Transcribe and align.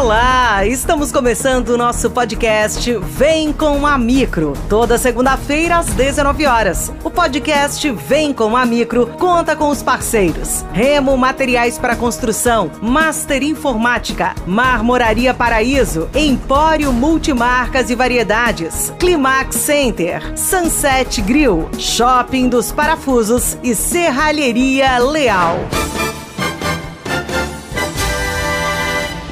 Olá, 0.00 0.64
estamos 0.64 1.12
começando 1.12 1.68
o 1.68 1.76
nosso 1.76 2.10
podcast 2.10 2.90
Vem 3.00 3.52
com 3.52 3.86
a 3.86 3.98
Micro, 3.98 4.54
toda 4.66 4.96
segunda-feira 4.96 5.76
às 5.76 5.88
19 5.88 6.46
horas. 6.46 6.90
O 7.04 7.10
podcast 7.10 7.90
Vem 7.90 8.32
com 8.32 8.56
a 8.56 8.64
Micro 8.64 9.08
conta 9.18 9.54
com 9.54 9.68
os 9.68 9.82
parceiros: 9.82 10.64
Remo 10.72 11.18
Materiais 11.18 11.78
para 11.78 11.94
Construção, 11.94 12.70
Master 12.80 13.42
Informática, 13.42 14.34
Marmoraria 14.46 15.34
Paraíso, 15.34 16.08
Empório 16.14 16.94
Multimarcas 16.94 17.90
e 17.90 17.94
Variedades, 17.94 18.90
Climax 18.98 19.54
Center, 19.54 20.32
Sunset 20.34 21.20
Grill, 21.20 21.68
Shopping 21.78 22.48
dos 22.48 22.72
Parafusos 22.72 23.58
e 23.62 23.74
Serralheria 23.74 24.96
Leal. 24.96 25.58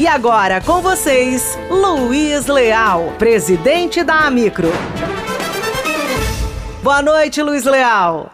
E 0.00 0.06
agora 0.06 0.60
com 0.60 0.80
vocês, 0.80 1.56
Luiz 1.68 2.46
Leal, 2.46 3.16
presidente 3.18 4.04
da 4.04 4.28
Amicro. 4.28 4.68
Boa 6.84 7.02
noite, 7.02 7.42
Luiz 7.42 7.64
Leal. 7.64 8.30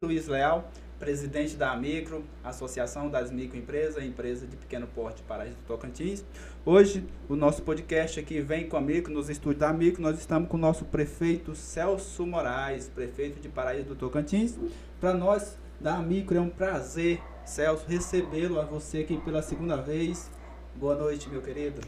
Luiz 0.00 0.28
Leal, 0.28 0.70
presidente 0.96 1.56
da 1.56 1.72
Amicro, 1.72 2.24
Associação 2.44 3.10
das 3.10 3.32
Microempresas 3.32 4.00
e 4.00 4.06
Empresas 4.06 4.48
de 4.48 4.56
Pequeno 4.56 4.86
Porte 4.86 5.24
Paraíso 5.24 5.56
do 5.56 5.64
Tocantins. 5.64 6.24
Hoje, 6.64 7.04
o 7.28 7.34
nosso 7.34 7.62
podcast 7.62 8.20
aqui 8.20 8.40
vem 8.40 8.68
com 8.68 8.76
a 8.76 8.80
Micro, 8.80 9.12
nos 9.12 9.28
estúdios 9.28 9.58
da 9.58 9.72
Micro, 9.72 10.00
nós 10.00 10.20
estamos 10.20 10.48
com 10.48 10.56
o 10.56 10.60
nosso 10.60 10.84
prefeito 10.84 11.56
Celso 11.56 12.24
Moraes, 12.24 12.88
prefeito 12.88 13.40
de 13.40 13.48
Paraíso 13.48 13.88
do 13.88 13.96
Tocantins. 13.96 14.56
Para 15.00 15.14
nós, 15.14 15.58
da 15.80 15.98
Micro, 15.98 16.36
é 16.36 16.40
um 16.40 16.48
prazer 16.48 17.20
Celso, 17.46 17.84
recebê-lo 17.86 18.60
a 18.60 18.64
você 18.64 18.98
aqui 18.98 19.16
pela 19.18 19.40
segunda 19.40 19.76
vez. 19.76 20.28
Boa 20.74 20.96
noite, 20.96 21.28
meu 21.28 21.40
querido. 21.40 21.80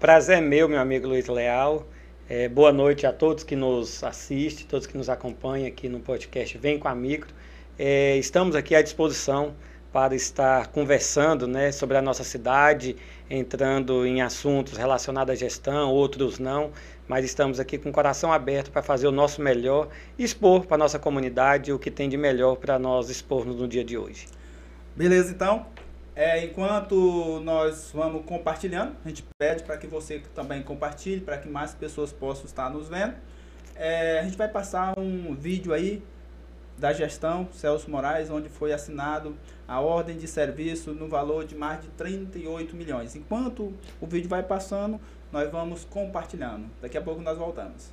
Prazer 0.00 0.38
é 0.38 0.40
meu, 0.40 0.66
meu 0.66 0.80
amigo 0.80 1.06
Luiz 1.06 1.28
Leal. 1.28 1.86
É, 2.26 2.48
boa 2.48 2.72
noite 2.72 3.06
a 3.06 3.12
todos 3.12 3.44
que 3.44 3.54
nos 3.54 4.02
assistem, 4.02 4.66
todos 4.66 4.86
que 4.86 4.96
nos 4.96 5.10
acompanham 5.10 5.68
aqui 5.68 5.90
no 5.90 6.00
podcast 6.00 6.56
Vem 6.56 6.78
com 6.78 6.88
a 6.88 6.94
Micro. 6.94 7.34
É, 7.78 8.16
estamos 8.16 8.56
aqui 8.56 8.74
à 8.74 8.80
disposição 8.80 9.54
para 9.92 10.14
estar 10.14 10.68
conversando 10.68 11.46
né, 11.46 11.70
sobre 11.70 11.98
a 11.98 12.02
nossa 12.02 12.24
cidade, 12.24 12.96
entrando 13.28 14.06
em 14.06 14.22
assuntos 14.22 14.78
relacionados 14.78 15.32
à 15.32 15.36
gestão, 15.36 15.92
outros 15.92 16.38
não, 16.38 16.72
mas 17.06 17.26
estamos 17.26 17.60
aqui 17.60 17.76
com 17.76 17.90
o 17.90 17.92
coração 17.92 18.32
aberto 18.32 18.70
para 18.70 18.82
fazer 18.82 19.06
o 19.06 19.12
nosso 19.12 19.42
melhor 19.42 19.90
expor 20.18 20.64
para 20.64 20.76
a 20.76 20.78
nossa 20.78 20.98
comunidade 20.98 21.74
o 21.74 21.78
que 21.78 21.90
tem 21.90 22.08
de 22.08 22.16
melhor 22.16 22.56
para 22.56 22.78
nós 22.78 23.10
expormos 23.10 23.54
no 23.54 23.68
dia 23.68 23.84
de 23.84 23.98
hoje. 23.98 24.26
Beleza, 24.96 25.32
então. 25.32 25.66
É, 26.14 26.44
enquanto 26.44 27.40
nós 27.40 27.90
vamos 27.92 28.24
compartilhando, 28.24 28.94
a 29.04 29.08
gente 29.08 29.24
pede 29.36 29.64
para 29.64 29.76
que 29.76 29.88
você 29.88 30.20
também 30.32 30.62
compartilhe, 30.62 31.20
para 31.20 31.36
que 31.36 31.48
mais 31.48 31.74
pessoas 31.74 32.12
possam 32.12 32.44
estar 32.44 32.70
nos 32.70 32.88
vendo. 32.88 33.14
É, 33.74 34.20
a 34.20 34.22
gente 34.22 34.36
vai 34.36 34.46
passar 34.46 34.96
um 34.96 35.34
vídeo 35.34 35.72
aí 35.72 36.00
da 36.78 36.92
gestão 36.92 37.48
Celso 37.52 37.90
Moraes, 37.90 38.30
onde 38.30 38.48
foi 38.48 38.72
assinado 38.72 39.36
a 39.66 39.80
ordem 39.80 40.16
de 40.16 40.28
serviço 40.28 40.92
no 40.92 41.08
valor 41.08 41.44
de 41.44 41.56
mais 41.56 41.80
de 41.80 41.88
38 41.88 42.76
milhões. 42.76 43.16
Enquanto 43.16 43.72
o 44.00 44.06
vídeo 44.06 44.28
vai 44.28 44.44
passando, 44.44 45.00
nós 45.32 45.50
vamos 45.50 45.84
compartilhando. 45.84 46.70
Daqui 46.80 46.96
a 46.96 47.02
pouco 47.02 47.20
nós 47.20 47.36
voltamos. 47.36 47.92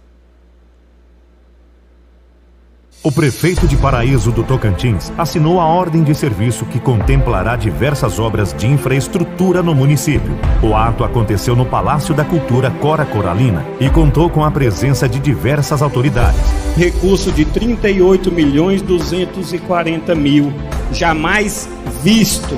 O 3.03 3.11
prefeito 3.11 3.67
de 3.67 3.75
Paraíso 3.75 4.31
do 4.31 4.43
Tocantins 4.43 5.11
assinou 5.17 5.59
a 5.59 5.65
ordem 5.65 6.03
de 6.03 6.13
serviço 6.13 6.65
que 6.65 6.79
contemplará 6.79 7.55
diversas 7.55 8.19
obras 8.19 8.53
de 8.53 8.67
infraestrutura 8.67 9.63
no 9.63 9.73
município. 9.73 10.37
O 10.61 10.75
ato 10.75 11.03
aconteceu 11.03 11.55
no 11.55 11.65
Palácio 11.65 12.13
da 12.13 12.23
Cultura 12.23 12.69
Cora 12.69 13.03
Coralina 13.03 13.65
e 13.79 13.89
contou 13.89 14.29
com 14.29 14.45
a 14.45 14.51
presença 14.51 15.09
de 15.09 15.19
diversas 15.19 15.81
autoridades. 15.81 16.39
Recurso 16.77 17.31
de 17.31 17.43
38 17.43 18.31
milhões 18.31 18.83
240 18.83 20.13
mil, 20.13 20.53
jamais 20.91 21.67
visto 22.03 22.55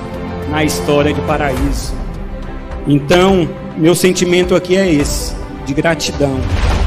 na 0.50 0.62
história 0.62 1.14
de 1.14 1.22
Paraíso. 1.22 1.94
Então, 2.86 3.48
meu 3.78 3.96
sentimento 3.96 4.56
aqui 4.56 4.76
é 4.76 4.94
esse, 4.94 5.34
de 5.66 5.74
gratidão 5.74 6.38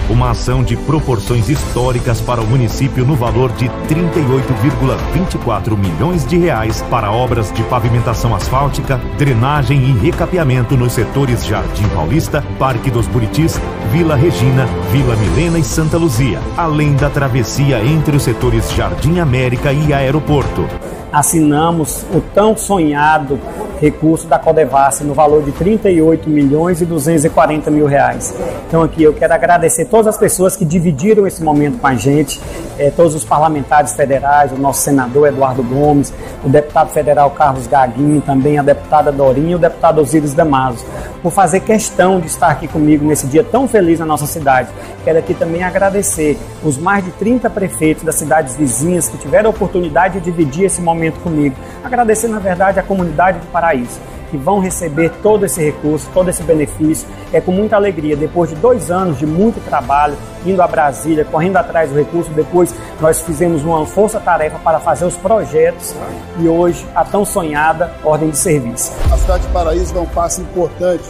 uma 0.09 0.31
ação 0.31 0.63
de 0.63 0.77
proporções 0.77 1.49
históricas 1.49 2.21
para 2.21 2.41
o 2.41 2.47
município 2.47 3.05
no 3.05 3.15
valor 3.15 3.51
de 3.53 3.67
38,24 3.89 5.77
milhões 5.77 6.27
de 6.27 6.37
reais 6.37 6.83
para 6.91 7.11
obras 7.11 7.53
de 7.53 7.63
pavimentação 7.65 8.35
asfáltica, 8.35 9.01
drenagem 9.19 9.81
e 9.83 9.93
recapeamento 9.93 10.77
nos 10.77 10.93
setores 10.93 11.45
Jardim 11.45 11.89
Paulista, 11.89 12.45
Parque 12.59 12.91
dos 12.91 13.07
Buritis, 13.07 13.61
Vila 13.91 14.15
Regina, 14.15 14.67
Vila 14.91 15.17
Milena 15.17 15.59
e 15.59 15.65
Santa 15.65 15.97
Luzia, 15.97 16.41
além 16.57 16.95
da 16.95 17.11
travessia 17.11 17.85
entre 17.85 18.17
os 18.17 18.23
setores 18.23 18.73
Jardim 18.73 19.19
América 19.19 19.73
e 19.73 19.93
Aeroporto. 19.93 20.67
Assinamos 21.13 22.05
o 22.13 22.21
tão 22.21 22.57
sonhado 22.57 23.39
recurso 23.81 24.27
da 24.27 24.39
Codevasf 24.39 25.05
no 25.05 25.15
valor 25.15 25.43
de 25.43 25.53
38 25.53 26.29
milhões 26.29 26.81
e 26.81 26.85
240 26.85 27.71
mil 27.71 27.87
reais. 27.87 28.35
Então 28.67 28.83
aqui 28.83 29.03
eu 29.03 29.13
quero 29.13 29.33
agradecer 29.33 29.87
todas 29.87 30.09
as 30.09 30.19
pessoas 30.19 30.57
que 30.57 30.65
dividiram 30.65 31.27
esse 31.27 31.43
momento 31.43 31.79
com 31.79 31.87
a 31.87 31.95
gente, 31.95 32.41
eh, 32.79 32.91
todos 32.95 33.15
os 33.15 33.25
parlamentares 33.25 33.95
federais, 33.95 34.53
o 34.53 34.57
nosso 34.57 34.83
senador 34.83 35.29
Eduardo 35.29 35.63
Gomes, 35.63 36.13
o 36.45 36.49
deputado 36.49 36.91
federal 36.91 37.31
Carlos 37.31 37.67
Gaguinho, 37.67 38.21
também 38.21 38.59
a 38.59 38.63
deputada 38.63 39.13
Dorinha 39.13 39.53
e 39.53 39.55
o 39.55 39.59
deputado 39.59 40.01
Osíris 40.01 40.35
Damaso, 40.35 40.85
por 41.23 41.31
fazer 41.33 41.61
questão 41.61 42.21
de 42.21 42.27
estar 42.27 42.49
aqui 42.49 42.69
comigo 42.69 43.05
nesse 43.05 43.27
dia 43.27 43.45
tão 43.45 43.69
feliz 43.69 43.99
na 43.99 44.07
nossa 44.07 44.27
cidade. 44.27 44.69
Quero 45.05 45.19
aqui 45.19 45.35
também 45.35 45.63
agradecer 45.63 46.39
os 46.65 46.77
mais 46.77 47.05
de 47.05 47.11
30 47.13 47.49
prefeitos 47.51 48.05
das 48.05 48.17
cidades 48.17 48.57
vizinhas 48.57 49.09
que 49.09 49.19
tiveram 49.19 49.49
a 49.49 49.51
oportunidade 49.51 50.19
de 50.19 50.25
dividir 50.25 50.65
esse 50.65 50.81
momento 50.81 51.21
comigo. 51.21 51.57
Agradecer, 51.85 52.29
na 52.29 52.39
verdade, 52.39 52.79
a 52.81 52.83
comunidade 52.83 53.39
do 53.39 53.47
Paraíso 53.67 54.01
que 54.31 54.37
vão 54.37 54.59
receber 54.59 55.11
todo 55.23 55.47
esse 55.47 55.63
recurso, 55.63 56.09
todo 56.13 56.29
esse 56.29 56.43
benefício. 56.43 57.07
É 57.33 57.41
com 57.41 57.53
muita 57.53 57.77
alegria, 57.77 58.17
depois 58.17 58.51
de 58.51 58.57
dois 58.57 58.91
anos 58.91 59.19
de 59.19 59.25
muito 59.25 59.65
trabalho, 59.65 60.17
indo 60.45 60.61
a 60.61 60.67
Brasília, 60.67 61.25
correndo 61.25 61.57
atrás 61.57 61.91
do 61.91 61.97
recurso, 61.97 62.31
depois 62.33 62.75
nós 63.01 63.21
fizemos 63.21 63.63
uma 63.65 63.87
força-tarefa 63.87 64.59
para 64.59 64.81
fazer 64.81 65.05
os 65.05 65.17
projetos 65.17 65.95
e 66.41 66.49
hoje 66.49 66.85
a 66.93 67.05
tão 67.05 67.25
sonhada 67.25 67.93
ordem 68.03 68.31
de 68.31 68.37
serviço. 68.37 68.93
A 69.13 69.17
cidade 69.17 69.47
de 69.47 69.53
Paraíso 69.53 69.95
dá 69.95 70.01
um 70.01 70.07
passo 70.07 70.41
importante 70.41 71.05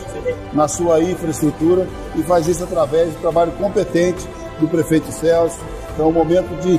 na 0.53 0.69
sua 0.69 1.03
infraestrutura 1.03 1.87
e 2.15 2.23
faz 2.23 2.47
isso 2.47 2.65
através 2.65 3.09
do 3.15 3.21
trabalho 3.21 3.53
competente 3.53 4.28
do 4.61 4.69
prefeito 4.69 5.11
Celso. 5.11 5.59
É 5.99 6.03
um 6.03 6.12
momento 6.12 6.55
de 6.61 6.78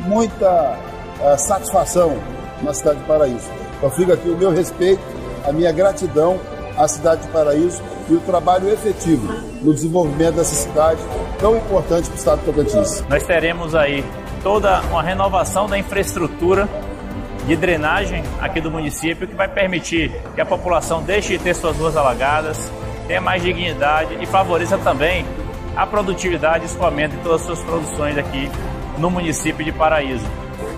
muita 0.00 0.76
uh, 1.20 1.38
satisfação 1.38 2.16
na 2.62 2.74
cidade 2.74 2.98
de 2.98 3.04
Paraíso. 3.04 3.65
Então 3.76 3.90
fica 3.90 4.14
aqui 4.14 4.28
o 4.28 4.36
meu 4.36 4.50
respeito 4.50 5.02
a 5.46 5.52
minha 5.52 5.70
gratidão 5.72 6.38
à 6.76 6.86
cidade 6.88 7.22
de 7.22 7.28
Paraíso 7.28 7.80
e 8.08 8.14
o 8.14 8.20
trabalho 8.20 8.68
efetivo 8.68 9.32
no 9.62 9.72
desenvolvimento 9.72 10.34
dessa 10.34 10.54
cidade 10.54 11.00
tão 11.38 11.56
importante 11.56 12.08
para 12.08 12.14
o 12.14 12.18
estado 12.18 12.40
do 12.40 12.52
Tocantins. 12.52 13.04
Nós 13.08 13.22
teremos 13.22 13.74
aí 13.74 14.04
toda 14.42 14.80
uma 14.82 15.02
renovação 15.02 15.68
da 15.68 15.78
infraestrutura 15.78 16.68
de 17.46 17.56
drenagem 17.56 18.24
aqui 18.40 18.60
do 18.60 18.70
município 18.70 19.26
que 19.26 19.34
vai 19.34 19.48
permitir 19.48 20.12
que 20.34 20.40
a 20.40 20.46
população 20.46 21.02
deixe 21.02 21.38
de 21.38 21.42
ter 21.42 21.54
suas 21.54 21.76
ruas 21.76 21.96
alagadas, 21.96 22.70
tenha 23.06 23.20
mais 23.20 23.42
dignidade 23.42 24.18
e 24.20 24.26
favoreça 24.26 24.76
também 24.78 25.24
a 25.76 25.86
produtividade 25.86 26.64
e 26.64 26.66
escoamento 26.66 27.16
de 27.16 27.22
todas 27.22 27.42
as 27.42 27.46
suas 27.46 27.62
produções 27.62 28.18
aqui 28.18 28.50
no 28.98 29.10
município 29.10 29.64
de 29.64 29.70
Paraíso. 29.70 30.26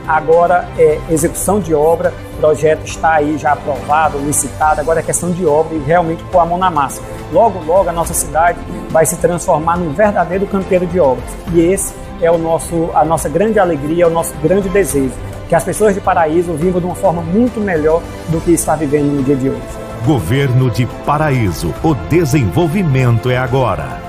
Agora 0.08 0.66
é 0.78 0.99
execução 1.10 1.60
de 1.60 1.75
obra, 1.75 2.14
o 2.37 2.40
projeto 2.40 2.87
está 2.87 3.16
aí 3.16 3.37
já 3.37 3.52
aprovado, 3.52 4.16
licitado, 4.19 4.81
agora 4.81 5.00
é 5.00 5.02
questão 5.02 5.31
de 5.31 5.44
obra 5.44 5.75
e 5.76 5.78
realmente 5.81 6.25
pôr 6.32 6.38
a 6.38 6.46
mão 6.46 6.56
na 6.56 6.70
massa. 6.70 7.02
Logo, 7.31 7.62
logo 7.62 7.90
a 7.90 7.93
nossa 7.93 8.14
cidade 8.14 8.58
vai 8.88 9.05
se 9.05 9.16
transformar 9.16 9.76
num 9.76 9.93
verdadeiro 9.93 10.46
canteiro 10.46 10.87
de 10.87 10.99
obras. 10.99 11.28
E 11.52 11.60
esse 11.60 11.93
é 12.22 12.31
o 12.31 12.38
nosso, 12.38 12.88
a 12.94 13.05
nossa 13.05 13.28
grande 13.28 13.58
alegria, 13.58 14.08
o 14.08 14.10
nosso 14.10 14.32
grande 14.43 14.70
desejo, 14.70 15.12
que 15.46 15.55
as 15.55 15.62
pessoas 15.62 15.94
de 15.94 16.00
Paraíso 16.00 16.55
vivam 16.55 16.81
de 16.81 16.87
uma 16.87 16.94
forma 16.94 17.20
muito 17.20 17.60
melhor 17.60 18.02
do 18.31 18.40
que 18.40 18.52
está 18.52 18.75
vivendo 18.75 19.12
no 19.14 19.22
dia 19.22 19.37
de 19.37 19.50
hoje. 19.50 19.60
Governo 20.06 20.70
de 20.70 20.87
Paraíso, 21.05 21.75
o 21.82 21.94
desenvolvimento 22.08 23.28
é 23.28 23.37
agora. 23.37 24.07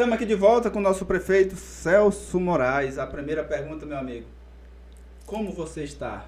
Estamos 0.00 0.16
aqui 0.16 0.24
de 0.24 0.34
volta 0.34 0.70
com 0.70 0.78
o 0.78 0.82
nosso 0.82 1.04
prefeito 1.04 1.56
Celso 1.56 2.40
Moraes. 2.40 2.96
A 2.96 3.06
primeira 3.06 3.44
pergunta, 3.44 3.84
meu 3.84 3.98
amigo: 3.98 4.24
Como 5.26 5.52
você 5.52 5.84
está? 5.84 6.24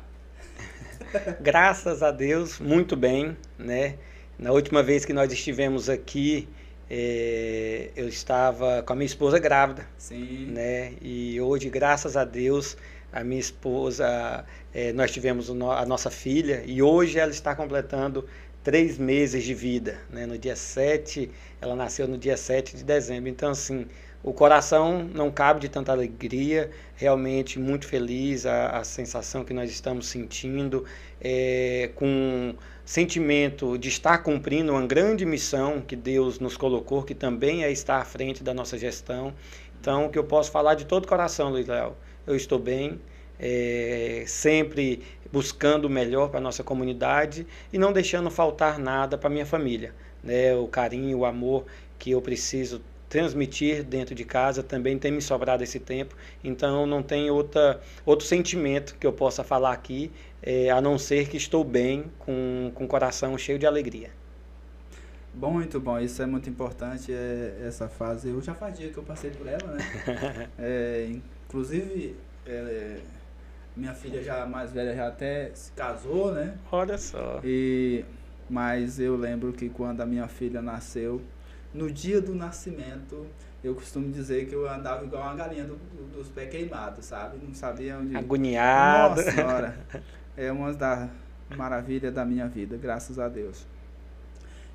Graças 1.41 2.03
a 2.03 2.11
Deus, 2.11 2.61
muito 2.61 2.95
bem, 2.95 3.35
né? 3.59 3.95
Na 4.39 4.53
última 4.53 4.83
vez 4.83 5.07
que 5.07 5.15
nós 5.15 5.33
estivemos 5.33 5.89
aqui, 5.89 6.47
é, 6.91 7.89
eu 7.97 8.07
estava 8.07 8.83
com 8.83 8.93
a 8.93 8.97
minha 8.97 9.07
esposa 9.07 9.39
grávida, 9.39 9.87
Sim. 9.97 10.49
né? 10.49 10.93
E 11.01 11.41
hoje, 11.41 11.71
graças 11.71 12.15
a 12.15 12.27
Deus, 12.27 12.77
a 13.11 13.25
minha 13.25 13.41
esposa, 13.41 14.45
é, 14.75 14.93
nós 14.93 15.11
tivemos 15.11 15.49
a 15.49 15.87
nossa 15.87 16.11
filha 16.11 16.63
e 16.67 16.83
hoje 16.83 17.19
ela 17.19 17.31
está 17.31 17.55
completando 17.55 18.29
três 18.62 18.99
meses 18.99 19.44
de 19.44 19.55
vida. 19.55 19.99
Né? 20.11 20.26
No 20.26 20.38
dia 20.38 20.56
7, 20.56 21.31
ela 21.61 21.75
nasceu 21.75 22.06
no 22.06 22.17
dia 22.17 22.37
7 22.37 22.76
de 22.76 22.85
dezembro. 22.85 23.29
Então, 23.29 23.50
assim, 23.50 23.87
o 24.23 24.32
coração 24.32 25.03
não 25.12 25.31
cabe 25.32 25.61
de 25.61 25.69
tanta 25.69 25.91
alegria, 25.91 26.70
realmente 26.94 27.59
muito 27.59 27.87
feliz 27.87 28.47
a, 28.47 28.79
a 28.79 28.85
sensação 28.85 29.44
que 29.44 29.53
nós 29.53 29.69
estamos 29.69 30.06
sentindo, 30.06 30.85
é, 31.20 31.91
com 31.97 32.55
sentimento 32.85 33.76
de 33.76 33.88
estar 33.88 34.19
cumprindo 34.19 34.73
uma 34.73 34.87
grande 34.87 35.26
missão 35.26 35.81
que 35.81 35.97
Deus 35.97 36.38
nos 36.38 36.56
colocou, 36.56 37.03
que 37.03 37.14
também 37.14 37.64
é 37.64 37.73
estar 37.73 37.97
à 37.97 38.05
frente 38.05 38.44
da 38.44 38.55
nossa 38.55 38.79
gestão. 38.79 39.35
Então, 39.81 40.06
o 40.06 40.09
que 40.09 40.19
eu 40.19 40.25
posso 40.25 40.53
falar 40.53 40.75
de 40.75 40.87
todo 40.87 41.09
coração, 41.09 41.50
Luiz 41.50 41.67
Léo, 41.67 41.97
eu 42.25 42.37
estou 42.37 42.61
bem, 42.61 43.00
é, 43.41 44.23
sempre 44.29 45.03
buscando 45.32 45.87
o 45.87 45.90
melhor 45.90 46.29
para 46.29 46.38
a 46.38 46.43
nossa 46.43 46.62
comunidade 46.62 47.46
e 47.73 47.79
não 47.79 47.93
deixando 47.93 48.31
faltar 48.31 48.79
nada 48.79 49.17
para 49.17 49.31
minha 49.31 49.46
família. 49.46 49.94
Né? 50.23 50.55
O 50.55 50.69
carinho, 50.69 51.19
o 51.19 51.25
amor 51.25 51.64
que 51.99 52.11
eu 52.11 52.20
preciso 52.20 52.81
transmitir 53.08 53.84
dentro 53.84 54.14
de 54.14 54.25
casa 54.25 54.62
também 54.62 54.99
tem 54.99 55.12
me 55.12 55.20
sobrado 55.20 55.62
esse 55.62 55.79
tempo, 55.79 56.17
então 56.43 56.87
não 56.87 57.02
tem 57.02 57.31
outra, 57.31 57.79
outro 58.06 58.26
sentimento 58.26 58.96
que 58.99 59.06
eu 59.06 59.12
possa 59.12 59.44
falar 59.44 59.73
aqui, 59.73 60.11
é, 60.43 60.70
a 60.70 60.81
não 60.81 60.99
ser 60.99 61.29
que 61.29 61.37
estou 61.37 61.62
bem, 61.62 62.06
com, 62.19 62.73
com 62.75 62.85
o 62.85 62.88
coração 62.88 63.37
cheio 63.37 63.58
de 63.58 63.67
alegria. 63.67 64.11
Bom, 65.35 65.50
muito 65.50 65.78
bom, 65.78 65.99
isso 65.99 66.23
é 66.23 66.26
muito 66.26 66.49
importante, 66.49 67.12
é, 67.12 67.62
essa 67.67 67.87
fase. 67.87 68.31
Eu 68.31 68.40
já 68.40 68.55
fazia 68.55 68.88
que 68.88 68.96
eu 68.96 69.02
passei 69.02 69.31
por 69.31 69.46
ela, 69.46 69.73
né? 69.73 70.49
é, 70.58 71.11
inclusive, 71.46 72.17
é, 72.46 72.96
minha 73.77 73.95
filha 73.95 74.23
já 74.23 74.45
mais 74.47 74.73
velha 74.73 74.95
já 74.95 75.09
até 75.09 75.51
se 75.55 75.73
casou, 75.73 76.33
né? 76.33 76.57
Olha 76.71 76.99
só. 76.99 77.41
E, 77.43 78.05
mas 78.49 79.01
eu 79.01 79.17
lembro 79.17 79.53
que 79.53 79.69
quando 79.69 80.01
a 80.01 80.07
minha 80.07 80.29
filha 80.29 80.61
nasceu, 80.61 81.23
no 81.73 81.91
dia 81.91 82.21
do 82.21 82.35
nascimento, 82.35 83.27
eu 83.65 83.75
costumo 83.75 84.11
dizer 84.11 84.47
que 84.47 84.55
eu 84.55 84.69
andava 84.69 85.05
igual 85.05 85.23
uma 85.23 85.35
galinha 85.35 85.65
do, 85.65 85.77
do, 85.77 86.19
dos 86.19 86.29
pés 86.29 86.51
queimados, 86.51 87.07
sabe? 87.07 87.39
Não 87.43 87.55
sabia 87.55 87.99
onde. 87.99 88.17
Agoniado. 88.17 89.17
Nossa 89.17 89.31
senhora. 89.31 89.77
É 90.37 90.51
uma 90.51 90.73
das 90.73 91.11
maravilhas 91.57 92.13
da 92.13 92.25
minha 92.25 92.49
vida, 92.49 92.77
graças 92.77 93.19
a 93.19 93.29
Deus. 93.29 93.67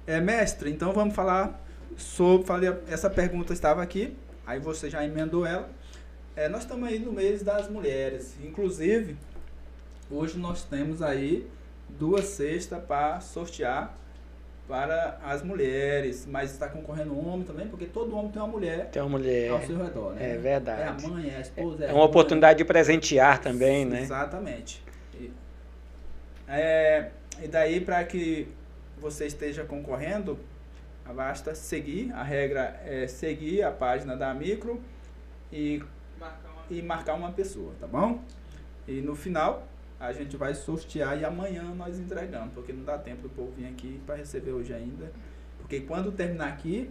É, 0.06 0.22
mestre, 0.22 0.70
então 0.70 0.94
vamos 0.94 1.16
falar 1.16 1.60
sobre. 1.98 2.46
Falei, 2.46 2.74
essa 2.88 3.10
pergunta 3.10 3.54
estava 3.54 3.82
aqui, 3.82 4.16
aí 4.46 4.60
você 4.60 4.90
já 4.90 5.04
emendou 5.04 5.46
ela. 5.46 5.70
É, 6.38 6.48
nós 6.48 6.62
estamos 6.62 6.88
aí 6.88 7.00
no 7.00 7.12
mês 7.12 7.42
das 7.42 7.68
mulheres. 7.68 8.36
Inclusive, 8.44 9.18
hoje 10.10 10.38
nós 10.38 10.63
temos 10.63 11.01
aí 11.01 11.48
duas 11.89 12.25
cestas 12.25 12.80
para 12.84 13.19
sortear 13.19 13.98
para 14.68 15.18
as 15.24 15.42
mulheres, 15.42 16.28
mas 16.30 16.51
está 16.51 16.69
concorrendo 16.69 17.12
um 17.12 17.28
homem 17.28 17.44
também, 17.44 17.68
porque 17.68 17.86
todo 17.88 18.16
homem 18.16 18.30
tem 18.30 18.39
uma 18.39 18.48
mulher, 18.50 18.89
tem 18.92 19.01
uma 19.01 19.18
mulher 19.18 19.50
ao 19.50 19.62
seu 19.62 19.81
redor, 19.81 20.13
né? 20.13 20.34
É 20.34 20.38
verdade. 20.38 20.81
É 20.81 20.88
a 20.88 21.10
mãe, 21.10 21.30
é 21.30 21.38
a 21.38 21.39
esposa, 21.39 21.86
é, 21.86 21.89
é 21.89 21.94
uma 21.94 22.04
oportunidade 22.04 22.60
de 22.60 22.66
presentear 22.66 23.39
também, 23.42 23.84
né? 23.84 24.01
Exatamente. 24.01 24.84
E, 25.16 25.31
é, 26.48 27.10
e 27.42 27.48
daí 27.48 27.81
para 27.81 28.04
que 28.04 28.48
você 29.00 29.25
esteja 29.25 29.63
concorrendo, 29.63 30.38
basta 31.16 31.56
seguir, 31.56 32.12
a 32.12 32.22
regra 32.22 32.80
é 32.86 33.07
seguir 33.07 33.63
a 33.63 33.72
página 33.72 34.16
da 34.16 34.31
micro 34.36 34.80
e 35.51 35.81
e 36.69 36.81
marcar 36.81 37.16
uma 37.16 37.31
pessoa, 37.31 37.74
tá 37.80 37.88
bom? 37.88 38.22
E 38.88 39.02
no 39.02 39.16
final 39.16 39.68
a 40.00 40.14
gente 40.14 40.38
vai 40.38 40.54
sortear 40.54 41.19
e 41.19 41.25
amanhã 41.25 41.64
nós 41.75 42.00
entregamos, 42.00 42.54
porque 42.54 42.72
não 42.72 42.84
dá 42.84 42.98
tempo 42.98 43.24
do 43.24 43.30
povo 43.30 43.52
vir 43.58 43.68
aqui 43.68 44.00
para 44.06 44.16
receber 44.16 44.52
hoje 44.52 44.74
ainda. 44.74 45.12
Porque 45.58 45.81
quando 45.81 46.12
terminar 46.12 46.50
aqui, 46.50 46.90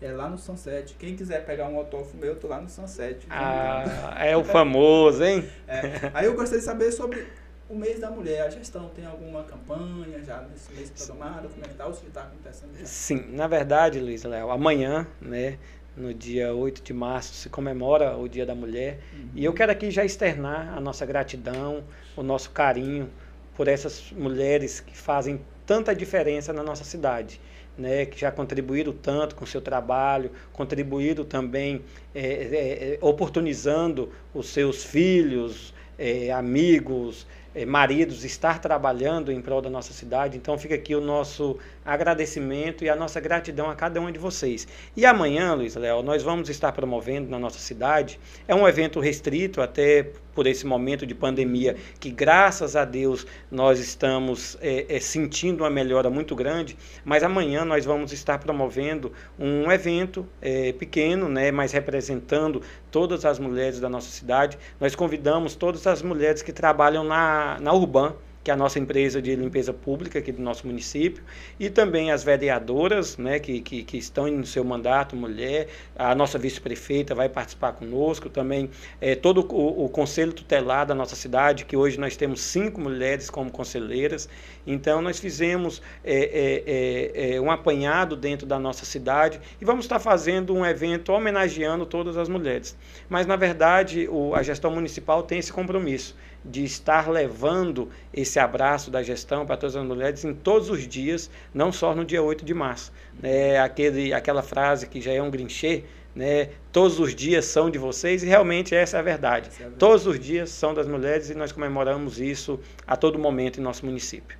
é 0.00 0.12
lá 0.12 0.28
no 0.28 0.36
Sunset. 0.36 0.94
Quem 0.98 1.16
quiser 1.16 1.44
pegar 1.46 1.68
um 1.68 1.76
autógrafo 1.76 2.16
meu, 2.16 2.30
eu 2.30 2.36
tô 2.36 2.48
lá 2.48 2.60
no 2.60 2.68
Sunset. 2.68 3.26
Ah, 3.30 4.16
é 4.18 4.36
o 4.36 4.44
famoso, 4.44 5.22
hein? 5.22 5.48
É. 5.66 6.10
Aí 6.12 6.26
eu 6.26 6.34
gostaria 6.34 6.58
de 6.58 6.64
saber 6.64 6.90
sobre 6.90 7.26
o 7.68 7.76
mês 7.76 8.00
da 8.00 8.10
mulher. 8.10 8.42
A 8.42 8.50
gestão 8.50 8.88
tem 8.90 9.06
alguma 9.06 9.44
campanha 9.44 10.22
já 10.24 10.42
nesse 10.42 10.72
mês 10.74 10.90
programado? 10.90 11.48
Como 11.48 11.64
é 11.64 11.68
que 11.68 11.74
tá? 11.74 11.86
Ou 11.86 11.94
se 11.94 12.06
está 12.06 12.22
acontecendo 12.22 12.76
já? 12.78 12.84
Sim, 12.84 13.24
na 13.30 13.46
verdade, 13.46 14.00
Luiz 14.00 14.24
Léo, 14.24 14.50
amanhã, 14.50 15.06
né? 15.20 15.58
No 15.96 16.12
dia 16.14 16.54
8 16.54 16.82
de 16.82 16.92
março 16.92 17.34
se 17.34 17.48
comemora 17.48 18.16
o 18.16 18.28
Dia 18.28 18.46
da 18.46 18.54
Mulher. 18.54 18.98
Uhum. 19.12 19.28
E 19.34 19.44
eu 19.44 19.52
quero 19.52 19.72
aqui 19.72 19.90
já 19.90 20.04
externar 20.04 20.76
a 20.76 20.80
nossa 20.80 21.04
gratidão, 21.04 21.84
o 22.16 22.22
nosso 22.22 22.50
carinho 22.50 23.10
por 23.54 23.68
essas 23.68 24.10
mulheres 24.12 24.80
que 24.80 24.96
fazem 24.96 25.40
tanta 25.66 25.94
diferença 25.94 26.52
na 26.52 26.62
nossa 26.62 26.84
cidade. 26.84 27.40
Né, 27.76 28.04
que 28.04 28.20
já 28.20 28.30
contribuíram 28.30 28.92
tanto 28.92 29.34
com 29.34 29.44
o 29.44 29.46
seu 29.46 29.62
trabalho, 29.62 30.30
contribuíram 30.52 31.24
também 31.24 31.80
é, 32.14 32.20
é, 32.20 32.98
oportunizando 33.00 34.12
os 34.34 34.50
seus 34.50 34.84
filhos, 34.84 35.72
é, 35.98 36.30
amigos, 36.30 37.26
maridos 37.66 38.24
estar 38.24 38.60
trabalhando 38.60 39.32
em 39.32 39.40
prol 39.40 39.62
da 39.62 39.70
nossa 39.70 39.94
cidade. 39.94 40.36
Então 40.36 40.58
fica 40.58 40.74
aqui 40.74 40.94
o 40.94 41.00
nosso 41.00 41.58
agradecimento 41.84 42.84
e 42.84 42.88
a 42.88 42.96
nossa 42.96 43.20
gratidão 43.20 43.70
a 43.70 43.74
cada 43.74 44.00
um 44.00 44.10
de 44.10 44.18
vocês. 44.18 44.66
E 44.96 45.04
amanhã, 45.04 45.54
Luiz 45.54 45.74
Léo, 45.74 46.02
nós 46.02 46.22
vamos 46.22 46.48
estar 46.48 46.72
promovendo 46.72 47.30
na 47.30 47.38
nossa 47.38 47.58
cidade, 47.58 48.18
é 48.46 48.54
um 48.54 48.66
evento 48.66 49.00
restrito 49.00 49.60
até 49.60 50.10
por 50.34 50.46
esse 50.46 50.66
momento 50.66 51.06
de 51.06 51.14
pandemia, 51.14 51.76
que 52.00 52.10
graças 52.10 52.74
a 52.74 52.84
Deus 52.84 53.26
nós 53.50 53.78
estamos 53.78 54.56
é, 54.60 54.96
é, 54.96 55.00
sentindo 55.00 55.62
uma 55.62 55.70
melhora 55.70 56.08
muito 56.08 56.34
grande, 56.34 56.76
mas 57.04 57.22
amanhã 57.22 57.64
nós 57.64 57.84
vamos 57.84 58.12
estar 58.12 58.38
promovendo 58.38 59.12
um 59.38 59.70
evento 59.70 60.26
é, 60.40 60.72
pequeno, 60.72 61.28
né, 61.28 61.50
mas 61.50 61.72
representando 61.72 62.62
todas 62.90 63.24
as 63.24 63.38
mulheres 63.38 63.78
da 63.80 63.88
nossa 63.88 64.10
cidade. 64.10 64.58
Nós 64.80 64.94
convidamos 64.94 65.54
todas 65.54 65.86
as 65.86 66.02
mulheres 66.02 66.42
que 66.42 66.52
trabalham 66.52 67.04
na, 67.04 67.58
na 67.60 67.72
Urban, 67.72 68.14
que 68.42 68.50
é 68.50 68.54
a 68.54 68.56
nossa 68.56 68.78
empresa 68.78 69.22
de 69.22 69.34
limpeza 69.36 69.72
pública 69.72 70.18
aqui 70.18 70.32
do 70.32 70.42
nosso 70.42 70.66
município, 70.66 71.22
e 71.60 71.70
também 71.70 72.10
as 72.10 72.24
vereadoras, 72.24 73.16
né, 73.16 73.38
que, 73.38 73.60
que, 73.60 73.84
que 73.84 73.96
estão 73.96 74.26
no 74.28 74.44
seu 74.46 74.64
mandato, 74.64 75.14
mulher, 75.14 75.68
a 75.96 76.14
nossa 76.14 76.38
vice-prefeita 76.38 77.14
vai 77.14 77.28
participar 77.28 77.72
conosco, 77.72 78.28
também 78.28 78.68
é, 79.00 79.14
todo 79.14 79.46
o, 79.48 79.84
o, 79.84 79.88
conselho 79.88 80.32
tutelar 80.32 80.86
da 80.86 80.94
nossa 80.94 81.14
cidade, 81.14 81.64
que 81.64 81.76
hoje 81.76 81.98
nós 81.98 82.16
temos 82.16 82.40
cinco 82.40 82.80
mulheres 82.80 83.30
como 83.30 83.50
conselheiras, 83.50 84.28
então 84.66 85.00
nós 85.00 85.20
fizemos 85.20 85.80
é, 86.04 87.12
é, 87.14 87.34
é, 87.34 87.40
um 87.40 87.50
apanhado 87.50 88.16
dentro 88.16 88.46
da 88.46 88.58
nossa 88.58 88.84
cidade 88.84 89.40
e 89.60 89.64
vamos 89.64 89.84
estar 89.84 89.98
fazendo 89.98 90.54
um 90.54 90.64
evento 90.66 91.12
homenageando 91.12 91.86
todas 91.86 92.16
as 92.16 92.28
mulheres. 92.28 92.76
Mas, 93.08 93.26
na 93.26 93.36
verdade, 93.36 94.08
o, 94.08 94.34
a 94.34 94.42
gestão 94.42 94.70
municipal 94.70 95.22
tem 95.22 95.38
esse 95.38 95.52
compromisso 95.52 96.16
de 96.44 96.64
estar 96.64 97.08
levando 97.10 97.88
esse 98.12 98.38
abraço 98.38 98.90
da 98.90 99.02
gestão 99.02 99.46
para 99.46 99.56
todas 99.56 99.76
as 99.76 99.84
mulheres 99.84 100.24
em 100.24 100.34
todos 100.34 100.70
os 100.70 100.86
dias, 100.86 101.30
não 101.54 101.70
só 101.70 101.94
no 101.94 102.04
dia 102.04 102.22
8 102.22 102.44
de 102.44 102.54
março. 102.54 102.92
É 103.22 103.60
aquele, 103.60 104.12
aquela 104.12 104.42
frase 104.42 104.86
que 104.86 105.00
já 105.00 105.12
é 105.12 105.22
um 105.22 105.30
grinchê, 105.30 105.84
né? 106.14 106.50
Todos 106.72 106.98
os 106.98 107.14
dias 107.14 107.44
são 107.44 107.70
de 107.70 107.78
vocês 107.78 108.22
e 108.22 108.26
realmente 108.26 108.74
essa 108.74 108.96
é 108.96 109.00
a 109.00 109.02
verdade. 109.02 109.46
É 109.46 109.48
a 109.48 109.58
verdade. 109.58 109.78
Todos 109.78 110.06
os 110.06 110.18
dias 110.18 110.50
são 110.50 110.74
das 110.74 110.86
mulheres 110.86 111.30
e 111.30 111.34
nós 111.34 111.52
comemoramos 111.52 112.20
isso 112.20 112.60
a 112.86 112.96
todo 112.96 113.18
momento 113.18 113.60
em 113.60 113.62
nosso 113.62 113.86
município. 113.86 114.36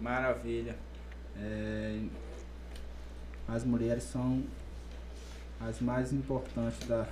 Maravilha. 0.00 0.76
É... 1.40 1.98
As 3.46 3.64
mulheres 3.64 4.04
são 4.04 4.42
as 5.60 5.80
mais 5.80 6.12
importantes 6.12 6.86
da, 6.86 7.06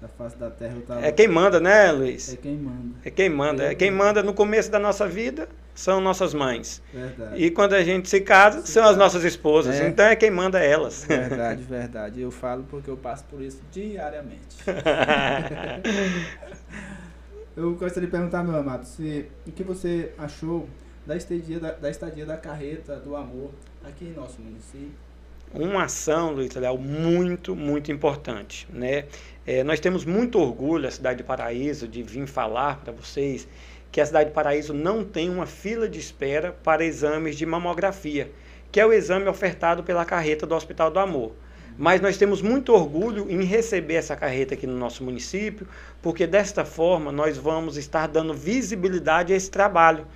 da 0.00 0.08
face 0.08 0.36
da 0.36 0.50
terra. 0.50 0.76
Tava... 0.86 1.04
É 1.04 1.12
quem 1.12 1.28
manda, 1.28 1.60
né, 1.60 1.92
Luiz? 1.92 2.32
É 2.32 2.36
quem 2.36 2.56
manda. 2.56 2.96
É 3.04 3.10
quem 3.10 3.28
manda. 3.28 3.64
É 3.64 3.74
quem 3.74 3.90
manda 3.90 4.22
no 4.22 4.34
começo 4.34 4.70
da 4.70 4.78
nossa 4.78 5.08
vida 5.08 5.48
são 5.74 6.00
nossas 6.00 6.32
mães. 6.32 6.82
Verdade. 6.92 7.42
E 7.42 7.50
quando 7.50 7.74
a 7.74 7.82
gente 7.82 8.08
se 8.08 8.20
casa, 8.20 8.62
se 8.62 8.72
são 8.72 8.82
casa. 8.82 8.92
as 8.92 8.98
nossas 8.98 9.24
esposas. 9.24 9.76
É. 9.76 9.88
Então 9.88 10.06
é 10.06 10.16
quem 10.16 10.30
manda 10.30 10.58
elas. 10.58 11.04
Verdade, 11.04 11.62
verdade. 11.68 12.20
Eu 12.20 12.30
falo 12.30 12.64
porque 12.64 12.90
eu 12.90 12.96
passo 12.96 13.24
por 13.24 13.40
isso 13.40 13.60
diariamente. 13.70 14.56
eu 17.56 17.74
gostaria 17.74 18.06
de 18.06 18.12
perguntar, 18.12 18.42
meu 18.42 18.56
amado, 18.56 18.84
se, 18.84 19.26
o 19.46 19.52
que 19.52 19.62
você 19.62 20.12
achou 20.18 20.68
da 21.06 21.16
estadia 21.16 21.60
da, 21.60 21.72
da 21.72 21.90
estadia 21.90 22.26
da 22.26 22.36
carreta 22.36 22.96
do 22.96 23.14
amor 23.14 23.50
aqui 23.84 24.06
em 24.06 24.12
nosso 24.12 24.40
município? 24.40 25.05
Uma 25.52 25.84
ação, 25.84 26.32
Luiz 26.32 26.54
Léo, 26.54 26.78
muito, 26.78 27.54
muito 27.54 27.90
importante. 27.90 28.66
Né? 28.70 29.04
É, 29.46 29.62
nós 29.62 29.80
temos 29.80 30.04
muito 30.04 30.38
orgulho, 30.38 30.88
a 30.88 30.90
cidade 30.90 31.18
de 31.18 31.24
Paraíso, 31.24 31.86
de 31.86 32.02
vir 32.02 32.26
falar 32.26 32.80
para 32.80 32.92
vocês 32.92 33.46
que 33.90 34.00
a 34.00 34.06
cidade 34.06 34.30
de 34.30 34.34
Paraíso 34.34 34.74
não 34.74 35.04
tem 35.04 35.30
uma 35.30 35.46
fila 35.46 35.88
de 35.88 35.98
espera 35.98 36.52
para 36.62 36.84
exames 36.84 37.36
de 37.36 37.46
mamografia, 37.46 38.30
que 38.70 38.80
é 38.80 38.84
o 38.84 38.92
exame 38.92 39.26
ofertado 39.26 39.82
pela 39.82 40.04
carreta 40.04 40.46
do 40.46 40.54
Hospital 40.54 40.90
do 40.90 40.98
Amor. 40.98 41.32
Mas 41.78 42.00
nós 42.00 42.16
temos 42.16 42.40
muito 42.40 42.72
orgulho 42.72 43.30
em 43.30 43.42
receber 43.44 43.94
essa 43.94 44.16
carreta 44.16 44.54
aqui 44.54 44.66
no 44.66 44.76
nosso 44.76 45.04
município, 45.04 45.66
porque 46.02 46.26
desta 46.26 46.64
forma 46.64 47.12
nós 47.12 47.36
vamos 47.36 47.76
estar 47.76 48.06
dando 48.06 48.34
visibilidade 48.34 49.32
a 49.32 49.36
esse 49.36 49.50
trabalho 49.50 50.06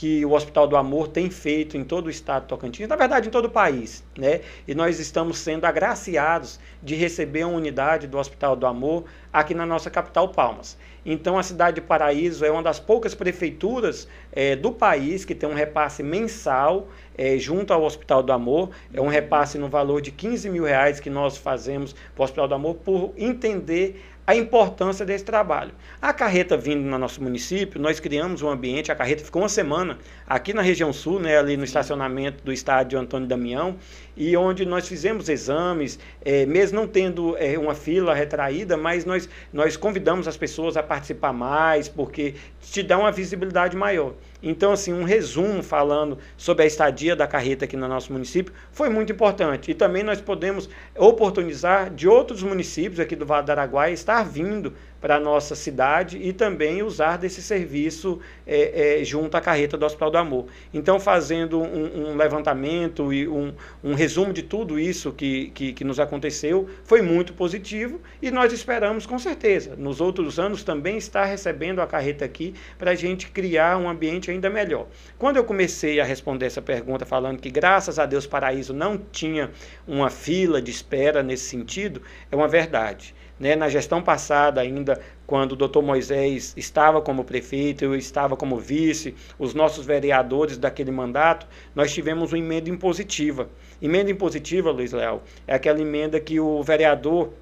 que 0.00 0.24
o 0.24 0.32
Hospital 0.32 0.66
do 0.66 0.78
Amor 0.78 1.08
tem 1.08 1.28
feito 1.28 1.76
em 1.76 1.84
todo 1.84 2.06
o 2.06 2.10
estado 2.10 2.44
de 2.44 2.48
Tocantins, 2.48 2.88
na 2.88 2.96
verdade 2.96 3.28
em 3.28 3.30
todo 3.30 3.44
o 3.44 3.50
país, 3.50 4.02
né? 4.16 4.40
E 4.66 4.74
nós 4.74 4.98
estamos 4.98 5.36
sendo 5.36 5.66
agraciados 5.66 6.58
de 6.82 6.94
receber 6.94 7.44
uma 7.44 7.58
unidade 7.58 8.06
do 8.06 8.16
Hospital 8.16 8.56
do 8.56 8.66
Amor 8.66 9.04
aqui 9.30 9.52
na 9.52 9.66
nossa 9.66 9.90
capital 9.90 10.30
Palmas. 10.30 10.78
Então 11.04 11.38
a 11.38 11.42
cidade 11.42 11.76
de 11.76 11.80
Paraíso 11.82 12.46
é 12.46 12.50
uma 12.50 12.62
das 12.62 12.80
poucas 12.80 13.14
prefeituras 13.14 14.08
é, 14.32 14.56
do 14.56 14.72
país 14.72 15.26
que 15.26 15.34
tem 15.34 15.46
um 15.46 15.54
repasse 15.54 16.02
mensal 16.02 16.88
é, 17.16 17.38
junto 17.38 17.72
ao 17.72 17.82
Hospital 17.82 18.22
do 18.22 18.32
Amor. 18.32 18.70
É 18.92 19.02
um 19.02 19.08
repasse 19.08 19.58
no 19.58 19.68
valor 19.68 20.00
de 20.00 20.10
15 20.10 20.48
mil 20.48 20.64
reais 20.64 20.98
que 20.98 21.10
nós 21.10 21.36
fazemos 21.36 21.92
para 21.92 22.22
o 22.22 22.24
Hospital 22.24 22.48
do 22.48 22.54
Amor 22.54 22.76
por 22.76 23.12
entender 23.18 24.02
a 24.26 24.34
importância 24.34 25.04
desse 25.04 25.24
trabalho. 25.24 25.72
A 26.00 26.12
carreta 26.12 26.56
vindo 26.56 26.82
no 26.82 26.98
nosso 26.98 27.22
município, 27.22 27.80
nós 27.80 27.98
criamos 27.98 28.42
um 28.42 28.48
ambiente, 28.48 28.92
a 28.92 28.94
carreta 28.94 29.24
ficou 29.24 29.42
uma 29.42 29.48
semana 29.48 29.98
aqui 30.26 30.52
na 30.52 30.62
região 30.62 30.92
sul, 30.92 31.18
né, 31.18 31.38
ali 31.38 31.56
no 31.56 31.64
estacionamento 31.64 32.44
do 32.44 32.52
estádio 32.52 32.98
Antônio 32.98 33.26
Damião, 33.26 33.76
e 34.16 34.36
onde 34.36 34.64
nós 34.64 34.88
fizemos 34.88 35.28
exames, 35.28 35.98
é, 36.22 36.44
mesmo 36.46 36.80
não 36.80 36.86
tendo 36.86 37.36
é, 37.38 37.58
uma 37.58 37.74
fila 37.74 38.14
retraída, 38.14 38.76
mas 38.76 39.04
nós, 39.04 39.28
nós 39.52 39.76
convidamos 39.76 40.26
as 40.28 40.36
pessoas 40.36 40.76
a 40.76 40.82
participar 40.82 41.32
mais, 41.32 41.88
porque 41.88 42.34
te 42.60 42.82
dá 42.82 42.98
uma 42.98 43.12
visibilidade 43.12 43.76
maior. 43.76 44.14
Então, 44.42 44.72
assim, 44.72 44.92
um 44.92 45.04
resumo 45.04 45.62
falando 45.62 46.18
sobre 46.36 46.64
a 46.64 46.66
estadia 46.66 47.14
da 47.14 47.26
carreta 47.26 47.66
aqui 47.66 47.76
no 47.76 47.86
nosso 47.86 48.12
município 48.12 48.52
foi 48.72 48.88
muito 48.88 49.12
importante. 49.12 49.70
E 49.70 49.74
também 49.74 50.02
nós 50.02 50.20
podemos 50.20 50.68
oportunizar 50.96 51.90
de 51.90 52.08
outros 52.08 52.42
municípios 52.42 53.00
aqui 53.00 53.14
do 53.14 53.26
Vale 53.26 53.44
do 53.44 53.50
Araguaia 53.50 53.92
estar 53.92 54.22
vindo 54.22 54.72
para 55.00 55.16
a 55.16 55.20
nossa 55.20 55.54
cidade 55.54 56.18
e 56.18 56.32
também 56.32 56.82
usar 56.82 57.16
desse 57.16 57.42
serviço 57.42 58.20
é, 58.46 59.00
é, 59.00 59.04
junto 59.04 59.36
à 59.36 59.40
carreta 59.40 59.76
do 59.76 59.86
Hospital 59.86 60.10
do 60.10 60.18
Amor. 60.18 60.46
Então, 60.74 61.00
fazendo 61.00 61.60
um, 61.60 62.10
um 62.10 62.16
levantamento 62.16 63.12
e 63.12 63.26
um, 63.26 63.52
um, 63.82 63.94
resumo 63.94 64.32
de 64.32 64.42
tudo 64.42 64.78
isso 64.78 65.12
que, 65.12 65.50
que, 65.50 65.72
que, 65.72 65.84
nos 65.84 65.98
aconteceu, 65.98 66.68
foi 66.84 67.00
muito 67.00 67.32
positivo 67.32 68.00
e 68.20 68.30
nós 68.30 68.52
esperamos, 68.52 69.06
com 69.06 69.18
certeza, 69.18 69.74
nos 69.76 70.00
outros 70.00 70.38
anos 70.38 70.62
também 70.62 70.98
estar 70.98 71.24
recebendo 71.24 71.80
a 71.80 71.86
carreta 71.86 72.24
aqui 72.24 72.54
para 72.78 72.90
a 72.90 72.94
gente 72.94 73.30
criar 73.30 73.78
um 73.78 73.88
ambiente 73.88 74.30
ainda 74.30 74.50
melhor. 74.50 74.86
Quando 75.18 75.36
eu 75.36 75.44
comecei 75.44 76.00
a 76.00 76.04
responder 76.04 76.46
essa 76.46 76.60
pergunta 76.60 77.06
falando 77.06 77.40
que, 77.40 77.50
graças 77.50 77.98
a 77.98 78.04
Deus, 78.04 78.26
Paraíso 78.26 78.74
não 78.74 78.98
tinha 78.98 79.50
uma 79.86 80.10
fila 80.10 80.60
de 80.60 80.70
espera 80.70 81.22
nesse 81.22 81.44
sentido, 81.44 82.02
é 82.30 82.36
uma 82.36 82.48
verdade. 82.48 83.14
Né, 83.40 83.56
na 83.56 83.70
gestão 83.70 84.02
passada, 84.02 84.60
ainda 84.60 85.00
quando 85.26 85.52
o 85.52 85.56
doutor 85.56 85.82
Moisés 85.82 86.52
estava 86.58 87.00
como 87.00 87.24
prefeito, 87.24 87.82
eu 87.82 87.96
estava 87.96 88.36
como 88.36 88.58
vice, 88.58 89.14
os 89.38 89.54
nossos 89.54 89.86
vereadores 89.86 90.58
daquele 90.58 90.90
mandato, 90.90 91.46
nós 91.74 91.90
tivemos 91.90 92.32
uma 92.32 92.38
emenda 92.38 92.68
impositiva. 92.68 93.48
Emenda 93.80 94.10
impositiva, 94.10 94.70
Luiz 94.70 94.92
Leal, 94.92 95.22
é 95.46 95.54
aquela 95.54 95.80
emenda 95.80 96.20
que 96.20 96.38
o 96.38 96.62
vereador 96.62 97.32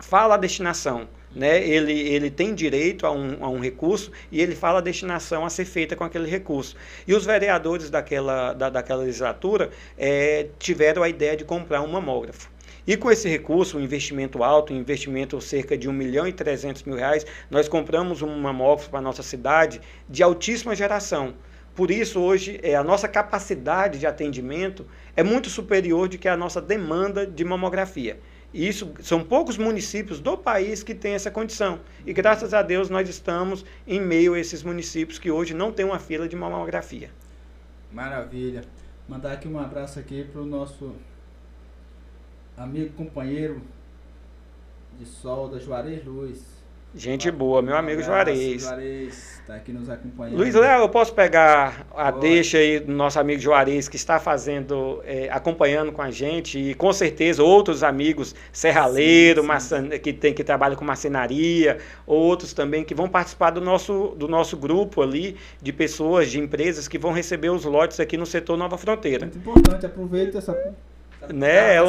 fala 0.00 0.34
a 0.34 0.38
destinação. 0.38 1.08
Né? 1.34 1.62
Ele, 1.62 1.92
ele 1.92 2.30
tem 2.30 2.54
direito 2.54 3.06
a 3.06 3.12
um, 3.12 3.36
a 3.40 3.48
um 3.48 3.60
recurso 3.60 4.10
e 4.32 4.40
ele 4.40 4.54
fala 4.54 4.78
a 4.78 4.82
destinação 4.82 5.44
a 5.44 5.50
ser 5.50 5.66
feita 5.66 5.94
com 5.94 6.02
aquele 6.02 6.28
recurso. 6.28 6.74
E 7.06 7.14
os 7.14 7.24
vereadores 7.24 7.90
daquela, 7.90 8.52
da, 8.52 8.70
daquela 8.70 9.02
legislatura 9.02 9.70
é, 9.96 10.48
tiveram 10.58 11.02
a 11.02 11.08
ideia 11.08 11.36
de 11.36 11.44
comprar 11.44 11.80
um 11.82 11.88
mamógrafo. 11.88 12.50
E 12.88 12.96
com 12.96 13.10
esse 13.10 13.28
recurso, 13.28 13.76
um 13.76 13.82
investimento 13.82 14.42
alto, 14.42 14.72
um 14.72 14.76
investimento 14.78 15.38
cerca 15.42 15.76
de 15.76 15.90
1 15.90 15.92
milhão 15.92 16.26
e 16.26 16.32
300 16.32 16.84
mil 16.84 16.96
reais, 16.96 17.26
nós 17.50 17.68
compramos 17.68 18.22
um 18.22 18.40
mamógrafo 18.40 18.88
para 18.88 18.98
a 18.98 19.02
nossa 19.02 19.22
cidade 19.22 19.78
de 20.08 20.22
altíssima 20.22 20.74
geração. 20.74 21.34
Por 21.74 21.90
isso, 21.90 22.18
hoje, 22.18 22.58
é, 22.62 22.74
a 22.74 22.82
nossa 22.82 23.06
capacidade 23.06 23.98
de 23.98 24.06
atendimento 24.06 24.86
é 25.14 25.22
muito 25.22 25.50
superior 25.50 26.08
do 26.08 26.16
que 26.16 26.28
a 26.28 26.34
nossa 26.34 26.62
demanda 26.62 27.26
de 27.26 27.44
mamografia. 27.44 28.18
E 28.54 28.66
isso 28.66 28.90
são 29.02 29.22
poucos 29.22 29.58
municípios 29.58 30.18
do 30.18 30.38
país 30.38 30.82
que 30.82 30.94
têm 30.94 31.12
essa 31.12 31.30
condição. 31.30 31.80
E 32.06 32.14
graças 32.14 32.54
a 32.54 32.62
Deus 32.62 32.88
nós 32.88 33.06
estamos 33.06 33.66
em 33.86 34.00
meio 34.00 34.32
a 34.32 34.40
esses 34.40 34.62
municípios 34.62 35.18
que 35.18 35.30
hoje 35.30 35.52
não 35.52 35.70
têm 35.70 35.84
uma 35.84 35.98
fila 35.98 36.26
de 36.26 36.34
mamografia. 36.34 37.10
Maravilha. 37.92 38.62
Mandar 39.06 39.32
aqui 39.32 39.46
um 39.46 39.58
abraço 39.58 40.00
aqui 40.00 40.24
para 40.24 40.40
o 40.40 40.46
nosso 40.46 40.94
amigo, 42.58 42.92
companheiro 42.94 43.60
de 44.98 45.06
solda, 45.06 45.58
Juarez 45.60 46.04
Luz. 46.04 46.58
Gente 46.94 47.30
boa, 47.30 47.60
meu 47.60 47.76
amigo 47.76 48.02
Juarez. 48.02 48.62
Juarez 48.62 49.40
está 49.40 49.56
aqui 49.56 49.72
nos 49.72 49.90
acompanhando. 49.90 50.38
Luiz 50.38 50.54
Léo, 50.54 50.80
eu 50.80 50.88
posso 50.88 51.12
pegar 51.12 51.86
a 51.94 52.10
Pode. 52.10 52.26
deixa 52.26 52.56
aí 52.56 52.80
do 52.80 52.90
nosso 52.90 53.20
amigo 53.20 53.40
Juarez, 53.40 53.88
que 53.88 53.96
está 53.96 54.18
fazendo, 54.18 55.02
é, 55.04 55.28
acompanhando 55.30 55.92
com 55.92 56.00
a 56.00 56.10
gente, 56.10 56.58
e 56.58 56.74
com 56.74 56.90
certeza 56.90 57.42
outros 57.42 57.82
amigos 57.82 58.34
serraleiro, 58.50 59.44
que, 60.02 60.14
tem, 60.14 60.32
que 60.32 60.42
trabalham 60.42 60.76
com 60.76 60.84
marcenaria, 60.84 61.76
outros 62.06 62.54
também 62.54 62.82
que 62.82 62.94
vão 62.94 63.06
participar 63.06 63.50
do 63.50 63.60
nosso, 63.60 64.14
do 64.16 64.26
nosso 64.26 64.56
grupo 64.56 65.02
ali, 65.02 65.36
de 65.60 65.72
pessoas, 65.74 66.30
de 66.30 66.40
empresas 66.40 66.88
que 66.88 66.98
vão 66.98 67.12
receber 67.12 67.50
os 67.50 67.66
lotes 67.66 68.00
aqui 68.00 68.16
no 68.16 68.24
setor 68.24 68.56
Nova 68.56 68.78
Fronteira. 68.78 69.26
Muito 69.26 69.38
importante, 69.38 69.84
aproveita 69.84 70.38
essa 70.38 70.54
né? 71.32 71.76
É, 71.76 71.80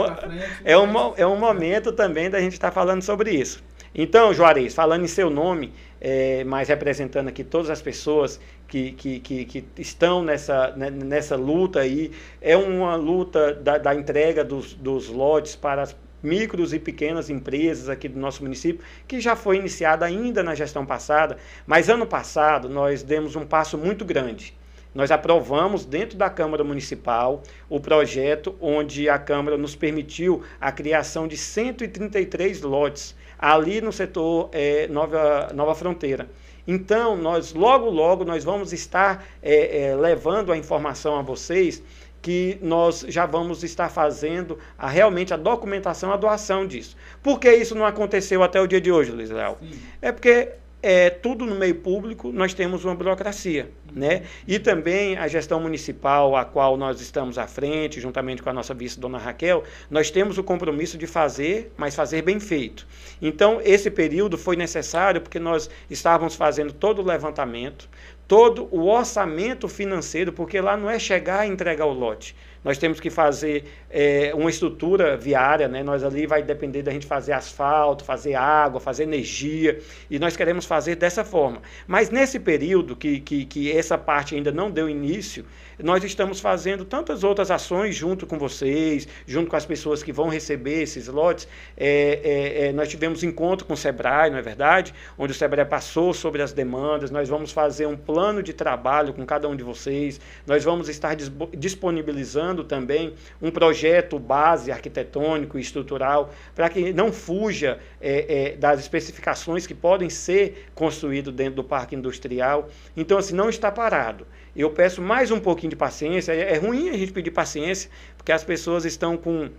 é, 0.63 0.77
um, 0.77 1.13
é 1.17 1.25
um 1.25 1.37
momento 1.37 1.91
também 1.91 2.29
da 2.29 2.39
gente 2.39 2.53
estar 2.53 2.69
tá 2.69 2.73
falando 2.73 3.01
sobre 3.01 3.31
isso. 3.31 3.63
Então, 3.93 4.33
Juarez, 4.33 4.73
falando 4.73 5.03
em 5.03 5.07
seu 5.07 5.29
nome, 5.29 5.73
é, 5.99 6.43
mas 6.43 6.69
representando 6.69 7.27
aqui 7.27 7.43
todas 7.43 7.69
as 7.69 7.81
pessoas 7.81 8.39
que, 8.67 8.91
que, 8.91 9.19
que, 9.19 9.45
que, 9.45 9.65
estão 9.77 10.23
nessa, 10.23 10.71
né, 10.75 10.91
nessa 10.91 11.35
luta 11.35 11.79
aí, 11.79 12.11
é 12.39 12.55
uma 12.55 12.95
luta 12.95 13.53
da, 13.53 13.77
da 13.77 13.95
entrega 13.95 14.43
dos, 14.43 14.73
dos 14.75 15.09
lotes 15.09 15.55
para 15.55 15.81
as 15.81 15.95
micros 16.21 16.73
e 16.73 16.79
pequenas 16.79 17.29
empresas 17.29 17.89
aqui 17.89 18.07
do 18.07 18.19
nosso 18.19 18.43
município, 18.43 18.85
que 19.07 19.19
já 19.19 19.35
foi 19.35 19.57
iniciada 19.57 20.05
ainda 20.05 20.43
na 20.43 20.53
gestão 20.53 20.85
passada, 20.85 21.37
mas 21.65 21.89
ano 21.89 22.05
passado 22.05 22.69
nós 22.69 23.01
demos 23.01 23.35
um 23.35 23.45
passo 23.45 23.77
muito 23.77 24.05
grande 24.05 24.58
nós 24.93 25.11
aprovamos 25.11 25.85
dentro 25.85 26.17
da 26.17 26.29
Câmara 26.29 26.63
Municipal 26.63 27.43
o 27.69 27.79
projeto 27.79 28.55
onde 28.59 29.07
a 29.07 29.19
Câmara 29.19 29.57
nos 29.57 29.75
permitiu 29.75 30.43
a 30.59 30.71
criação 30.71 31.27
de 31.27 31.37
133 31.37 32.61
lotes 32.61 33.15
ali 33.37 33.81
no 33.81 33.91
setor 33.91 34.49
é, 34.51 34.87
Nova, 34.87 35.51
Nova 35.53 35.75
Fronteira. 35.75 36.27
Então, 36.67 37.15
nós 37.15 37.53
logo, 37.53 37.89
logo, 37.89 38.23
nós 38.23 38.43
vamos 38.43 38.73
estar 38.73 39.25
é, 39.41 39.87
é, 39.87 39.95
levando 39.95 40.51
a 40.51 40.57
informação 40.57 41.17
a 41.17 41.21
vocês 41.21 41.81
que 42.21 42.59
nós 42.61 43.05
já 43.07 43.25
vamos 43.25 43.63
estar 43.63 43.89
fazendo 43.89 44.59
a, 44.77 44.87
realmente 44.87 45.33
a 45.33 45.37
documentação, 45.37 46.11
a 46.11 46.17
doação 46.17 46.67
disso. 46.67 46.95
Por 47.23 47.39
que 47.39 47.51
isso 47.51 47.73
não 47.75 47.85
aconteceu 47.85 48.43
até 48.43 48.59
o 48.61 48.67
dia 48.67 48.81
de 48.81 48.91
hoje, 48.91 49.11
Luiz 49.11 49.29
Léo? 49.29 49.57
É 50.01 50.11
porque 50.11 50.49
é, 50.81 51.09
tudo 51.09 51.45
no 51.45 51.55
meio 51.55 51.75
público 51.75 52.31
nós 52.31 52.53
temos 52.53 52.85
uma 52.85 52.95
burocracia, 52.95 53.69
né? 53.93 54.23
E 54.47 54.57
também 54.59 55.17
a 55.17 55.27
gestão 55.27 55.59
municipal, 55.59 56.35
a 56.35 56.45
qual 56.45 56.77
nós 56.77 57.01
estamos 57.01 57.37
à 57.37 57.47
frente, 57.47 57.99
juntamente 57.99 58.41
com 58.41 58.49
a 58.49 58.53
nossa 58.53 58.73
vice, 58.73 58.99
dona 58.99 59.17
Raquel, 59.17 59.63
nós 59.89 60.09
temos 60.09 60.37
o 60.37 60.43
compromisso 60.43 60.97
de 60.97 61.05
fazer, 61.05 61.71
mas 61.75 61.95
fazer 61.95 62.21
bem 62.21 62.39
feito. 62.39 62.87
Então, 63.21 63.59
esse 63.63 63.91
período 63.91 64.37
foi 64.37 64.55
necessário 64.55 65.21
porque 65.21 65.39
nós 65.39 65.69
estávamos 65.89 66.35
fazendo 66.35 66.71
todo 66.71 67.01
o 67.01 67.05
levantamento, 67.05 67.89
todo 68.27 68.67
o 68.71 68.87
orçamento 68.87 69.67
financeiro, 69.67 70.31
porque 70.31 70.61
lá 70.61 70.77
não 70.77 70.89
é 70.89 70.97
chegar 70.97 71.45
e 71.45 71.51
entregar 71.51 71.85
o 71.85 71.93
lote 71.93 72.35
nós 72.63 72.77
temos 72.77 72.99
que 72.99 73.09
fazer 73.09 73.65
é, 73.89 74.31
uma 74.35 74.49
estrutura 74.49 75.15
viária, 75.15 75.67
né? 75.67 75.83
nós 75.83 76.03
ali 76.03 76.27
vai 76.27 76.43
depender 76.43 76.81
da 76.81 76.91
gente 76.91 77.05
fazer 77.05 77.33
asfalto, 77.33 78.03
fazer 78.03 78.35
água, 78.35 78.79
fazer 78.79 79.03
energia, 79.03 79.79
e 80.09 80.19
nós 80.19 80.35
queremos 80.35 80.65
fazer 80.65 80.95
dessa 80.95 81.23
forma. 81.23 81.61
Mas 81.87 82.09
nesse 82.09 82.39
período 82.39 82.95
que, 82.95 83.19
que, 83.19 83.45
que 83.45 83.71
essa 83.71 83.97
parte 83.97 84.35
ainda 84.35 84.51
não 84.51 84.69
deu 84.69 84.89
início, 84.89 85.45
nós 85.81 86.03
estamos 86.03 86.41
fazendo 86.41 86.83
tantas 86.83 87.23
outras 87.23 87.49
ações 87.49 87.95
junto 87.95 88.27
com 88.27 88.37
vocês, 88.37 89.07
junto 89.25 89.49
com 89.49 89.55
as 89.55 89.65
pessoas 89.65 90.03
que 90.03 90.11
vão 90.11 90.27
receber 90.27 90.81
esses 90.81 91.07
lotes. 91.07 91.47
É, 91.77 92.19
é, 92.23 92.67
é, 92.67 92.73
nós 92.73 92.89
tivemos 92.89 93.23
encontro 93.23 93.65
com 93.65 93.73
o 93.73 93.77
Sebrae, 93.77 94.29
não 94.29 94.37
é 94.37 94.41
verdade? 94.41 94.93
Onde 95.17 95.31
o 95.31 95.35
Sebrae 95.35 95.65
passou 95.65 96.13
sobre 96.13 96.41
as 96.41 96.51
demandas. 96.51 97.11
Nós 97.11 97.29
vamos 97.29 97.53
fazer 97.53 97.85
um 97.85 97.95
plano 97.95 98.43
de 98.43 98.51
trabalho 98.51 99.13
com 99.13 99.25
cada 99.25 99.47
um 99.47 99.55
de 99.55 99.63
vocês. 99.63 100.19
Nós 100.45 100.65
vamos 100.65 100.89
estar 100.89 101.15
disponibilizando 101.57 102.48
também 102.63 103.13
um 103.41 103.51
projeto 103.51 104.17
base 104.19 104.71
arquitetônico 104.71 105.57
e 105.57 105.61
estrutural 105.61 106.33
para 106.55 106.69
que 106.69 106.91
não 106.93 107.11
fuja 107.11 107.79
é, 108.01 108.51
é, 108.51 108.55
das 108.55 108.79
especificações 108.79 109.65
que 109.65 109.73
podem 109.73 110.09
ser 110.09 110.69
construídas 110.73 111.33
dentro 111.33 111.55
do 111.55 111.63
parque 111.63 111.95
industrial. 111.95 112.69
Então, 112.95 113.17
assim, 113.17 113.35
não 113.35 113.49
está 113.49 113.71
parado. 113.71 114.25
Eu 114.55 114.69
peço 114.71 115.01
mais 115.01 115.31
um 115.31 115.39
pouquinho 115.39 115.69
de 115.69 115.75
paciência. 115.75 116.33
É, 116.33 116.53
é 116.53 116.57
ruim 116.57 116.89
a 116.89 116.97
gente 116.97 117.11
pedir 117.11 117.31
paciência, 117.31 117.89
porque 118.17 118.31
as 118.31 118.43
pessoas 118.43 118.85
estão 118.85 119.15
com 119.15 119.49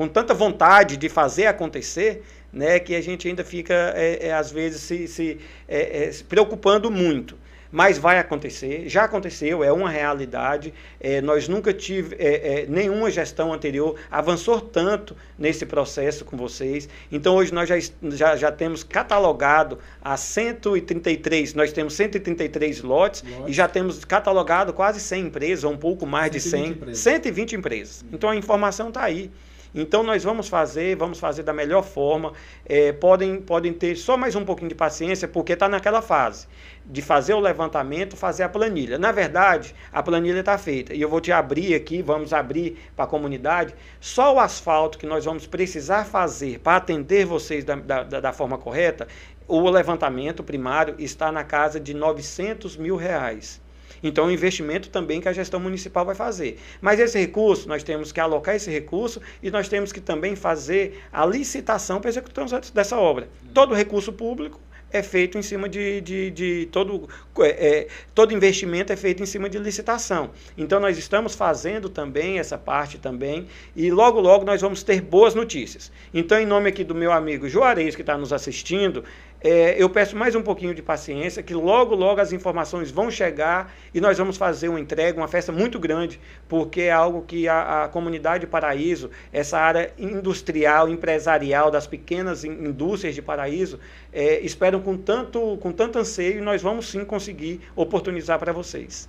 com 0.00 0.08
tanta 0.08 0.32
vontade 0.32 0.96
de 0.96 1.10
fazer 1.10 1.44
acontecer, 1.46 2.22
né, 2.50 2.78
que 2.78 2.94
a 2.94 3.02
gente 3.02 3.28
ainda 3.28 3.44
fica, 3.44 3.92
é, 3.94 4.28
é, 4.28 4.32
às 4.32 4.50
vezes, 4.50 4.80
se, 4.80 5.06
se, 5.06 5.38
é, 5.68 6.04
é, 6.04 6.12
se 6.12 6.24
preocupando 6.24 6.90
muito 6.90 7.36
mas 7.70 7.98
vai 7.98 8.18
acontecer, 8.18 8.88
já 8.88 9.04
aconteceu, 9.04 9.62
é 9.62 9.72
uma 9.72 9.88
realidade. 9.88 10.72
É, 11.00 11.20
nós 11.20 11.48
nunca 11.48 11.72
tive, 11.72 12.16
é, 12.18 12.62
é, 12.62 12.66
nenhuma 12.66 13.10
gestão 13.10 13.52
anterior 13.52 13.96
avançou 14.10 14.60
tanto 14.60 15.16
nesse 15.38 15.64
processo 15.64 16.24
com 16.24 16.36
vocês. 16.36 16.88
Então 17.10 17.36
hoje 17.36 17.52
nós 17.54 17.68
já, 17.68 17.76
já, 18.10 18.36
já 18.36 18.52
temos 18.52 18.82
catalogado 18.82 19.78
a 20.02 20.16
133, 20.16 21.54
nós 21.54 21.72
temos 21.72 21.94
133 21.94 22.82
lotes, 22.82 23.22
lotes. 23.22 23.48
e 23.48 23.52
já 23.52 23.68
temos 23.68 24.04
catalogado 24.04 24.72
quase 24.72 25.00
100 25.00 25.26
empresas, 25.26 25.64
ou 25.64 25.72
um 25.72 25.76
pouco 25.76 26.06
mais 26.06 26.30
de 26.30 26.40
100, 26.40 26.66
empresas. 26.66 26.98
120 26.98 27.56
empresas. 27.56 28.04
Então 28.12 28.30
a 28.30 28.36
informação 28.36 28.88
está 28.88 29.02
aí. 29.02 29.30
Então 29.74 30.02
nós 30.02 30.24
vamos 30.24 30.48
fazer, 30.48 30.96
vamos 30.96 31.18
fazer 31.18 31.42
da 31.42 31.52
melhor 31.52 31.82
forma. 31.82 32.32
É, 32.66 32.92
podem, 32.92 33.40
podem 33.40 33.72
ter 33.72 33.96
só 33.96 34.16
mais 34.16 34.34
um 34.34 34.44
pouquinho 34.44 34.68
de 34.68 34.74
paciência, 34.74 35.28
porque 35.28 35.52
está 35.52 35.68
naquela 35.68 36.02
fase 36.02 36.46
de 36.84 37.00
fazer 37.02 37.34
o 37.34 37.40
levantamento, 37.40 38.16
fazer 38.16 38.42
a 38.42 38.48
planilha. 38.48 38.98
Na 38.98 39.12
verdade, 39.12 39.74
a 39.92 40.02
planilha 40.02 40.40
está 40.40 40.58
feita. 40.58 40.94
E 40.94 41.00
eu 41.00 41.08
vou 41.08 41.20
te 41.20 41.30
abrir 41.30 41.74
aqui, 41.74 42.02
vamos 42.02 42.32
abrir 42.32 42.78
para 42.96 43.04
a 43.04 43.08
comunidade. 43.08 43.74
Só 44.00 44.34
o 44.34 44.40
asfalto 44.40 44.98
que 44.98 45.06
nós 45.06 45.24
vamos 45.24 45.46
precisar 45.46 46.04
fazer 46.04 46.58
para 46.58 46.76
atender 46.76 47.24
vocês 47.24 47.64
da, 47.64 47.76
da, 47.76 48.02
da 48.02 48.32
forma 48.32 48.58
correta, 48.58 49.06
o 49.46 49.68
levantamento 49.68 50.42
primário 50.42 50.94
está 50.98 51.30
na 51.32 51.44
casa 51.44 51.80
de 51.80 51.94
900 51.94 52.76
mil 52.76 52.96
reais. 52.96 53.60
Então, 54.02 54.24
é 54.24 54.28
um 54.28 54.30
investimento 54.30 54.88
também 54.90 55.20
que 55.20 55.28
a 55.28 55.32
gestão 55.32 55.60
municipal 55.60 56.04
vai 56.04 56.14
fazer. 56.14 56.58
Mas 56.80 56.98
esse 56.98 57.18
recurso, 57.18 57.68
nós 57.68 57.82
temos 57.82 58.12
que 58.12 58.20
alocar 58.20 58.54
esse 58.54 58.70
recurso 58.70 59.20
e 59.42 59.50
nós 59.50 59.68
temos 59.68 59.92
que 59.92 60.00
também 60.00 60.36
fazer 60.36 61.02
a 61.12 61.24
licitação 61.26 62.00
para 62.00 62.08
a 62.08 62.12
execução 62.12 62.46
dessa 62.74 62.96
obra. 62.96 63.28
Todo 63.52 63.74
recurso 63.74 64.12
público 64.12 64.60
é 64.92 65.02
feito 65.02 65.38
em 65.38 65.42
cima 65.42 65.68
de, 65.68 66.00
de, 66.00 66.30
de 66.30 66.68
todo, 66.72 67.08
é, 67.38 67.48
é, 67.48 67.88
todo 68.14 68.34
investimento 68.34 68.92
é 68.92 68.96
feito 68.96 69.22
em 69.22 69.26
cima 69.26 69.48
de 69.48 69.58
licitação. 69.58 70.30
Então 70.58 70.80
nós 70.80 70.98
estamos 70.98 71.34
fazendo 71.34 71.88
também 71.88 72.38
essa 72.38 72.58
parte 72.58 72.98
também 72.98 73.46
e 73.74 73.90
logo 73.90 74.20
logo 74.20 74.44
nós 74.44 74.60
vamos 74.60 74.82
ter 74.82 75.00
boas 75.00 75.34
notícias. 75.34 75.92
Então 76.12 76.38
em 76.38 76.46
nome 76.46 76.68
aqui 76.68 76.82
do 76.82 76.94
meu 76.94 77.12
amigo 77.12 77.48
Juarez 77.48 77.94
que 77.94 78.02
está 78.02 78.18
nos 78.18 78.32
assistindo, 78.32 79.04
é, 79.42 79.82
eu 79.82 79.88
peço 79.88 80.14
mais 80.14 80.34
um 80.34 80.42
pouquinho 80.42 80.74
de 80.74 80.82
paciência, 80.82 81.42
que 81.42 81.54
logo, 81.54 81.94
logo 81.94 82.20
as 82.20 82.30
informações 82.30 82.90
vão 82.90 83.10
chegar 83.10 83.72
e 83.94 84.00
nós 84.00 84.18
vamos 84.18 84.36
fazer 84.36 84.68
uma 84.68 84.78
entrega, 84.78 85.18
uma 85.18 85.28
festa 85.28 85.50
muito 85.50 85.78
grande, 85.78 86.20
porque 86.46 86.82
é 86.82 86.92
algo 86.92 87.22
que 87.22 87.48
a, 87.48 87.84
a 87.84 87.88
comunidade 87.88 88.46
Paraíso, 88.46 89.10
essa 89.32 89.58
área 89.58 89.94
industrial, 89.98 90.90
empresarial 90.90 91.70
das 91.70 91.86
pequenas 91.86 92.44
indústrias 92.44 93.14
de 93.14 93.22
Paraíso, 93.22 93.80
é, 94.12 94.40
esperam 94.40 94.80
com 94.80 94.96
tanto, 94.96 95.56
com 95.56 95.72
tanto 95.72 95.98
anseio 95.98 96.38
e 96.38 96.40
nós 96.42 96.60
vamos 96.60 96.90
sim 96.90 97.02
conseguir 97.02 97.62
oportunizar 97.74 98.38
para 98.38 98.52
vocês. 98.52 99.08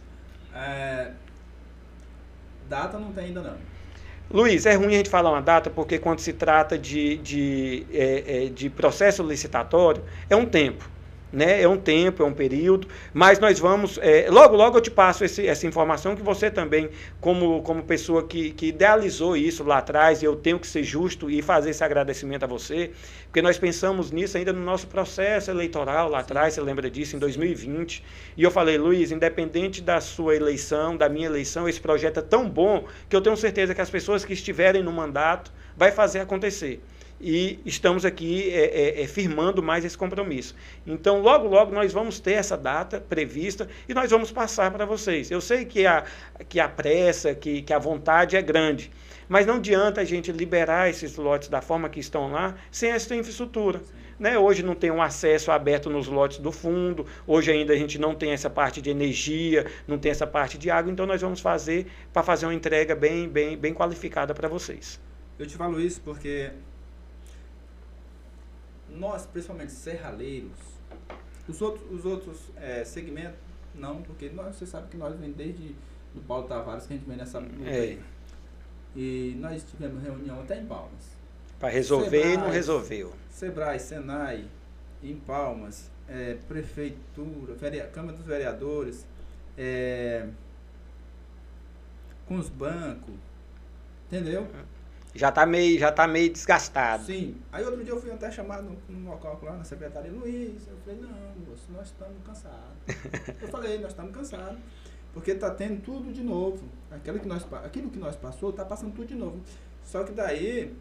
É, 0.56 1.12
data 2.70 2.98
não 2.98 3.12
tem 3.12 3.26
ainda 3.26 3.42
não. 3.42 3.58
Luiz, 4.34 4.66
é 4.66 4.76
ruim 4.76 4.94
a 4.94 4.98
gente 4.98 5.10
falar 5.10 5.30
uma 5.32 5.42
data 5.42 5.70
porque 5.70 6.00
quando 6.00 6.20
se 6.20 6.32
trata 6.34 6.78
de, 6.78 7.18
de, 7.18 7.86
é, 7.92 8.46
é, 8.46 8.50
de 8.50 8.70
processo 8.70 9.22
licitatório, 9.24 10.04
é 10.30 10.36
um 10.36 10.46
tempo 10.46 10.90
né? 11.32 11.62
É 11.62 11.68
um 11.68 11.78
tempo, 11.78 12.24
é 12.24 12.26
um 12.26 12.34
período, 12.34 12.88
mas 13.14 13.40
nós 13.40 13.60
vamos. 13.60 13.98
É, 14.02 14.28
logo, 14.30 14.56
logo 14.56 14.78
eu 14.78 14.82
te 14.82 14.92
passo 14.92 15.24
esse, 15.24 15.48
essa 15.48 15.66
informação 15.66 16.16
que 16.16 16.22
você 16.22 16.52
também, 16.52 16.90
como, 17.20 17.62
como 17.62 17.84
pessoa 17.84 18.28
que, 18.28 18.52
que 18.52 18.68
idealizou 18.68 19.38
isso 19.38 19.64
lá 19.64 19.78
atrás, 19.78 20.22
e 20.22 20.26
eu 20.26 20.36
tenho 20.36 20.60
que 20.60 20.68
ser 20.68 20.84
justo 20.84 21.30
e 21.30 21.42
fazer 21.42 21.70
esse 21.70 21.84
agradecimento 21.84 22.44
a 22.44 22.48
você, 22.48 22.92
porque 23.26 23.42
nós 23.42 23.58
pensamos 23.58 24.12
nisso 24.12 24.38
ainda 24.38 24.52
no 24.52 24.62
nosso 24.62 24.88
processo 24.88 25.50
eleitoral 25.50 26.10
lá 26.10 26.20
atrás, 26.20 26.54
você 26.54 26.62
lembra 26.62 26.90
disso, 26.90 27.16
em 27.16 27.20
2020. 27.20 28.04
E 28.36 28.44
eu 28.44 28.52
falei, 28.52 28.78
Luiz, 28.78 29.12
independente 29.12 29.82
da 29.82 30.02
sua 30.02 30.36
eleição, 30.36 30.98
da 30.98 31.08
minha 31.08 31.28
eleição, 31.28 31.68
esse 31.68 31.80
projeto 31.80 32.20
é 32.20 32.24
tão 32.24 32.50
bom 32.50 32.86
que 33.10 33.16
eu 33.16 33.22
tenho 33.22 33.38
certeza 33.38 33.74
que 33.74 33.82
as 33.82 33.90
pessoas 33.90 34.26
que 34.26 34.34
estiverem 34.34 34.84
no 34.84 34.92
mandato 34.92 35.52
vai 35.78 35.92
fazer 35.92 36.20
acontecer 36.20 36.82
e 37.22 37.60
estamos 37.66 38.04
aqui 38.04 38.50
é, 38.50 39.00
é, 39.00 39.04
é, 39.04 39.08
firmando 39.08 39.62
mais 39.62 39.86
esse 39.86 39.98
compromisso. 39.98 40.56
Então, 40.86 41.22
logo, 41.22 41.48
logo 41.48 41.72
nós 41.72 41.94
vamos 41.94 42.20
ter 42.20 42.34
essa 42.34 42.58
data 42.58 43.00
prevista 43.00 43.68
e 43.88 43.94
nós 43.94 44.10
vamos 44.10 44.32
passar 44.32 44.72
para 44.72 44.86
vocês. 44.86 45.30
Eu 45.30 45.40
sei 45.40 45.66
que 45.66 45.86
a, 45.86 46.04
que 46.50 46.60
a 46.60 46.68
pressa, 46.68 47.36
que, 47.36 47.62
que 47.62 47.72
a 47.72 47.80
vontade 47.80 48.36
é 48.36 48.42
grande, 48.42 48.92
mas 49.30 49.46
não 49.46 49.56
adianta 49.56 50.02
a 50.02 50.04
gente 50.04 50.32
liberar 50.32 50.90
esses 50.90 51.16
lotes 51.16 51.48
da 51.48 51.62
forma 51.62 51.88
que 51.90 52.00
estão 52.00 52.32
lá 52.32 52.56
sem 52.72 52.92
essa 52.92 53.16
infraestrutura. 53.16 53.82
Né? 54.20 54.38
Hoje 54.38 54.62
não 54.62 54.76
tem 54.76 54.92
um 54.92 55.02
acesso 55.02 55.52
aberto 55.52 55.90
nos 55.90 56.08
lotes 56.08 56.38
do 56.38 56.52
fundo, 56.52 57.06
hoje 57.26 57.52
ainda 57.52 57.74
a 57.74 57.78
gente 57.78 57.98
não 57.98 58.14
tem 58.14 58.32
essa 58.32 58.50
parte 58.50 58.82
de 58.82 58.90
energia, 58.90 59.66
não 59.88 59.98
tem 59.98 60.12
essa 60.12 60.28
parte 60.28 60.58
de 60.58 60.70
água, 60.70 60.92
então 60.92 61.06
nós 61.06 61.22
vamos 61.22 61.40
fazer 61.40 61.88
para 62.12 62.22
fazer 62.22 62.46
uma 62.46 62.54
entrega 62.54 62.96
bem, 62.96 63.28
bem, 63.28 63.58
bem 63.58 63.74
qualificada 63.74 64.34
para 64.34 64.48
vocês. 64.48 65.00
Eu 65.40 65.48
te 65.48 65.58
falo 65.58 65.82
isso 65.82 66.02
porque 66.02 66.52
nós, 68.96 69.26
principalmente 69.26 69.72
serraleiros, 69.72 70.52
os 71.48 71.62
outros, 71.62 71.92
os 71.92 72.06
outros 72.06 72.38
é, 72.58 72.84
segmentos, 72.84 73.40
não, 73.76 74.02
porque 74.02 74.30
nós, 74.30 74.56
você 74.56 74.66
sabe 74.66 74.90
que 74.90 74.98
nós 74.98 75.18
vem 75.20 75.32
desde 75.32 75.76
do 76.14 76.22
Paulo 76.22 76.48
Tavares 76.48 76.86
que 76.86 76.94
a 76.94 76.98
gente 76.98 77.08
vem 77.08 77.18
nessa 77.18 77.40
luta 77.40 77.70
é. 77.70 77.98
E 78.96 79.38
nós 79.40 79.64
tivemos 79.64 80.04
reunião 80.04 80.42
até 80.42 80.60
em 80.60 80.66
Palmas. 80.66 81.16
Para 81.60 81.70
resolver 81.70 82.22
Sebrae, 82.22 82.34
e 82.34 82.38
não 82.38 82.50
resolveu. 82.50 83.14
Sebrae, 83.30 83.80
Senai, 83.80 84.46
em 85.02 85.16
Palmas, 85.16 85.90
é, 86.10 86.36
Prefeitura, 86.48 87.56
Câmara 87.94 88.18
dos 88.18 88.26
Vereadores, 88.26 89.06
é, 89.58 90.28
com 92.28 92.38
os 92.38 92.50
bancos, 92.50 93.16
entendeu? 94.08 94.48
Já 95.14 95.30
está 95.30 95.46
meio, 95.46 95.78
já 95.78 95.92
tá 95.92 96.08
meio 96.08 96.32
desgastado. 96.32 97.06
Sim. 97.06 97.36
Aí 97.52 97.64
outro 97.66 97.84
dia 97.84 97.94
eu 97.94 98.00
fui 98.00 98.12
até 98.12 98.32
chamado 98.32 98.78
no, 98.88 99.10
local 99.10 99.40
lá 99.44 99.58
na 99.58 99.64
secretaria, 99.64 100.12
Luiz, 100.12 100.68
eu 100.68 100.78
falei, 100.78 101.02
não, 101.02 101.10
moço, 101.46 101.70
nós 101.72 101.88
estamos 101.88 102.18
cansados. 102.26 102.78
eu 103.42 103.48
falei, 103.50 103.80
nós 103.80 103.92
estamos 103.92 104.16
cansados. 104.16 104.60
Porque 105.14 105.32
está 105.32 105.52
tendo 105.52 105.82
tudo 105.82 106.14
de 106.14 106.24
novo. 106.24 106.64
Aquilo 106.90 107.20
que 107.20 107.28
nós, 107.28 107.46
aquilo 107.66 107.90
que 107.90 108.00
nós 108.00 108.16
passou, 108.16 108.52
está 108.52 108.64
passando 108.64 108.94
tudo 108.94 109.08
de 109.08 109.16
novo. 109.16 109.42
Só 109.84 110.04
que 110.06 110.14
daí 110.14 110.74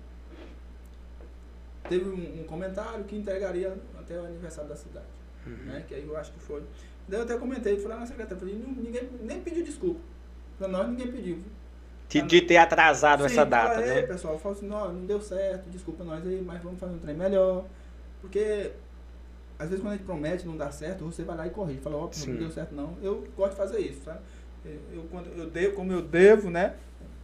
teve 1.89 2.09
um, 2.09 2.41
um, 2.41 2.45
comentário 2.45 3.03
que 3.05 3.17
entregaria 3.17 3.77
até 3.99 4.21
o 4.21 4.25
aniversário 4.25 4.71
da 4.71 4.77
cidade. 4.77 5.07
Uhum. 5.45 5.65
Né? 5.65 5.85
Que 5.89 5.97
aí 5.97 6.07
eu 6.07 6.17
acho 6.17 6.33
que 6.33 6.39
foi. 6.39 6.63
Daí 7.09 7.19
eu 7.19 7.25
até 7.25 7.37
comentei, 7.37 7.77
fui 7.77 7.89
lá 7.89 7.97
na 7.97 8.07
secretaria, 8.07 8.39
falei, 8.39 8.55
ninguém 8.55 9.11
nem 9.23 9.41
pediu 9.41 9.65
desculpa. 9.65 10.01
Para 10.57 10.69
nós 10.69 10.89
ninguém 10.89 11.11
pediu. 11.11 11.43
De, 12.11 12.23
de 12.23 12.41
ter 12.41 12.57
atrasado 12.57 13.21
Sim, 13.21 13.27
essa 13.27 13.47
data, 13.47 13.75
fala, 13.75 13.87
né? 13.87 14.03
pessoal, 14.03 14.39
fala 14.39 14.55
assim, 14.55 14.67
não, 14.67 14.93
não 14.93 15.07
deu 15.07 15.21
certo, 15.21 15.71
desculpa 15.71 16.03
nós 16.03 16.27
aí, 16.27 16.43
mas 16.45 16.61
vamos 16.61 16.81
fazer 16.81 16.93
um 16.93 16.99
trem 16.99 17.15
melhor. 17.17 17.65
Porque 18.21 18.73
às 19.57 19.69
vezes 19.69 19.81
quando 19.81 19.93
a 19.93 19.97
gente 19.97 20.07
promete 20.07 20.47
não 20.47 20.57
dá 20.57 20.71
certo, 20.73 21.05
você 21.05 21.23
vai 21.23 21.37
lá 21.37 21.47
e 21.47 21.51
corrige. 21.51 21.81
Fala, 21.81 21.97
ó, 21.97 22.11
não 22.27 22.37
deu 22.37 22.51
certo 22.51 22.75
não. 22.75 22.97
Eu 23.01 23.29
gosto 23.37 23.53
de 23.53 23.57
fazer 23.57 23.79
isso, 23.79 24.03
sabe? 24.05 24.19
Eu, 24.93 25.05
quando 25.11 25.27
eu 25.39 25.49
devo, 25.49 25.75
como 25.77 25.93
eu 25.93 26.03
devo, 26.03 26.51
né? 26.51 26.75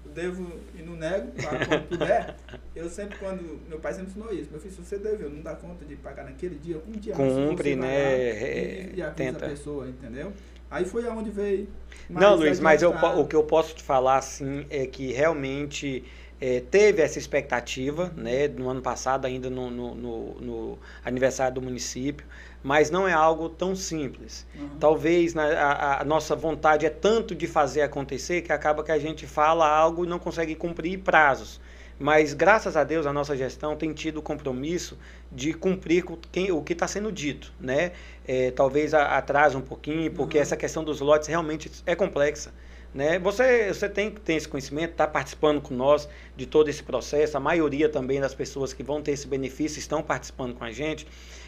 Eu 0.05 0.13
devo 0.13 0.53
e 0.75 0.83
não 0.83 0.97
nego, 0.97 1.33
quando 1.33 1.89
puder. 1.89 2.37
Eu 2.77 2.89
sempre, 2.91 3.19
quando. 3.19 3.61
Meu 3.69 3.81
pai 3.81 3.95
sempre 3.95 4.11
ensinou 4.11 4.33
isso. 4.33 4.51
Meu 4.51 4.61
filho, 4.61 4.75
se 4.75 4.83
você 4.83 4.99
deveu, 4.99 5.31
não 5.31 5.41
dá 5.41 5.55
conta 5.55 5.85
de 5.85 5.97
pagar 5.97 6.25
naquele 6.25 6.57
dia, 6.57 6.81
um 6.87 6.93
dia 6.93 7.15
Cumpre, 7.15 7.75
né? 7.75 8.93
E, 8.93 8.97
e 8.97 9.03
avisa 9.03 9.15
tenta. 9.15 9.47
a 9.47 9.49
pessoa, 9.49 9.89
entendeu? 9.89 10.33
Aí 10.71 10.85
foi 10.85 11.07
aonde 11.07 11.31
veio. 11.31 11.69
Não, 12.09 12.35
Luiz, 12.35 12.61
mas 12.61 12.83
eu, 12.83 12.91
o 12.91 13.27
que 13.27 13.37
eu 13.37 13.45
posso 13.45 13.75
te 13.75 13.83
falar, 13.83 14.19
assim, 14.19 14.67
é 14.69 14.87
que 14.87 15.13
realmente 15.13 16.05
é, 16.41 16.61
teve 16.61 17.03
essa 17.03 17.19
expectativa, 17.19 18.13
né, 18.17 18.49
no 18.49 18.69
ano 18.69 18.83
passado, 18.83 19.27
ainda 19.27 19.49
no, 19.49 19.71
no, 19.71 19.95
no, 19.95 20.35
no 20.35 20.79
aniversário 21.05 21.55
do 21.55 21.63
município, 21.63 22.27
mas 22.63 22.91
não 22.91 23.07
é 23.07 23.13
algo 23.13 23.49
tão 23.49 23.75
simples. 23.75 24.47
Uhum. 24.55 24.69
Talvez 24.79 25.35
né, 25.35 25.55
a, 25.55 26.01
a, 26.03 26.05
nossa 26.05 26.35
vontade 26.35 26.85
é 26.85 26.91
tanto 26.91 27.35
de 27.35 27.47
fazer 27.47 27.83
acontecer 27.83 28.43
que 28.43 28.53
acaba 28.53 28.83
que 28.83 28.93
a 28.93 28.99
gente 28.99 29.27
fala 29.27 29.69
algo 29.69 30.05
e 30.05 30.09
não 30.09 30.19
consegue 30.19 30.55
cumprir 30.55 30.99
prazos. 30.99 31.61
Mas 31.99 32.35
graças 32.35 32.77
a 32.77 32.85
Deus 32.85 33.07
a 33.07 33.13
nossa 33.13 33.35
gestão 33.37 33.75
tem 33.75 33.93
tido 33.93 34.19
o 34.19 34.23
compromisso 34.23 34.99
de 35.33 35.55
cumprir 35.55 36.05
com 36.05 36.17
quem, 36.31 36.53
o 36.53 36.63
que 36.63 36.75
está 36.75 36.87
sendo 36.87 37.11
dito, 37.11 37.53
né? 37.59 37.93
É, 38.29 38.51
talvez 38.51 38.93
atrase 38.93 39.57
um 39.57 39.63
pouquinho, 39.63 40.11
porque 40.13 40.37
uhum. 40.37 40.43
essa 40.43 40.57
questão 40.57 40.85
dos 40.85 41.01
lotes 41.01 41.29
realmente 41.29 41.71
é 41.87 41.95
complexa. 41.95 42.53
Né? 42.95 43.19
Você, 43.19 43.69
você 43.69 43.89
tem 43.89 44.11
que 44.11 44.21
ter 44.21 44.35
esse 44.35 44.49
conhecimento, 44.49 44.93
está 44.93 45.07
participando 45.07 45.61
com 45.61 45.75
nós 45.75 46.09
de 46.35 46.47
todo 46.47 46.69
esse 46.69 46.83
processo, 46.83 47.37
a 47.37 47.41
maioria 47.41 47.89
também 47.89 48.21
das 48.21 48.35
pessoas 48.35 48.73
que 48.73 48.83
vão 48.83 49.03
ter 49.03 49.13
esse 49.13 49.27
benefício 49.27 49.79
estão 49.79 50.03
participando 50.03 50.55
com 50.55 50.65
a 50.65 50.71
gente. 50.71 51.07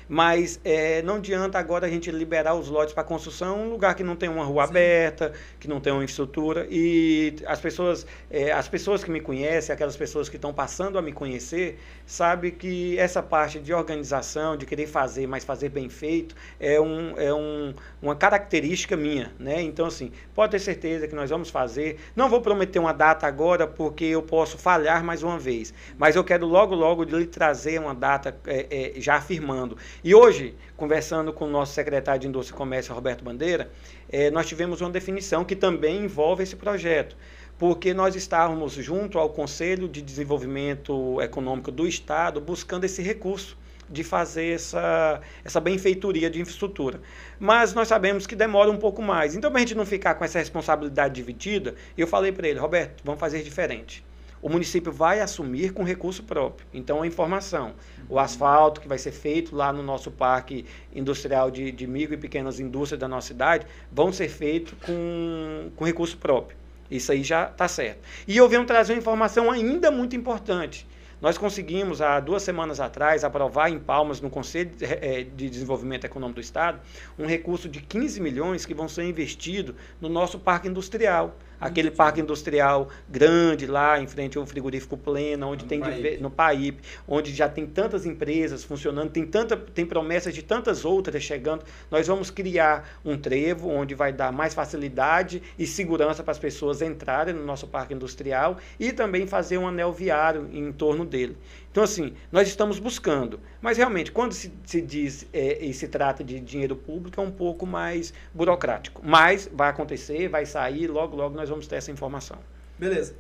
Mas 0.09 0.59
é, 0.65 1.03
não 1.03 1.17
adianta 1.17 1.59
agora 1.59 1.87
a 1.87 1.91
gente 1.91 2.11
liberar 2.11 2.55
os 2.55 2.69
lotes 2.69 2.95
para 2.95 3.05
construção 3.05 3.61
um 3.61 3.71
lugar 3.71 3.95
que 3.95 4.03
não 4.03 4.17
tem 4.17 4.29
uma 4.29 4.45
rua 4.45 4.65
Sim. 4.65 4.71
aberta, 4.71 5.33
que 5.61 5.69
não 5.69 5.81
tem 5.81 5.93
uma 5.93 6.03
infraestrutura. 6.03 6.67
E 6.71 7.37
as 7.47 7.61
pessoas, 7.61 8.07
é, 8.31 8.51
as 8.51 8.69
pessoas 8.69 9.05
que 9.05 9.11
me 9.11 9.21
conhecem, 9.21 9.73
aquelas 9.73 9.97
pessoas 9.97 10.29
que 10.29 10.37
estão 10.37 10.53
passando 10.55 10.99
a 10.99 11.03
me 11.03 11.13
conhecer, 11.13 11.79
sabe 12.07 12.51
que 12.51 12.99
essa 12.99 13.23
parte 13.23 13.59
de 13.59 13.73
organização, 13.75 14.57
de 14.57 14.65
querer 14.65 14.87
fazer, 14.87 15.27
mas 15.27 15.45
fazer 15.45 15.69
bem 15.69 15.89
feito, 15.89 16.35
é, 16.59 16.81
um, 16.81 17.19
é 17.19 17.33
um, 17.35 17.75
uma 18.01 18.17
característica 18.17 18.97
minha. 18.97 19.33
Né? 19.39 19.61
Então, 19.61 19.87
assim, 19.87 20.11
pode 20.35 20.53
ter 20.53 20.59
certeza 20.59 21.07
que 21.07 21.15
nós 21.15 21.29
vamos 21.29 21.51
fazer. 21.51 21.99
Não 22.17 22.29
vou 22.31 22.41
prometer 22.41 22.79
uma 22.79 22.93
data 22.93 23.27
agora, 23.27 23.67
porque 23.67 24.05
eu 24.05 24.23
posso 24.23 24.57
falhar 24.57 25.05
mais 25.05 25.23
uma 25.23 25.39
vez. 25.39 25.75
Mas 25.99 26.17
eu 26.17 26.25
quero 26.25 26.47
logo, 26.47 26.75
logo 26.75 27.05
lhe 27.05 27.27
trazer 27.27 27.79
uma 27.79 27.95
data 27.95 28.35
é, 28.47 28.95
é 28.97 29.01
já 29.01 29.17
afirmando. 29.17 29.77
E 30.03 30.15
hoje, 30.15 30.55
conversando 30.77 31.33
com 31.33 31.47
o 31.47 31.51
nosso 31.51 31.75
secretário 31.75 32.21
de 32.21 32.29
Indústria 32.29 32.55
e 32.55 32.57
Comércio, 32.57 32.95
Roberto 32.95 33.25
Bandeira, 33.25 33.69
eh, 34.09 34.31
nós 34.31 34.47
tivemos 34.47 34.81
uma 34.81 34.91
definição 34.91 35.45
que 35.45 35.57
também 35.57 36.05
envolve 36.05 36.45
esse 36.45 36.55
projeto, 36.55 37.17
porque 37.59 37.93
nós 37.93 38.15
estávamos 38.15 38.75
junto 38.75 39.19
ao 39.19 39.31
Conselho 39.31 39.89
de 39.89 40.01
Desenvolvimento 40.01 41.21
Econômico 41.21 41.73
do 41.73 41.85
Estado 41.85 42.41
buscando 42.41 42.85
esse 42.85 43.03
recurso 43.03 43.59
de 43.91 44.05
fazer 44.05 44.55
essa, 44.55 45.21
essa 45.45 45.59
benfeitoria 45.59 46.31
de 46.31 46.41
infraestrutura. 46.41 47.01
Mas 47.41 47.75
nós 47.75 47.89
sabemos 47.89 48.25
que 48.25 48.37
demora 48.37 48.71
um 48.71 48.77
pouco 48.77 49.03
mais. 49.03 49.35
Então, 49.35 49.51
para 49.51 49.59
a 49.59 49.63
gente 49.63 49.75
não 49.75 49.85
ficar 49.85 50.15
com 50.15 50.25
essa 50.25 50.39
responsabilidade 50.39 51.15
dividida, 51.15 51.75
eu 51.97 52.07
falei 52.07 52.31
para 52.31 52.47
ele, 52.47 52.61
Roberto, 52.61 53.03
vamos 53.05 53.19
fazer 53.19 53.43
diferente 53.43 54.05
o 54.41 54.49
município 54.49 54.93
vai 54.93 55.21
assumir 55.21 55.73
com 55.73 55.83
recurso 55.83 56.23
próprio. 56.23 56.67
Então, 56.73 57.03
a 57.03 57.07
informação, 57.07 57.75
o 58.09 58.19
asfalto 58.19 58.81
que 58.81 58.89
vai 58.89 58.99
ser 58.99 59.13
feito 59.13 59.55
lá 59.55 59.73
no 59.73 59.83
nosso 59.83 60.11
parque 60.11 60.65
industrial 60.95 61.51
de, 61.51 61.71
de 61.71 61.87
micro 61.87 62.15
e 62.15 62.19
pequenas 62.19 62.59
indústrias 62.61 62.99
da 62.99 63.09
nossa 63.09 63.29
cidade, 63.29 63.67
vão 63.93 64.13
ser 64.13 64.29
feitos 64.29 64.75
com, 64.85 65.71
com 65.77 65.85
recurso 65.85 66.17
próprio. 66.17 66.57
Isso 66.91 67.13
aí 67.13 67.23
já 67.23 67.49
está 67.49 67.69
certo. 67.69 68.01
E 68.27 68.37
eu 68.37 68.49
venho 68.49 68.65
trazer 68.65 68.95
uma 68.95 68.99
informação 68.99 69.51
ainda 69.51 69.91
muito 69.91 70.17
importante. 70.17 70.87
Nós 71.21 71.37
conseguimos, 71.37 72.01
há 72.01 72.21
duas 72.21 72.45
semanas 72.45 72.79
atrás, 72.79 73.25
aprovar 73.25 73.71
em 73.71 73.79
Palmas, 73.79 74.21
no 74.21 74.31
Conselho 74.31 74.71
eh, 74.81 75.27
de 75.37 75.51
Desenvolvimento 75.51 76.05
Econômico 76.05 76.37
do 76.37 76.41
Estado, 76.41 76.81
um 77.19 77.27
recurso 77.27 77.69
de 77.69 77.81
15 77.81 78.21
milhões 78.21 78.65
que 78.65 78.73
vão 78.73 78.89
ser 78.89 79.03
investidos 79.03 79.75
no 80.01 80.09
nosso 80.09 80.39
parque 80.39 80.69
industrial 80.69 81.37
aquele 81.61 81.91
parque 81.91 82.21
industrial 82.21 82.89
grande 83.09 83.67
lá 83.67 84.01
em 84.01 84.07
frente 84.07 84.39
ao 84.39 84.47
frigorífico 84.47 84.97
Plena, 84.97 85.47
onde 85.47 85.65
no 85.65 85.69
tem 85.69 85.81
Paípe. 85.81 86.19
no 86.19 86.31
Paípe, 86.31 86.83
onde 87.07 87.35
já 87.35 87.49
tem 87.49 87.67
tantas 87.67 88.07
empresas 88.07 88.65
funcionando, 88.65 89.11
tem 89.11 89.27
tanta 89.27 89.57
tem 89.57 89.87
promessas 89.87 90.35
de 90.35 90.43
tantas 90.43 90.85
outras 90.85 91.23
chegando. 91.23 91.65
Nós 91.91 92.07
vamos 92.07 92.31
criar 92.31 93.01
um 93.05 93.17
trevo 93.17 93.69
onde 93.69 93.95
vai 93.95 94.13
dar 94.13 94.33
mais 94.33 94.55
facilidade 94.55 95.43
e 95.59 95.67
segurança 95.67 96.23
para 96.23 96.33
as 96.33 96.39
pessoas 96.39 96.83
entrarem 96.83 97.35
no 97.35 97.45
nosso 97.45 97.67
parque 97.67 97.95
industrial 97.95 98.59
e 98.79 98.93
também 98.93 99.27
fazer 99.27 99.59
um 99.59 99.67
anel 99.67 99.93
viário 99.93 100.49
em 100.53 100.73
torno 100.73 101.05
dele. 101.05 101.37
Então, 101.71 101.83
assim, 101.83 102.15
nós 102.33 102.49
estamos 102.49 102.79
buscando. 102.79 103.41
Mas, 103.61 103.77
realmente, 103.77 104.11
quando 104.11 104.33
se, 104.33 104.53
se 104.65 104.81
diz 104.81 105.27
é, 105.33 105.65
e 105.65 105.73
se 105.75 105.87
trata 105.87 106.25
de 106.25 106.41
dinheiro 106.41 106.75
público, 106.75 107.21
é 107.21 107.25
um 107.25 107.31
pouco 107.31 107.67
mais 107.67 108.13
burocrático. 108.33 109.03
Mas 109.05 109.49
vai 109.53 109.71
acontecer, 109.71 110.29
vai 110.29 110.47
sair, 110.47 110.87
logo, 110.87 111.15
logo 111.15 111.37
nós 111.37 111.49
vamos 111.49 111.67
ter 111.67 111.77
essa 111.77 111.91
informação. 111.91 112.39
Beleza. 112.79 113.15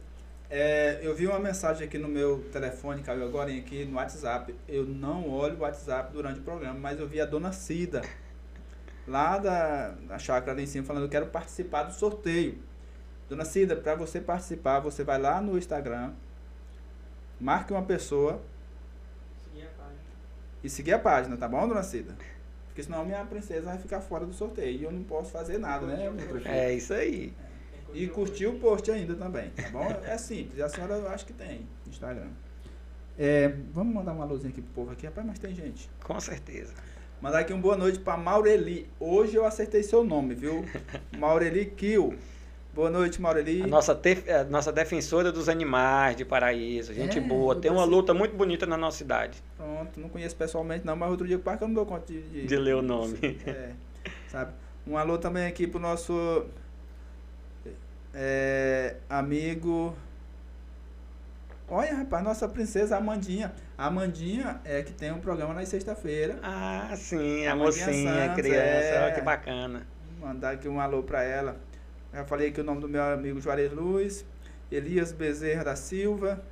É, 0.50 1.00
eu 1.02 1.14
vi 1.14 1.26
uma 1.26 1.38
mensagem 1.38 1.86
aqui 1.86 1.98
no 1.98 2.08
meu 2.08 2.38
telefone, 2.50 3.02
caiu 3.02 3.22
agora 3.22 3.52
aqui 3.52 3.84
no 3.84 3.96
WhatsApp. 3.96 4.54
Eu 4.66 4.86
não 4.86 5.28
olho 5.28 5.56
o 5.56 5.60
WhatsApp 5.60 6.10
durante 6.12 6.40
o 6.40 6.42
programa, 6.42 6.78
mas 6.78 6.98
eu 6.98 7.06
vi 7.06 7.20
a 7.20 7.26
dona 7.26 7.52
Cida, 7.52 8.00
lá 9.06 9.36
da, 9.36 9.90
da 9.90 10.18
chácara 10.18 10.52
ali 10.52 10.62
em 10.62 10.66
cima, 10.66 10.86
falando: 10.86 11.02
Eu 11.02 11.10
quero 11.10 11.26
participar 11.26 11.82
do 11.82 11.92
sorteio. 11.92 12.58
Dona 13.28 13.44
Cida, 13.44 13.76
para 13.76 13.94
você 13.94 14.22
participar, 14.22 14.80
você 14.80 15.04
vai 15.04 15.20
lá 15.20 15.38
no 15.38 15.58
Instagram, 15.58 16.14
marque 17.40 17.72
uma 17.72 17.82
pessoa 17.82 18.40
e 20.62 20.68
seguir 20.68 20.92
a 20.92 20.98
página, 20.98 21.36
tá 21.36 21.48
bom, 21.48 21.66
dona 21.68 21.82
Cida? 21.82 22.16
Porque 22.66 22.82
senão 22.82 23.04
minha 23.04 23.24
princesa 23.24 23.66
vai 23.66 23.78
ficar 23.78 24.00
fora 24.00 24.26
do 24.26 24.32
sorteio 24.32 24.80
e 24.80 24.84
eu 24.84 24.92
não 24.92 25.02
posso 25.02 25.30
fazer 25.30 25.58
nada, 25.58 25.86
né? 25.86 26.10
É 26.44 26.72
isso 26.72 26.92
aí. 26.92 27.32
E 27.94 28.06
curtir 28.06 28.46
o 28.46 28.58
post 28.58 28.90
ainda 28.90 29.14
também, 29.14 29.50
tá 29.50 29.68
bom? 29.70 29.88
É 30.04 30.18
simples, 30.18 30.60
a 30.60 30.68
senhora 30.68 30.94
eu 30.94 31.08
acho 31.08 31.24
que 31.24 31.32
tem 31.32 31.66
Instagram. 31.86 32.28
É, 33.18 33.48
vamos 33.72 33.94
mandar 33.94 34.12
uma 34.12 34.24
luzinha 34.24 34.50
aqui 34.50 34.62
pro 34.62 34.72
povo 34.72 34.92
aqui, 34.92 35.06
rapaz, 35.06 35.26
mas 35.26 35.38
tem 35.38 35.54
gente. 35.54 35.90
Com 36.04 36.20
certeza. 36.20 36.72
Mandar 37.20 37.40
aqui 37.40 37.52
um 37.52 37.60
boa 37.60 37.76
noite 37.76 37.98
para 37.98 38.16
Maureli. 38.16 38.88
Hoje 39.00 39.34
eu 39.34 39.44
acertei 39.44 39.82
seu 39.82 40.04
nome, 40.04 40.36
viu? 40.36 40.64
Maureli 41.18 41.66
Kill. 41.66 42.16
Boa 42.74 42.90
noite, 42.90 43.20
Maureli. 43.20 43.62
A 43.62 43.66
nossa, 43.66 43.94
te, 43.94 44.24
a 44.30 44.44
nossa 44.44 44.70
defensora 44.70 45.32
dos 45.32 45.48
animais 45.48 46.16
de 46.16 46.24
Paraíso, 46.24 46.94
gente 46.94 47.18
é, 47.18 47.20
boa. 47.20 47.56
Tem 47.56 47.70
uma 47.70 47.84
luta 47.84 48.14
muito 48.14 48.36
bonita 48.36 48.66
na 48.66 48.76
nossa 48.76 48.98
cidade. 48.98 49.42
Pronto, 49.56 49.98
não 49.98 50.08
conheço 50.08 50.36
pessoalmente 50.36 50.86
não, 50.86 50.94
mas 50.94 51.10
outro 51.10 51.26
dia 51.26 51.36
o 51.36 51.40
parque 51.40 51.64
eu 51.64 51.68
não 51.68 51.74
dou 51.74 51.86
conta 51.86 52.12
de... 52.12 52.22
De, 52.22 52.46
de 52.46 52.56
ler 52.56 52.76
o 52.76 52.82
nome. 52.82 53.18
É, 53.46 53.72
sabe? 54.28 54.52
Um 54.86 54.96
alô 54.96 55.18
também 55.18 55.46
aqui 55.46 55.66
pro 55.66 55.80
nosso 55.80 56.46
é, 58.14 58.96
amigo... 59.08 59.94
Olha, 61.70 61.94
rapaz, 61.96 62.24
nossa 62.24 62.48
princesa 62.48 62.96
Amandinha. 62.96 63.52
A 63.76 63.86
Amandinha 63.86 64.60
é 64.64 64.82
que 64.82 64.92
tem 64.92 65.12
um 65.12 65.20
programa 65.20 65.52
na 65.52 65.66
sexta-feira. 65.66 66.38
Ah, 66.42 66.94
sim, 66.96 67.46
a, 67.46 67.52
a 67.52 67.56
mocinha, 67.56 68.32
a 68.32 68.34
criança. 68.34 68.58
É... 68.58 69.04
Olha 69.04 69.14
que 69.14 69.20
bacana. 69.20 69.86
Mandar 70.18 70.52
aqui 70.52 70.66
um 70.66 70.80
alô 70.80 71.02
pra 71.02 71.22
ela. 71.22 71.56
Já 72.12 72.24
falei 72.24 72.48
aqui 72.48 72.60
o 72.60 72.64
nome 72.64 72.80
do 72.80 72.88
meu 72.88 73.02
amigo 73.02 73.40
Juarez 73.40 73.72
Luz, 73.72 74.24
Elias 74.70 75.12
Bezerra 75.12 75.64
da 75.64 75.76
Silva, 75.76 76.42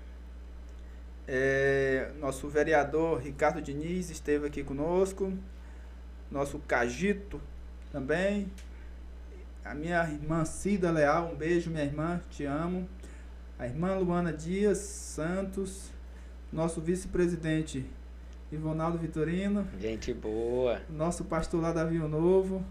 é, 1.26 2.12
nosso 2.20 2.48
vereador 2.48 3.20
Ricardo 3.20 3.60
Diniz 3.60 4.10
esteve 4.10 4.46
aqui 4.46 4.62
conosco, 4.62 5.32
nosso 6.30 6.58
Cagito 6.60 7.40
também, 7.90 8.52
a 9.64 9.74
minha 9.74 10.04
irmã 10.08 10.44
Cida 10.44 10.90
Leal, 10.90 11.32
um 11.32 11.34
beijo 11.34 11.70
minha 11.70 11.84
irmã, 11.84 12.20
te 12.30 12.44
amo, 12.44 12.88
a 13.58 13.66
irmã 13.66 13.96
Luana 13.96 14.32
Dias 14.32 14.78
Santos, 14.78 15.90
nosso 16.52 16.80
vice-presidente 16.80 17.84
Ivonaldo 18.52 18.98
Vitorino. 18.98 19.66
Gente 19.80 20.14
boa. 20.14 20.80
Nosso 20.88 21.24
pastor 21.24 21.60
lá 21.60 21.72
da 21.72 21.84
Vinho 21.84 22.06
Novo, 22.06 22.64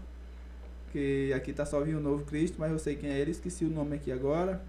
porque 0.96 1.30
aqui 1.34 1.52
tá 1.52 1.66
só 1.66 1.78
Vinho 1.82 2.00
Novo 2.00 2.24
Cristo, 2.24 2.56
mas 2.58 2.72
eu 2.72 2.78
sei 2.78 2.96
quem 2.96 3.10
é 3.10 3.18
ele, 3.18 3.30
esqueci 3.30 3.66
o 3.66 3.68
nome 3.68 3.96
aqui 3.96 4.10
agora. 4.10 4.62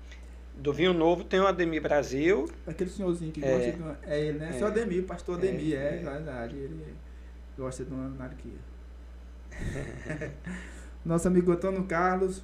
Do 0.57 0.73
Vinho 0.73 0.93
Novo 0.93 1.23
tem 1.23 1.39
o 1.39 1.47
Ademir 1.47 1.81
Brasil. 1.81 2.49
Aquele 2.65 2.89
senhorzinho 2.89 3.31
que 3.31 3.45
é. 3.45 3.49
gosta 3.49 3.71
de. 3.71 4.11
É 4.11 4.19
ele, 4.19 4.39
né? 4.39 4.49
É. 4.49 4.53
Seu 4.53 4.67
Ademir, 4.67 5.05
pastor 5.05 5.37
Ademir, 5.37 5.77
é, 5.77 5.77
é, 5.77 5.95
é 5.95 6.03
verdade. 6.03 6.57
Ele 6.57 6.83
gosta 7.57 7.85
de 7.85 7.93
uma 7.93 8.07
anarquia. 8.07 8.59
Nosso 11.05 11.29
amigo 11.29 11.49
Antônio 11.49 11.85
Carlos, 11.85 12.43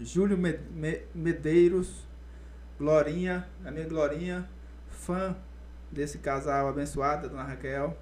Júlio 0.00 0.38
Medeiros, 1.14 2.06
Glorinha, 2.78 3.46
a 3.66 3.70
minha 3.70 3.86
Glorinha, 3.86 4.48
fã 4.88 5.36
desse 5.92 6.16
casal 6.16 6.68
abençoado, 6.68 7.28
Dona 7.28 7.42
Raquel. 7.42 7.94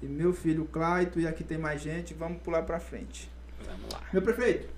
E 0.00 0.06
meu 0.06 0.32
filho 0.32 0.64
Claito, 0.64 1.20
e 1.20 1.26
aqui 1.28 1.44
tem 1.44 1.56
mais 1.56 1.80
gente, 1.80 2.12
vamos 2.14 2.42
pular 2.42 2.62
pra 2.62 2.80
frente. 2.80 3.30
Vamos 3.66 3.92
lá. 3.92 4.00
Meu 4.12 4.22
prefeito, 4.22 4.68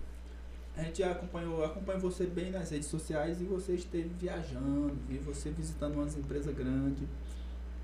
a 0.77 0.83
gente 0.83 1.03
acompanhou, 1.03 1.65
acompanha 1.65 1.99
você 1.99 2.27
bem 2.27 2.51
nas 2.51 2.71
redes 2.71 2.89
sociais 2.89 3.41
e 3.41 3.45
você 3.45 3.75
esteve 3.75 4.11
viajando, 4.19 4.97
vi 5.09 5.19
você 5.19 5.51
visitando 5.51 5.95
umas 5.95 6.17
empresas 6.17 6.55
grandes. 6.55 7.07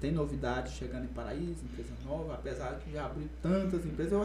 Tem 0.00 0.10
novidades 0.10 0.72
chegando 0.72 1.04
em 1.04 1.08
Paraíso, 1.08 1.62
empresa 1.62 1.92
nova, 2.06 2.32
apesar 2.32 2.78
de 2.78 2.90
já 2.90 3.04
abrir 3.04 3.28
tantas 3.42 3.84
empresas. 3.84 4.12
Eu, 4.12 4.22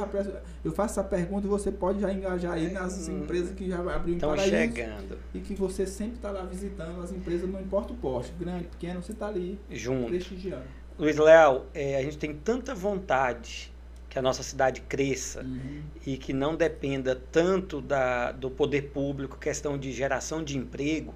eu 0.63 0.71
faço 0.71 0.99
essa 0.99 1.03
pergunta 1.03 1.45
e 1.45 1.49
você 1.49 1.69
pode 1.69 1.99
já 1.99 2.13
engajar 2.13 2.53
aí 2.53 2.71
nas 2.71 3.09
hum, 3.09 3.19
empresas 3.19 3.53
que 3.53 3.67
já 3.67 3.79
abriu 3.79 4.15
em 4.15 4.19
Paraíso. 4.19 4.49
chegando. 4.49 5.17
E 5.33 5.41
que 5.41 5.53
você 5.53 5.85
sempre 5.85 6.15
está 6.15 6.31
lá 6.31 6.43
visitando 6.43 7.01
as 7.01 7.11
empresas, 7.11 7.49
não 7.49 7.59
importa 7.59 7.91
o 7.91 7.95
poste, 7.97 8.33
grande, 8.39 8.63
pequeno, 8.63 9.03
você 9.03 9.11
está 9.11 9.27
ali 9.27 9.59
Junto. 9.69 10.07
prestigiando. 10.07 10.63
Luiz 10.97 11.17
Léo, 11.17 11.65
é, 11.73 11.97
a 11.97 12.01
gente 12.01 12.17
tem 12.17 12.33
tanta 12.33 12.73
vontade 12.73 13.74
que 14.15 14.19
a 14.19 14.21
nossa 14.21 14.43
cidade 14.43 14.80
cresça 14.80 15.41
uhum. 15.41 15.82
e 16.08 16.15
que 16.15 16.32
não 16.32 16.56
dependa 16.56 17.21
tanto 17.34 17.82
da, 17.82 18.32
do 18.32 18.49
poder 18.49 18.84
público, 18.93 19.38
questão 19.38 19.78
de 19.78 19.91
geração 19.91 20.41
de 20.41 20.58
emprego, 20.58 21.13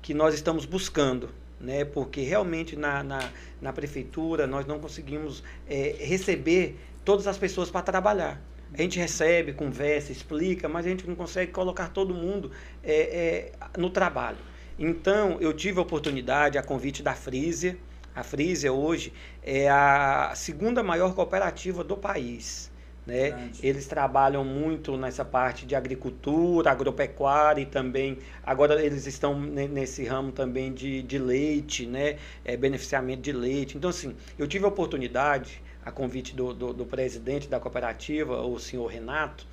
que 0.00 0.14
nós 0.14 0.32
estamos 0.32 0.64
buscando. 0.64 1.30
Né? 1.60 1.84
Porque 1.84 2.20
realmente 2.20 2.76
na, 2.76 3.02
na, 3.02 3.30
na 3.60 3.72
prefeitura 3.72 4.46
nós 4.46 4.64
não 4.64 4.78
conseguimos 4.78 5.42
é, 5.68 5.96
receber 5.98 6.78
todas 7.04 7.26
as 7.26 7.36
pessoas 7.36 7.68
para 7.68 7.82
trabalhar. 7.82 8.40
A 8.72 8.80
gente 8.80 8.96
recebe, 8.96 9.52
conversa, 9.52 10.12
explica, 10.12 10.68
mas 10.68 10.86
a 10.86 10.88
gente 10.88 11.04
não 11.04 11.16
consegue 11.16 11.50
colocar 11.50 11.88
todo 11.88 12.14
mundo 12.14 12.52
é, 12.84 12.94
é, 12.94 13.52
no 13.76 13.90
trabalho. 13.90 14.38
Então, 14.78 15.36
eu 15.40 15.52
tive 15.52 15.80
a 15.80 15.82
oportunidade, 15.82 16.56
a 16.56 16.62
convite 16.62 17.02
da 17.02 17.12
Frisia. 17.12 17.76
A 18.16 18.22
Frisia 18.22 18.72
hoje 18.72 19.12
é 19.42 19.68
a 19.68 20.32
segunda 20.34 20.82
maior 20.82 21.14
cooperativa 21.14 21.84
do 21.84 21.98
país. 21.98 22.72
Né? 23.06 23.50
Eles 23.62 23.86
trabalham 23.86 24.42
muito 24.42 24.96
nessa 24.96 25.22
parte 25.22 25.66
de 25.66 25.76
agricultura, 25.76 26.70
agropecuária 26.70 27.60
e 27.60 27.66
também, 27.66 28.18
agora 28.42 28.82
eles 28.82 29.06
estão 29.06 29.38
nesse 29.38 30.04
ramo 30.04 30.32
também 30.32 30.72
de, 30.72 31.02
de 31.02 31.18
leite, 31.18 31.86
né? 31.86 32.16
É, 32.44 32.56
beneficiamento 32.56 33.20
de 33.20 33.32
leite. 33.32 33.76
Então, 33.76 33.90
assim, 33.90 34.16
eu 34.36 34.48
tive 34.48 34.64
a 34.64 34.68
oportunidade, 34.68 35.62
a 35.84 35.92
convite 35.92 36.34
do, 36.34 36.52
do, 36.52 36.72
do 36.72 36.86
presidente 36.86 37.48
da 37.48 37.60
cooperativa, 37.60 38.42
o 38.42 38.58
senhor 38.58 38.86
Renato, 38.86 39.46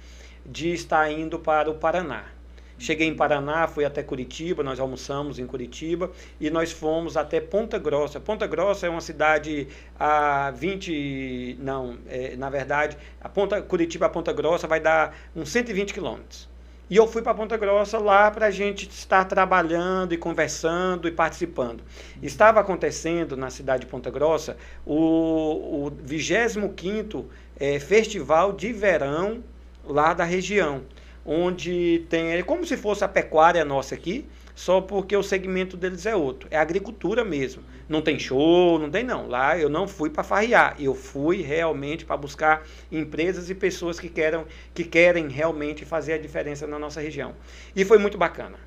de 0.44 0.74
estar 0.74 1.12
indo 1.12 1.38
para 1.38 1.70
o 1.70 1.76
Paraná. 1.76 2.33
Cheguei 2.78 3.08
em 3.08 3.16
Paraná, 3.16 3.68
fui 3.68 3.86
até 3.86 4.04
Curitiba, 4.04 4.64
nós 4.64 4.80
almoçamos 4.80 5.40
em 5.40 5.46
Curitiba 5.46 6.12
e 6.40 6.50
nós 6.50 6.72
fomos 6.72 7.16
até 7.16 7.40
Ponta 7.40 7.78
Grossa. 7.78 8.20
Ponta 8.20 8.48
Grossa 8.48 8.88
é 8.88 8.90
uma 8.90 9.02
cidade 9.02 9.68
a 10.00 10.52
20, 10.52 11.58
não, 11.60 11.98
é, 12.08 12.36
na 12.36 12.50
verdade, 12.50 12.98
a 13.22 13.30
Ponta 13.30 13.62
Curitiba 13.62 14.08
a 14.08 14.10
Ponta 14.10 14.34
Grossa 14.34 14.68
vai 14.68 14.80
dar 14.80 15.16
uns 15.36 15.50
120 15.50 15.94
quilômetros. 15.94 16.50
E 16.90 16.98
eu 16.98 17.08
fui 17.08 17.22
para 17.22 17.34
Ponta 17.34 17.56
Grossa 17.56 17.98
lá 17.98 18.30
para 18.30 18.48
a 18.48 18.52
gente 18.52 18.90
estar 18.90 19.24
trabalhando 19.26 20.14
e 20.14 20.18
conversando 20.18 21.08
e 21.08 21.12
participando. 21.12 21.84
Estava 22.22 22.60
acontecendo 22.60 23.38
na 23.38 23.50
cidade 23.50 23.86
de 23.86 23.92
Ponta 23.92 24.12
Grossa 24.12 24.58
o, 24.86 25.86
o 25.86 25.92
25º 26.06 27.26
é, 27.58 27.80
Festival 27.80 28.52
de 28.52 28.74
Verão 28.74 29.44
lá 29.86 30.14
da 30.14 30.24
região 30.24 30.84
onde 31.26 32.06
tem 32.10 32.32
é 32.32 32.44
como 32.44 32.66
se 32.66 32.76
fosse 32.78 33.04
a 33.04 33.08
pecuária 33.08 33.64
nossa 33.64 33.96
aqui, 33.96 34.26
só 34.56 34.82
porque 34.82 35.16
o 35.16 35.24
segmento 35.24 35.76
deles 35.76 36.06
é 36.06 36.16
outro. 36.16 36.48
É 36.52 36.58
agricultura 36.58 37.24
mesmo. 37.24 37.64
Não 37.90 38.02
tem 38.02 38.20
show, 38.20 38.78
não 38.78 38.90
tem 38.90 39.04
não. 39.04 39.28
Lá 39.28 39.58
eu 39.58 39.70
não 39.70 39.88
fui 39.88 40.10
para 40.10 40.24
farriar, 40.24 40.76
eu 40.80 40.94
fui 40.94 41.42
realmente 41.42 42.06
para 42.06 42.18
buscar 42.18 42.64
empresas 42.92 43.50
e 43.50 43.56
pessoas 43.56 44.00
que 44.00 44.10
querem, 44.10 44.46
que 44.74 44.84
querem 44.84 45.28
realmente 45.28 45.86
fazer 45.86 46.14
a 46.14 46.18
diferença 46.18 46.68
na 46.68 46.78
nossa 46.78 47.02
região. 47.02 47.34
E 47.76 47.84
foi 47.84 47.98
muito 47.98 48.18
bacana, 48.18 48.58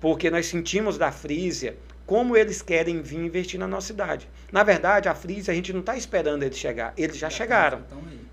porque 0.00 0.30
nós 0.30 0.46
sentimos 0.46 0.98
da 0.98 1.10
Frísia 1.10 1.76
como 2.04 2.36
eles 2.36 2.60
querem 2.60 3.00
vir 3.00 3.20
investir 3.20 3.58
na 3.58 3.66
nossa 3.66 3.86
cidade. 3.86 4.28
Na 4.50 4.62
verdade, 4.62 5.08
a 5.08 5.14
Frísia 5.14 5.52
a 5.52 5.54
gente 5.54 5.72
não 5.72 5.80
está 5.80 5.96
esperando 5.96 6.42
eles 6.42 6.58
chegar, 6.58 6.92
eles 6.96 7.16
já 7.16 7.30
chegaram. 7.30 7.82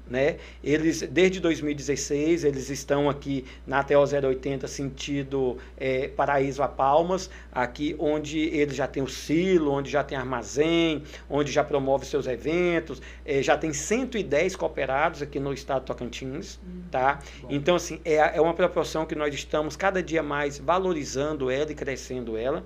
Né? 0.09 0.37
Eles, 0.63 1.01
desde 1.01 1.39
2016, 1.39 2.43
eles 2.43 2.69
estão 2.69 3.09
aqui 3.09 3.45
na 3.67 3.83
TO 3.83 3.99
080, 3.99 4.67
sentido 4.67 5.57
é, 5.77 6.07
Paraíso 6.07 6.63
a 6.63 6.67
Palmas, 6.67 7.29
aqui 7.51 7.95
onde 7.99 8.39
eles 8.39 8.75
já 8.75 8.87
tem 8.87 9.03
o 9.03 9.07
silo, 9.07 9.71
onde 9.71 9.91
já 9.91 10.03
tem 10.03 10.17
armazém, 10.17 11.03
onde 11.29 11.51
já 11.51 11.63
promove 11.63 12.05
seus 12.05 12.25
eventos, 12.25 13.01
é, 13.23 13.43
já 13.43 13.55
tem 13.55 13.71
110 13.71 14.55
cooperados 14.55 15.21
aqui 15.21 15.39
no 15.39 15.53
estado 15.53 15.81
de 15.81 15.85
Tocantins, 15.87 16.59
hum, 16.63 16.81
tá? 16.89 17.19
Então, 17.47 17.75
assim, 17.75 18.01
é, 18.03 18.15
é 18.15 18.41
uma 18.41 18.53
proporção 18.53 19.05
que 19.05 19.13
nós 19.13 19.33
estamos 19.33 19.75
cada 19.75 20.01
dia 20.01 20.23
mais 20.23 20.57
valorizando 20.57 21.51
ela 21.51 21.71
e 21.71 21.75
crescendo 21.75 22.35
ela. 22.35 22.65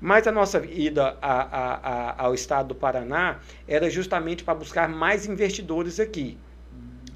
Mas 0.00 0.26
a 0.26 0.32
nossa 0.32 0.64
ida 0.64 1.16
a, 1.22 1.40
a, 1.42 1.74
a, 1.74 2.24
ao 2.24 2.34
estado 2.34 2.68
do 2.68 2.74
Paraná 2.74 3.38
era 3.66 3.88
justamente 3.88 4.44
para 4.44 4.54
buscar 4.54 4.88
mais 4.88 5.26
investidores 5.26 5.98
aqui. 5.98 6.38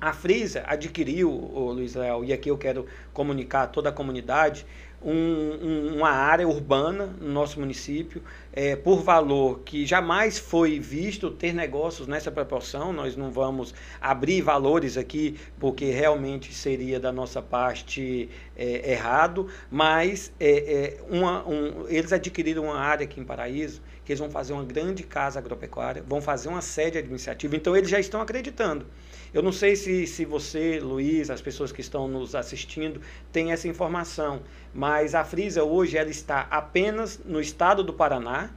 A 0.00 0.14
Frisa 0.14 0.64
adquiriu, 0.66 1.30
o 1.30 1.72
Luiz 1.72 1.94
Léo, 1.94 2.24
e 2.24 2.32
aqui 2.32 2.50
eu 2.50 2.56
quero 2.56 2.86
comunicar 3.12 3.64
a 3.64 3.66
toda 3.66 3.90
a 3.90 3.92
comunidade, 3.92 4.64
um, 5.02 5.12
um, 5.12 5.96
uma 5.96 6.08
área 6.08 6.48
urbana 6.48 7.06
no 7.20 7.30
nosso 7.30 7.60
município, 7.60 8.22
é, 8.50 8.76
por 8.76 9.02
valor 9.02 9.60
que 9.60 9.84
jamais 9.84 10.38
foi 10.38 10.78
visto 10.80 11.30
ter 11.30 11.52
negócios 11.52 12.08
nessa 12.08 12.30
proporção. 12.30 12.94
Nós 12.94 13.14
não 13.14 13.30
vamos 13.30 13.74
abrir 14.00 14.40
valores 14.40 14.96
aqui, 14.96 15.36
porque 15.58 15.90
realmente 15.90 16.54
seria 16.54 16.98
da 16.98 17.12
nossa 17.12 17.42
parte 17.42 18.30
é, 18.56 18.92
errado, 18.92 19.48
mas 19.70 20.32
é, 20.40 20.50
é 20.50 21.00
uma, 21.10 21.46
um, 21.46 21.86
eles 21.88 22.10
adquiriram 22.10 22.64
uma 22.64 22.78
área 22.78 23.04
aqui 23.04 23.20
em 23.20 23.24
Paraíso, 23.24 23.82
que 24.02 24.12
eles 24.12 24.20
vão 24.20 24.30
fazer 24.30 24.54
uma 24.54 24.64
grande 24.64 25.02
casa 25.02 25.38
agropecuária, 25.38 26.02
vão 26.06 26.22
fazer 26.22 26.48
uma 26.48 26.62
sede 26.62 26.96
administrativa, 26.96 27.54
então 27.54 27.76
eles 27.76 27.90
já 27.90 28.00
estão 28.00 28.22
acreditando. 28.22 28.86
Eu 29.32 29.42
não 29.42 29.52
sei 29.52 29.76
se, 29.76 30.06
se 30.06 30.24
você, 30.24 30.80
Luiz, 30.80 31.30
as 31.30 31.40
pessoas 31.40 31.70
que 31.70 31.80
estão 31.80 32.08
nos 32.08 32.34
assistindo, 32.34 33.00
têm 33.30 33.52
essa 33.52 33.68
informação, 33.68 34.42
mas 34.74 35.14
a 35.14 35.24
Frisa 35.24 35.62
hoje 35.62 35.96
ela 35.96 36.10
está 36.10 36.48
apenas 36.50 37.20
no 37.24 37.40
estado 37.40 37.84
do 37.84 37.92
Paraná, 37.92 38.50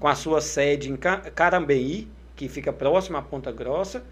com 0.00 0.08
a 0.08 0.14
sua 0.14 0.40
sede 0.40 0.90
em 0.90 0.96
Carambeí, 0.96 2.08
que 2.34 2.48
fica 2.48 2.72
próximo 2.72 3.18
à 3.18 3.22
Ponta 3.22 3.52
Grossa, 3.52 4.02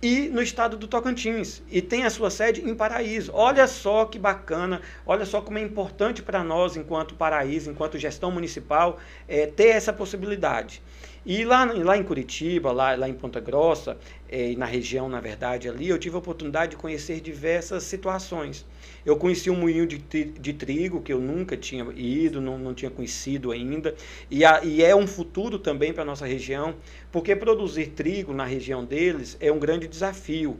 e 0.00 0.28
no 0.28 0.42
estado 0.42 0.76
do 0.76 0.86
Tocantins, 0.86 1.62
e 1.70 1.80
tem 1.80 2.04
a 2.04 2.10
sua 2.10 2.30
sede 2.30 2.60
em 2.60 2.74
Paraíso. 2.74 3.30
Olha 3.34 3.66
só 3.66 4.04
que 4.04 4.18
bacana, 4.18 4.80
olha 5.06 5.24
só 5.24 5.40
como 5.40 5.58
é 5.58 5.62
importante 5.62 6.22
para 6.22 6.44
nós, 6.44 6.76
enquanto 6.76 7.14
Paraíso, 7.14 7.70
enquanto 7.70 7.98
gestão 7.98 8.30
municipal, 8.30 8.98
é, 9.26 9.46
ter 9.46 9.68
essa 9.68 9.92
possibilidade. 9.92 10.82
E 11.26 11.42
lá, 11.42 11.64
lá 11.64 11.96
em 11.96 12.02
Curitiba, 12.02 12.70
lá, 12.70 12.94
lá 12.94 13.08
em 13.08 13.14
Ponta 13.14 13.40
Grossa, 13.40 13.96
é, 14.28 14.54
na 14.56 14.66
região, 14.66 15.08
na 15.08 15.20
verdade, 15.20 15.70
ali, 15.70 15.88
eu 15.88 15.98
tive 15.98 16.16
a 16.16 16.18
oportunidade 16.18 16.72
de 16.72 16.76
conhecer 16.76 17.20
diversas 17.20 17.84
situações. 17.84 18.66
Eu 19.06 19.16
conheci 19.16 19.48
um 19.48 19.56
moinho 19.56 19.86
de, 19.86 19.96
de 19.96 20.52
trigo, 20.52 21.00
que 21.00 21.12
eu 21.12 21.18
nunca 21.18 21.56
tinha 21.56 21.86
ido, 21.96 22.42
não, 22.42 22.58
não 22.58 22.74
tinha 22.74 22.90
conhecido 22.90 23.52
ainda, 23.52 23.94
e, 24.30 24.44
a, 24.44 24.62
e 24.62 24.82
é 24.82 24.94
um 24.94 25.06
futuro 25.06 25.58
também 25.58 25.94
para 25.94 26.02
a 26.02 26.06
nossa 26.06 26.26
região, 26.26 26.74
porque 27.10 27.34
produzir 27.34 27.86
trigo 27.88 28.34
na 28.34 28.44
região 28.44 28.84
deles 28.84 29.36
é 29.40 29.50
um 29.50 29.58
grande 29.58 29.88
desafio 29.88 30.58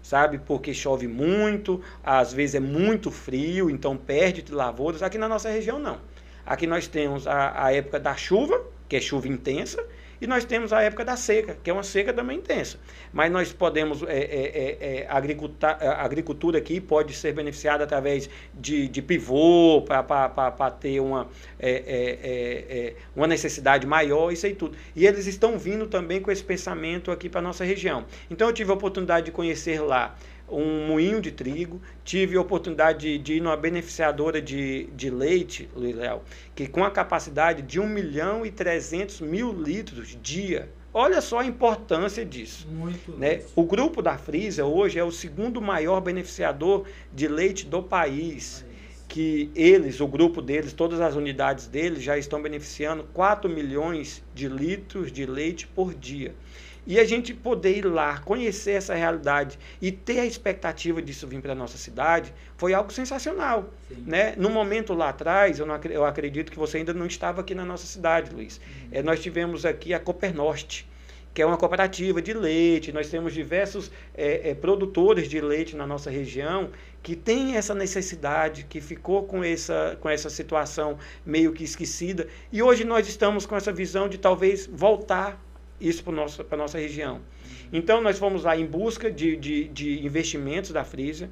sabe? 0.00 0.38
Porque 0.38 0.74
chove 0.74 1.08
muito, 1.08 1.80
às 2.04 2.30
vezes 2.30 2.56
é 2.56 2.60
muito 2.60 3.10
frio, 3.10 3.70
então 3.70 3.96
perde 3.96 4.42
de 4.42 4.52
lavouras. 4.52 5.02
Aqui 5.02 5.16
na 5.16 5.26
nossa 5.26 5.48
região, 5.48 5.78
não. 5.78 5.98
Aqui 6.44 6.66
nós 6.66 6.86
temos 6.86 7.26
a, 7.26 7.64
a 7.64 7.72
época 7.72 7.98
da 7.98 8.14
chuva, 8.14 8.62
que 8.86 8.96
é 8.96 9.00
chuva 9.00 9.28
intensa, 9.28 9.82
e 10.20 10.26
nós 10.26 10.44
temos 10.44 10.72
a 10.72 10.82
época 10.82 11.04
da 11.04 11.16
seca, 11.16 11.56
que 11.62 11.70
é 11.70 11.72
uma 11.72 11.82
seca 11.82 12.12
também 12.12 12.38
intensa. 12.38 12.78
Mas 13.12 13.30
nós 13.30 13.52
podemos, 13.52 14.02
é, 14.02 14.18
é, 14.18 14.78
é, 14.80 15.06
a 15.08 16.04
agricultura 16.04 16.58
aqui 16.58 16.80
pode 16.80 17.14
ser 17.14 17.32
beneficiada 17.32 17.84
através 17.84 18.28
de, 18.54 18.88
de 18.88 19.02
pivô, 19.02 19.82
para 19.82 20.70
ter 20.72 21.00
uma, 21.00 21.28
uma 23.14 23.26
necessidade 23.26 23.86
maior, 23.86 24.32
isso 24.32 24.46
aí 24.46 24.54
tudo. 24.54 24.76
E 24.94 25.06
eles 25.06 25.26
estão 25.26 25.58
vindo 25.58 25.86
também 25.86 26.20
com 26.20 26.30
esse 26.30 26.42
pensamento 26.44 27.10
aqui 27.10 27.28
para 27.28 27.40
a 27.40 27.42
nossa 27.42 27.64
região. 27.64 28.04
Então 28.30 28.48
eu 28.48 28.54
tive 28.54 28.70
a 28.70 28.74
oportunidade 28.74 29.26
de 29.26 29.32
conhecer 29.32 29.80
lá 29.80 30.14
um 30.48 30.86
moinho 30.86 31.20
de 31.20 31.32
trigo, 31.32 31.80
tive 32.04 32.36
a 32.36 32.40
oportunidade 32.40 32.98
de, 33.00 33.18
de 33.18 33.34
ir 33.34 33.40
numa 33.40 33.56
beneficiadora 33.56 34.40
de, 34.40 34.88
de 34.94 35.10
leite, 35.10 35.68
Léo, 35.74 36.22
que 36.54 36.66
com 36.66 36.84
a 36.84 36.90
capacidade 36.90 37.62
de 37.62 37.80
1 37.80 37.88
milhão 37.88 38.44
e 38.44 38.50
300 38.50 39.20
mil 39.20 39.52
litros 39.52 40.16
dia. 40.22 40.68
Olha 40.92 41.20
só 41.20 41.40
a 41.40 41.44
importância 41.44 42.24
disso. 42.24 42.68
Muito 42.70 43.10
né? 43.18 43.42
O 43.56 43.64
grupo 43.64 44.00
da 44.00 44.16
Frisa 44.16 44.64
hoje 44.64 44.98
é 44.98 45.02
o 45.02 45.10
segundo 45.10 45.60
maior 45.60 46.00
beneficiador 46.00 46.86
de 47.12 47.26
leite 47.26 47.66
do 47.66 47.82
país. 47.82 48.64
Que 49.08 49.50
eles, 49.54 50.00
o 50.00 50.06
grupo 50.06 50.40
deles, 50.40 50.72
todas 50.72 51.00
as 51.00 51.14
unidades 51.14 51.66
deles 51.66 52.02
já 52.02 52.16
estão 52.16 52.40
beneficiando 52.40 53.04
4 53.12 53.50
milhões 53.50 54.22
de 54.34 54.48
litros 54.48 55.10
de 55.10 55.26
leite 55.26 55.66
por 55.66 55.94
dia. 55.94 56.34
E 56.86 57.00
a 57.00 57.04
gente 57.04 57.32
poder 57.32 57.78
ir 57.78 57.86
lá, 57.86 58.18
conhecer 58.18 58.72
essa 58.72 58.94
realidade 58.94 59.58
e 59.80 59.90
ter 59.90 60.20
a 60.20 60.26
expectativa 60.26 61.00
disso 61.00 61.26
vir 61.26 61.40
para 61.40 61.52
a 61.52 61.54
nossa 61.54 61.78
cidade, 61.78 62.32
foi 62.56 62.74
algo 62.74 62.92
sensacional. 62.92 63.70
Né? 63.90 64.34
No 64.36 64.50
momento 64.50 64.92
lá 64.92 65.08
atrás, 65.08 65.58
eu, 65.58 65.66
não, 65.66 65.80
eu 65.84 66.04
acredito 66.04 66.52
que 66.52 66.58
você 66.58 66.78
ainda 66.78 66.92
não 66.92 67.06
estava 67.06 67.40
aqui 67.40 67.54
na 67.54 67.64
nossa 67.64 67.86
cidade, 67.86 68.34
Luiz. 68.34 68.58
Uhum. 68.58 68.88
É, 68.92 69.02
nós 69.02 69.20
tivemos 69.20 69.64
aqui 69.64 69.94
a 69.94 70.00
Copernorte, 70.00 70.86
que 71.32 71.42
é 71.42 71.46
uma 71.46 71.56
cooperativa 71.56 72.22
de 72.22 72.32
leite. 72.32 72.92
Nós 72.92 73.08
temos 73.08 73.34
diversos 73.34 73.90
é, 74.14 74.50
é, 74.50 74.54
produtores 74.54 75.28
de 75.28 75.40
leite 75.40 75.74
na 75.74 75.86
nossa 75.86 76.10
região 76.10 76.70
que 77.02 77.14
tem 77.14 77.56
essa 77.56 77.74
necessidade, 77.74 78.64
que 78.64 78.80
ficou 78.80 79.24
com 79.24 79.44
essa, 79.44 79.98
com 80.00 80.08
essa 80.08 80.30
situação 80.30 80.98
meio 81.26 81.52
que 81.52 81.64
esquecida. 81.64 82.28
E 82.50 82.62
hoje 82.62 82.84
nós 82.84 83.06
estamos 83.06 83.44
com 83.44 83.54
essa 83.54 83.72
visão 83.72 84.08
de 84.08 84.16
talvez 84.16 84.66
voltar 84.66 85.38
isso 85.88 86.02
para 86.02 86.12
a 86.12 86.56
nossa 86.56 86.78
região. 86.78 87.20
Então, 87.72 88.00
nós 88.00 88.18
fomos 88.18 88.44
lá 88.44 88.56
em 88.56 88.66
busca 88.66 89.10
de, 89.10 89.36
de, 89.36 89.68
de 89.68 90.04
investimentos 90.04 90.70
da 90.70 90.84
Frisia. 90.84 91.30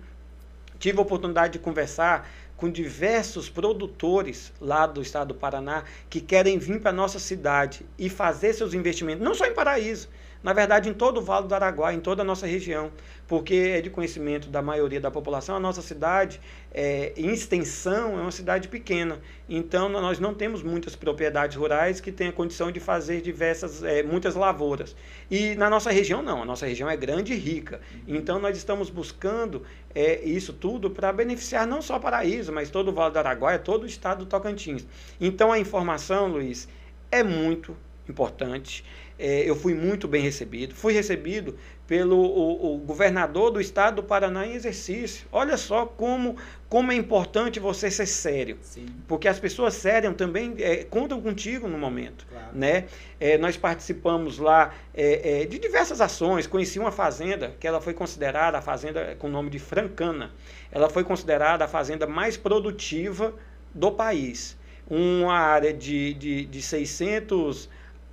Tive 0.79 0.99
a 0.99 1.03
oportunidade 1.03 1.55
de 1.55 1.59
conversar 1.59 2.29
com 2.57 2.71
diversos 2.71 3.49
produtores 3.49 4.53
lá 4.61 4.87
do 4.87 5.03
estado 5.03 5.29
do 5.29 5.35
Paraná 5.35 5.85
que 6.09 6.21
querem 6.21 6.59
vir 6.59 6.81
para 6.81 6.91
a 6.91 6.95
nossa 6.95 7.19
cidade 7.19 7.85
e 7.99 8.09
fazer 8.09 8.53
seus 8.53 8.73
investimentos, 8.73 9.25
não 9.25 9.35
só 9.35 9.47
em 9.47 9.53
Paraíso, 9.53 10.09
na 10.43 10.53
verdade 10.53 10.89
em 10.89 10.95
todo 10.95 11.19
o 11.19 11.23
Vale 11.23 11.47
do 11.47 11.55
Araguaia, 11.55 11.97
em 11.97 12.01
toda 12.01 12.23
a 12.23 12.25
nossa 12.25 12.47
região, 12.47 12.91
porque 13.33 13.55
é 13.55 13.81
de 13.81 13.89
conhecimento 13.89 14.49
da 14.49 14.61
maioria 14.61 15.01
da 15.01 15.11
população, 15.11 15.57
a 15.57 15.61
nossa 15.61 15.81
cidade, 15.81 16.41
é, 16.71 17.13
em 17.17 17.33
extensão, 17.33 18.19
é 18.19 18.23
uma 18.23 18.31
cidade 18.31 18.69
pequena. 18.69 19.21
Então, 19.49 19.89
nós 19.89 20.19
não 20.19 20.35
temos 20.35 20.63
muitas 20.63 20.95
propriedades 20.95 21.57
rurais 21.57 22.01
que 22.01 22.13
tenham 22.13 22.33
condição 22.33 22.71
de 22.71 22.81
fazer 22.81 23.23
diversas, 23.23 23.83
é, 23.83 24.03
muitas 24.03 24.35
lavouras. 24.35 24.95
E 25.31 25.55
na 25.55 25.71
nossa 25.71 25.91
região, 25.91 26.23
não. 26.23 26.43
A 26.43 26.45
nossa 26.45 26.67
região 26.67 26.91
é 26.91 26.97
grande 26.97 27.33
e 27.33 27.37
rica. 27.37 27.81
Então, 28.07 28.39
nós 28.39 28.57
estamos 28.57 28.91
buscando 28.91 29.63
é, 29.95 30.23
isso 30.25 30.53
tudo 30.53 30.91
para 30.91 31.13
beneficiar 31.13 31.67
não 31.67 31.81
só 31.81 31.99
Paraíso, 31.99 32.53
mas 32.53 32.69
todo 32.69 32.89
o 32.89 32.93
Vale 32.93 33.13
do 33.13 33.19
Araguaia, 33.19 33.59
todo 33.59 33.85
o 33.85 33.87
estado 33.87 34.25
do 34.25 34.27
Tocantins. 34.27 34.87
Então, 35.21 35.53
a 35.53 35.59
informação, 35.59 36.29
Luiz, 36.29 36.69
é 37.11 37.23
muito 37.23 37.75
importante 38.09 38.85
é, 39.23 39.49
eu 39.49 39.55
fui 39.55 39.73
muito 39.73 40.09
bem 40.09 40.21
recebido. 40.21 40.75
Fui 40.75 40.93
recebido 40.93 41.57
pelo 41.87 42.19
o, 42.19 42.75
o, 42.75 42.79
governador 42.79 43.53
do 43.53 43.61
estado 43.61 43.97
do 43.97 44.03
Paraná 44.03 44.45
em 44.45 44.55
exercício. 44.55 45.29
Olha 45.31 45.57
só 45.57 45.87
como, 45.87 46.37
como 46.69 46.91
é 46.91 46.97
importante 46.97 47.61
você 47.61 47.89
ser 47.89 48.07
sério. 48.07 48.59
Sim. 48.63 48.87
Porque 49.07 49.29
as 49.29 49.39
pessoas 49.39 49.75
sérias 49.75 50.13
também 50.17 50.57
é, 50.59 50.83
contam 50.83 51.21
contigo 51.23 51.69
no 51.69 51.79
momento. 51.79 52.27
Claro. 52.29 52.49
Né? 52.53 52.87
É, 53.21 53.39
nós 53.39 53.57
participamos 53.57 54.39
lá 54.39 54.75
é, 54.93 55.43
é, 55.43 55.47
de 55.47 55.57
diversas 55.61 56.01
ações. 56.01 56.49
Conheci 56.49 56.81
uma 56.81 56.91
fazenda 56.91 57.55
que 57.61 57.69
ela 57.69 57.81
foi 57.81 57.95
considerada 57.95 58.59
a 58.59 58.61
fazenda 58.61 59.15
com 59.21 59.29
o 59.29 59.31
nome 59.31 59.51
de 59.51 59.61
Francana. 59.61 60.33
Ela 60.73 60.91
foi 60.91 61.05
considerada 61.05 61.65
a 61.65 61.69
fazenda 61.69 62.09
mais 62.09 62.37
produtiva 62.37 63.33
do 63.73 63.93
país. 63.93 64.59
Uma 64.91 65.35
área 65.35 65.73
de, 65.73 66.13
de, 66.15 66.45
de 66.45 66.61
600 66.61 67.69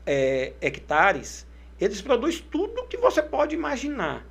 é, 0.10 0.54
hectares, 0.60 1.46
eles 1.80 2.02
produzem 2.02 2.44
tudo 2.50 2.88
que 2.88 2.98
você 2.98 3.22
pode 3.22 3.54
imaginar. 3.54 4.26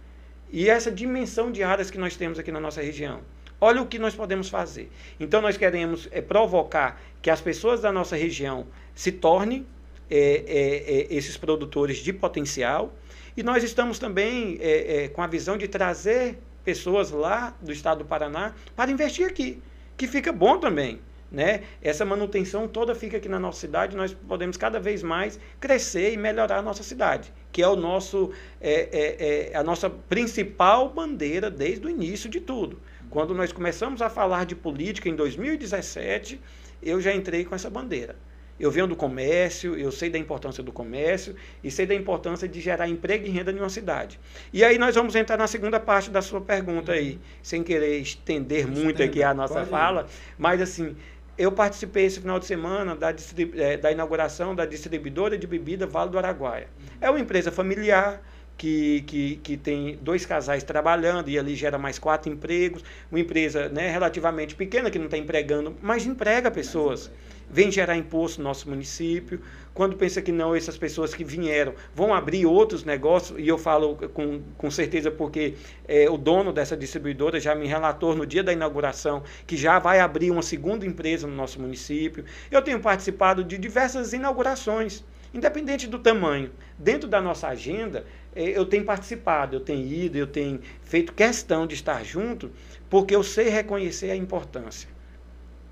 E 0.51 0.69
essa 0.69 0.91
dimensão 0.91 1.53
de 1.53 1.63
áreas 1.63 1.89
que 1.89 1.97
nós 1.97 2.17
temos 2.17 2.37
aqui 2.37 2.51
na 2.51 2.59
nossa 2.59 2.83
região. 2.83 3.21
Olha 3.61 3.81
o 3.81 3.87
que 3.87 3.97
nós 3.97 4.13
podemos 4.13 4.49
fazer. 4.49 4.91
Então, 5.21 5.41
nós 5.41 5.57
queremos 5.57 6.09
é, 6.11 6.21
provocar 6.21 7.01
que 7.23 7.31
as 7.31 7.41
pessoas 7.41 7.81
da 7.81 7.93
nossa 7.93 8.17
região 8.17 8.67
se 8.93 9.13
tornem 9.13 9.65
é, 10.11 10.19
é, 10.19 11.13
é 11.13 11.15
esses 11.15 11.37
produtores 11.37 11.99
de 11.99 12.13
potencial. 12.13 12.93
E 13.37 13.45
nós 13.45 13.63
estamos 13.63 14.01
também 14.01 14.59
é, 14.61 15.09
com 15.09 15.23
a 15.23 15.29
visão 15.29 15.57
de 15.57 15.69
trazer 15.69 16.41
pessoas 16.65 17.13
lá 17.13 17.57
do 17.63 17.71
estado 17.71 17.99
do 17.99 18.05
Paraná 18.05 18.53
para 18.75 18.91
investir 18.91 19.29
aqui, 19.29 19.63
que 19.97 20.09
fica 20.09 20.33
bom 20.33 20.59
também. 20.59 21.01
Né? 21.31 21.63
Essa 21.83 22.07
manutenção 22.07 22.67
toda 22.67 22.95
fica 22.95 23.19
aqui 23.19 23.29
na 23.29 23.39
nossa 23.39 23.61
cidade, 23.61 23.95
nós 23.95 24.15
podemos 24.15 24.57
cada 24.57 24.81
vez 24.81 25.03
mais 25.03 25.39
crescer 25.61 26.15
e 26.15 26.17
melhorar 26.17 26.59
a 26.59 26.63
nossa 26.63 26.83
cidade, 26.83 27.31
que 27.53 27.63
é 27.63 27.69
o 27.69 27.77
nosso 27.77 28.33
é, 28.61 28.89
é, 28.91 29.51
é 29.53 29.57
a 29.57 29.63
nossa 29.63 29.91
principal 29.91 30.89
bandeira 30.89 31.51
desde 31.51 31.87
o 31.87 31.91
início 31.91 32.31
de 32.31 32.41
tudo. 32.41 32.81
Quando 33.11 33.35
nós 33.35 33.53
começamos 33.53 34.01
a 34.01 34.09
falar 34.09 34.47
de 34.47 34.55
política 34.55 35.09
em 35.09 35.15
2017, 35.15 36.41
eu 36.83 37.01
já 37.01 37.13
entrei 37.15 37.45
com 37.45 37.55
essa 37.55 37.69
bandeira. 37.69 38.17
Eu 38.59 38.73
venho 38.73 38.89
do 38.89 38.97
comércio, 38.97 39.77
eu 39.77 39.93
sei 39.93 40.11
da 40.11 40.19
importância 40.19 40.63
do 40.65 40.73
comércio 40.73 41.37
e 41.63 41.71
sei 41.71 41.87
da 41.87 41.95
importância 41.95 42.49
de 42.49 42.61
gerar 42.61 42.89
emprego 42.89 43.25
e 43.25 43.31
renda 43.31 43.53
em 43.53 43.57
uma 43.57 43.69
cidade. 43.69 44.19
E 44.53 44.65
aí 44.65 44.79
nós 44.79 44.95
vamos 44.97 45.15
entrar 45.15 45.37
na 45.37 45.47
segunda 45.47 45.79
parte 45.79 46.11
da 46.11 46.21
sua 46.21 46.41
pergunta 46.41 46.93
aí, 46.93 47.21
sem 47.41 47.63
querer 47.63 47.99
estender 47.99 48.67
muito 48.67 49.01
aqui 49.01 49.23
a 49.23 49.33
nossa 49.33 49.65
fala, 49.65 50.07
mas 50.37 50.61
assim, 50.61 50.97
eu 51.39 51.53
participei 51.53 52.05
esse 52.05 52.21
final 52.21 52.39
de 52.39 52.47
semana 52.47 52.97
da, 52.97 53.15
é, 53.57 53.77
da 53.77 53.93
inauguração 53.93 54.55
da 54.55 54.67
distribuidora 54.67 55.39
de 55.39 55.47
bebida 55.47 55.87
Vale 55.87 56.11
do 56.11 56.19
Araguaia. 56.19 56.69
É 57.01 57.09
uma 57.09 57.21
empresa 57.21 57.53
familiar 57.53 58.21
que, 58.57 59.03
que, 59.07 59.37
que 59.37 59.57
tem 59.57 59.97
dois 60.03 60.27
casais 60.27 60.65
trabalhando 60.65 61.31
e 61.31 61.39
ali 61.39 61.55
gera 61.55 61.79
mais 61.79 61.97
quatro 61.97 62.31
empregos. 62.31 62.83
Uma 63.09 63.21
empresa 63.21 63.69
né, 63.69 63.89
relativamente 63.89 64.57
pequena 64.57 64.91
que 64.91 64.99
não 64.99 65.05
está 65.05 65.17
empregando, 65.17 65.77
mas 65.81 66.05
emprega 66.05 66.51
pessoas 66.51 67.09
vem 67.51 67.71
gerar 67.71 67.97
imposto 67.97 68.43
no 68.43 68.49
nosso 68.49 68.69
município. 68.69 69.41
Quando 69.79 69.95
pensa 69.95 70.21
que 70.21 70.33
não, 70.33 70.57
essas 70.57 70.77
pessoas 70.77 71.15
que 71.15 71.23
vieram 71.23 71.73
vão 71.95 72.13
abrir 72.13 72.45
outros 72.45 72.83
negócios, 72.83 73.39
e 73.39 73.47
eu 73.47 73.57
falo 73.57 73.95
com, 74.13 74.43
com 74.57 74.71
certeza 74.73 75.09
porque 75.09 75.55
é, 75.87 76.11
o 76.11 76.17
dono 76.17 76.53
dessa 76.53 76.77
distribuidora 76.77 77.39
já 77.39 77.55
me 77.55 77.65
relatou 77.65 78.13
no 78.13 78.27
dia 78.27 78.43
da 78.43 78.53
inauguração 78.53 79.23
que 79.47 79.57
já 79.57 79.79
vai 79.79 80.01
abrir 80.01 80.33
uma 80.33 80.43
segunda 80.43 80.85
empresa 80.85 81.29
no 81.29 81.33
nosso 81.37 81.61
município. 81.61 82.25
Eu 82.51 82.61
tenho 82.61 82.81
participado 82.81 83.45
de 83.45 83.57
diversas 83.57 84.13
inaugurações, 84.13 85.05
independente 85.33 85.87
do 85.87 86.01
tamanho. 86.01 86.51
Dentro 86.77 87.09
da 87.09 87.21
nossa 87.21 87.47
agenda, 87.47 88.05
é, 88.35 88.59
eu 88.59 88.67
tenho 88.67 88.85
participado, 88.85 89.55
eu 89.55 89.61
tenho 89.61 89.87
ido, 89.87 90.19
eu 90.19 90.27
tenho 90.27 90.59
feito 90.83 91.13
questão 91.13 91.69
de 91.69 91.75
estar 91.75 92.05
junto, 92.05 92.51
porque 92.91 93.15
eu 93.15 93.23
sei 93.23 93.49
reconhecer 93.49 94.11
a 94.11 94.17
importância 94.17 94.98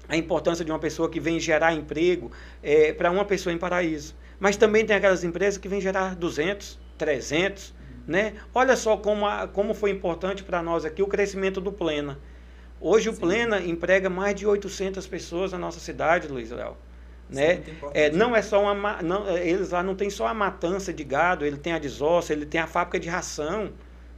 a 0.09 0.17
importância 0.17 0.65
de 0.65 0.71
uma 0.71 0.79
pessoa 0.79 1.09
que 1.11 1.21
vem 1.21 1.39
gerar 1.41 1.75
emprego 1.75 2.31
é, 2.63 2.93
para 2.93 3.11
uma 3.11 3.25
pessoa 3.25 3.53
em 3.53 3.59
Paraíso. 3.59 4.15
Mas 4.39 4.57
também 4.57 4.85
tem 4.85 4.97
aquelas 4.97 5.25
empresas 5.25 5.59
que 5.59 5.69
vêm 5.69 5.81
gerar 5.81 6.15
200, 6.15 6.79
300, 6.99 7.75
né? 8.07 8.35
Olha 8.55 8.77
só 8.77 8.97
como, 8.97 9.27
a, 9.27 9.49
como 9.49 9.75
foi 9.75 9.91
importante 9.91 10.45
para 10.45 10.63
nós 10.63 10.85
aqui 10.85 11.03
o 11.03 11.07
crescimento 11.07 11.61
do 11.61 11.73
Plena. 11.73 12.19
Hoje 12.81 13.11
Sim. 13.11 13.17
o 13.17 13.21
Plena 13.21 13.61
emprega 13.61 14.09
mais 14.09 14.35
de 14.35 14.47
800 14.47 15.07
pessoas 15.07 15.53
na 15.53 15.59
nossa 15.59 15.81
cidade, 15.81 16.29
Luiz 16.29 16.51
Léo. 16.51 16.77
Né? 17.29 17.65
É, 17.93 18.09
não 18.11 18.37
é 18.37 18.43
só 18.43 18.63
uma 18.63 19.03
não, 19.03 19.29
eles 19.37 19.71
lá 19.71 19.83
não 19.83 19.97
tem 19.97 20.09
só 20.09 20.29
a 20.29 20.35
matança 20.35 20.93
de 20.93 21.03
gado, 21.03 21.45
ele 21.45 21.57
tem 21.57 21.73
a 21.73 21.79
desossa, 21.79 22.33
ele 22.33 22.47
tem 22.47 22.61
a 22.61 22.69
fábrica 22.69 23.01
de 23.01 23.09
ração, 23.09 23.73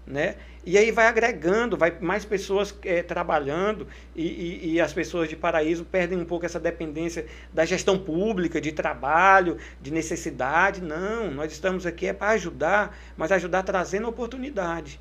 né? 0.08 0.36
E 0.64 0.76
aí 0.76 0.90
vai 0.90 1.06
agregando, 1.06 1.76
vai 1.76 1.96
mais 2.00 2.24
pessoas 2.24 2.74
é, 2.84 3.02
trabalhando 3.02 3.86
e, 4.14 4.22
e, 4.22 4.72
e, 4.72 4.80
as 4.80 4.92
pessoas 4.92 5.28
de 5.28 5.36
Paraíso 5.36 5.84
perdem 5.84 6.18
um 6.18 6.24
pouco 6.24 6.44
essa 6.44 6.58
dependência 6.58 7.26
da 7.52 7.64
gestão 7.64 7.98
pública, 7.98 8.60
de 8.60 8.72
trabalho, 8.72 9.56
de 9.80 9.90
necessidade. 9.90 10.82
Não, 10.82 11.30
nós 11.30 11.52
estamos 11.52 11.86
aqui 11.86 12.06
é 12.06 12.12
para 12.12 12.32
ajudar, 12.32 12.98
mas 13.16 13.32
ajudar 13.32 13.62
trazendo 13.62 14.08
oportunidade. 14.08 15.00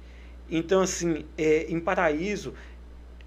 Então, 0.49 0.81
assim, 0.81 1.25
é, 1.37 1.65
em 1.69 1.79
Paraíso 1.79 2.53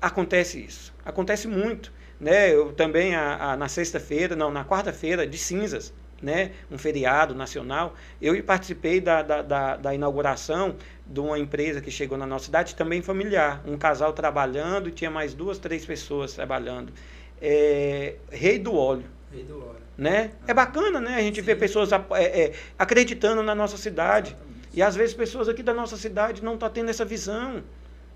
acontece 0.01 0.61
isso, 0.63 0.95
acontece 1.05 1.47
muito. 1.47 1.93
Né? 2.19 2.53
Eu 2.55 2.73
também, 2.73 3.15
a, 3.15 3.53
a 3.53 3.57
na 3.57 3.69
sexta-feira, 3.69 4.37
não, 4.37 4.51
na 4.51 4.65
quarta-feira 4.65 5.27
de 5.27 5.39
cinzas, 5.39 5.93
né, 6.23 6.53
um 6.71 6.79
feriado 6.79 7.35
nacional. 7.35 7.95
Eu 8.21 8.43
participei 8.43 9.01
da, 9.01 9.23
da, 9.23 9.43
da, 9.43 9.77
da, 9.77 9.95
inauguração 9.95 10.77
de 11.07 11.21
uma 11.21 11.39
empresa 11.39 11.81
que 11.81 11.91
chegou 11.91 12.19
na 12.19 12.27
nossa 12.27 12.47
cidade, 12.47 12.75
também 12.75 13.03
familiar. 13.03 13.63
Um 13.67 13.77
casal 13.77 14.13
trabalhando 14.13 14.89
e 14.89 14.93
tinha 14.93 15.11
mais 15.11 15.35
duas, 15.35 15.59
três 15.59 15.85
pessoas 15.85 16.33
trabalhando. 16.35 16.93
É, 17.41 18.17
Rei 18.31 18.59
do 18.59 18.75
Óleo. 18.75 19.05
Rei 19.33 19.45
do 19.45 19.59
Óleo. 19.59 19.81
Né? 19.97 20.33
Ah. 20.43 20.45
É 20.49 20.55
bacana, 20.55 21.01
né? 21.01 21.17
A 21.17 21.21
gente 21.21 21.41
Sim. 21.41 21.47
vê 21.47 21.57
pessoas 21.57 21.91
é, 21.93 21.97
é, 22.17 22.53
acreditando 22.79 23.43
na 23.43 23.55
nossa 23.55 23.77
cidade. 23.77 24.31
Exatamente. 24.31 24.51
E 24.73 24.83
às 24.83 24.95
vezes 24.95 25.15
pessoas 25.15 25.49
aqui 25.49 25.63
da 25.63 25.75
nossa 25.75 25.97
cidade 25.97 26.45
não 26.45 26.55
estão 26.55 26.69
tá 26.69 26.75
tendo 26.75 26.91
essa 26.91 27.05
visão. 27.05 27.63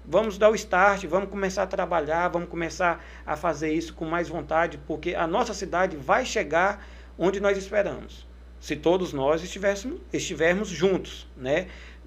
Vamos 0.06 0.36
dar 0.36 0.50
o 0.50 0.54
start, 0.54 1.06
vamos 1.06 1.30
começar 1.30 1.62
a 1.62 1.66
trabalhar, 1.66 2.28
vamos 2.28 2.48
começar 2.50 3.02
a 3.26 3.36
fazer 3.36 3.72
isso 3.72 3.94
com 3.94 4.04
mais 4.04 4.28
vontade, 4.28 4.78
porque 4.86 5.14
a 5.14 5.26
nossa 5.26 5.54
cidade 5.54 5.96
vai 5.96 6.26
chegar 6.26 6.84
onde 7.18 7.40
nós 7.40 7.56
esperamos. 7.56 8.26
Se 8.60 8.76
todos 8.76 9.12
nós 9.12 9.42
estivéssemos, 9.42 10.00
estivermos 10.12 10.68
juntos, 10.68 11.26
né? 11.36 11.66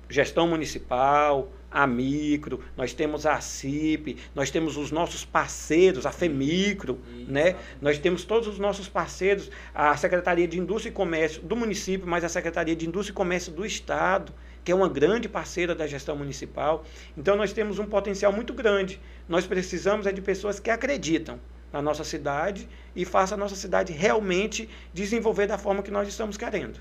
Gestão 0.10 0.48
municipal, 0.48 1.52
a 1.70 1.86
Micro, 1.86 2.64
nós 2.76 2.94
temos 2.94 3.26
a 3.26 3.40
CIP, 3.42 4.18
nós 4.34 4.50
temos 4.50 4.78
os 4.78 4.90
nossos 4.90 5.26
parceiros, 5.26 6.06
a 6.06 6.12
FEMICRO, 6.12 7.00
né? 7.28 7.56
Nós 7.82 8.00
temos 8.00 8.24
todos 8.24 8.48
os 8.48 8.58
nossos 8.58 8.88
parceiros, 8.88 9.52
a 9.76 9.96
Secretaria 9.98 10.48
de 10.48 10.58
Indústria 10.58 10.90
e 10.90 10.94
Comércio 10.94 11.42
do 11.42 11.56
município, 11.56 12.08
mas 12.08 12.24
a 12.24 12.30
Secretaria 12.30 12.76
de 12.76 12.88
Indústria 12.88 13.12
e 13.12 13.16
Comércio 13.16 13.52
do 13.52 13.66
Estado, 13.66 14.34
que 14.64 14.72
é 14.72 14.76
uma 14.76 14.90
grande 14.90 15.30
parceira 15.30 15.76
da 15.76 15.86
gestão 15.86 16.16
municipal. 16.16 16.84
Então 17.18 17.36
nós 17.36 17.54
temos 17.54 17.80
um 17.80 17.86
potencial 17.86 18.32
muito 18.32 18.54
grande. 18.54 19.00
Nós 19.28 19.46
precisamos 19.46 20.08
é 20.08 20.12
de 20.12 20.22
pessoas 20.22 20.60
que 20.60 20.70
acreditam, 20.70 21.40
na 21.72 21.82
nossa 21.82 22.04
cidade 22.04 22.68
e 22.96 23.06
faça 23.06 23.36
a 23.36 23.38
nossa 23.38 23.56
cidade 23.56 23.94
realmente 23.94 24.70
desenvolver 24.94 25.48
da 25.48 25.58
forma 25.58 25.84
que 25.84 25.92
nós 25.92 26.08
estamos 26.08 26.38
querendo. 26.38 26.80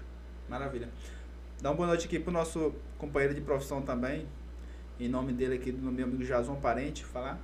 Maravilha. 0.49 0.88
Dá 1.61 1.70
uma 1.70 1.77
boa 1.77 1.88
noite 1.88 2.07
aqui 2.07 2.18
para 2.18 2.31
o 2.31 2.33
nosso 2.33 2.75
companheiro 2.99 3.35
de 3.35 3.40
profissão 3.40 3.83
também, 3.83 4.27
em 5.01 5.09
nome 5.09 5.33
dele 5.33 5.57
aqui, 5.57 5.72
do 5.72 5.90
meu 5.90 6.05
amigo 6.05 6.25
Jason 6.25 6.55
Parente, 6.57 7.05
falar. 7.05 7.38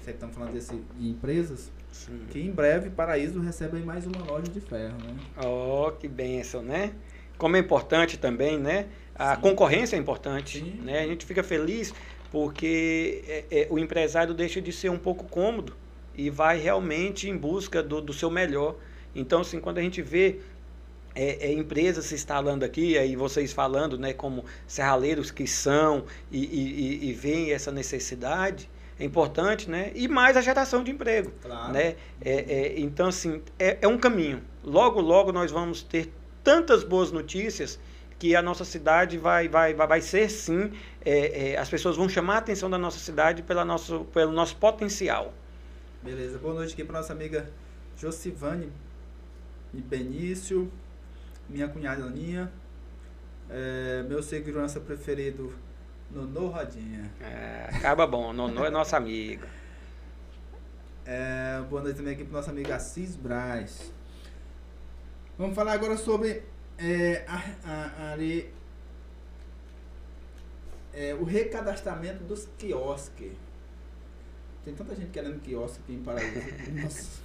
Você 0.00 0.10
que 0.12 0.16
estamos 0.16 0.36
falando 0.36 0.52
desse, 0.52 0.74
de 0.96 1.08
empresas. 1.08 1.70
Sim. 1.90 2.26
Que 2.30 2.40
em 2.40 2.50
breve 2.50 2.90
Paraíso 2.90 3.40
recebe 3.40 3.80
mais 3.80 4.06
uma 4.06 4.22
loja 4.24 4.48
de 4.48 4.60
ferro, 4.60 4.96
né? 5.02 5.16
Oh, 5.44 5.90
que 5.92 6.06
benção, 6.06 6.62
né? 6.62 6.92
Como 7.38 7.56
é 7.56 7.58
importante 7.58 8.18
também, 8.18 8.58
né? 8.58 8.86
A 9.14 9.34
Sim. 9.34 9.40
concorrência 9.40 9.96
é 9.96 9.98
importante, 9.98 10.60
Sim. 10.60 10.80
né? 10.84 11.00
A 11.00 11.06
gente 11.06 11.24
fica 11.24 11.42
feliz 11.42 11.94
porque 12.30 13.24
é, 13.26 13.44
é, 13.50 13.66
o 13.70 13.78
empresário 13.78 14.34
deixa 14.34 14.60
de 14.60 14.72
ser 14.72 14.90
um 14.90 14.98
pouco 14.98 15.24
cômodo 15.24 15.74
e 16.16 16.30
vai 16.30 16.58
realmente 16.58 17.28
em 17.28 17.36
busca 17.36 17.82
do, 17.82 18.00
do 18.00 18.12
seu 18.12 18.30
melhor. 18.30 18.76
Então, 19.14 19.42
assim, 19.42 19.60
quando 19.60 19.78
a 19.78 19.82
gente 19.82 20.02
vê 20.02 20.40
é, 21.14 21.48
é, 21.48 21.52
empresas 21.52 22.06
se 22.06 22.14
instalando 22.14 22.64
aqui, 22.64 22.98
aí 22.98 23.16
vocês 23.16 23.52
falando, 23.52 23.98
né, 23.98 24.12
como 24.12 24.44
serraleiros 24.66 25.30
que 25.30 25.46
são 25.46 26.04
e, 26.30 26.44
e, 26.44 27.08
e 27.08 27.12
veem 27.12 27.52
essa 27.52 27.72
necessidade, 27.72 28.68
é 28.98 29.04
importante, 29.04 29.68
né? 29.68 29.92
E 29.94 30.08
mais 30.08 30.36
a 30.36 30.40
geração 30.40 30.82
de 30.82 30.90
emprego, 30.90 31.30
claro. 31.42 31.72
né? 31.72 31.96
É, 32.20 32.32
é, 32.32 32.80
então, 32.80 33.08
assim, 33.08 33.42
é, 33.58 33.76
é, 33.82 33.88
um 33.88 33.98
caminho. 33.98 34.42
Logo, 34.64 35.00
logo 35.00 35.32
nós 35.32 35.50
vamos 35.50 35.82
ter 35.82 36.10
tantas 36.42 36.82
boas 36.82 37.12
notícias 37.12 37.78
que 38.18 38.34
a 38.34 38.40
nossa 38.40 38.64
cidade 38.64 39.18
vai, 39.18 39.48
vai, 39.48 39.74
vai, 39.74 39.86
vai 39.86 40.00
ser, 40.00 40.30
sim, 40.30 40.72
é, 41.04 41.50
é, 41.52 41.58
as 41.58 41.68
pessoas 41.68 41.96
vão 41.96 42.08
chamar 42.08 42.36
a 42.36 42.38
atenção 42.38 42.70
da 42.70 42.78
nossa 42.78 42.98
cidade 42.98 43.42
pela 43.42 43.64
nosso, 43.64 44.06
pelo 44.14 44.32
nosso 44.32 44.56
potencial. 44.56 45.34
Beleza. 46.06 46.38
Boa 46.38 46.54
noite 46.54 46.72
aqui 46.72 46.84
para 46.84 47.00
nossa 47.00 47.12
amiga 47.12 47.50
Josivane 47.96 48.72
e 49.74 49.80
Benício, 49.80 50.70
minha 51.48 51.66
cunhada 51.66 52.04
Aninha, 52.04 52.52
é, 53.50 54.04
meu 54.04 54.22
segurança 54.22 54.78
preferido, 54.78 55.52
Nonô 56.08 56.46
Rodinha. 56.46 57.10
É, 57.20 57.68
acaba 57.74 58.06
bom, 58.06 58.32
Nonô 58.32 58.64
é 58.64 58.70
nosso 58.70 58.94
amigo. 58.94 59.48
É, 61.04 61.60
boa 61.68 61.82
noite 61.82 61.96
também 61.96 62.14
aqui 62.14 62.22
para 62.22 62.34
nossa 62.34 62.52
amiga 62.52 62.76
Assis 62.76 63.16
Braz. 63.16 63.92
Vamos 65.36 65.56
falar 65.56 65.72
agora 65.72 65.96
sobre 65.96 66.44
é, 66.78 67.24
a, 67.26 67.42
a, 67.64 68.12
a, 68.12 68.16
é, 70.94 71.14
o 71.14 71.24
recadastramento 71.24 72.22
dos 72.22 72.48
quiosques. 72.56 73.45
Tem 74.66 74.74
tanta 74.74 74.96
gente 74.96 75.10
querendo 75.10 75.40
quiosque 75.42 75.78
aqui 75.84 75.92
em 75.92 76.02
Paraíba. 76.02 76.40
Nossa. 76.82 77.20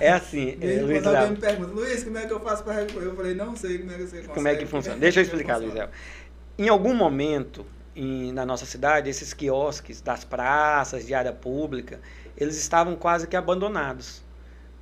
É 0.00 0.10
assim, 0.10 0.58
é, 0.60 0.82
Luiz 0.82 1.00
Quando 1.00 1.14
alguém 1.14 1.30
me 1.30 1.36
pergunta, 1.36 1.72
Luiz, 1.72 2.02
como 2.02 2.18
é 2.18 2.26
que 2.26 2.32
eu 2.32 2.40
faço 2.40 2.64
para 2.64 2.82
Eu 2.82 3.14
falei, 3.14 3.34
não 3.34 3.54
sei 3.54 3.78
como 3.78 3.92
é 3.92 3.94
que 3.94 4.00
você 4.00 4.16
consegue. 4.16 4.34
Como 4.34 4.48
é 4.48 4.56
que 4.56 4.66
funciona? 4.66 4.98
Deixa 4.98 5.20
eu 5.20 5.22
explicar, 5.22 5.58
Luiz. 5.58 5.74
Em 6.58 6.68
algum 6.68 6.92
momento 6.92 7.64
em, 7.94 8.32
na 8.32 8.44
nossa 8.44 8.66
cidade, 8.66 9.08
esses 9.08 9.32
quiosques 9.32 10.00
das 10.00 10.24
praças, 10.24 11.06
de 11.06 11.14
área 11.14 11.32
pública, 11.32 12.00
eles 12.36 12.56
estavam 12.56 12.96
quase 12.96 13.28
que 13.28 13.36
abandonados. 13.36 14.24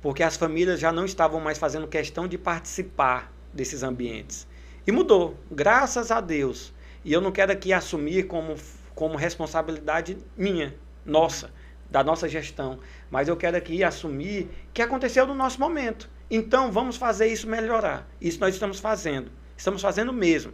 Porque 0.01 0.23
as 0.23 0.35
famílias 0.35 0.79
já 0.79 0.91
não 0.91 1.05
estavam 1.05 1.39
mais 1.39 1.59
fazendo 1.59 1.87
questão 1.87 2.27
de 2.27 2.35
participar 2.35 3.31
desses 3.53 3.83
ambientes. 3.83 4.47
E 4.87 4.91
mudou, 4.91 5.37
graças 5.51 6.09
a 6.09 6.19
Deus. 6.19 6.73
E 7.03 7.13
eu 7.13 7.21
não 7.21 7.31
quero 7.31 7.51
aqui 7.51 7.71
assumir 7.71 8.23
como, 8.23 8.55
como 8.95 9.15
responsabilidade 9.15 10.17
minha, 10.35 10.73
nossa 11.05 11.51
da 11.95 12.03
nossa 12.03 12.27
gestão, 12.27 12.77
mas 13.09 13.29
eu 13.29 13.37
quero 13.37 13.55
aqui 13.55 13.81
assumir 13.81 14.49
que 14.73 14.81
aconteceu 14.81 15.25
no 15.25 15.33
nosso 15.33 15.61
momento. 15.61 16.09
Então 16.29 16.69
vamos 16.69 16.97
fazer 16.97 17.27
isso 17.27 17.47
melhorar. 17.47 18.05
Isso 18.19 18.37
nós 18.37 18.53
estamos 18.53 18.81
fazendo. 18.81 19.31
Estamos 19.55 19.81
fazendo 19.81 20.11
mesmo. 20.11 20.51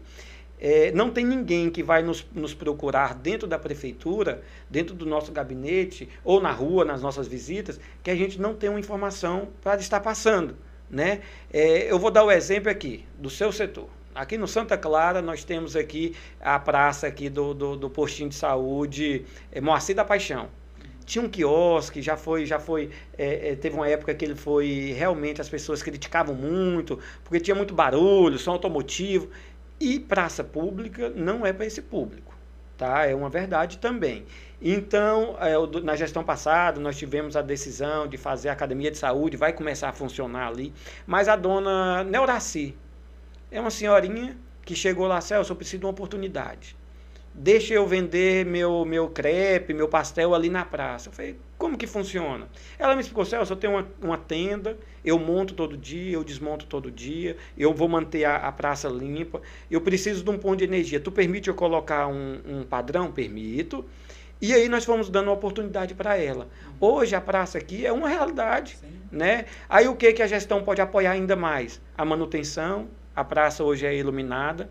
É, 0.60 0.92
não 0.92 1.10
tem 1.10 1.26
ninguém 1.26 1.72
que 1.72 1.82
vai 1.82 2.04
nos, 2.04 2.24
nos, 2.32 2.54
procurar 2.54 3.16
dentro 3.16 3.48
da 3.48 3.58
prefeitura, 3.58 4.44
dentro 4.70 4.94
do 4.94 5.04
nosso 5.04 5.32
gabinete, 5.32 6.08
ou 6.24 6.40
na 6.40 6.52
rua, 6.52 6.86
nas 6.86 7.02
nossas 7.02 7.28
visitas, 7.28 7.80
que 8.04 8.12
a 8.12 8.16
gente 8.16 8.40
não 8.40 8.54
tem 8.54 8.70
uma 8.70 8.80
informação 8.80 9.50
para 9.64 9.82
estar 9.82 10.00
passando. 10.00 10.56
Né? 10.92 11.22
É, 11.52 11.92
eu 11.92 11.98
vou 11.98 12.12
dar 12.12 12.24
o 12.24 12.30
exemplo 12.30 12.70
aqui 12.70 13.04
do 13.18 13.32
seu 13.32 13.52
setor. 13.52 13.90
Aqui 14.14 14.38
no 14.38 14.48
Santa 14.48 14.78
Clara, 14.78 15.24
nós 15.24 15.44
temos 15.44 15.76
aqui 15.76 16.16
a 16.40 16.60
praça 16.60 17.08
aqui 17.08 17.32
do, 17.32 17.56
do, 17.56 17.76
do 17.76 17.90
postinho 17.90 18.30
de 18.30 18.36
saúde 18.36 19.26
é, 19.52 19.60
Moacir 19.60 19.96
da 19.96 20.06
Paixão 20.06 20.61
tinha 21.12 21.22
um 21.22 21.28
quiosque, 21.28 22.02
já 22.02 22.16
foi, 22.16 22.46
já 22.46 22.58
foi, 22.58 22.90
é, 23.18 23.50
é, 23.50 23.56
teve 23.56 23.76
uma 23.76 23.86
época 23.86 24.14
que 24.16 24.24
ele 24.24 24.34
foi, 24.34 24.96
realmente 24.98 25.42
as 25.42 25.50
pessoas 25.50 25.84
criticavam 25.84 26.34
muito, 26.34 26.98
porque 27.22 27.38
tinha 27.42 27.54
muito 27.54 27.74
barulho, 27.74 28.40
som 28.40 28.52
automotivo, 28.52 29.30
e 29.78 30.00
praça 30.00 30.42
pública 30.42 31.10
não 31.10 31.46
é 31.46 31.52
para 31.52 31.66
esse 31.66 31.82
público, 31.82 32.34
tá? 32.78 33.06
É 33.06 33.14
uma 33.14 33.30
verdade 33.30 33.78
também. 33.78 34.26
Então, 34.62 35.36
é, 35.42 35.82
na 35.82 35.98
gestão 35.98 36.24
passada, 36.24 36.80
nós 36.80 36.98
tivemos 36.98 37.36
a 37.36 37.42
decisão 37.42 38.08
de 38.08 38.16
fazer 38.16 38.48
a 38.48 38.54
academia 38.54 38.90
de 38.90 38.98
saúde, 38.98 39.36
vai 39.36 39.52
começar 39.52 39.90
a 39.90 39.94
funcionar 39.94 40.48
ali, 40.48 40.72
mas 41.06 41.28
a 41.28 41.36
dona 41.36 42.06
Neuraci 42.06 42.74
é 43.52 43.60
uma 43.60 43.72
senhorinha 43.72 44.38
que 44.64 44.76
chegou 44.76 45.08
lá, 45.08 45.20
Celso, 45.20 45.52
eu 45.52 45.58
preciso 45.58 45.80
de 45.80 45.86
uma 45.86 45.92
oportunidade 45.92 46.80
deixa 47.34 47.74
eu 47.74 47.88
vender 47.88 48.46
meu, 48.46 48.84
meu 48.86 49.10
crepe, 49.10 49.74
meu 49.74 49.88
pastel 49.88 50.36
ali 50.36 50.50
na 50.50 50.66
praça. 50.66 51.10
Eu 51.10 51.14
falei, 51.14 51.38
como 51.58 51.78
que 51.78 51.88
funciona? 51.88 52.48
Ela 52.78 52.96
me 52.96 53.02
explicou, 53.02 53.26
Celso, 53.26 53.54
eu 53.54 53.58
tenho 53.58 53.74
uma, 53.74 53.88
uma 54.02 54.18
tenda, 54.18 54.78
eu 55.04 55.18
monto 55.18 55.54
todo 55.54 55.78
dia, 55.78 56.14
eu 56.14 56.24
desmonto 56.24 56.66
todo 56.66 56.92
dia, 56.92 57.38
eu 57.58 57.74
vou 57.74 57.88
manter 57.88 58.26
a, 58.26 58.36
a 58.38 58.52
praça 58.52 58.88
limpa, 58.90 59.42
eu 59.70 59.82
preciso 59.82 60.24
de 60.24 60.30
um 60.30 60.38
ponto 60.38 60.58
de 60.58 60.64
energia. 60.64 61.00
Tu 61.00 61.12
permite 61.12 61.48
eu 61.48 61.56
colocar 61.56 62.08
um, 62.08 62.40
um 62.46 62.64
padrão? 62.64 63.12
Permito. 63.12 63.86
E 64.42 64.54
aí 64.56 64.68
nós 64.68 64.84
fomos 64.84 65.08
dando 65.08 65.28
uma 65.28 65.34
oportunidade 65.34 65.94
para 65.94 66.18
ela. 66.18 66.48
Hoje 66.80 67.16
a 67.16 67.22
praça 67.22 67.60
aqui 67.60 67.86
é 67.86 67.92
uma 67.92 68.10
realidade, 68.10 68.76
Sim. 68.76 68.88
né? 69.12 69.46
Aí 69.70 69.88
o 69.88 69.96
que 69.96 70.12
que 70.14 70.24
a 70.24 70.28
gestão 70.28 70.64
pode 70.64 70.82
apoiar 70.82 71.12
ainda 71.12 71.36
mais? 71.36 71.80
A 71.96 72.04
manutenção, 72.04 72.88
a 73.16 73.24
praça 73.24 73.64
hoje 73.64 73.86
é 73.86 73.96
iluminada. 73.96 74.68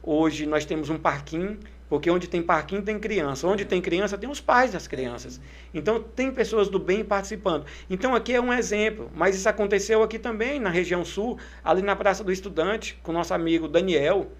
Hoje 0.00 0.46
nós 0.46 0.64
temos 0.64 0.88
um 0.88 0.96
parquinho 0.96 1.58
porque 1.88 2.10
onde 2.10 2.28
tem 2.28 2.42
parquinho 2.42 2.82
tem 2.82 2.98
criança, 2.98 3.46
onde 3.46 3.64
tem 3.64 3.80
criança 3.80 4.18
tem 4.18 4.28
os 4.28 4.40
pais 4.40 4.72
das 4.72 4.86
crianças. 4.86 5.40
Então 5.72 6.02
tem 6.02 6.30
pessoas 6.30 6.68
do 6.68 6.78
bem 6.78 7.04
participando. 7.04 7.64
Então 7.88 8.14
aqui 8.14 8.34
é 8.34 8.40
um 8.40 8.52
exemplo, 8.52 9.10
mas 9.14 9.34
isso 9.34 9.48
aconteceu 9.48 10.02
aqui 10.02 10.18
também 10.18 10.60
na 10.60 10.70
região 10.70 11.04
sul, 11.04 11.38
ali 11.64 11.82
na 11.82 11.96
Praça 11.96 12.22
do 12.22 12.32
Estudante, 12.32 12.98
com 13.02 13.12
nosso 13.12 13.32
amigo 13.32 13.66
Daniel. 13.68 14.30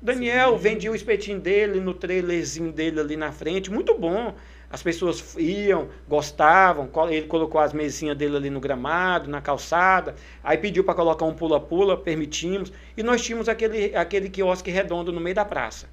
Daniel 0.00 0.52
Sim. 0.52 0.58
vendia 0.58 0.92
o 0.92 0.94
espetinho 0.94 1.40
dele 1.40 1.80
no 1.80 1.92
trailerzinho 1.92 2.72
dele 2.72 3.00
ali 3.00 3.16
na 3.16 3.32
frente, 3.32 3.70
muito 3.70 3.94
bom. 3.98 4.34
As 4.70 4.82
pessoas 4.82 5.34
iam, 5.38 5.88
gostavam, 6.06 6.90
ele 7.10 7.26
colocou 7.26 7.58
as 7.58 7.72
mesinhas 7.72 8.16
dele 8.16 8.36
ali 8.36 8.50
no 8.50 8.60
gramado, 8.60 9.30
na 9.30 9.40
calçada, 9.40 10.14
aí 10.44 10.58
pediu 10.58 10.84
para 10.84 10.94
colocar 10.94 11.24
um 11.24 11.32
pula-pula, 11.32 11.96
permitimos, 11.96 12.70
e 12.94 13.02
nós 13.02 13.22
tínhamos 13.22 13.48
aquele, 13.48 13.96
aquele 13.96 14.28
quiosque 14.28 14.70
redondo 14.70 15.10
no 15.10 15.20
meio 15.20 15.34
da 15.34 15.44
praça. 15.44 15.88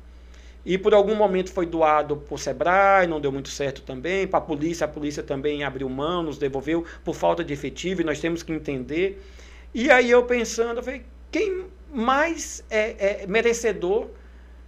E 0.66 0.78
por 0.78 0.93
algum 0.95 1.13
momento 1.13 1.51
foi 1.51 1.66
doado 1.66 2.18
por 2.18 2.39
Sebrae, 2.39 3.05
não 3.05 3.22
deu 3.22 3.32
muito 3.32 3.49
certo 3.49 3.84
também. 3.84 4.26
Para 4.26 4.39
a 4.39 4.41
polícia, 4.41 4.86
a 4.86 4.88
polícia 4.88 5.22
também 5.22 5.63
abriu 5.63 5.88
mão, 5.88 6.24
nos 6.24 6.39
devolveu 6.39 6.84
por 7.03 7.13
falta 7.13 7.43
de 7.43 7.53
efetivo, 7.53 8.01
e 8.01 8.03
nós 8.03 8.20
temos 8.20 8.41
que 8.41 8.51
entender. 8.51 9.22
E 9.74 9.91
aí 9.91 10.09
eu 10.09 10.24
pensando, 10.24 10.78
eu 10.80 10.84
falei, 10.84 11.03
quem 11.32 11.66
mais 11.93 12.63
é, 12.70 13.24
é 13.24 13.28
merecedor 13.28 14.07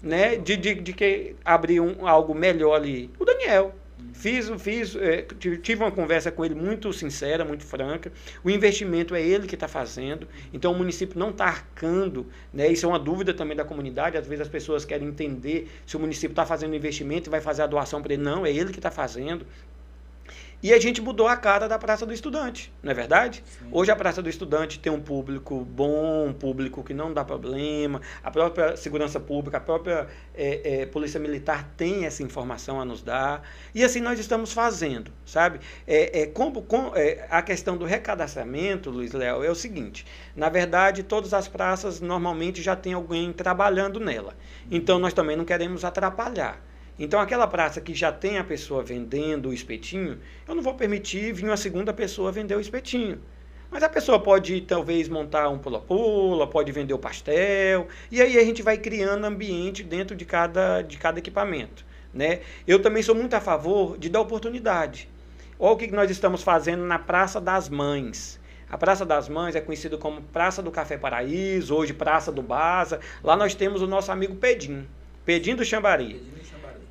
né, 0.01 0.35
de, 0.35 0.55
de, 0.55 0.75
de 0.75 0.93
que 0.93 1.35
abrir 1.43 1.79
um, 1.79 2.07
algo 2.07 2.35
melhor 2.35 2.75
ali? 2.75 3.09
O 3.17 3.25
Daniel. 3.25 3.73
Fiz, 4.17 4.49
fiz, 4.57 4.95
é, 4.95 5.21
tive 5.61 5.83
uma 5.83 5.91
conversa 5.91 6.31
com 6.31 6.43
ele 6.43 6.55
muito 6.55 6.91
sincera, 6.91 7.45
muito 7.45 7.63
franca. 7.63 8.11
O 8.43 8.49
investimento 8.49 9.13
é 9.13 9.21
ele 9.21 9.45
que 9.45 9.53
está 9.53 9.67
fazendo, 9.67 10.27
então 10.51 10.71
o 10.71 10.75
município 10.75 11.19
não 11.19 11.29
está 11.29 11.45
arcando. 11.45 12.25
Né? 12.51 12.67
Isso 12.67 12.87
é 12.87 12.89
uma 12.89 12.97
dúvida 12.97 13.31
também 13.31 13.55
da 13.55 13.63
comunidade. 13.63 14.17
Às 14.17 14.25
vezes 14.25 14.41
as 14.41 14.47
pessoas 14.47 14.83
querem 14.83 15.07
entender 15.07 15.67
se 15.85 15.95
o 15.95 15.99
município 15.99 16.31
está 16.31 16.47
fazendo 16.47 16.75
investimento 16.75 17.29
e 17.29 17.31
vai 17.31 17.41
fazer 17.41 17.61
a 17.61 17.67
doação 17.67 18.01
para 18.01 18.13
ele. 18.13 18.23
Não, 18.23 18.43
é 18.43 18.51
ele 18.51 18.71
que 18.71 18.79
está 18.79 18.89
fazendo. 18.89 19.45
E 20.61 20.73
a 20.73 20.79
gente 20.79 20.99
mudou 21.01 21.27
a 21.27 21.37
cara 21.37 21.67
da 21.67 21.77
Praça 21.77 22.03
do 22.03 22.11
Estudante, 22.11 22.73
não 22.81 22.91
é 22.91 22.93
verdade? 22.95 23.43
Sim. 23.45 23.67
Hoje 23.71 23.91
a 23.91 23.95
Praça 23.95 24.23
do 24.23 24.29
Estudante 24.29 24.79
tem 24.79 24.91
um 24.91 24.99
público 24.99 25.63
bom, 25.63 26.29
um 26.29 26.33
público 26.33 26.83
que 26.83 26.95
não 26.95 27.13
dá 27.13 27.23
problema, 27.23 28.01
a 28.23 28.31
própria 28.31 28.75
segurança 28.75 29.19
pública, 29.19 29.57
a 29.57 29.61
própria 29.61 30.07
é, 30.33 30.81
é, 30.81 30.85
Polícia 30.87 31.19
Militar 31.19 31.71
tem 31.77 32.05
essa 32.05 32.23
informação 32.23 32.81
a 32.81 32.85
nos 32.85 33.03
dar. 33.03 33.43
E 33.73 33.83
assim 33.83 34.01
nós 34.01 34.19
estamos 34.19 34.51
fazendo, 34.51 35.11
sabe? 35.23 35.59
É, 35.85 36.21
é 36.21 36.25
como, 36.25 36.63
com, 36.63 36.91
é, 36.95 37.27
a 37.29 37.43
questão 37.43 37.77
do 37.77 37.85
recadastramento, 37.85 38.89
Luiz 38.89 39.13
Léo, 39.13 39.43
é 39.43 39.51
o 39.51 39.55
seguinte: 39.55 40.07
na 40.35 40.49
verdade, 40.49 41.03
todas 41.03 41.35
as 41.35 41.47
praças 41.47 42.01
normalmente 42.01 42.63
já 42.63 42.75
tem 42.75 42.93
alguém 42.93 43.31
trabalhando 43.31 43.99
nela. 43.99 44.33
Então 44.71 44.97
nós 44.97 45.13
também 45.13 45.37
não 45.37 45.45
queremos 45.45 45.85
atrapalhar. 45.85 46.66
Então, 46.99 47.19
aquela 47.19 47.45
praça 47.45 47.79
que 47.79 47.93
já 47.93 48.11
tem 48.11 48.39
a 48.39 48.43
pessoa 48.43 48.81
vendendo 48.81 49.49
o 49.49 49.53
espetinho, 49.53 50.19
eu 50.47 50.55
não 50.55 50.63
vou 50.63 50.73
permitir 50.73 51.31
vir 51.31 51.45
uma 51.45 51.57
segunda 51.57 51.93
pessoa 51.93 52.31
vender 52.31 52.55
o 52.55 52.59
espetinho. 52.59 53.21
Mas 53.69 53.83
a 53.83 53.89
pessoa 53.89 54.19
pode 54.19 54.61
talvez 54.61 55.07
montar 55.09 55.49
um 55.49 55.59
pula-pula, 55.59 56.47
pode 56.47 56.71
vender 56.71 56.93
o 56.93 56.99
pastel, 56.99 57.87
e 58.09 58.21
aí 58.21 58.37
a 58.37 58.43
gente 58.43 58.63
vai 58.63 58.77
criando 58.77 59.25
ambiente 59.25 59.83
dentro 59.83 60.15
de 60.15 60.25
cada, 60.25 60.81
de 60.81 60.97
cada 60.97 61.19
equipamento. 61.19 61.85
Né? 62.13 62.39
Eu 62.65 62.81
também 62.81 63.03
sou 63.03 63.13
muito 63.13 63.35
a 63.35 63.41
favor 63.41 63.97
de 63.97 64.09
dar 64.09 64.21
oportunidade. 64.21 65.09
Olha 65.59 65.73
o 65.73 65.77
que 65.77 65.91
nós 65.91 66.09
estamos 66.09 66.41
fazendo 66.41 66.83
na 66.83 66.97
Praça 66.97 67.41
das 67.41 67.67
Mães. 67.67 68.39
A 68.69 68.77
Praça 68.77 69.05
das 69.05 69.29
Mães 69.29 69.55
é 69.55 69.61
conhecida 69.61 69.97
como 69.97 70.21
Praça 70.21 70.61
do 70.61 70.71
Café 70.71 70.97
Paraíso, 70.97 71.75
hoje 71.75 71.93
Praça 71.93 72.31
do 72.31 72.41
Baza. 72.41 72.99
Lá 73.23 73.35
nós 73.35 73.53
temos 73.53 73.81
o 73.81 73.87
nosso 73.87 74.11
amigo 74.11 74.35
Pedim, 74.35 74.87
Pedim 75.25 75.55
do 75.55 75.65
Xambari. 75.65 76.21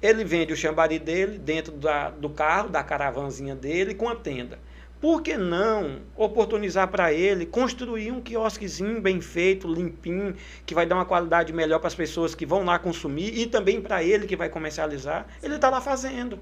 Ele 0.07 0.23
vende 0.23 0.53
o 0.53 0.57
chambari 0.57 1.01
dele 1.01 1.37
dentro 1.37 1.73
da, 1.73 2.11
do 2.11 2.31
carro, 2.31 2.69
da 2.69 2.81
caravanzinha 2.81 3.57
dele, 3.57 3.93
com 3.93 4.09
a 4.09 4.15
tenda. 4.15 4.57
por 5.01 5.21
que 5.21 5.37
não 5.37 6.03
oportunizar 6.17 6.87
para 6.87 7.13
ele 7.13 7.45
construir 7.45 8.13
um 8.13 8.21
quiosquezinho 8.21 9.01
bem 9.01 9.21
feito, 9.21 9.67
limpinho, 9.67 10.37
que 10.65 10.77
vai 10.77 10.87
dar 10.87 10.95
uma 10.95 11.05
qualidade 11.05 11.53
melhor 11.53 11.81
para 11.81 11.89
as 11.89 11.95
pessoas 11.97 12.37
que 12.37 12.47
vão 12.47 12.65
lá 12.65 12.79
consumir 12.79 13.37
e 13.37 13.47
também 13.47 13.81
para 13.81 14.05
ele 14.05 14.29
que 14.29 14.37
vai 14.37 14.49
comercializar? 14.49 15.27
Ele 15.43 15.57
está 15.57 15.69
lá 15.69 15.81
fazendo. 15.81 16.39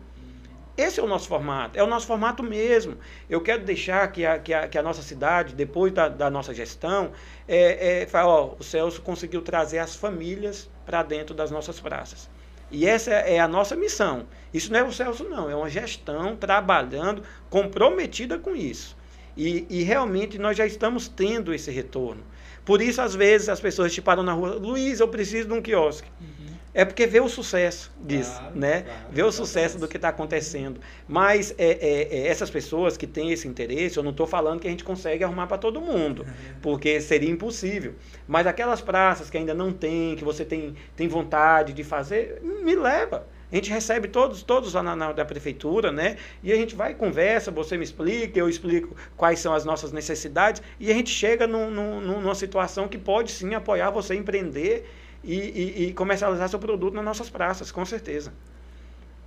Esse 0.77 1.01
é 1.01 1.03
o 1.03 1.07
nosso 1.07 1.27
formato, 1.29 1.79
é 1.79 1.83
o 1.83 1.87
nosso 1.87 2.07
formato 2.07 2.43
mesmo. 2.43 2.99
Eu 3.31 3.41
quero 3.41 3.65
deixar 3.65 4.13
que 4.13 4.27
a, 4.27 4.39
que 4.39 4.53
a, 4.53 4.69
que 4.69 4.77
a 4.77 4.83
nossa 4.83 5.01
cidade, 5.01 5.55
depois 5.55 5.91
da, 5.91 6.09
da 6.11 6.29
nossa 6.29 6.53
gestão, 6.53 7.13
é, 7.49 8.03
é, 8.03 8.07
fala, 8.07 8.29
ó, 8.29 8.55
o 8.59 8.63
Celso 8.63 9.01
conseguiu 9.01 9.41
trazer 9.41 9.79
as 9.79 9.97
famílias 9.97 10.69
para 10.85 11.03
dentro 11.03 11.35
das 11.35 11.51
nossas 11.51 11.81
praças. 11.81 12.29
E 12.71 12.87
essa 12.87 13.11
é 13.11 13.39
a 13.39 13.49
nossa 13.49 13.77
missão. 13.77 14.27
Isso 14.53 14.73
não 14.73 14.81
é 14.81 14.83
o 14.85 14.93
Celso, 14.93 15.25
não, 15.25 15.51
é 15.51 15.55
uma 15.55 15.69
gestão 15.69 16.37
trabalhando, 16.37 17.23
comprometida 17.51 18.39
com 18.39 18.55
isso. 18.55 18.97
E, 19.37 19.67
e 19.69 19.83
realmente 19.83 20.39
nós 20.39 20.57
já 20.57 20.67
estamos 20.67 21.09
tendo 21.09 21.53
esse 21.53 21.71
retorno. 21.71 22.23
Por 22.65 22.81
isso, 22.81 23.03
às 23.03 23.15
vezes, 23.15 23.49
as 23.49 23.61
pessoas 23.61 23.93
te 23.93 24.01
param 24.01 24.23
na 24.23 24.33
rua, 24.33 24.55
Luiz, 24.55 25.01
eu 25.01 25.09
preciso 25.09 25.49
de 25.49 25.55
um 25.55 25.61
quiosque. 25.61 26.09
Uhum. 26.21 26.54
É 26.75 26.85
porque 26.85 27.07
vê 27.07 27.21
o 27.21 27.29
sucesso 27.29 27.93
disso, 28.05 28.37
claro, 28.37 28.59
né? 28.59 28.83
Claro, 28.83 29.01
vê 29.13 29.23
o 29.23 29.31
sucesso 29.31 29.79
do 29.79 29.87
que 29.87 29.97
está 29.97 30.09
acontecendo. 30.09 30.81
Mas 31.07 31.55
é, 31.57 31.71
é, 31.71 32.19
é, 32.19 32.27
essas 32.27 32.51
pessoas 32.51 32.97
que 32.97 33.07
têm 33.07 33.31
esse 33.31 33.47
interesse, 33.47 33.97
eu 33.97 34.03
não 34.03 34.11
estou 34.11 34.27
falando 34.27 34.59
que 34.59 34.67
a 34.67 34.71
gente 34.71 34.83
consegue 34.83 35.23
arrumar 35.23 35.47
para 35.47 35.57
todo 35.57 35.81
mundo, 35.81 36.27
porque 36.61 37.01
seria 37.01 37.31
impossível. 37.31 37.95
Mas 38.27 38.45
aquelas 38.49 38.81
praças 38.81 39.31
que 39.31 39.39
ainda 39.39 39.55
não 39.55 39.73
tem, 39.73 40.17
que 40.17 40.25
você 40.25 40.45
tem, 40.45 40.75
tem 40.97 41.07
vontade 41.07 41.73
de 41.73 41.85
fazer, 41.85 42.41
me 42.43 42.75
leva. 42.75 43.25
A 43.53 43.57
gente 43.57 43.71
recebe 43.71 44.09
todos, 44.09 44.43
todos 44.43 44.75
lá 44.75 44.83
na, 44.83 44.97
na, 44.97 45.13
da 45.13 45.25
prefeitura, 45.25 45.93
né? 45.93 46.17
E 46.43 46.53
a 46.53 46.57
gente 46.57 46.75
vai 46.75 46.93
conversa, 46.93 47.53
você 47.53 47.77
me 47.77 47.85
explica, 47.85 48.37
eu 48.37 48.49
explico 48.49 48.97
quais 49.17 49.39
são 49.39 49.55
as 49.55 49.65
nossas 49.65 49.93
necessidades, 49.93 50.61
e 50.81 50.91
a 50.91 50.95
gente 50.95 51.11
chega 51.11 51.47
num, 51.47 51.71
num, 51.71 52.01
numa 52.01 52.35
situação 52.35 52.89
que 52.89 52.99
pode 52.99 53.31
sim 53.31 53.55
apoiar 53.55 53.91
você 53.91 54.15
a 54.15 54.17
empreender 54.17 54.85
e, 55.25 55.35
e, 55.35 55.85
e 55.87 55.95
comercializar 55.95 56.49
seu 56.49 56.59
produto 56.59 56.95
nas 56.95 57.05
nossas 57.05 57.31
praças, 57.31 57.73
com 57.73 57.85
certeza. 57.85 58.33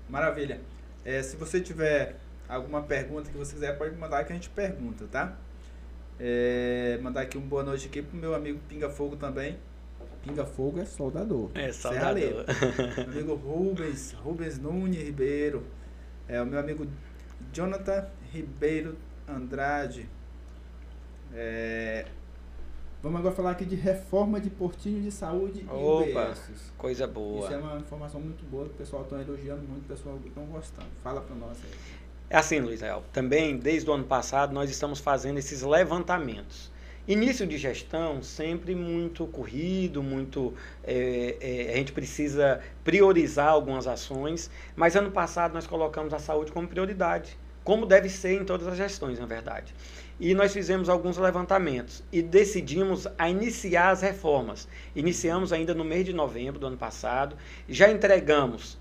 Maravilha. 0.10 0.62
É, 1.04 1.22
se 1.22 1.36
você 1.36 1.60
tiver 1.60 2.16
alguma 2.48 2.82
pergunta 2.82 3.30
que 3.30 3.38
você 3.38 3.54
quiser, 3.54 3.78
pode 3.78 3.96
mandar 3.96 4.24
que 4.24 4.32
a 4.32 4.36
gente 4.36 4.50
pergunta, 4.50 5.06
tá? 5.12 5.36
É, 6.20 7.00
mandar 7.02 7.22
aqui 7.22 7.38
uma 7.38 7.48
boa 7.48 7.64
noite 7.64 7.88
aqui 7.88 8.02
pro 8.02 8.18
meu 8.18 8.34
amigo 8.34 8.60
Pinga 8.68 8.90
Fogo 8.90 9.16
também. 9.16 9.58
Pinga 10.24 10.46
Fogo 10.46 10.80
é 10.80 10.86
soldador. 10.86 11.52
É, 11.54 11.72
soldador. 11.72 12.46
meu 12.98 13.06
amigo 13.06 13.36
Rubens, 13.36 14.14
Rubens 14.14 14.58
Nunes 14.58 15.02
Ribeiro. 15.02 15.64
É, 16.28 16.42
o 16.42 16.46
meu 16.46 16.60
amigo 16.60 16.88
Jonathan 17.54 18.08
Ribeiro 18.32 18.98
Andrade. 19.28 20.10
É, 21.34 22.06
Vamos 23.02 23.20
agora 23.20 23.36
falar 23.36 23.52
aqui 23.52 23.64
de 23.64 23.76
reforma 23.76 24.40
de 24.40 24.50
portinho 24.50 25.02
de 25.02 25.12
saúde 25.12 25.64
Opa, 25.70 26.08
e 26.08 26.12
UBSs. 26.12 26.72
coisa 26.78 27.06
boa. 27.06 27.46
Isso 27.46 27.54
é 27.54 27.58
uma 27.58 27.78
informação 27.78 28.20
muito 28.20 28.44
boa 28.50 28.66
que 28.66 28.72
o 28.72 28.78
pessoal 28.78 29.04
está 29.04 29.22
elogiando 29.22 29.62
muito, 29.68 29.86
o 29.86 29.88
pessoal 29.88 30.20
está 30.26 30.42
gostando. 30.42 30.88
Fala 31.04 31.22
para 31.22 31.36
nós 31.36 31.58
aí. 31.64 31.70
É 32.30 32.38
assim, 32.38 32.60
Luiz 32.60 32.82
El, 32.82 33.04
também 33.14 33.56
desde 33.58 33.90
o 33.90 33.94
ano 33.94 34.04
passado 34.04 34.52
nós 34.52 34.70
estamos 34.70 35.00
fazendo 35.00 35.38
esses 35.38 35.62
levantamentos. 35.62 36.72
Início 37.08 37.48
de 37.48 37.58
gestão 37.58 38.22
sempre 38.22 38.76
muito 38.76 39.26
corrido, 39.28 40.04
muito 40.04 40.54
é, 40.84 41.38
é, 41.40 41.74
a 41.74 41.78
gente 41.78 41.94
precisa 41.94 42.60
priorizar 42.84 43.48
algumas 43.48 43.88
ações, 43.88 44.52
mas 44.76 44.94
ano 44.96 45.10
passado 45.10 45.54
nós 45.54 45.66
colocamos 45.66 46.14
a 46.14 46.20
saúde 46.20 46.52
como 46.52 46.68
prioridade, 46.68 47.38
como 47.68 47.86
deve 47.86 48.08
ser 48.08 48.42
em 48.42 48.46
todas 48.46 48.66
as 48.66 48.78
gestões, 48.78 49.20
na 49.20 49.26
verdade 49.26 49.76
e 50.20 50.34
nós 50.34 50.54
fizemos 50.54 50.90
alguns 50.90 51.18
levantamentos 51.18 52.04
e 52.12 52.22
decidimos 52.22 53.08
a 53.18 53.30
iniciar 53.30 53.90
as 53.90 54.02
reformas. 54.02 54.68
Iniciamos 54.96 55.54
ainda 55.54 55.74
no 55.76 55.84
mês 55.84 56.06
de 56.06 56.14
novembro 56.14 56.60
do 56.60 56.68
ano 56.68 56.78
passado, 56.78 57.36
já 57.70 57.92
entregamos 57.92 58.78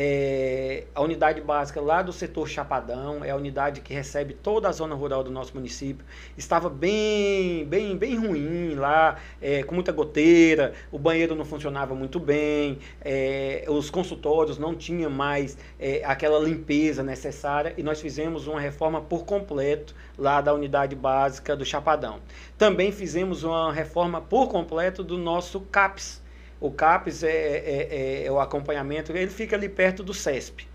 é, 0.00 0.84
a 0.94 1.02
unidade 1.02 1.40
básica 1.40 1.80
lá 1.80 2.02
do 2.02 2.12
setor 2.12 2.48
Chapadão, 2.48 3.24
é 3.24 3.30
a 3.30 3.36
unidade 3.36 3.80
que 3.80 3.92
recebe 3.92 4.32
toda 4.32 4.68
a 4.68 4.72
zona 4.72 4.94
rural 4.94 5.24
do 5.24 5.30
nosso 5.32 5.52
município. 5.56 6.06
Estava 6.36 6.70
bem, 6.70 7.64
bem, 7.64 7.96
bem 7.96 8.16
ruim 8.16 8.76
lá, 8.76 9.16
é, 9.42 9.64
com 9.64 9.74
muita 9.74 9.90
goteira, 9.90 10.72
o 10.92 11.00
banheiro 11.00 11.34
não 11.34 11.44
funcionava 11.44 11.96
muito 11.96 12.20
bem, 12.20 12.78
é, 13.00 13.64
os 13.66 13.90
consultórios 13.90 14.56
não 14.56 14.72
tinham 14.72 15.10
mais 15.10 15.58
é, 15.80 16.00
aquela 16.04 16.38
limpeza 16.38 17.02
necessária 17.02 17.74
e 17.76 17.82
nós 17.82 18.00
fizemos 18.00 18.46
uma 18.46 18.60
reforma 18.60 19.00
por 19.00 19.24
completo 19.24 19.96
lá 20.16 20.40
da 20.40 20.54
unidade 20.54 20.94
básica 20.94 21.56
do 21.56 21.64
Chapadão. 21.64 22.20
Também 22.56 22.92
fizemos 22.92 23.42
uma 23.42 23.72
reforma 23.72 24.20
por 24.20 24.46
completo 24.46 25.02
do 25.02 25.18
nosso 25.18 25.58
CAPS 25.62 26.22
o 26.60 26.70
CAPES 26.70 27.22
é, 27.22 27.28
é, 27.28 27.88
é, 27.90 28.26
é, 28.26 28.32
o 28.32 28.40
acompanhamento, 28.40 29.12
ele 29.12 29.30
fica 29.30 29.56
ali 29.56 29.68
perto 29.68 30.02
do 30.02 30.12
CESP. 30.12 30.66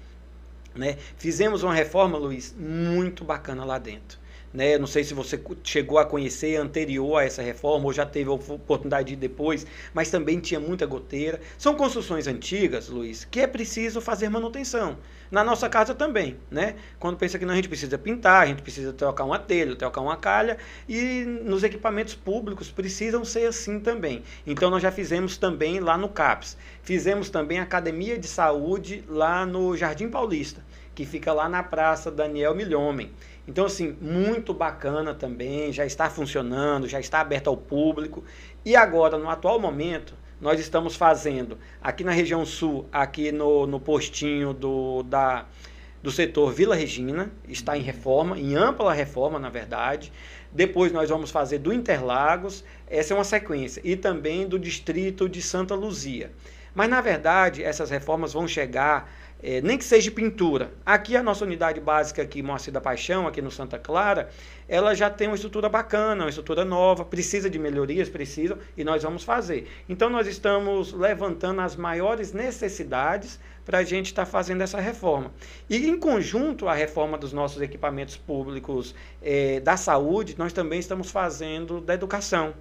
Né? 0.75 0.97
Fizemos 1.17 1.63
uma 1.63 1.73
reforma, 1.73 2.17
Luiz, 2.17 2.55
muito 2.57 3.23
bacana 3.23 3.63
lá 3.63 3.77
dentro. 3.77 4.17
Né? 4.53 4.77
Não 4.77 4.87
sei 4.87 5.03
se 5.03 5.13
você 5.13 5.41
chegou 5.63 5.97
a 5.97 6.05
conhecer 6.05 6.57
anterior 6.57 7.17
a 7.17 7.25
essa 7.25 7.41
reforma 7.41 7.85
ou 7.85 7.93
já 7.93 8.05
teve 8.05 8.29
a 8.29 8.33
oportunidade 8.33 9.07
de 9.09 9.13
ir 9.13 9.17
depois, 9.17 9.65
mas 9.93 10.11
também 10.11 10.39
tinha 10.39 10.59
muita 10.59 10.85
goteira. 10.85 11.41
São 11.57 11.75
construções 11.75 12.27
antigas, 12.27 12.87
Luiz, 12.87 13.25
que 13.25 13.41
é 13.41 13.47
preciso 13.47 13.99
fazer 13.99 14.29
manutenção. 14.29 14.97
Na 15.31 15.43
nossa 15.43 15.67
casa 15.67 15.95
também, 15.95 16.37
né? 16.51 16.75
Quando 16.99 17.17
pensa 17.17 17.39
que 17.39 17.45
não, 17.45 17.53
a 17.53 17.55
gente 17.55 17.67
precisa 17.67 17.97
pintar, 17.97 18.43
a 18.43 18.45
gente 18.45 18.61
precisa 18.61 18.93
trocar 18.93 19.23
uma 19.23 19.39
telha, 19.39 19.75
trocar 19.75 20.01
uma 20.01 20.15
calha, 20.15 20.57
e 20.87 21.23
nos 21.43 21.63
equipamentos 21.63 22.13
públicos 22.13 22.69
precisam 22.69 23.25
ser 23.25 23.47
assim 23.47 23.79
também. 23.79 24.23
Então 24.45 24.69
nós 24.69 24.81
já 24.81 24.91
fizemos 24.91 25.37
também 25.37 25.79
lá 25.79 25.97
no 25.97 26.09
CAPS. 26.09 26.57
Fizemos 26.83 27.29
também 27.29 27.59
academia 27.59 28.17
de 28.17 28.27
saúde 28.27 29.03
lá 29.07 29.45
no 29.45 29.75
Jardim 29.75 30.09
Paulista, 30.09 30.63
que 30.93 31.05
fica 31.05 31.33
lá 31.33 31.49
na 31.49 31.63
Praça 31.63 32.11
Daniel 32.11 32.53
Milhomem. 32.53 33.11
Então, 33.47 33.65
assim, 33.65 33.97
muito 33.99 34.53
bacana 34.53 35.13
também, 35.13 35.73
já 35.73 35.85
está 35.85 36.09
funcionando, 36.09 36.87
já 36.87 36.99
está 36.99 37.19
aberto 37.19 37.49
ao 37.49 37.57
público. 37.57 38.23
E 38.63 38.75
agora, 38.75 39.17
no 39.17 39.29
atual 39.29 39.59
momento, 39.59 40.13
nós 40.43 40.59
estamos 40.59 40.97
fazendo 40.97 41.57
aqui 41.81 42.03
na 42.03 42.11
região 42.11 42.45
sul, 42.45 42.85
aqui 42.91 43.31
no, 43.31 43.65
no 43.65 43.79
postinho 43.79 44.53
do, 44.53 45.01
da, 45.03 45.45
do 46.03 46.11
setor 46.11 46.51
Vila 46.51 46.75
Regina, 46.75 47.31
está 47.47 47.77
em 47.77 47.81
reforma, 47.81 48.37
em 48.37 48.53
ampla 48.53 48.93
reforma, 48.93 49.39
na 49.39 49.49
verdade. 49.49 50.11
Depois 50.51 50.91
nós 50.91 51.09
vamos 51.09 51.31
fazer 51.31 51.59
do 51.59 51.71
Interlagos, 51.71 52.61
essa 52.87 53.13
é 53.13 53.15
uma 53.15 53.23
sequência, 53.23 53.81
e 53.85 53.95
também 53.95 54.45
do 54.45 54.59
distrito 54.59 55.29
de 55.29 55.41
Santa 55.41 55.75
Luzia. 55.75 56.29
Mas, 56.75 56.89
na 56.89 56.99
verdade, 56.99 57.63
essas 57.63 57.89
reformas 57.89 58.33
vão 58.33 58.45
chegar 58.45 59.09
é, 59.43 59.59
nem 59.59 59.77
que 59.77 59.83
seja 59.83 60.09
pintura. 60.09 60.71
Aqui 60.85 61.17
a 61.17 61.21
nossa 61.21 61.43
unidade 61.43 61.81
básica 61.81 62.21
aqui, 62.21 62.41
Moacir 62.41 62.71
da 62.71 62.79
Paixão, 62.79 63.27
aqui 63.27 63.41
no 63.41 63.51
Santa 63.51 63.77
Clara, 63.77 64.29
ela 64.69 64.95
já 64.95 65.09
tem 65.09 65.27
uma 65.27 65.35
estrutura 65.35 65.67
bacana, 65.67 66.23
uma 66.23 66.29
estrutura 66.29 66.63
nova, 66.63 67.03
precisa 67.03 67.49
de 67.49 67.59
melhorias, 67.59 68.07
precisam, 68.07 68.57
e 68.77 68.85
nós 68.85 69.03
vamos 69.03 69.25
fazer. 69.25 69.67
Então 69.89 70.09
nós 70.09 70.27
estamos 70.27 70.93
levantando 70.93 71.59
as 71.59 71.75
maiores 71.75 72.31
necessidades 72.31 73.37
para 73.65 73.79
a 73.79 73.83
gente 73.83 74.07
estar 74.07 74.25
tá 74.25 74.31
fazendo 74.31 74.61
essa 74.61 74.79
reforma. 74.79 75.29
E 75.69 75.89
em 75.89 75.99
conjunto 75.99 76.69
a 76.69 76.73
reforma 76.73 77.17
dos 77.17 77.33
nossos 77.33 77.61
equipamentos 77.61 78.15
públicos 78.15 78.95
é, 79.21 79.59
da 79.59 79.75
saúde, 79.75 80.35
nós 80.37 80.53
também 80.53 80.79
estamos 80.79 81.11
fazendo 81.11 81.81
da 81.81 81.93
educação. 81.93 82.53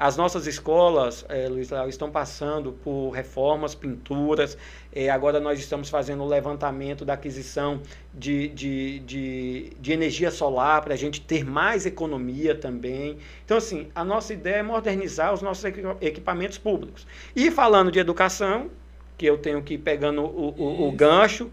As 0.00 0.16
nossas 0.16 0.46
escolas, 0.46 1.26
é, 1.28 1.46
Luiz 1.46 1.68
Léo, 1.68 1.86
estão 1.86 2.10
passando 2.10 2.72
por 2.72 3.10
reformas, 3.10 3.74
pinturas. 3.74 4.56
É, 4.90 5.10
agora 5.10 5.38
nós 5.38 5.58
estamos 5.58 5.90
fazendo 5.90 6.22
o 6.22 6.26
levantamento 6.26 7.04
da 7.04 7.12
aquisição 7.12 7.82
de, 8.14 8.48
de, 8.48 9.00
de, 9.00 9.72
de 9.78 9.92
energia 9.92 10.30
solar 10.30 10.80
para 10.80 10.94
a 10.94 10.96
gente 10.96 11.20
ter 11.20 11.44
mais 11.44 11.84
economia 11.84 12.54
também. 12.54 13.18
Então, 13.44 13.58
assim, 13.58 13.88
a 13.94 14.02
nossa 14.02 14.32
ideia 14.32 14.60
é 14.60 14.62
modernizar 14.62 15.34
os 15.34 15.42
nossos 15.42 15.66
equipamentos 16.00 16.56
públicos. 16.56 17.06
E 17.36 17.50
falando 17.50 17.92
de 17.92 17.98
educação, 17.98 18.70
que 19.18 19.26
eu 19.26 19.36
tenho 19.36 19.62
que 19.62 19.74
ir 19.74 19.78
pegando 19.78 20.22
o, 20.22 20.54
o, 20.56 20.88
o 20.88 20.92
gancho, 20.92 21.50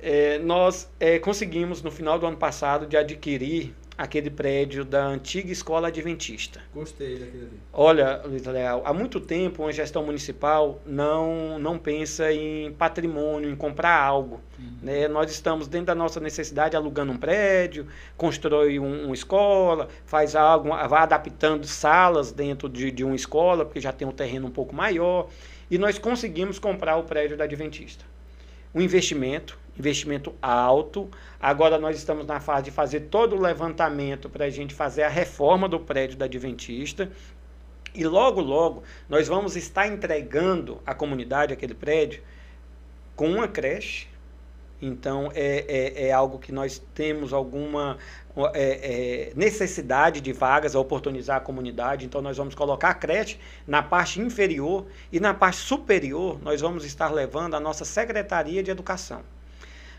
é, 0.00 0.38
nós 0.38 0.90
é, 0.98 1.18
conseguimos, 1.18 1.82
no 1.82 1.90
final 1.90 2.18
do 2.18 2.24
ano 2.24 2.38
passado, 2.38 2.86
de 2.86 2.96
adquirir 2.96 3.74
aquele 3.98 4.30
prédio 4.30 4.84
da 4.84 5.04
antiga 5.04 5.50
escola 5.50 5.88
adventista. 5.88 6.60
Gostei 6.72 7.18
daquele 7.18 7.46
ali. 7.46 7.60
Olha, 7.72 8.22
Luiz 8.24 8.44
Leal, 8.44 8.80
há 8.84 8.94
muito 8.94 9.18
tempo 9.18 9.64
uma 9.64 9.72
gestão 9.72 10.04
municipal 10.04 10.80
não, 10.86 11.58
não 11.58 11.76
pensa 11.76 12.32
em 12.32 12.72
patrimônio, 12.72 13.50
em 13.50 13.56
comprar 13.56 14.00
algo. 14.00 14.40
Uhum. 14.56 14.78
Né? 14.82 15.08
Nós 15.08 15.32
estamos 15.32 15.66
dentro 15.66 15.86
da 15.86 15.96
nossa 15.96 16.20
necessidade 16.20 16.76
alugando 16.76 17.10
um 17.10 17.16
prédio, 17.16 17.88
constrói 18.16 18.78
um, 18.78 19.06
uma 19.06 19.14
escola, 19.14 19.88
faz 20.06 20.36
algo, 20.36 20.68
vai 20.68 21.02
adaptando 21.02 21.66
salas 21.66 22.30
dentro 22.30 22.68
de, 22.68 22.92
de 22.92 23.02
uma 23.02 23.16
escola, 23.16 23.64
porque 23.64 23.80
já 23.80 23.92
tem 23.92 24.06
um 24.06 24.12
terreno 24.12 24.46
um 24.46 24.52
pouco 24.52 24.72
maior. 24.72 25.28
E 25.68 25.76
nós 25.76 25.98
conseguimos 25.98 26.60
comprar 26.60 26.96
o 26.96 27.02
prédio 27.02 27.36
da 27.36 27.44
Adventista. 27.44 28.04
Um 28.74 28.80
investimento, 28.80 29.58
investimento 29.78 30.34
alto. 30.42 31.08
Agora 31.40 31.78
nós 31.78 31.96
estamos 31.96 32.26
na 32.26 32.40
fase 32.40 32.64
de 32.64 32.70
fazer 32.70 33.00
todo 33.02 33.36
o 33.36 33.40
levantamento 33.40 34.28
para 34.28 34.46
a 34.46 34.50
gente 34.50 34.74
fazer 34.74 35.04
a 35.04 35.08
reforma 35.08 35.68
do 35.68 35.78
prédio 35.78 36.16
da 36.16 36.24
Adventista. 36.24 37.10
E 37.94 38.04
logo, 38.04 38.40
logo, 38.40 38.82
nós 39.08 39.28
vamos 39.28 39.56
estar 39.56 39.86
entregando 39.86 40.80
à 40.84 40.94
comunidade 40.94 41.52
aquele 41.52 41.74
prédio 41.74 42.22
com 43.16 43.30
uma 43.30 43.48
creche. 43.48 44.07
Então, 44.80 45.30
é, 45.34 45.64
é, 45.68 46.08
é 46.08 46.12
algo 46.12 46.38
que 46.38 46.52
nós 46.52 46.80
temos 46.94 47.32
alguma 47.32 47.98
é, 48.54 49.30
é, 49.30 49.32
necessidade 49.34 50.20
de 50.20 50.32
vagas 50.32 50.76
a 50.76 50.80
oportunizar 50.80 51.38
a 51.38 51.40
comunidade. 51.40 52.06
Então, 52.06 52.22
nós 52.22 52.36
vamos 52.36 52.54
colocar 52.54 52.90
a 52.90 52.94
creche 52.94 53.38
na 53.66 53.82
parte 53.82 54.20
inferior 54.20 54.86
e 55.12 55.18
na 55.18 55.34
parte 55.34 55.58
superior, 55.58 56.40
nós 56.42 56.60
vamos 56.60 56.84
estar 56.84 57.10
levando 57.12 57.54
a 57.54 57.60
nossa 57.60 57.84
Secretaria 57.84 58.62
de 58.62 58.70
Educação. 58.70 59.22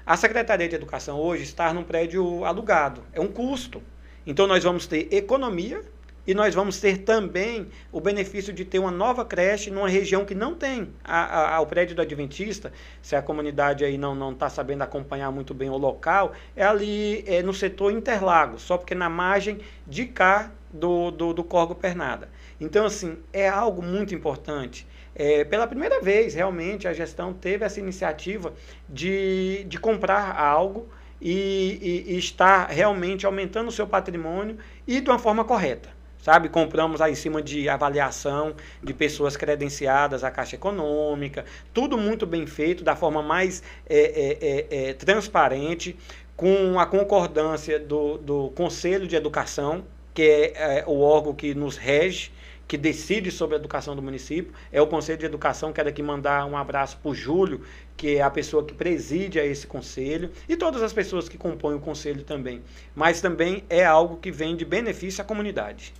A 0.05 0.15
Secretaria 0.15 0.67
de 0.67 0.75
Educação 0.75 1.19
hoje 1.19 1.43
está 1.43 1.73
num 1.73 1.83
prédio 1.83 2.45
alugado, 2.45 3.03
é 3.11 3.19
um 3.19 3.27
custo. 3.27 3.83
Então, 4.25 4.47
nós 4.47 4.63
vamos 4.63 4.87
ter 4.87 5.07
economia 5.11 5.81
e 6.29 6.33
nós 6.35 6.53
vamos 6.53 6.79
ter 6.79 6.99
também 6.99 7.69
o 7.91 7.99
benefício 7.99 8.53
de 8.53 8.63
ter 8.63 8.77
uma 8.77 8.91
nova 8.91 9.25
creche 9.25 9.71
numa 9.71 9.89
região 9.89 10.23
que 10.23 10.35
não 10.35 10.53
tem 10.53 10.93
a, 11.03 11.55
a, 11.55 11.59
o 11.59 11.65
prédio 11.65 11.95
do 11.95 12.03
Adventista. 12.03 12.71
Se 13.01 13.15
a 13.15 13.21
comunidade 13.23 13.83
aí 13.83 13.97
não 13.97 14.31
está 14.31 14.47
sabendo 14.47 14.83
acompanhar 14.83 15.31
muito 15.31 15.55
bem 15.55 15.71
o 15.71 15.75
local, 15.75 16.33
é 16.55 16.63
ali 16.63 17.23
é, 17.25 17.41
no 17.41 17.51
setor 17.51 17.91
Interlagos, 17.91 18.61
só 18.61 18.77
porque 18.77 18.93
na 18.93 19.09
margem 19.09 19.57
de 19.87 20.05
cá 20.05 20.51
do, 20.71 21.09
do, 21.09 21.33
do 21.33 21.43
Corgo 21.43 21.73
Pernada. 21.73 22.29
Então, 22.61 22.85
assim, 22.85 23.17
é 23.33 23.49
algo 23.49 23.81
muito 23.81 24.13
importante. 24.13 24.85
É, 25.15 25.43
pela 25.43 25.65
primeira 25.65 25.99
vez, 25.99 26.35
realmente, 26.35 26.87
a 26.87 26.93
gestão 26.93 27.33
teve 27.33 27.65
essa 27.65 27.79
iniciativa 27.79 28.53
de, 28.87 29.63
de 29.63 29.79
comprar 29.79 30.39
algo 30.39 30.87
e, 31.19 32.05
e, 32.07 32.13
e 32.13 32.19
estar 32.19 32.67
realmente 32.69 33.25
aumentando 33.25 33.69
o 33.69 33.71
seu 33.71 33.87
patrimônio 33.87 34.59
e 34.85 35.01
de 35.01 35.09
uma 35.09 35.17
forma 35.17 35.43
correta 35.43 35.97
sabe? 36.21 36.49
Compramos 36.49 37.01
aí 37.01 37.13
em 37.13 37.15
cima 37.15 37.41
de 37.41 37.67
avaliação 37.69 38.55
de 38.83 38.93
pessoas 38.93 39.35
credenciadas 39.37 40.23
à 40.23 40.31
Caixa 40.31 40.55
Econômica, 40.55 41.45
tudo 41.73 41.97
muito 41.97 42.25
bem 42.25 42.45
feito, 42.45 42.83
da 42.83 42.95
forma 42.95 43.21
mais 43.21 43.63
é, 43.89 43.97
é, 43.99 44.37
é, 44.41 44.89
é, 44.89 44.93
transparente, 44.93 45.97
com 46.35 46.79
a 46.79 46.85
concordância 46.85 47.79
do, 47.79 48.17
do 48.17 48.49
Conselho 48.51 49.07
de 49.07 49.15
Educação, 49.15 49.83
que 50.13 50.23
é, 50.23 50.79
é 50.79 50.83
o 50.87 51.01
órgão 51.01 51.33
que 51.33 51.53
nos 51.53 51.75
rege, 51.75 52.31
que 52.67 52.77
decide 52.77 53.31
sobre 53.31 53.55
a 53.55 53.59
educação 53.59 53.95
do 53.95 54.01
município, 54.01 54.53
é 54.71 54.79
o 54.79 54.85
Conselho 54.85 55.17
de 55.17 55.25
Educação. 55.25 55.73
Quero 55.73 55.89
aqui 55.89 56.03
mandar 56.03 56.45
um 56.45 56.55
abraço 56.55 56.97
para 56.97 57.09
o 57.09 57.15
Júlio, 57.15 57.65
que 57.97 58.17
é 58.17 58.21
a 58.21 58.29
pessoa 58.29 58.63
que 58.63 58.75
preside 58.75 59.39
a 59.39 59.45
esse 59.45 59.65
conselho, 59.65 60.29
e 60.47 60.55
todas 60.55 60.83
as 60.83 60.93
pessoas 60.93 61.27
que 61.27 61.37
compõem 61.37 61.75
o 61.75 61.79
conselho 61.79 62.23
também. 62.23 62.61
Mas 62.95 63.19
também 63.21 63.63
é 63.69 63.83
algo 63.83 64.17
que 64.17 64.31
vem 64.31 64.55
de 64.55 64.63
benefício 64.63 65.21
à 65.21 65.25
comunidade. 65.25 65.93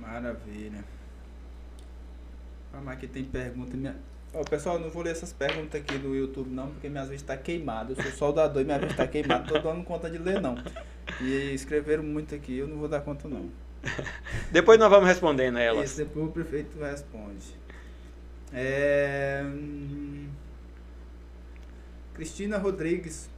Maravilha. 0.00 0.82
Vamos 2.72 2.88
aqui 2.88 3.06
tem 3.06 3.24
pergunta. 3.24 3.76
Minha... 3.76 3.96
Oh, 4.32 4.44
pessoal, 4.44 4.78
não 4.78 4.90
vou 4.90 5.02
ler 5.02 5.10
essas 5.10 5.32
perguntas 5.32 5.80
aqui 5.80 5.98
do 5.98 6.14
YouTube 6.14 6.48
não, 6.50 6.70
porque 6.70 6.88
minhas 6.88 7.08
vezes 7.08 7.22
está 7.22 7.36
queimado. 7.36 7.92
Eu 7.92 8.02
sou 8.02 8.12
soldador 8.12 8.62
e 8.62 8.64
minha 8.64 8.78
vez 8.78 8.92
está 8.92 9.06
queimada. 9.06 9.46
Tô 9.46 9.58
dando 9.58 9.84
conta 9.84 10.08
de 10.08 10.18
ler 10.18 10.40
não. 10.40 10.56
E 11.20 11.52
escreveram 11.52 12.02
muito 12.02 12.34
aqui, 12.34 12.58
eu 12.58 12.66
não 12.66 12.78
vou 12.78 12.88
dar 12.88 13.00
conta 13.00 13.28
não. 13.28 13.50
depois 14.52 14.78
nós 14.78 14.88
vamos 14.88 15.08
respondendo 15.08 15.58
elas. 15.58 15.90
Isso, 15.90 15.98
depois 15.98 16.26
o 16.26 16.30
prefeito 16.30 16.78
responde. 16.78 17.58
É... 18.52 19.42
Hum, 19.44 20.28
Cristina 22.14 22.58
Rodrigues 22.58 23.28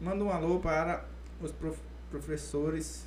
manda 0.00 0.22
um 0.22 0.30
alô 0.30 0.58
para 0.58 1.04
os 1.40 1.52
prof... 1.52 1.78
professores 2.10 3.06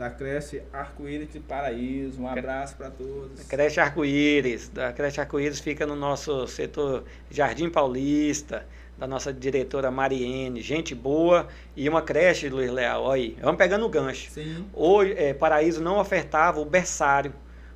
da 0.00 0.08
creche 0.08 0.62
Arco-Íris 0.72 1.30
de 1.30 1.38
Paraíso. 1.40 2.22
Um 2.22 2.26
abraço 2.26 2.74
para 2.74 2.88
todos. 2.88 3.38
A 3.38 3.44
creche 3.44 3.78
Arco-Íris, 3.78 4.70
da 4.70 4.94
creche 4.94 5.20
Arco-Íris 5.20 5.60
fica 5.60 5.86
no 5.86 5.94
nosso 5.94 6.46
setor 6.46 7.04
Jardim 7.30 7.68
Paulista, 7.68 8.66
da 8.96 9.06
nossa 9.06 9.30
diretora 9.30 9.90
Mariene, 9.90 10.62
gente 10.62 10.94
boa 10.94 11.48
e 11.76 11.86
uma 11.86 12.00
creche, 12.00 12.48
Luiz 12.48 12.70
Leal, 12.70 13.10
aí, 13.10 13.36
vamos 13.42 13.58
pegando 13.58 13.84
o 13.84 13.90
gancho. 13.90 14.30
Sim. 14.30 14.64
Hoje, 14.72 15.12
é, 15.18 15.34
Paraíso 15.34 15.82
não 15.82 15.98
ofertava 15.98 16.60
o 16.60 16.64
berçário, 16.64 17.34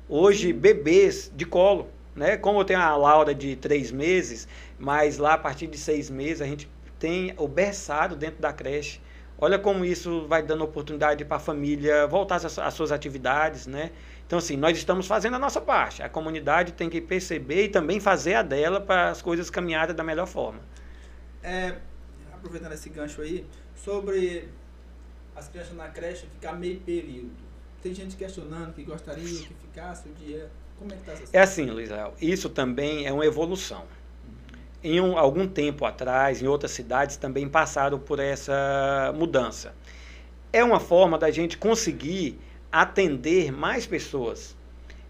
hoje 0.09 0.47
Sim. 0.47 0.53
bebês 0.53 1.31
de 1.35 1.45
colo, 1.45 1.87
né? 2.15 2.37
Como 2.37 2.59
eu 2.59 2.65
tenho 2.65 2.79
a 2.79 2.97
Laura 2.97 3.35
de 3.35 3.55
três 3.55 3.91
meses, 3.91 4.47
mas 4.79 5.19
lá 5.19 5.35
a 5.35 5.37
partir 5.37 5.67
de 5.67 5.77
seis 5.77 6.09
meses 6.09 6.41
a 6.41 6.47
gente 6.47 6.67
tem 6.97 7.35
o 7.37 7.47
berçário 7.47 8.15
dentro 8.15 8.41
da 8.41 8.51
creche. 8.51 8.99
Olha 9.37 9.59
como 9.59 9.83
isso 9.83 10.25
vai 10.27 10.41
dando 10.41 10.63
oportunidade 10.63 11.25
para 11.25 11.37
a 11.37 11.39
família 11.39 12.07
voltar 12.07 12.37
às 12.37 12.73
suas 12.73 12.91
atividades, 12.91 13.67
né? 13.67 13.91
Então, 14.25 14.39
assim, 14.39 14.55
nós 14.55 14.77
estamos 14.77 15.07
fazendo 15.07 15.35
a 15.35 15.39
nossa 15.39 15.59
parte. 15.59 16.01
A 16.01 16.09
comunidade 16.09 16.71
tem 16.71 16.89
que 16.89 17.01
perceber 17.01 17.65
e 17.65 17.69
também 17.69 17.99
fazer 17.99 18.35
a 18.35 18.41
dela 18.41 18.79
para 18.79 19.09
as 19.09 19.21
coisas 19.21 19.49
caminharem 19.49 19.93
da 19.93 20.03
melhor 20.03 20.25
forma. 20.25 20.59
É, 21.43 21.75
aproveitando 22.33 22.71
esse 22.71 22.89
gancho 22.89 23.21
aí, 23.21 23.45
sobre 23.75 24.47
as 25.35 25.49
crianças 25.49 25.75
na 25.75 25.89
creche 25.89 26.25
ficar 26.27 26.53
meio 26.53 26.79
período. 26.79 27.35
Tem 27.83 27.93
gente 27.93 28.15
questionando 28.15 28.73
que 28.73 28.83
gostaria 28.83 29.23
que 29.23 29.53
ficasse 29.53 30.07
o 30.07 30.13
dia. 30.13 30.49
Como 30.79 30.91
é 30.91 30.95
que 30.95 31.01
está 31.01 31.11
essa 31.11 31.25
situação? 31.25 31.39
É 31.39 31.43
assim, 31.43 31.65
Luiz 31.69 31.89
Léo, 31.89 32.13
isso 32.21 32.49
também 32.49 33.05
é 33.05 33.11
uma 33.11 33.25
evolução 33.25 33.85
em 34.85 35.01
um, 35.01 35.17
algum 35.17 35.47
tempo 35.47 35.83
atrás, 35.83 36.43
em 36.43 36.47
outras 36.47 36.69
cidades, 36.69 37.17
também 37.17 37.49
passaram 37.49 37.97
por 37.97 38.19
essa 38.19 39.11
mudança. 39.17 39.73
É 40.53 40.63
uma 40.63 40.79
forma 40.79 41.17
da 41.17 41.31
gente 41.31 41.57
conseguir 41.57 42.39
atender 42.71 43.51
mais 43.51 43.87
pessoas. 43.87 44.55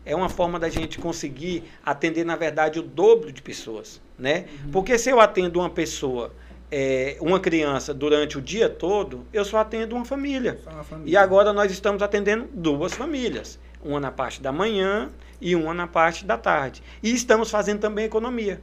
É 0.06 0.16
uma 0.16 0.30
forma 0.30 0.58
da 0.58 0.70
gente 0.70 0.98
conseguir 0.98 1.66
atender, 1.86 2.24
na 2.24 2.38
verdade, 2.38 2.80
o 2.80 2.82
dobro 2.82 3.34
de 3.34 3.42
pessoas. 3.42 4.02
Né? 4.18 4.46
Uhum. 4.64 4.72
Porque 4.72 4.98
se 4.98 5.10
eu 5.10 5.20
atendo 5.20 5.60
uma 5.60 5.70
pessoa, 5.70 6.32
é, 6.72 7.18
uma 7.20 7.42
criança, 7.42 7.94
durante 7.94 8.38
o 8.38 8.42
dia 8.42 8.70
todo, 8.70 9.26
eu 9.34 9.44
só 9.44 9.58
atendo 9.58 9.94
uma 9.94 10.06
família. 10.06 10.58
uma 10.72 10.86
família. 10.86 11.12
E 11.12 11.18
agora 11.18 11.52
nós 11.52 11.70
estamos 11.70 12.02
atendendo 12.02 12.48
duas 12.54 12.94
famílias. 12.94 13.60
Uma 13.84 14.00
na 14.00 14.12
parte 14.12 14.42
da 14.42 14.54
manhã 14.54 15.12
e 15.42 15.54
uma 15.54 15.74
na 15.74 15.86
parte 15.86 16.24
da 16.24 16.38
tarde. 16.38 16.82
E 17.04 17.14
estamos 17.14 17.52
fazendo 17.52 17.82
também 17.82 18.06
economia 18.06 18.62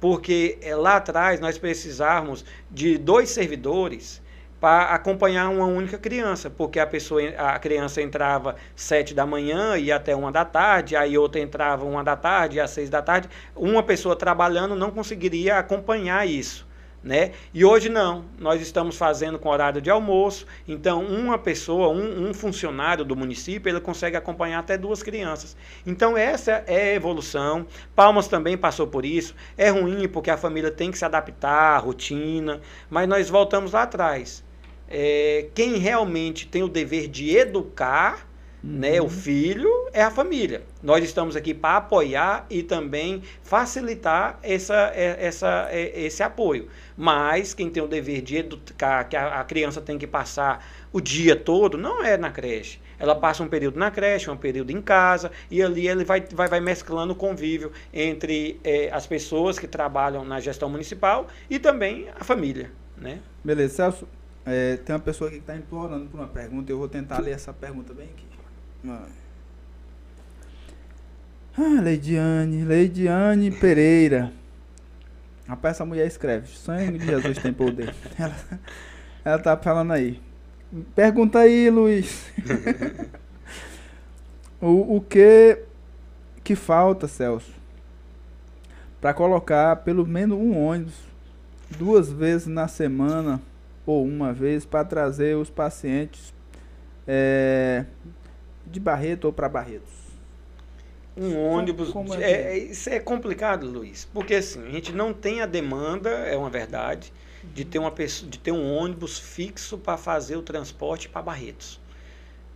porque 0.00 0.58
é, 0.62 0.74
lá 0.74 0.96
atrás 0.96 1.38
nós 1.38 1.58
precisávamos 1.58 2.44
de 2.70 2.96
dois 2.96 3.28
servidores 3.28 4.22
para 4.58 4.94
acompanhar 4.94 5.48
uma 5.48 5.64
única 5.66 5.96
criança, 5.96 6.50
porque 6.50 6.78
a 6.78 6.86
pessoa, 6.86 7.22
a 7.38 7.58
criança 7.58 8.02
entrava 8.02 8.56
sete 8.74 9.14
da 9.14 9.24
manhã 9.24 9.76
e 9.78 9.90
até 9.92 10.14
uma 10.14 10.32
da 10.32 10.44
tarde, 10.44 10.96
aí 10.96 11.16
outra 11.16 11.40
entrava 11.40 11.84
uma 11.84 12.04
da 12.04 12.16
tarde 12.16 12.56
e 12.58 12.60
às 12.60 12.70
seis 12.70 12.90
da 12.90 13.00
tarde, 13.00 13.28
uma 13.56 13.82
pessoa 13.82 14.14
trabalhando 14.14 14.74
não 14.74 14.90
conseguiria 14.90 15.58
acompanhar 15.58 16.26
isso 16.26 16.68
né? 17.02 17.32
E 17.52 17.64
hoje 17.64 17.88
não, 17.88 18.24
nós 18.38 18.60
estamos 18.60 18.96
fazendo 18.96 19.38
com 19.38 19.48
horário 19.48 19.80
de 19.80 19.90
almoço, 19.90 20.46
então 20.68 21.04
uma 21.04 21.38
pessoa, 21.38 21.88
um, 21.88 22.28
um, 22.28 22.34
funcionário 22.34 23.04
do 23.04 23.16
município, 23.16 23.70
ele 23.70 23.80
consegue 23.80 24.16
acompanhar 24.16 24.58
até 24.58 24.76
duas 24.76 25.02
crianças. 25.02 25.56
Então 25.86 26.16
essa 26.16 26.64
é 26.66 26.92
a 26.92 26.94
evolução. 26.94 27.66
Palmas 27.94 28.28
também 28.28 28.56
passou 28.56 28.86
por 28.86 29.04
isso. 29.04 29.34
É 29.56 29.70
ruim 29.70 30.08
porque 30.08 30.30
a 30.30 30.36
família 30.36 30.70
tem 30.70 30.90
que 30.90 30.98
se 30.98 31.04
adaptar 31.04 31.76
à 31.76 31.78
rotina, 31.78 32.60
mas 32.88 33.08
nós 33.08 33.30
voltamos 33.30 33.72
lá 33.72 33.82
atrás. 33.82 34.44
É, 34.88 35.48
quem 35.54 35.76
realmente 35.76 36.46
tem 36.46 36.62
o 36.62 36.68
dever 36.68 37.06
de 37.08 37.36
educar 37.36 38.29
né? 38.62 39.00
O 39.00 39.04
uhum. 39.04 39.10
filho 39.10 39.70
é 39.92 40.02
a 40.02 40.10
família. 40.10 40.62
Nós 40.82 41.04
estamos 41.04 41.36
aqui 41.36 41.54
para 41.54 41.78
apoiar 41.78 42.46
e 42.50 42.62
também 42.62 43.22
facilitar 43.42 44.38
essa, 44.42 44.92
é, 44.94 45.26
essa, 45.26 45.68
é, 45.70 46.02
esse 46.02 46.22
apoio. 46.22 46.68
Mas 46.96 47.54
quem 47.54 47.70
tem 47.70 47.82
o 47.82 47.88
dever 47.88 48.22
de 48.22 48.36
educar, 48.36 49.04
que 49.04 49.16
a, 49.16 49.40
a 49.40 49.44
criança 49.44 49.80
tem 49.80 49.98
que 49.98 50.06
passar 50.06 50.64
o 50.92 51.00
dia 51.00 51.34
todo, 51.34 51.78
não 51.78 52.04
é 52.04 52.16
na 52.16 52.30
creche. 52.30 52.80
Ela 52.98 53.14
passa 53.14 53.42
um 53.42 53.48
período 53.48 53.78
na 53.78 53.90
creche, 53.90 54.30
um 54.30 54.36
período 54.36 54.70
em 54.70 54.82
casa, 54.82 55.30
e 55.50 55.62
ali 55.62 55.88
ele 55.88 56.04
vai, 56.04 56.20
vai, 56.20 56.48
vai 56.48 56.60
mesclando 56.60 57.14
o 57.14 57.16
convívio 57.16 57.72
entre 57.94 58.60
é, 58.62 58.90
as 58.92 59.06
pessoas 59.06 59.58
que 59.58 59.66
trabalham 59.66 60.22
na 60.22 60.38
gestão 60.38 60.68
municipal 60.68 61.26
e 61.48 61.58
também 61.58 62.08
a 62.18 62.22
família. 62.22 62.70
Né? 62.96 63.20
Beleza, 63.42 63.74
Celso. 63.74 64.06
É, 64.44 64.76
tem 64.78 64.94
uma 64.94 65.00
pessoa 65.00 65.28
aqui 65.28 65.36
que 65.36 65.42
está 65.42 65.56
implorando 65.56 66.06
por 66.06 66.18
uma 66.18 66.26
pergunta, 66.26 66.72
eu 66.72 66.78
vou 66.78 66.88
tentar 66.88 67.20
ler 67.20 67.32
essa 67.32 67.52
pergunta 67.52 67.94
bem 67.94 68.06
aqui. 68.06 68.29
Ah, 68.86 69.06
Leidiane, 71.82 72.64
Leidiane 72.64 73.50
Pereira. 73.50 74.32
Rapaz, 75.46 75.76
essa 75.76 75.84
mulher 75.84 76.06
escreve. 76.06 76.46
Sangue 76.48 76.98
de 76.98 77.06
Jesus 77.06 77.38
tem 77.38 77.52
poder. 77.52 77.94
Ela, 78.18 78.36
ela 79.24 79.38
tá 79.38 79.56
falando 79.56 79.92
aí. 79.92 80.20
Pergunta 80.94 81.40
aí, 81.40 81.68
Luiz. 81.68 82.30
o, 84.60 84.96
o 84.96 85.00
que 85.00 85.58
que 86.42 86.54
falta, 86.54 87.08
Celso? 87.08 87.52
Para 89.00 89.12
colocar 89.12 89.76
pelo 89.76 90.06
menos 90.06 90.38
um 90.38 90.56
ônibus 90.56 90.94
duas 91.76 92.10
vezes 92.10 92.46
na 92.46 92.68
semana 92.68 93.42
ou 93.84 94.04
uma 94.04 94.32
vez 94.32 94.64
para 94.64 94.84
trazer 94.84 95.36
os 95.36 95.50
pacientes 95.50 96.32
é, 97.06 97.84
de 98.70 98.80
Barreto 98.80 99.24
ou 99.26 99.32
para 99.32 99.48
Barretos? 99.48 99.92
Um 101.16 101.36
ônibus. 101.36 101.90
como 101.90 102.14
é 102.14 102.22
é, 102.22 102.42
é? 102.52 102.58
isso 102.58 102.88
é 102.88 102.98
complicado, 103.00 103.66
Luiz. 103.66 104.08
Porque 104.12 104.34
assim, 104.36 104.64
a 104.66 104.70
gente 104.70 104.92
não 104.92 105.12
tem 105.12 105.40
a 105.40 105.46
demanda, 105.46 106.08
é 106.10 106.36
uma 106.36 106.48
verdade, 106.50 107.12
de 107.52 107.64
ter, 107.64 107.78
uma 107.78 107.90
pessoa, 107.90 108.30
de 108.30 108.38
ter 108.38 108.52
um 108.52 108.72
ônibus 108.72 109.18
fixo 109.18 109.76
para 109.76 109.96
fazer 109.96 110.36
o 110.36 110.42
transporte 110.42 111.08
para 111.08 111.22
Barretos. 111.22 111.80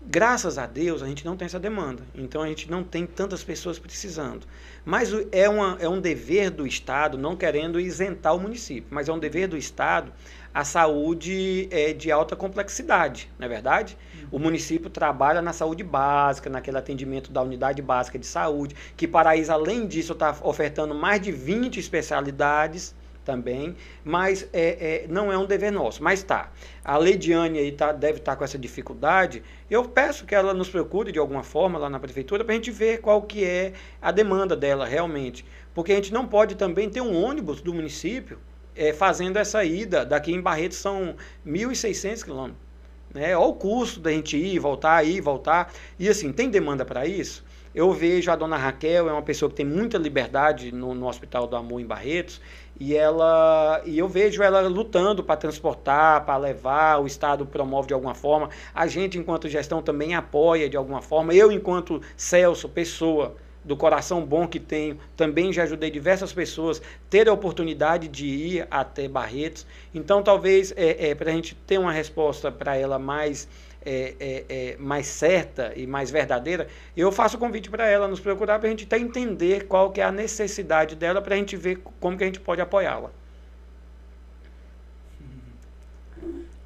Graças 0.07 0.59
a 0.59 0.67
Deus, 0.67 1.03
a 1.03 1.07
gente 1.07 1.25
não 1.25 1.37
tem 1.37 1.47
essa 1.47 1.59
demanda. 1.59 2.03
Então 2.15 2.43
a 2.43 2.47
gente 2.47 2.71
não 2.71 2.85
tem 2.85 3.07
tantas 3.07 3.43
pessoas 3.43 3.79
precisando. 3.79 4.47
Mas 4.85 5.13
o- 5.13 5.27
é, 5.33 5.49
uma, 5.49 5.79
é 5.81 5.89
um 5.89 6.01
dever 6.01 6.51
do 6.51 6.67
Estado, 6.67 7.17
não 7.17 7.35
querendo 7.37 7.81
isentar 7.81 8.35
o 8.37 8.39
município, 8.41 8.87
mas 8.91 9.09
é 9.09 9.13
um 9.13 9.19
dever 9.19 9.49
do 9.49 9.57
Estado 9.57 10.13
a 10.55 10.65
saúde 10.65 11.69
é, 11.73 11.93
de 11.93 12.13
alta 12.13 12.37
complexidade, 12.37 13.29
não 13.37 13.47
é 13.47 13.49
verdade? 13.49 13.99
O 14.31 14.39
município 14.39 14.89
trabalha 14.89 15.43
na 15.43 15.53
saúde 15.53 15.83
básica, 15.83 16.49
naquele 16.49 16.79
atendimento 16.79 17.33
da 17.33 17.43
unidade 17.43 17.83
básica 17.83 18.19
de 18.19 18.27
saúde, 18.27 18.77
que 18.97 19.09
Paraíso, 19.09 19.53
além 19.53 19.85
disso, 19.87 20.13
está 20.13 20.37
ofertando 20.43 20.95
mais 20.95 21.21
de 21.21 21.33
20 21.33 21.81
especialidades 21.81 22.95
também, 23.25 23.75
mas 24.05 24.49
é, 24.53 25.05
é, 25.05 25.07
não 25.09 25.33
é 25.33 25.37
um 25.37 25.47
dever 25.47 25.73
nosso. 25.73 26.03
Mas 26.03 26.23
tá, 26.23 26.53
a 26.85 26.97
Leidiane 26.97 27.59
aí 27.59 27.73
tá, 27.73 27.91
deve 27.91 28.19
estar 28.19 28.37
com 28.37 28.45
essa 28.45 28.59
dificuldade. 28.59 29.43
Eu 29.69 29.85
peço 29.89 30.25
que 30.25 30.35
ela 30.35 30.55
nos 30.55 30.69
procure 30.69 31.11
de 31.11 31.19
alguma 31.19 31.43
forma 31.43 31.79
lá 31.79 31.91
na 31.91 31.99
prefeitura 31.99 32.45
para 32.45 32.53
a 32.53 32.57
gente 32.57 32.71
ver 32.71 33.01
qual 33.01 33.23
que 33.23 33.45
é 33.45 33.73
a 34.01 34.13
demanda 34.13 34.55
dela 34.55 34.87
realmente. 34.87 35.45
Porque 35.75 35.93
a 35.93 35.97
gente 35.97 36.13
não 36.13 36.29
pode 36.29 36.55
também 36.55 36.89
ter 36.89 37.01
um 37.01 37.15
ônibus 37.15 37.61
do 37.61 37.75
município 37.75 38.39
é, 38.77 38.93
fazendo 38.93 39.37
essa 39.37 39.65
ida. 39.65 40.05
Daqui 40.05 40.33
em 40.33 40.41
Barretos 40.41 40.79
são 40.79 41.15
1.600 41.47 42.25
quilômetros. 42.25 42.65
Né? 43.13 43.37
Olha 43.37 43.47
o 43.47 43.55
custo 43.55 44.01
da 44.01 44.11
gente 44.11 44.37
ir, 44.37 44.59
voltar, 44.59 45.07
ir, 45.07 45.21
voltar. 45.21 45.73
E 45.99 46.09
assim, 46.09 46.33
tem 46.33 46.51
demanda 46.51 46.85
para 46.85 47.07
isso? 47.07 47.45
Eu 47.75 47.93
vejo 47.93 48.31
a 48.31 48.37
dona 48.37 48.57
Raquel, 48.57 49.09
é 49.09 49.13
uma 49.13 49.23
pessoa 49.23 49.51
que 49.51 49.57
tem 49.57 49.67
muita 49.67 49.99
liberdade 49.99 50.73
no, 50.73 50.95
no 50.95 51.09
Hospital 51.09 51.49
do 51.49 51.57
Amor 51.57 51.81
em 51.81 51.85
Barretos, 51.85 52.41
e 52.79 52.95
ela 52.95 53.83
e 53.85 53.99
eu 53.99 54.09
vejo 54.09 54.45
ela 54.45 54.61
lutando 54.69 55.25
para 55.25 55.37
transportar, 55.37 56.25
para 56.25 56.37
levar, 56.37 57.01
o 57.01 57.07
Estado 57.07 57.45
promove 57.45 57.89
de 57.89 57.95
alguma 57.95 58.15
forma, 58.15 58.49
a 58.73 58.87
gente, 58.87 59.19
enquanto 59.19 59.49
gestão, 59.49 59.83
também 59.83 60.15
apoia 60.15 60.69
de 60.69 60.77
alguma 60.77 61.03
forma. 61.03 61.35
Eu, 61.35 61.51
enquanto 61.51 62.01
Celso, 62.17 62.69
pessoa 62.69 63.35
do 63.65 63.77
coração 63.77 64.25
bom 64.25 64.47
que 64.47 64.61
tenho, 64.61 64.99
também 65.17 65.53
já 65.53 65.63
ajudei 65.63 65.91
diversas 65.91 66.33
pessoas 66.33 66.83
ter 67.09 67.29
a 67.29 67.33
oportunidade 67.33 68.09
de 68.09 68.27
ir 68.27 68.69
até 68.71 69.09
Barretos. 69.09 69.67
Então, 69.95 70.23
talvez, 70.23 70.73
é, 70.77 71.11
é, 71.11 71.15
para 71.15 71.31
a 71.31 71.35
gente 71.35 71.55
ter 71.55 71.79
uma 71.79 71.93
resposta 71.93 72.53
para 72.53 72.77
ela 72.77 72.99
mais 72.99 73.49
é, 73.87 74.15
é, 74.19 74.45
é, 74.49 74.77
mais 74.79 75.07
certa 75.07 75.73
e 75.77 75.87
mais 75.87 76.11
verdadeira, 76.11 76.67
eu 76.97 77.13
faço 77.13 77.37
o 77.37 77.41
convite 77.41 77.69
para 77.69 77.87
ela 77.87 78.09
nos 78.09 78.19
procurar 78.19 78.59
para 78.59 78.69
a 78.69 78.71
gente 78.71 78.85
até 78.85 78.99
entender 78.99 79.67
qual 79.67 79.93
que 79.93 80.01
é 80.01 80.05
a 80.05 80.13
necessidade 80.13 80.97
dela 80.97 81.21
para 81.21 81.35
a 81.35 81.39
gente 81.39 81.57
ver 81.57 81.81
como 82.01 82.17
que 82.17 82.25
a 82.25 82.27
gente 82.27 82.41
pode 82.41 82.63
apoiá-la. 82.63 83.11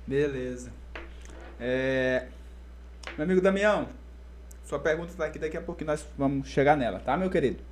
Beleza. 0.06 0.72
É, 1.60 2.26
Meu 3.16 3.24
amigo 3.24 3.40
Damião, 3.40 3.88
sua 4.68 4.78
pergunta 4.78 5.12
está 5.12 5.24
aqui, 5.24 5.38
daqui 5.38 5.56
a 5.56 5.62
pouco 5.62 5.82
nós 5.82 6.06
vamos 6.18 6.46
chegar 6.46 6.76
nela, 6.76 6.98
tá, 6.98 7.16
meu 7.16 7.30
querido? 7.30 7.62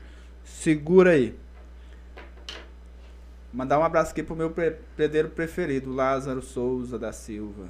Segura 0.43 1.11
aí. 1.11 1.39
Mandar 3.53 3.79
um 3.79 3.85
abraço 3.85 4.13
aqui 4.13 4.23
pro 4.23 4.35
meu 4.35 4.51
pre- 4.51 4.79
predeiro 4.97 5.29
preferido, 5.29 5.93
Lázaro 5.93 6.41
Souza 6.41 6.99
da 6.99 7.13
Silva. 7.13 7.69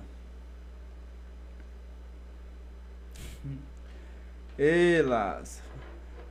Ei, 4.56 5.02
Lázaro. 5.02 5.66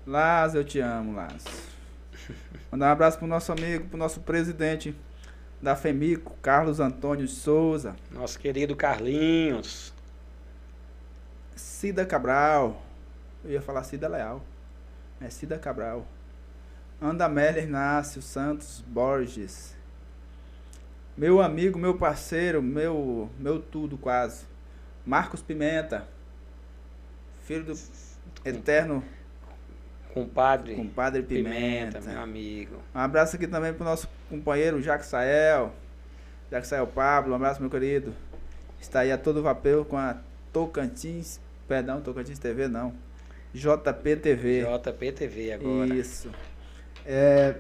Lázaro, 0.08 0.60
eu 0.60 0.64
te 0.64 0.80
amo, 0.80 1.16
Lázaro. 1.16 1.56
Mandar 2.72 2.88
um 2.88 2.92
abraço 2.92 3.18
pro 3.18 3.28
nosso 3.28 3.52
amigo, 3.52 3.90
pro 3.90 3.98
nosso 3.98 4.22
presidente 4.22 4.96
da 5.62 5.76
FEMICO, 5.76 6.34
Carlos 6.42 6.80
Antônio 6.80 7.28
Souza. 7.28 7.94
Nosso 8.10 8.40
querido 8.40 8.74
Carlinhos. 8.74 9.94
Cida 11.58 12.06
Cabral. 12.06 12.85
Eu 13.46 13.52
ia 13.52 13.62
falar 13.62 13.84
Cida 13.84 14.08
Leal. 14.08 14.42
É 15.22 15.30
Cida 15.30 15.58
Cabral. 15.60 16.06
Andamélia 17.00 17.62
Inácio 17.62 18.22
Santos 18.22 18.84
Borges. 18.88 19.76
Meu 21.16 21.42
amigo, 21.42 21.78
meu 21.78 21.96
parceiro, 21.96 22.62
meu, 22.62 23.30
meu 23.40 23.62
tudo 23.62 23.98
quase. 23.98 24.46
Marcos 25.06 25.44
Pimenta. 25.44 26.08
Filho 27.44 27.64
do 27.64 27.80
eterno 28.44 29.04
Compadre 30.16 30.76
compadre 30.76 31.22
Pimenta, 31.22 32.00
Pimenta. 32.00 32.02
meu 32.02 32.22
amigo. 32.22 32.78
Um 32.96 33.00
abraço 33.00 33.36
aqui 33.36 33.46
também 33.46 33.74
pro 33.74 33.84
nosso 33.84 34.08
companheiro 34.30 34.82
Jaxael. 34.82 35.74
Jaxael 36.50 36.88
Pablo, 36.88 37.34
um 37.34 37.36
abraço, 37.36 37.60
meu 37.62 37.70
querido. 37.70 38.14
Está 38.80 39.02
aí 39.02 39.12
a 39.12 39.18
todo 39.18 39.44
vapor 39.44 39.86
com 39.86 39.98
a 39.98 40.18
Tocantins. 40.54 41.40
Perdão, 41.68 42.00
Tocantins 42.00 42.40
TV 42.40 42.68
não. 42.70 42.94
JP 43.56 44.16
TV. 44.18 44.64
JPTV 44.66 45.54
agora. 45.54 45.96
Isso. 45.96 46.30
É, 47.06 47.56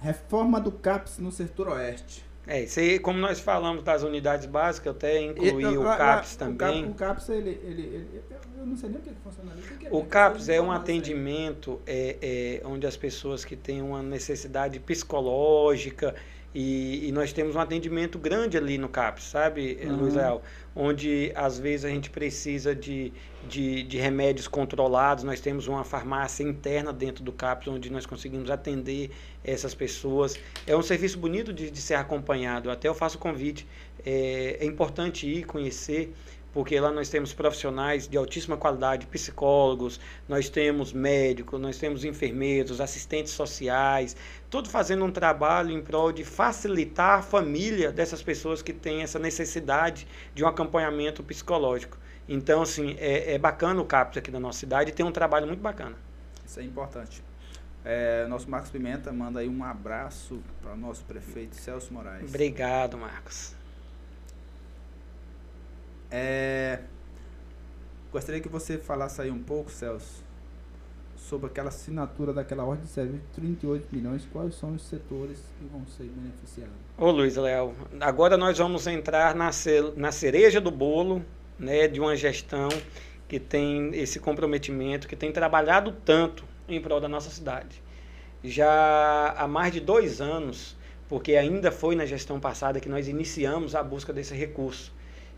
Reforma 0.00 0.60
do 0.60 0.72
CAPS 0.72 1.18
no 1.18 1.30
setor 1.30 1.68
oeste. 1.68 2.24
É, 2.44 2.62
isso 2.64 2.80
aí, 2.80 2.98
como 2.98 3.20
nós 3.20 3.38
falamos 3.38 3.84
das 3.84 4.02
unidades 4.02 4.46
básicas, 4.46 4.86
eu 4.86 4.92
até 4.92 5.20
incluí 5.22 5.64
o 5.76 5.80
lá- 5.82 5.90
lá- 5.90 5.96
CAPS 5.96 6.34
o 6.34 6.38
também. 6.38 6.84
O 6.86 6.94
CAPS, 6.94 7.28
ele, 7.28 7.50
ele, 7.62 7.82
ele- 7.82 8.22
Eu 8.58 8.66
não 8.66 8.76
sei 8.76 8.90
nem 8.90 8.98
o 8.98 9.02
que, 9.02 9.10
que 9.10 9.16
funciona 9.22 9.52
ali. 9.52 9.62
que 9.62 9.74
que 9.76 9.88
O 9.90 10.04
CAPS 10.04 10.48
é 10.48 10.60
um 10.60 10.70
atendimento 10.72 11.80
é, 11.86 12.16
é, 12.62 12.66
onde 12.66 12.84
as 12.86 12.96
pessoas 12.96 13.44
que 13.44 13.54
têm 13.56 13.80
uma 13.80 14.02
necessidade 14.02 14.78
psicológica 14.80 16.14
e, 16.54 17.08
e 17.08 17.12
nós 17.12 17.32
temos 17.32 17.56
um 17.56 17.60
atendimento 17.60 18.18
grande 18.18 18.56
ali 18.56 18.76
no 18.76 18.88
CAPS, 18.88 19.24
sabe, 19.24 19.78
Uhum. 19.82 19.96
Luiz 19.96 20.14
Leal? 20.14 20.42
Onde 20.74 21.32
às 21.34 21.58
vezes 21.58 21.84
a 21.84 21.88
gente 21.88 22.10
precisa 22.10 22.74
de, 22.74 23.12
de, 23.48 23.82
de 23.82 23.98
remédios 23.98 24.48
controlados, 24.48 25.24
nós 25.24 25.40
temos 25.40 25.66
uma 25.66 25.84
farmácia 25.84 26.42
interna 26.42 26.92
dentro 26.92 27.24
do 27.24 27.32
CAPS 27.32 27.68
onde 27.68 27.90
nós 27.90 28.06
conseguimos 28.06 28.50
atender 28.50 29.10
essas 29.44 29.74
pessoas. 29.74 30.38
É 30.66 30.76
um 30.76 30.82
serviço 30.82 31.18
bonito 31.18 31.52
de, 31.52 31.70
de 31.70 31.80
ser 31.80 31.94
acompanhado, 31.94 32.70
até 32.70 32.88
eu 32.88 32.94
faço 32.94 33.18
convite. 33.18 33.66
É, 34.04 34.58
é 34.60 34.64
importante 34.64 35.26
ir 35.26 35.44
conhecer 35.44 36.12
porque 36.52 36.78
lá 36.78 36.92
nós 36.92 37.08
temos 37.08 37.32
profissionais 37.32 38.06
de 38.06 38.16
altíssima 38.16 38.56
qualidade, 38.56 39.06
psicólogos, 39.06 39.98
nós 40.28 40.48
temos 40.48 40.92
médicos, 40.92 41.60
nós 41.60 41.78
temos 41.78 42.04
enfermeiros, 42.04 42.80
assistentes 42.80 43.32
sociais, 43.32 44.16
tudo 44.50 44.68
fazendo 44.68 45.04
um 45.04 45.10
trabalho 45.10 45.70
em 45.70 45.80
prol 45.80 46.12
de 46.12 46.24
facilitar 46.24 47.20
a 47.20 47.22
família 47.22 47.90
dessas 47.90 48.22
pessoas 48.22 48.60
que 48.60 48.72
têm 48.72 49.02
essa 49.02 49.18
necessidade 49.18 50.06
de 50.34 50.44
um 50.44 50.46
acompanhamento 50.46 51.22
psicológico. 51.22 51.96
Então, 52.28 52.62
assim, 52.62 52.96
é, 52.98 53.34
é 53.34 53.38
bacana 53.38 53.80
o 53.80 53.84
CAPS 53.84 54.18
aqui 54.18 54.30
da 54.30 54.38
nossa 54.38 54.58
cidade 54.58 54.90
e 54.90 54.92
tem 54.92 55.04
um 55.04 55.12
trabalho 55.12 55.46
muito 55.46 55.60
bacana. 55.60 55.96
Isso 56.44 56.60
é 56.60 56.62
importante. 56.62 57.22
É, 57.84 58.26
nosso 58.28 58.48
Marcos 58.48 58.70
Pimenta 58.70 59.12
manda 59.12 59.40
aí 59.40 59.48
um 59.48 59.64
abraço 59.64 60.40
para 60.60 60.72
o 60.72 60.76
nosso 60.76 61.04
prefeito 61.04 61.56
Celso 61.56 61.92
Moraes. 61.92 62.28
Obrigado, 62.28 62.96
Marcos. 62.96 63.56
É, 66.14 66.80
gostaria 68.12 68.38
que 68.38 68.48
você 68.48 68.76
falasse 68.76 69.22
aí 69.22 69.30
um 69.30 69.42
pouco, 69.42 69.70
Celso, 69.70 70.22
sobre 71.16 71.46
aquela 71.46 71.68
assinatura 71.68 72.34
daquela 72.34 72.64
ordem 72.64 72.84
de 72.84 72.90
serviço 72.90 73.22
de 73.28 73.40
38 73.40 73.88
milhões. 73.90 74.28
Quais 74.30 74.54
são 74.54 74.74
os 74.74 74.82
setores 74.82 75.38
que 75.58 75.64
vão 75.72 75.86
ser 75.86 76.04
beneficiados? 76.04 76.74
Ô 76.98 77.10
Luiz 77.10 77.36
Léo, 77.36 77.74
agora 77.98 78.36
nós 78.36 78.58
vamos 78.58 78.86
entrar 78.86 79.34
na, 79.34 79.50
na 79.96 80.12
cereja 80.12 80.60
do 80.60 80.70
bolo 80.70 81.24
né, 81.58 81.88
de 81.88 81.98
uma 81.98 82.14
gestão 82.14 82.68
que 83.26 83.40
tem 83.40 83.94
esse 83.94 84.20
comprometimento, 84.20 85.08
que 85.08 85.16
tem 85.16 85.32
trabalhado 85.32 85.92
tanto 86.04 86.44
em 86.68 86.78
prol 86.78 87.00
da 87.00 87.08
nossa 87.08 87.30
cidade. 87.30 87.82
Já 88.44 89.34
há 89.38 89.48
mais 89.48 89.72
de 89.72 89.80
dois 89.80 90.20
anos, 90.20 90.76
porque 91.08 91.36
ainda 91.36 91.72
foi 91.72 91.96
na 91.96 92.04
gestão 92.04 92.38
passada 92.38 92.80
que 92.80 92.88
nós 92.88 93.08
iniciamos 93.08 93.74
a 93.74 93.82
busca 93.82 94.12
desse 94.12 94.34
recurso. 94.34 94.92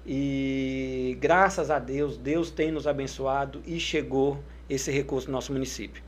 E 0.07 1.17
graças 1.19 1.71
a 1.71 1.79
Deus, 1.79 2.19
Deus 2.19 2.51
tem 2.51 2.71
nos 2.71 2.87
abençoado 2.87 3.63
e 3.67 3.81
chegou 3.81 4.39
esse 4.69 4.91
recurso 4.91 5.29
no 5.29 5.33
nosso 5.33 5.53
município. 5.53 6.03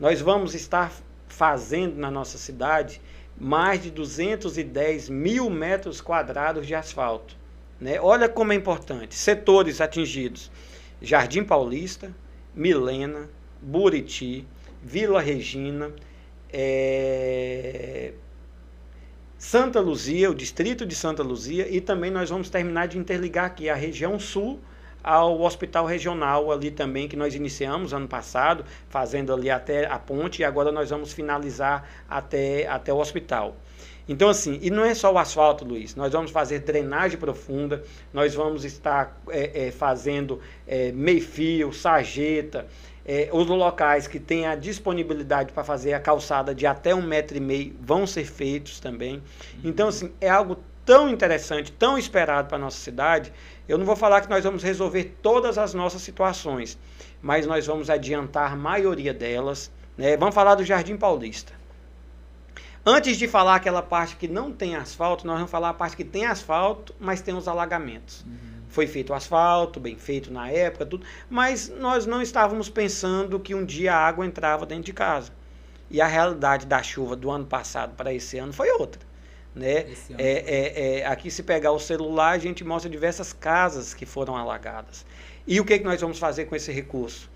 Nós 0.00 0.20
vamos 0.20 0.54
estar 0.54 0.92
fazendo 1.28 1.96
na 1.96 2.10
nossa 2.10 2.38
cidade 2.38 3.00
mais 3.38 3.82
de 3.82 3.90
210 3.90 5.08
mil 5.08 5.50
metros 5.50 6.00
quadrados 6.00 6.66
de 6.66 6.74
asfalto. 6.74 7.36
Né? 7.80 8.00
Olha 8.00 8.28
como 8.28 8.52
é 8.52 8.54
importante. 8.54 9.14
Setores 9.14 9.80
atingidos: 9.80 10.50
Jardim 11.00 11.44
Paulista, 11.44 12.14
Milena, 12.54 13.28
Buriti, 13.60 14.46
Vila 14.82 15.20
Regina, 15.20 15.92
é, 16.52 18.12
Santa 19.44 19.80
Luzia, 19.80 20.30
o 20.30 20.34
distrito 20.36 20.86
de 20.86 20.94
Santa 20.94 21.20
Luzia, 21.20 21.66
e 21.68 21.80
também 21.80 22.12
nós 22.12 22.30
vamos 22.30 22.48
terminar 22.48 22.86
de 22.86 22.96
interligar 22.96 23.46
aqui 23.46 23.68
a 23.68 23.74
região 23.74 24.16
sul 24.16 24.60
ao 25.02 25.40
hospital 25.40 25.84
regional 25.84 26.52
ali 26.52 26.70
também 26.70 27.08
que 27.08 27.16
nós 27.16 27.34
iniciamos 27.34 27.92
ano 27.92 28.06
passado, 28.06 28.64
fazendo 28.88 29.32
ali 29.32 29.50
até 29.50 29.84
a 29.84 29.98
ponte 29.98 30.40
e 30.40 30.44
agora 30.44 30.70
nós 30.70 30.90
vamos 30.90 31.12
finalizar 31.12 31.86
até, 32.08 32.68
até 32.68 32.92
o 32.92 32.98
hospital. 32.98 33.56
Então, 34.08 34.28
assim, 34.28 34.60
e 34.62 34.70
não 34.70 34.84
é 34.84 34.94
só 34.94 35.12
o 35.12 35.18
asfalto, 35.18 35.64
Luiz, 35.64 35.96
nós 35.96 36.12
vamos 36.12 36.30
fazer 36.30 36.60
drenagem 36.60 37.18
profunda, 37.18 37.82
nós 38.12 38.34
vamos 38.34 38.64
estar 38.64 39.20
é, 39.28 39.66
é, 39.66 39.70
fazendo 39.72 40.40
é, 40.68 40.92
meio-fio, 40.92 41.72
sarjeta, 41.72 42.66
é, 43.04 43.28
os 43.32 43.46
locais 43.46 44.06
que 44.06 44.20
têm 44.20 44.46
a 44.46 44.54
disponibilidade 44.54 45.52
para 45.52 45.64
fazer 45.64 45.92
a 45.92 46.00
calçada 46.00 46.54
de 46.54 46.66
até 46.66 46.94
um 46.94 47.02
metro 47.02 47.36
e 47.36 47.40
meio 47.40 47.76
vão 47.80 48.06
ser 48.06 48.24
feitos 48.24 48.78
também. 48.78 49.22
Então, 49.64 49.88
assim, 49.88 50.12
é 50.20 50.28
algo 50.28 50.56
tão 50.84 51.08
interessante, 51.08 51.72
tão 51.72 51.98
esperado 51.98 52.48
para 52.48 52.56
a 52.56 52.60
nossa 52.60 52.78
cidade. 52.78 53.32
Eu 53.68 53.78
não 53.78 53.84
vou 53.84 53.96
falar 53.96 54.20
que 54.20 54.30
nós 54.30 54.44
vamos 54.44 54.62
resolver 54.62 55.16
todas 55.22 55.58
as 55.58 55.74
nossas 55.74 56.02
situações, 56.02 56.78
mas 57.20 57.46
nós 57.46 57.66
vamos 57.66 57.90
adiantar 57.90 58.52
a 58.52 58.56
maioria 58.56 59.12
delas. 59.12 59.70
Né? 59.96 60.16
Vamos 60.16 60.34
falar 60.34 60.54
do 60.54 60.64
Jardim 60.64 60.96
Paulista. 60.96 61.52
Antes 62.84 63.16
de 63.16 63.28
falar 63.28 63.54
aquela 63.54 63.80
parte 63.80 64.16
que 64.16 64.26
não 64.26 64.50
tem 64.50 64.74
asfalto, 64.74 65.24
nós 65.24 65.36
vamos 65.36 65.50
falar 65.50 65.68
a 65.68 65.74
parte 65.74 65.96
que 65.96 66.04
tem 66.04 66.26
asfalto, 66.26 66.92
mas 66.98 67.20
tem 67.20 67.32
os 67.32 67.46
alagamentos. 67.46 68.24
Uhum. 68.26 68.51
Foi 68.72 68.86
feito 68.86 69.10
o 69.10 69.14
asfalto, 69.14 69.78
bem 69.78 69.96
feito 69.96 70.32
na 70.32 70.50
época, 70.50 70.86
tudo, 70.86 71.06
mas 71.28 71.68
nós 71.68 72.06
não 72.06 72.22
estávamos 72.22 72.70
pensando 72.70 73.38
que 73.38 73.54
um 73.54 73.66
dia 73.66 73.94
a 73.94 73.98
água 73.98 74.24
entrava 74.24 74.64
dentro 74.64 74.84
de 74.84 74.94
casa. 74.94 75.30
E 75.90 76.00
a 76.00 76.06
realidade 76.06 76.66
da 76.66 76.82
chuva 76.82 77.14
do 77.14 77.30
ano 77.30 77.44
passado 77.44 77.94
para 77.94 78.14
esse 78.14 78.38
ano 78.38 78.50
foi 78.50 78.70
outra. 78.70 79.02
Né? 79.54 79.84
É, 80.16 80.30
é, 80.30 81.00
é, 81.00 81.06
aqui, 81.06 81.30
se 81.30 81.42
pegar 81.42 81.72
o 81.72 81.78
celular, 81.78 82.30
a 82.30 82.38
gente 82.38 82.64
mostra 82.64 82.90
diversas 82.90 83.30
casas 83.30 83.92
que 83.92 84.06
foram 84.06 84.34
alagadas. 84.34 85.04
E 85.46 85.60
o 85.60 85.66
que, 85.66 85.78
que 85.78 85.84
nós 85.84 86.00
vamos 86.00 86.18
fazer 86.18 86.46
com 86.46 86.56
esse 86.56 86.72
recurso? 86.72 87.30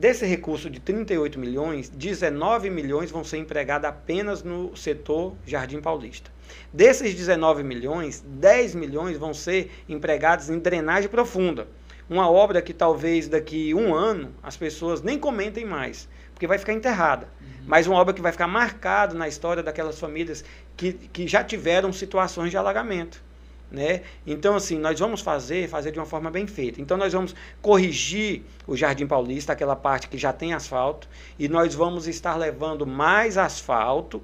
Desse 0.00 0.24
recurso 0.24 0.70
de 0.70 0.80
38 0.80 1.38
milhões, 1.38 1.90
19 1.90 2.70
milhões 2.70 3.10
vão 3.10 3.22
ser 3.22 3.36
empregados 3.36 3.86
apenas 3.86 4.42
no 4.42 4.74
setor 4.74 5.36
Jardim 5.44 5.78
Paulista. 5.78 6.30
Desses 6.72 7.14
19 7.14 7.62
milhões, 7.62 8.24
10 8.26 8.76
milhões 8.76 9.18
vão 9.18 9.34
ser 9.34 9.70
empregados 9.86 10.48
em 10.48 10.58
drenagem 10.58 11.10
profunda. 11.10 11.68
Uma 12.08 12.30
obra 12.30 12.62
que 12.62 12.72
talvez 12.72 13.28
daqui 13.28 13.74
um 13.74 13.94
ano 13.94 14.34
as 14.42 14.56
pessoas 14.56 15.02
nem 15.02 15.18
comentem 15.18 15.66
mais, 15.66 16.08
porque 16.32 16.46
vai 16.46 16.56
ficar 16.56 16.72
enterrada. 16.72 17.28
Uhum. 17.38 17.48
Mas 17.66 17.86
uma 17.86 17.98
obra 17.98 18.14
que 18.14 18.22
vai 18.22 18.32
ficar 18.32 18.46
marcada 18.46 19.14
na 19.14 19.28
história 19.28 19.62
daquelas 19.62 20.00
famílias 20.00 20.42
que, 20.78 20.94
que 20.94 21.28
já 21.28 21.44
tiveram 21.44 21.92
situações 21.92 22.50
de 22.50 22.56
alagamento. 22.56 23.22
Né? 23.70 24.02
Então, 24.26 24.56
assim, 24.56 24.78
nós 24.78 24.98
vamos 24.98 25.20
fazer, 25.20 25.68
fazer 25.68 25.92
de 25.92 25.98
uma 25.98 26.06
forma 26.06 26.30
bem 26.30 26.46
feita. 26.46 26.80
Então, 26.80 26.96
nós 26.96 27.12
vamos 27.12 27.34
corrigir 27.62 28.42
o 28.66 28.76
Jardim 28.76 29.06
Paulista, 29.06 29.52
aquela 29.52 29.76
parte 29.76 30.08
que 30.08 30.18
já 30.18 30.32
tem 30.32 30.52
asfalto, 30.52 31.08
e 31.38 31.48
nós 31.48 31.74
vamos 31.74 32.08
estar 32.08 32.36
levando 32.36 32.86
mais 32.86 33.38
asfalto 33.38 34.20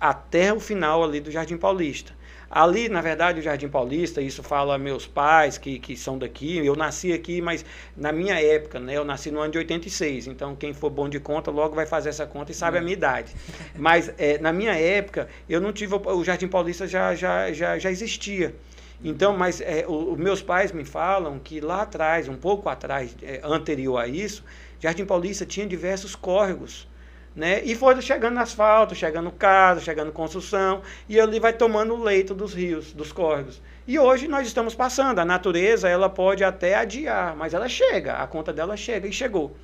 até 0.00 0.52
o 0.52 0.60
final 0.60 1.04
ali 1.04 1.20
do 1.20 1.30
Jardim 1.30 1.56
Paulista. 1.56 2.14
Ali, 2.48 2.88
na 2.88 3.00
verdade, 3.00 3.40
o 3.40 3.42
Jardim 3.42 3.68
Paulista, 3.68 4.20
isso 4.22 4.40
fala 4.42 4.78
meus 4.78 5.04
pais 5.04 5.58
que, 5.58 5.80
que 5.80 5.96
são 5.96 6.16
daqui, 6.16 6.64
eu 6.64 6.76
nasci 6.76 7.12
aqui, 7.12 7.40
mas 7.42 7.64
na 7.96 8.12
minha 8.12 8.40
época, 8.40 8.78
né, 8.78 8.96
eu 8.96 9.04
nasci 9.04 9.32
no 9.32 9.40
ano 9.40 9.50
de 9.50 9.58
86, 9.58 10.28
então 10.28 10.54
quem 10.54 10.72
for 10.72 10.88
bom 10.88 11.08
de 11.08 11.18
conta 11.18 11.50
logo 11.50 11.74
vai 11.74 11.86
fazer 11.86 12.10
essa 12.10 12.24
conta 12.24 12.52
e 12.52 12.54
sabe 12.54 12.78
a 12.78 12.80
minha 12.80 12.92
idade. 12.92 13.34
Mas 13.74 14.12
é, 14.16 14.38
na 14.38 14.52
minha 14.52 14.72
época, 14.72 15.28
eu 15.48 15.60
não 15.60 15.72
tive, 15.72 15.94
o 15.96 16.24
Jardim 16.24 16.46
Paulista 16.46 16.86
já, 16.86 17.14
já, 17.14 17.52
já, 17.52 17.78
já 17.78 17.90
existia. 17.90 18.54
Então, 19.04 19.36
mas 19.36 19.60
é, 19.60 19.84
os 19.86 20.18
meus 20.18 20.40
pais 20.40 20.72
me 20.72 20.84
falam 20.84 21.38
que 21.38 21.60
lá 21.60 21.82
atrás, 21.82 22.28
um 22.28 22.36
pouco 22.36 22.68
atrás, 22.68 23.14
é, 23.22 23.40
anterior 23.44 23.98
a 23.98 24.06
isso, 24.06 24.42
Jardim 24.80 25.04
Paulista 25.04 25.44
tinha 25.44 25.66
diversos 25.66 26.14
córregos. 26.14 26.88
Né? 27.34 27.62
E 27.64 27.74
foi 27.74 28.00
chegando 28.00 28.38
asfalto, 28.38 28.94
chegando 28.94 29.30
casa, 29.30 29.82
chegando 29.82 30.10
construção, 30.10 30.80
e 31.06 31.20
ali 31.20 31.38
vai 31.38 31.52
tomando 31.52 31.94
o 31.94 32.02
leito 32.02 32.34
dos 32.34 32.54
rios, 32.54 32.94
dos 32.94 33.12
córregos. 33.12 33.60
E 33.86 33.98
hoje 33.98 34.26
nós 34.26 34.46
estamos 34.46 34.74
passando. 34.74 35.18
A 35.18 35.24
natureza 35.24 35.86
ela 35.86 36.08
pode 36.08 36.42
até 36.42 36.74
adiar, 36.74 37.36
mas 37.36 37.52
ela 37.52 37.68
chega, 37.68 38.14
a 38.14 38.26
conta 38.26 38.54
dela 38.54 38.74
chega 38.76 39.06
e 39.06 39.12
chegou. 39.12 39.54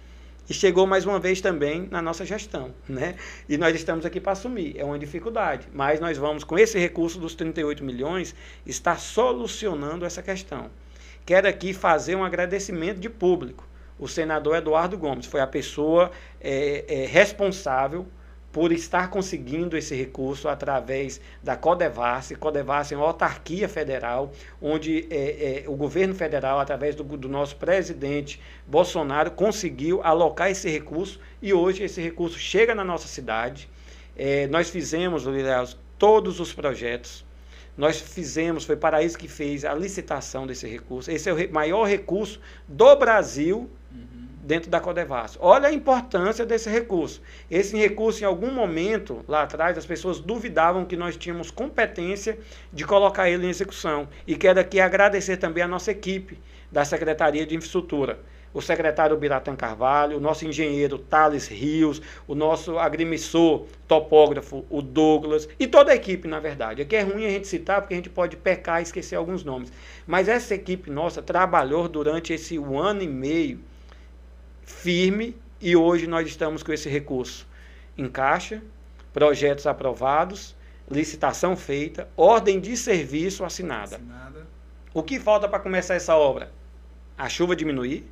E 0.49 0.55
chegou 0.55 0.87
mais 0.87 1.07
uma 1.07 1.21
vez 1.21 1.41
também 1.41 1.89
na 1.91 2.03
nossa 2.03 2.25
gestão, 2.25 2.75
né? 2.89 3.15
E 3.49 3.57
nós 3.57 3.75
estamos 3.77 4.05
aqui 4.05 4.21
para 4.21 4.33
assumir, 4.33 4.75
é 4.77 4.85
uma 4.85 4.99
dificuldade, 4.99 5.69
mas 5.73 6.01
nós 6.01 6.19
vamos 6.19 6.43
com 6.43 6.59
esse 6.59 6.79
recurso 6.79 7.19
dos 7.19 7.35
38 7.35 7.85
milhões 7.85 8.35
estar 8.67 8.99
solucionando 8.99 10.05
essa 10.05 10.21
questão. 10.21 10.71
Quero 11.25 11.47
aqui 11.47 11.73
fazer 11.73 12.17
um 12.17 12.25
agradecimento 12.25 12.99
de 12.99 13.09
público. 13.09 13.67
O 13.99 14.09
senador 14.09 14.57
Eduardo 14.57 14.99
Gomes 14.99 15.27
foi 15.27 15.41
a 15.41 15.47
pessoa 15.47 16.11
é, 16.41 16.85
é, 16.89 17.07
responsável 17.07 18.07
por 18.53 18.71
estar 18.71 19.09
conseguindo 19.09 19.77
esse 19.77 19.95
recurso 19.95 20.47
através 20.47 21.21
da 21.43 21.57
Codevasf. 21.57 22.37
Codevasf 22.37 22.93
é 22.93 22.97
uma 22.97 23.07
autarquia 23.07 23.67
federal, 23.67 24.31
onde 24.61 25.07
é, 25.11 25.65
é, 25.65 25.69
o 25.69 25.75
governo 25.75 26.15
federal, 26.15 26.61
através 26.61 26.95
do, 26.95 27.03
do, 27.03 27.29
nosso 27.29 27.57
presidente 27.57 28.39
Bolsonaro, 28.67 29.31
conseguiu 29.31 30.03
alocar 30.03 30.51
esse 30.51 30.69
recurso 30.69 31.19
e 31.41 31.55
hoje 31.55 31.83
esse 31.83 32.01
recurso 32.03 32.39
chega 32.39 32.75
na 32.75 32.85
nossa 32.85 33.09
cidade. 33.09 33.69
É, 34.15 34.47
nós 34.49 34.69
fizemos, 34.69 35.27
aliás, 35.27 35.79
todos 35.99 36.39
os 36.39 36.53
projetos. 36.53 37.25
Nós 37.75 37.99
fizemos, 37.99 38.65
foi 38.67 38.77
Paraíso 38.77 39.17
que 39.17 39.29
fez 39.29 39.65
a 39.65 39.73
licitação 39.73 40.47
desse 40.47 40.69
recurso. 40.69 41.11
Esse 41.11 41.31
é 41.31 41.33
o 41.33 41.53
maior 41.53 41.85
recurso 41.85 42.39
do 42.69 42.95
Brasil 42.97 43.71
dentro 44.43 44.69
da 44.69 44.81
Codevasf. 44.81 45.39
Olha 45.41 45.69
a 45.69 45.73
importância 45.73 46.45
desse 46.45 46.69
recurso. 46.69 47.23
Esse 47.49 47.77
recurso, 47.77 48.23
em 48.23 48.27
algum 48.27 48.51
momento, 48.51 49.25
lá 49.29 49.45
atrás, 49.45 49.79
as 49.79 49.87
pessoas 49.87 50.19
duvidavam 50.19 50.85
que 50.85 50.97
nós 50.97 51.17
tínhamos 51.17 51.51
competência 51.51 52.37
de 52.73 52.85
colocar 52.85 53.31
ele 53.31 53.47
em 53.47 53.51
execução. 53.51 54.09
E 54.27 54.35
quero 54.35 54.59
aqui 54.59 54.81
agradecer 54.81 55.37
também 55.37 55.63
a 55.63 55.69
nossa 55.69 55.93
equipe 55.93 56.39
da 56.73 56.85
Secretaria 56.85 57.47
de 57.47 57.55
Infraestrutura. 57.55 58.19
O 58.55 58.61
secretário 58.61 59.17
Biratan 59.17 59.57
Carvalho, 59.57 60.19
o 60.19 60.21
nosso 60.21 60.47
engenheiro 60.47 60.99
Thales 60.99 61.49
Rios, 61.49 62.03
o 62.27 62.35
nosso 62.35 62.79
agrimensor, 62.79 63.65
topógrafo, 63.89 64.67
o 64.69 64.83
Douglas, 64.83 65.49
e 65.59 65.67
toda 65.67 65.91
a 65.91 65.95
equipe, 65.95 66.29
na 66.29 66.39
verdade. 66.39 66.83
Aqui 66.83 66.97
é 66.97 67.01
ruim 67.01 67.25
a 67.25 67.31
gente 67.31 67.49
citar, 67.49 67.81
porque 67.81 67.95
a 67.95 67.97
gente 67.97 68.11
pode 68.11 68.37
pecar 68.37 68.81
e 68.81 68.83
esquecer 68.83 69.17
alguns 69.17 69.43
nomes. 69.43 69.73
Mas 70.07 70.29
essa 70.29 70.55
equipe 70.55 70.91
nossa 70.91 71.23
trabalhou 71.23 71.89
durante 71.89 72.35
esse 72.35 72.59
um 72.59 72.79
ano 72.79 73.03
e 73.03 73.09
meio 73.09 73.72
firme 74.63 75.37
e 75.61 75.77
hoje 75.77 76.07
nós 76.07 76.27
estamos 76.27 76.63
com 76.63 76.73
esse 76.73 76.89
recurso 76.89 77.47
em 77.97 78.09
caixa, 78.09 78.63
projetos 79.13 79.67
aprovados, 79.67 80.57
licitação 80.91 81.57
feita, 81.57 82.09
ordem 82.17 82.61
de 82.61 82.77
serviço 82.77 83.45
assinada. 83.45 83.97
assinada. 83.97 84.47
O 84.95 85.03
que 85.03 85.19
falta 85.19 85.49
para 85.49 85.59
começar 85.59 85.95
essa 85.95 86.17
obra? 86.17 86.53
A 87.17 87.29
chuva 87.29 87.55
diminuir, 87.55 88.11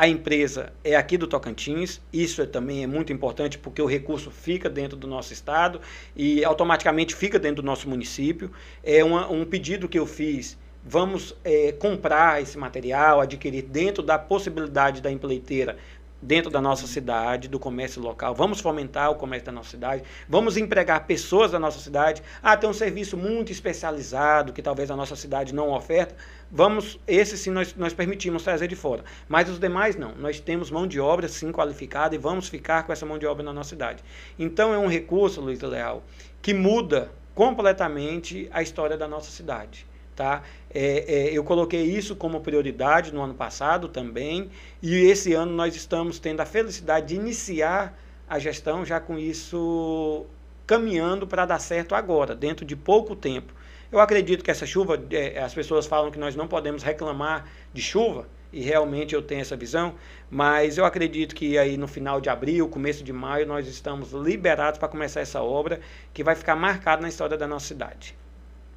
a 0.00 0.08
empresa 0.08 0.72
é 0.82 0.96
aqui 0.96 1.18
do 1.18 1.26
Tocantins, 1.26 2.00
isso 2.10 2.40
é, 2.40 2.46
também 2.46 2.82
é 2.82 2.86
muito 2.86 3.12
importante 3.12 3.58
porque 3.58 3.82
o 3.82 3.86
recurso 3.86 4.30
fica 4.30 4.68
dentro 4.68 4.96
do 4.96 5.06
nosso 5.06 5.32
estado 5.32 5.80
e 6.16 6.42
automaticamente 6.42 7.14
fica 7.14 7.38
dentro 7.38 7.62
do 7.62 7.66
nosso 7.66 7.86
município. 7.86 8.50
É 8.82 9.04
uma, 9.04 9.30
um 9.30 9.44
pedido 9.44 9.88
que 9.88 9.98
eu 9.98 10.06
fiz 10.06 10.56
vamos 10.84 11.36
é, 11.44 11.72
comprar 11.72 12.42
esse 12.42 12.56
material, 12.56 13.20
adquirir 13.20 13.62
dentro 13.62 14.02
da 14.02 14.18
possibilidade 14.18 15.00
da 15.00 15.10
empreiteira 15.10 15.76
dentro 16.22 16.50
da 16.50 16.60
nossa 16.60 16.86
cidade, 16.86 17.48
do 17.48 17.58
comércio 17.58 18.00
local. 18.02 18.34
Vamos 18.34 18.60
fomentar 18.60 19.10
o 19.10 19.14
comércio 19.14 19.46
da 19.46 19.52
nossa 19.52 19.70
cidade. 19.70 20.02
Vamos 20.28 20.56
empregar 20.56 21.06
pessoas 21.06 21.50
da 21.50 21.58
nossa 21.58 21.78
cidade. 21.78 22.22
Ah, 22.42 22.56
tem 22.56 22.68
um 22.68 22.74
serviço 22.74 23.16
muito 23.16 23.50
especializado 23.50 24.52
que 24.52 24.62
talvez 24.62 24.90
a 24.90 24.96
nossa 24.96 25.16
cidade 25.16 25.54
não 25.54 25.70
oferta. 25.70 26.14
Vamos, 26.50 26.98
esse 27.06 27.38
sim 27.38 27.50
nós, 27.50 27.74
nós 27.74 27.94
permitimos 27.94 28.42
trazer 28.42 28.68
de 28.68 28.76
fora. 28.76 29.04
Mas 29.28 29.48
os 29.48 29.58
demais 29.58 29.96
não. 29.96 30.14
Nós 30.14 30.40
temos 30.40 30.70
mão 30.70 30.86
de 30.86 31.00
obra 31.00 31.28
sim 31.28 31.50
qualificada 31.52 32.14
e 32.14 32.18
vamos 32.18 32.48
ficar 32.48 32.82
com 32.84 32.92
essa 32.92 33.06
mão 33.06 33.18
de 33.18 33.26
obra 33.26 33.42
na 33.42 33.52
nossa 33.52 33.70
cidade. 33.70 34.02
Então 34.38 34.74
é 34.74 34.78
um 34.78 34.88
recurso, 34.88 35.40
Luiz 35.40 35.60
Leal, 35.60 36.02
que 36.42 36.52
muda 36.52 37.10
completamente 37.34 38.48
a 38.52 38.60
história 38.62 38.96
da 38.96 39.08
nossa 39.08 39.30
cidade. 39.30 39.86
Tá? 40.14 40.42
É, 40.72 41.04
é, 41.06 41.32
eu 41.32 41.42
coloquei 41.42 41.82
isso 41.82 42.14
como 42.14 42.40
prioridade 42.40 43.12
no 43.12 43.20
ano 43.20 43.34
passado 43.34 43.88
também, 43.88 44.50
e 44.80 44.94
esse 44.94 45.32
ano 45.32 45.52
nós 45.52 45.74
estamos 45.74 46.18
tendo 46.18 46.40
a 46.40 46.46
felicidade 46.46 47.08
de 47.08 47.16
iniciar 47.16 47.98
a 48.28 48.38
gestão 48.38 48.84
já 48.84 49.00
com 49.00 49.18
isso 49.18 50.24
caminhando 50.66 51.26
para 51.26 51.44
dar 51.44 51.58
certo 51.58 51.96
agora, 51.96 52.34
dentro 52.34 52.64
de 52.64 52.76
pouco 52.76 53.16
tempo. 53.16 53.52
Eu 53.90 53.98
acredito 53.98 54.44
que 54.44 54.50
essa 54.52 54.64
chuva, 54.64 55.02
é, 55.10 55.40
as 55.40 55.52
pessoas 55.52 55.86
falam 55.86 56.12
que 56.12 56.18
nós 56.18 56.36
não 56.36 56.46
podemos 56.46 56.84
reclamar 56.84 57.48
de 57.74 57.82
chuva, 57.82 58.28
e 58.52 58.60
realmente 58.60 59.12
eu 59.14 59.22
tenho 59.22 59.40
essa 59.40 59.56
visão, 59.56 59.94
mas 60.30 60.78
eu 60.78 60.84
acredito 60.84 61.34
que 61.34 61.58
aí 61.58 61.76
no 61.76 61.88
final 61.88 62.20
de 62.20 62.28
abril, 62.28 62.68
começo 62.68 63.02
de 63.02 63.12
maio, 63.12 63.46
nós 63.46 63.66
estamos 63.66 64.12
liberados 64.12 64.78
para 64.78 64.88
começar 64.88 65.20
essa 65.20 65.42
obra 65.42 65.80
que 66.14 66.22
vai 66.22 66.36
ficar 66.36 66.54
marcada 66.54 67.02
na 67.02 67.08
história 67.08 67.36
da 67.36 67.48
nossa 67.48 67.66
cidade. 67.66 68.16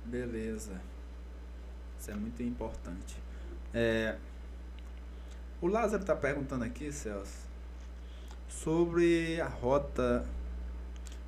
Beleza. 0.04 0.93
Isso 2.04 2.12
é 2.12 2.16
muito 2.16 2.44
importante. 2.44 3.16
É, 3.74 4.16
o 5.62 5.68
Lázaro 5.68 6.02
está 6.02 6.14
perguntando 6.14 6.66
aqui, 6.66 6.92
Celso, 6.92 7.48
sobre 8.50 9.40
a 9.40 9.48
rota, 9.48 10.26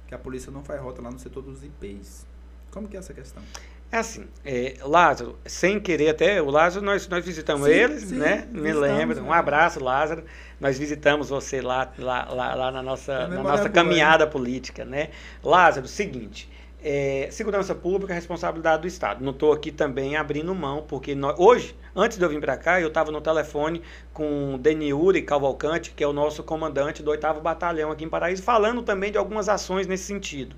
que 0.06 0.14
a 0.14 0.18
polícia 0.18 0.52
não 0.52 0.66
faz 0.66 0.82
rota 0.82 1.02
lá 1.02 1.10
no 1.10 1.18
setor 1.18 1.44
dos 1.44 1.64
IPs. 1.64 2.28
Como 2.72 2.90
que 2.90 2.98
é 2.98 3.00
essa 3.00 3.14
questão? 3.14 3.42
É 3.90 4.00
assim, 4.00 4.28
é, 4.44 4.76
Lázaro, 4.82 5.40
sem 5.46 5.80
querer 5.80 6.10
até, 6.10 6.42
o 6.42 6.50
Lázaro, 6.50 6.86
nós, 6.86 7.08
nós 7.08 7.24
visitamos 7.24 7.66
Sim, 7.66 7.98
sim, 7.98 8.16
né? 8.18 8.46
Me 8.52 8.74
lembro. 8.74 9.24
Um 9.24 9.34
é. 9.34 9.38
abraço, 9.38 9.82
Lázaro. 9.82 10.26
Nós 10.60 10.78
visitamos 10.78 11.30
você 11.30 11.62
lá, 11.62 11.90
lá, 11.98 12.26
lá, 12.26 12.54
lá 12.54 12.72
na 12.72 12.84
nossa, 12.84 13.14
A 13.14 13.28
na 13.30 13.42
nossa 13.42 13.68
é 13.68 13.70
caminhada 13.70 14.28
política, 14.28 14.84
né? 14.84 15.12
Lázaro, 15.42 15.88
seguinte, 15.88 16.50
é, 16.88 17.28
segurança 17.32 17.74
pública 17.74 18.14
é 18.14 18.16
responsabilidade 18.16 18.84
do 18.84 18.88
Estado. 18.88 19.24
Não 19.24 19.32
estou 19.32 19.52
aqui 19.52 19.72
também 19.72 20.16
abrindo 20.16 20.54
mão, 20.54 20.84
porque 20.88 21.16
nós- 21.16 21.36
hoje, 21.40 21.76
antes 21.96 22.18
de 22.18 22.24
eu 22.24 22.30
vir 22.30 22.40
para 22.40 22.56
cá, 22.58 22.80
eu 22.80 22.90
estava 22.90 23.12
no 23.12 23.20
telefone 23.22 23.82
com 24.14 24.54
o 24.56 24.58
Deniuri 24.60 25.24
Cavalcante, 25.24 25.92
que 25.92 26.04
é 26.04 26.08
o 26.08 26.14
nosso 26.14 26.44
comandante 26.44 27.02
do 27.02 27.10
8º 27.10 27.42
Batalhão 27.42 27.92
aqui 27.92 28.04
em 28.06 28.10
Paraíso, 28.10 28.44
falando 28.44 28.84
também 28.84 29.12
de 29.12 29.18
algumas 29.18 29.50
ações 29.50 29.88
nesse 29.88 30.04
sentido. 30.04 30.56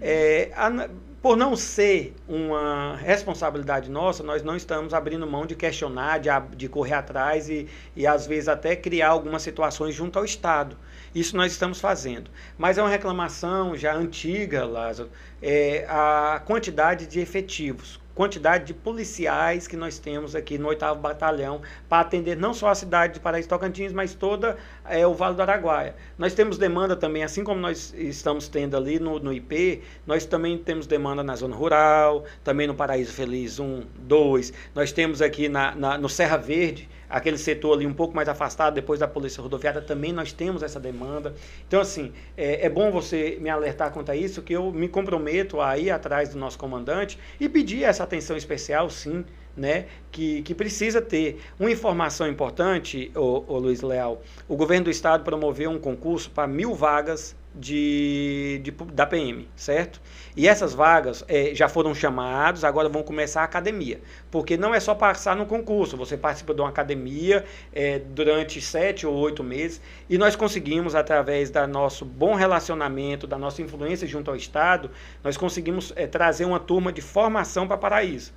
É, 0.00 0.50
a- 0.54 0.88
por 1.22 1.36
não 1.38 1.56
ser 1.56 2.14
uma 2.28 2.96
responsabilidade 2.96 3.90
nossa, 3.90 4.22
nós 4.22 4.42
não 4.42 4.54
estamos 4.54 4.92
abrindo 4.92 5.26
mão 5.26 5.46
de 5.46 5.54
questionar, 5.54 6.18
de, 6.20 6.28
de 6.54 6.68
correr 6.68 6.92
atrás 6.94 7.48
e, 7.48 7.66
e, 7.96 8.06
às 8.06 8.26
vezes, 8.26 8.46
até 8.46 8.76
criar 8.76 9.08
algumas 9.08 9.40
situações 9.40 9.94
junto 9.94 10.18
ao 10.18 10.24
Estado. 10.24 10.76
Isso 11.14 11.34
nós 11.34 11.50
estamos 11.52 11.80
fazendo. 11.80 12.30
Mas 12.58 12.76
é 12.76 12.82
uma 12.82 12.90
reclamação 12.90 13.74
já 13.74 13.94
antiga, 13.94 14.66
Lázaro, 14.66 15.10
é 15.42 15.84
a 15.88 16.40
quantidade 16.44 17.06
de 17.06 17.20
efetivos, 17.20 18.00
quantidade 18.14 18.64
de 18.66 18.74
policiais 18.74 19.66
que 19.66 19.76
nós 19.76 19.98
temos 19.98 20.34
aqui 20.36 20.56
no 20.56 20.68
8º 20.68 21.00
Batalhão 21.00 21.60
para 21.88 22.00
atender 22.02 22.36
não 22.36 22.54
só 22.54 22.68
a 22.68 22.74
cidade 22.74 23.14
de 23.14 23.20
Paraíso 23.20 23.48
Tocantins, 23.48 23.92
mas 23.92 24.14
toda 24.14 24.56
é, 24.88 25.06
o 25.06 25.12
Vale 25.14 25.34
do 25.34 25.42
Araguaia. 25.42 25.94
Nós 26.16 26.32
temos 26.34 26.56
demanda 26.58 26.94
também, 26.94 27.24
assim 27.24 27.42
como 27.42 27.60
nós 27.60 27.92
estamos 27.96 28.48
tendo 28.48 28.76
ali 28.76 28.98
no, 28.98 29.18
no 29.18 29.32
IP, 29.32 29.82
nós 30.06 30.24
também 30.24 30.56
temos 30.58 30.86
demanda 30.86 31.22
na 31.22 31.34
zona 31.34 31.56
rural, 31.56 32.24
também 32.42 32.66
no 32.66 32.74
Paraíso 32.74 33.12
Feliz 33.12 33.58
1, 33.58 33.82
2. 33.98 34.52
Nós 34.74 34.92
temos 34.92 35.20
aqui 35.20 35.48
na, 35.48 35.74
na- 35.74 35.98
no 35.98 36.08
Serra 36.08 36.36
Verde, 36.36 36.88
aquele 37.08 37.38
setor 37.38 37.74
ali 37.74 37.86
um 37.86 37.92
pouco 37.94 38.14
mais 38.14 38.28
afastado, 38.28 38.74
depois 38.74 39.00
da 39.00 39.08
Polícia 39.08 39.42
Rodoviária, 39.42 39.80
também 39.80 40.12
nós 40.12 40.32
temos 40.32 40.62
essa 40.62 40.78
demanda. 40.80 41.34
Então, 41.66 41.80
assim, 41.80 42.12
é, 42.36 42.66
é 42.66 42.68
bom 42.68 42.90
você 42.90 43.38
me 43.40 43.48
alertar 43.48 43.92
quanto 43.92 44.10
a 44.10 44.16
isso, 44.16 44.42
que 44.42 44.52
eu 44.52 44.70
me 44.72 44.88
comprometo 44.88 45.33
a 45.60 45.78
ir 45.78 45.90
atrás 45.90 46.30
do 46.30 46.38
nosso 46.38 46.58
comandante 46.58 47.18
e 47.38 47.48
pedir 47.48 47.84
essa 47.84 48.04
atenção 48.04 48.36
especial, 48.36 48.88
sim, 48.90 49.24
né, 49.56 49.86
que, 50.10 50.42
que 50.42 50.54
precisa 50.54 51.00
ter. 51.00 51.40
Uma 51.58 51.70
informação 51.70 52.26
importante, 52.28 53.10
ô 53.14 53.58
Luiz 53.58 53.82
Leal, 53.82 54.22
o 54.48 54.56
governo 54.56 54.84
do 54.84 54.90
estado 54.90 55.24
promoveu 55.24 55.70
um 55.70 55.78
concurso 55.78 56.30
para 56.30 56.46
mil 56.46 56.74
vagas 56.74 57.36
de, 57.54 58.60
de 58.62 58.70
da 58.70 59.06
PM, 59.06 59.48
certo? 59.54 60.00
E 60.36 60.48
essas 60.48 60.74
vagas 60.74 61.24
eh, 61.28 61.52
já 61.54 61.68
foram 61.68 61.94
chamados, 61.94 62.64
agora 62.64 62.88
vão 62.88 63.02
começar 63.02 63.42
a 63.42 63.44
academia. 63.44 64.00
Porque 64.30 64.56
não 64.56 64.74
é 64.74 64.80
só 64.80 64.94
passar 64.94 65.36
no 65.36 65.46
concurso, 65.46 65.96
você 65.96 66.16
participa 66.16 66.52
de 66.52 66.60
uma 66.60 66.68
academia 66.68 67.44
eh, 67.72 68.00
durante 68.00 68.60
sete 68.60 69.06
ou 69.06 69.14
oito 69.14 69.44
meses, 69.44 69.80
e 70.10 70.18
nós 70.18 70.34
conseguimos, 70.34 70.94
através 70.94 71.50
do 71.50 71.66
nosso 71.68 72.04
bom 72.04 72.34
relacionamento, 72.34 73.26
da 73.26 73.38
nossa 73.38 73.62
influência 73.62 74.06
junto 74.08 74.30
ao 74.30 74.36
Estado, 74.36 74.90
nós 75.22 75.36
conseguimos 75.36 75.92
eh, 75.94 76.06
trazer 76.06 76.44
uma 76.44 76.58
turma 76.58 76.92
de 76.92 77.00
formação 77.00 77.68
para 77.68 77.76
Paraíso. 77.76 78.32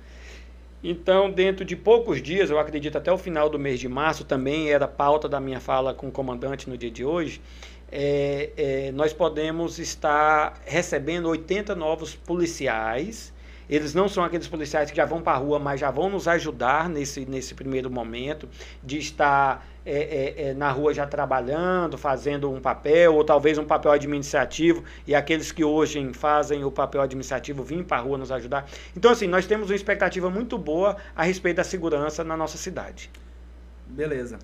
Então, 0.82 1.28
dentro 1.28 1.64
de 1.64 1.74
poucos 1.74 2.22
dias, 2.22 2.50
eu 2.50 2.58
acredito 2.58 2.96
até 2.96 3.10
o 3.10 3.18
final 3.18 3.50
do 3.50 3.58
mês 3.58 3.80
de 3.80 3.88
março, 3.88 4.24
também 4.24 4.70
era 4.70 4.86
pauta 4.86 5.28
da 5.28 5.40
minha 5.40 5.58
fala 5.58 5.92
com 5.92 6.06
o 6.06 6.12
comandante 6.12 6.70
no 6.70 6.78
dia 6.78 6.90
de 6.90 7.04
hoje, 7.04 7.40
é, 7.90 8.50
é, 8.56 8.92
nós 8.92 9.12
podemos 9.12 9.78
estar 9.78 10.60
recebendo 10.64 11.28
80 11.28 11.74
novos 11.74 12.14
policiais. 12.14 13.32
Eles 13.68 13.92
não 13.92 14.08
são 14.08 14.24
aqueles 14.24 14.48
policiais 14.48 14.90
que 14.90 14.96
já 14.96 15.04
vão 15.04 15.20
para 15.20 15.34
a 15.34 15.36
rua, 15.36 15.58
mas 15.58 15.80
já 15.80 15.90
vão 15.90 16.08
nos 16.08 16.26
ajudar 16.26 16.88
nesse, 16.88 17.26
nesse 17.26 17.54
primeiro 17.54 17.90
momento 17.90 18.48
de 18.82 18.98
estar 18.98 19.66
é, 19.84 19.92
é, 19.92 20.48
é, 20.48 20.54
na 20.54 20.70
rua 20.70 20.92
já 20.92 21.06
trabalhando, 21.06 21.96
fazendo 21.96 22.50
um 22.50 22.60
papel, 22.60 23.14
ou 23.14 23.24
talvez 23.24 23.56
um 23.58 23.64
papel 23.64 23.92
administrativo, 23.92 24.84
e 25.06 25.14
aqueles 25.14 25.52
que 25.52 25.64
hoje 25.64 26.12
fazem 26.12 26.64
o 26.64 26.70
papel 26.70 27.00
administrativo 27.00 27.62
virem 27.62 27.84
para 27.84 27.98
a 27.98 28.00
rua 28.00 28.18
nos 28.18 28.32
ajudar. 28.32 28.66
Então, 28.96 29.10
assim, 29.10 29.26
nós 29.26 29.46
temos 29.46 29.70
uma 29.70 29.76
expectativa 29.76 30.28
muito 30.28 30.58
boa 30.58 30.96
a 31.16 31.22
respeito 31.22 31.56
da 31.56 31.64
segurança 31.64 32.22
na 32.24 32.36
nossa 32.36 32.58
cidade. 32.58 33.10
Beleza. 33.86 34.38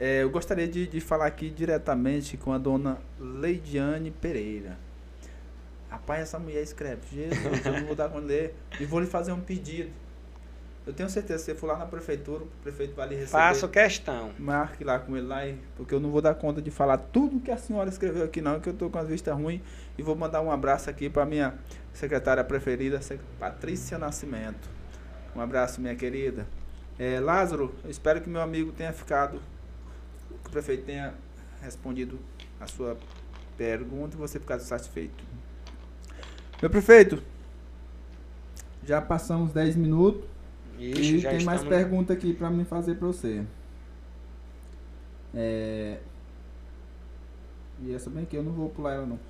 É, 0.00 0.22
eu 0.22 0.30
gostaria 0.30 0.66
de, 0.66 0.86
de 0.86 0.98
falar 0.98 1.26
aqui 1.26 1.50
diretamente 1.50 2.38
com 2.38 2.54
a 2.54 2.58
dona 2.58 2.98
Leidiane 3.18 4.10
Pereira. 4.10 4.78
Rapaz, 5.90 6.22
essa 6.22 6.38
mulher 6.38 6.62
escreve. 6.62 7.02
Jesus, 7.12 7.66
eu 7.66 7.72
não 7.72 7.86
vou 7.86 7.94
dar 7.94 8.08
conta 8.08 8.22
de 8.22 8.28
ler. 8.28 8.54
E 8.80 8.86
vou 8.86 8.98
lhe 8.98 9.06
fazer 9.06 9.32
um 9.32 9.40
pedido. 9.40 9.90
Eu 10.86 10.94
tenho 10.94 11.10
certeza 11.10 11.34
que 11.34 11.44
se 11.44 11.52
você 11.52 11.54
for 11.54 11.66
lá 11.66 11.76
na 11.76 11.84
prefeitura, 11.84 12.44
o 12.44 12.46
prefeito 12.62 12.94
vai 12.94 13.08
lhe 13.08 13.14
receber. 13.14 13.32
Faço 13.32 13.68
questão. 13.68 14.30
Marque 14.38 14.82
lá 14.82 14.98
com 14.98 15.14
ele 15.14 15.26
lá, 15.26 15.40
porque 15.76 15.94
eu 15.94 16.00
não 16.00 16.10
vou 16.10 16.22
dar 16.22 16.34
conta 16.34 16.62
de 16.62 16.70
falar 16.70 16.96
tudo 16.96 17.38
que 17.38 17.50
a 17.50 17.58
senhora 17.58 17.90
escreveu 17.90 18.24
aqui 18.24 18.40
não, 18.40 18.58
que 18.58 18.70
eu 18.70 18.72
tô 18.72 18.88
com 18.88 18.98
as 18.98 19.06
vistas 19.06 19.34
ruins. 19.34 19.60
E 19.98 20.02
vou 20.02 20.16
mandar 20.16 20.40
um 20.40 20.50
abraço 20.50 20.88
aqui 20.88 21.10
para 21.10 21.26
minha 21.26 21.54
secretária 21.92 22.42
preferida, 22.42 22.98
Patrícia 23.38 23.98
Nascimento. 23.98 24.70
Um 25.36 25.40
abraço, 25.40 25.78
minha 25.78 25.94
querida. 25.94 26.46
É, 26.98 27.20
Lázaro, 27.20 27.74
eu 27.84 27.90
espero 27.90 28.20
que 28.22 28.30
meu 28.30 28.40
amigo 28.40 28.72
tenha 28.72 28.92
ficado, 28.92 29.40
o 30.50 30.52
prefeito 30.52 30.84
tenha 30.84 31.14
respondido 31.62 32.18
a 32.60 32.66
sua 32.66 32.98
pergunta 33.56 34.16
e 34.16 34.18
você 34.18 34.40
ficado 34.40 34.60
satisfeito. 34.60 35.24
Meu 36.60 36.68
prefeito, 36.68 37.22
já 38.84 39.00
passamos 39.00 39.52
10 39.52 39.76
minutos. 39.76 40.28
Ixi, 40.78 41.18
E 41.18 41.22
tem 41.22 41.44
mais 41.44 41.62
pergunta 41.62 42.12
aqui 42.12 42.34
pra 42.34 42.50
me 42.50 42.64
fazer 42.64 42.96
pra 42.96 43.06
você. 43.06 43.44
É... 45.34 45.98
E 47.82 47.94
essa 47.94 48.10
bem 48.10 48.24
aqui, 48.24 48.36
eu 48.36 48.42
não 48.42 48.52
vou 48.52 48.68
pular 48.68 48.94
ela 48.94 49.06
não. 49.06 49.20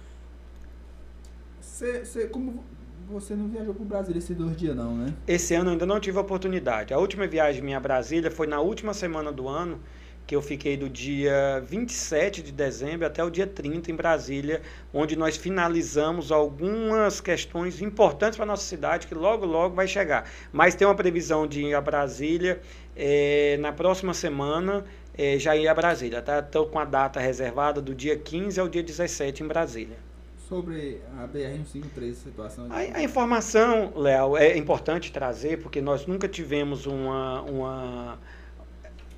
Você, 1.60 2.04
você, 2.04 2.26
como 2.28 2.64
você 3.08 3.34
não 3.34 3.48
viajou 3.48 3.74
pro 3.74 3.84
Brasil 3.84 4.16
esses 4.16 4.36
dois 4.36 4.56
dias 4.56 4.74
não, 4.74 4.96
né? 4.96 5.14
Esse 5.26 5.54
ano 5.54 5.68
eu 5.68 5.72
ainda 5.72 5.86
não 5.86 6.00
tive 6.00 6.18
a 6.18 6.20
oportunidade. 6.20 6.94
A 6.94 6.98
última 6.98 7.26
viagem 7.26 7.62
minha 7.62 7.76
a 7.76 7.80
Brasília 7.80 8.30
foi 8.30 8.46
na 8.46 8.60
última 8.60 8.94
semana 8.94 9.30
do 9.30 9.48
ano, 9.48 9.80
que 10.30 10.36
eu 10.36 10.40
fiquei 10.40 10.76
do 10.76 10.88
dia 10.88 11.60
27 11.66 12.40
de 12.40 12.52
dezembro 12.52 13.04
até 13.04 13.24
o 13.24 13.28
dia 13.28 13.48
30 13.48 13.90
em 13.90 13.96
Brasília, 13.96 14.62
onde 14.94 15.16
nós 15.16 15.36
finalizamos 15.36 16.30
algumas 16.30 17.20
questões 17.20 17.82
importantes 17.82 18.36
para 18.36 18.44
a 18.44 18.46
nossa 18.46 18.62
cidade, 18.62 19.08
que 19.08 19.14
logo, 19.16 19.44
logo 19.44 19.74
vai 19.74 19.88
chegar. 19.88 20.30
Mas 20.52 20.76
tem 20.76 20.86
uma 20.86 20.94
previsão 20.94 21.48
de 21.48 21.62
ir 21.62 21.74
a 21.74 21.80
Brasília 21.80 22.60
eh, 22.96 23.56
na 23.58 23.72
próxima 23.72 24.14
semana, 24.14 24.84
eh, 25.18 25.36
já 25.36 25.56
ir 25.56 25.66
a 25.66 25.74
Brasília. 25.74 26.22
Tá? 26.22 26.38
Estou 26.38 26.66
com 26.66 26.78
a 26.78 26.84
data 26.84 27.18
reservada 27.18 27.82
do 27.82 27.92
dia 27.92 28.16
15 28.16 28.60
ao 28.60 28.68
dia 28.68 28.84
17 28.84 29.42
em 29.42 29.48
Brasília. 29.48 29.96
Sobre 30.48 31.00
a 31.18 31.26
BR-153, 31.26 32.14
situação 32.14 32.68
de... 32.68 32.72
A, 32.72 32.98
a 32.98 33.02
informação, 33.02 33.92
Léo, 33.96 34.36
é 34.36 34.56
importante 34.56 35.10
trazer, 35.10 35.60
porque 35.60 35.80
nós 35.80 36.06
nunca 36.06 36.28
tivemos 36.28 36.86
uma, 36.86 37.42
uma, 37.42 38.18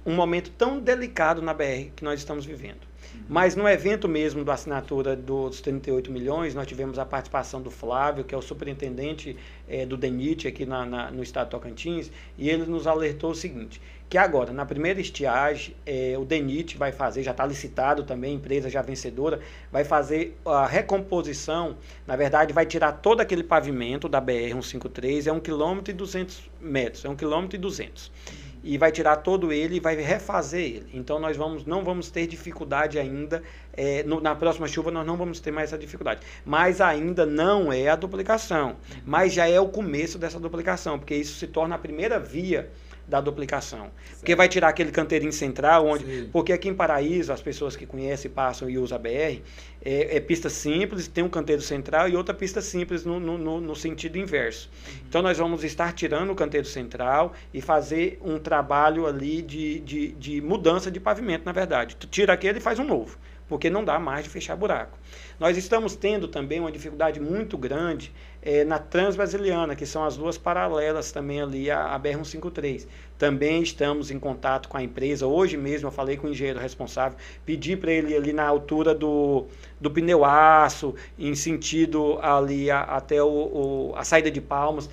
um 0.04 0.14
momento 0.14 0.50
tão 0.50 0.80
delicado 0.80 1.40
na 1.40 1.54
BR 1.54 1.90
que 1.94 2.02
nós 2.04 2.18
estamos 2.20 2.44
vivendo. 2.44 2.92
Mas 3.28 3.54
no 3.54 3.68
evento 3.68 4.08
mesmo 4.08 4.44
da 4.44 4.54
assinatura 4.54 5.14
dos 5.14 5.60
38 5.60 6.10
milhões, 6.10 6.54
nós 6.54 6.66
tivemos 6.66 6.98
a 6.98 7.04
participação 7.04 7.60
do 7.60 7.70
Flávio, 7.70 8.24
que 8.24 8.34
é 8.34 8.38
o 8.38 8.42
superintendente 8.42 9.36
eh, 9.68 9.84
do 9.86 9.96
DENIT 9.96 10.48
aqui 10.48 10.64
na, 10.64 10.84
na- 10.86 11.10
no 11.10 11.22
estado 11.22 11.46
de 11.46 11.50
Tocantins, 11.50 12.10
e 12.38 12.48
ele 12.48 12.64
nos 12.64 12.86
alertou 12.86 13.30
o 13.30 13.34
seguinte, 13.34 13.80
que 14.08 14.16
agora, 14.16 14.52
na 14.52 14.64
primeira 14.64 15.00
estiagem, 15.00 15.74
eh, 15.84 16.14
o 16.18 16.24
DENIT 16.24 16.76
vai 16.76 16.90
fazer, 16.90 17.22
já 17.22 17.32
está 17.32 17.44
licitado 17.46 18.02
também, 18.02 18.34
empresa 18.34 18.70
já 18.70 18.82
vencedora, 18.82 19.40
vai 19.70 19.84
fazer 19.84 20.36
a 20.44 20.66
recomposição, 20.66 21.76
na 22.06 22.16
verdade 22.16 22.52
vai 22.52 22.66
tirar 22.66 22.92
todo 22.92 23.20
aquele 23.20 23.42
pavimento 23.44 24.08
da 24.08 24.20
BR-153, 24.22 25.26
é 25.26 25.32
1 25.32 25.40
km 25.40 25.80
e 25.88 25.92
200 25.92 26.50
metros, 26.60 27.04
é 27.04 27.08
1 27.08 27.16
km 27.16 27.48
e 27.52 27.58
200 27.58 28.10
e 28.62 28.78
vai 28.78 28.92
tirar 28.92 29.16
todo 29.16 29.52
ele 29.52 29.76
e 29.76 29.80
vai 29.80 29.96
refazer 29.96 30.60
ele. 30.60 30.90
Então 30.94 31.18
nós 31.18 31.36
vamos, 31.36 31.64
não 31.66 31.82
vamos 31.84 32.10
ter 32.10 32.26
dificuldade 32.26 32.98
ainda. 32.98 33.42
eh, 33.74 34.02
no- 34.06 34.20
na 34.20 34.34
próxima 34.34 34.68
chuva 34.68 34.90
nós 34.90 35.06
não 35.06 35.16
vamos 35.16 35.40
ter 35.40 35.50
mais 35.50 35.70
essa 35.70 35.78
dificuldade. 35.78 36.20
Mas 36.44 36.78
ainda 36.80 37.24
não 37.24 37.72
é 37.72 37.88
a 37.88 37.96
duplicação. 37.96 38.76
Mas 39.04 39.32
já 39.32 39.48
é 39.48 39.58
o 39.58 39.68
começo 39.68 40.18
dessa 40.18 40.38
duplicação, 40.38 40.98
porque 40.98 41.14
isso 41.14 41.38
se 41.38 41.46
torna 41.46 41.74
a 41.74 41.78
primeira 41.78 42.18
via 42.20 42.70
da 43.12 43.20
duplicação. 43.20 43.90
Certo. 43.90 44.18
Porque 44.20 44.34
vai 44.34 44.48
tirar 44.48 44.68
aquele 44.68 44.90
canteirinho 44.90 45.32
central, 45.32 45.86
onde. 45.86 46.04
Sim. 46.04 46.30
Porque 46.32 46.50
aqui 46.50 46.70
em 46.70 46.74
Paraíso, 46.74 47.30
as 47.30 47.42
pessoas 47.42 47.76
que 47.76 47.84
conhecem, 47.84 48.30
passam 48.30 48.70
e 48.70 48.78
usam 48.78 48.96
a 48.96 48.98
BR, 48.98 49.42
é, 49.84 50.16
é 50.16 50.20
pista 50.20 50.48
simples, 50.48 51.08
tem 51.08 51.22
um 51.22 51.28
canteiro 51.28 51.60
central 51.60 52.08
e 52.08 52.16
outra 52.16 52.32
pista 52.34 52.62
simples 52.62 53.04
no, 53.04 53.20
no, 53.20 53.60
no 53.60 53.76
sentido 53.76 54.16
inverso. 54.16 54.70
Uhum. 54.72 54.94
Então 55.06 55.20
nós 55.20 55.36
vamos 55.36 55.62
estar 55.62 55.92
tirando 55.92 56.30
o 56.30 56.34
canteiro 56.34 56.66
central 56.66 57.34
e 57.52 57.60
fazer 57.60 58.18
um 58.24 58.38
trabalho 58.38 59.06
ali 59.06 59.42
de, 59.42 59.80
de, 59.80 60.12
de 60.12 60.40
mudança 60.40 60.90
de 60.90 60.98
pavimento, 60.98 61.44
na 61.44 61.52
verdade. 61.52 61.96
Tu 61.96 62.06
tira 62.06 62.32
aquele 62.32 62.58
e 62.58 62.62
faz 62.62 62.78
um 62.78 62.84
novo 62.84 63.18
porque 63.52 63.68
não 63.68 63.84
dá 63.84 63.98
mais 63.98 64.24
de 64.24 64.30
fechar 64.30 64.56
buraco. 64.56 64.98
Nós 65.38 65.58
estamos 65.58 65.94
tendo 65.94 66.26
também 66.26 66.58
uma 66.58 66.72
dificuldade 66.72 67.20
muito 67.20 67.58
grande 67.58 68.10
é, 68.42 68.64
na 68.64 68.78
Transbrasiliana, 68.78 69.76
que 69.76 69.86
são 69.86 70.04
as 70.04 70.16
duas 70.16 70.36
paralelas 70.36 71.12
também 71.12 71.40
ali 71.40 71.70
à, 71.70 71.94
à 71.94 72.00
BR-153. 72.00 72.88
Também 73.16 73.62
estamos 73.62 74.10
em 74.10 74.18
contato 74.18 74.68
com 74.68 74.76
a 74.76 74.82
empresa. 74.82 75.28
Hoje 75.28 75.56
mesmo 75.56 75.86
eu 75.86 75.92
falei 75.92 76.16
com 76.16 76.26
o 76.26 76.30
engenheiro 76.30 76.58
responsável, 76.58 77.16
pedi 77.46 77.76
para 77.76 77.92
ele 77.92 78.16
ali 78.16 78.32
na 78.32 78.44
altura 78.44 78.92
do, 78.92 79.46
do 79.80 79.90
pneu 79.90 80.24
aço, 80.24 80.94
em 81.16 81.36
sentido 81.36 82.18
ali 82.20 82.68
a, 82.68 82.80
até 82.80 83.22
o, 83.22 83.28
o, 83.28 83.92
a 83.96 84.02
saída 84.02 84.30
de 84.30 84.40
Palmas. 84.40 84.90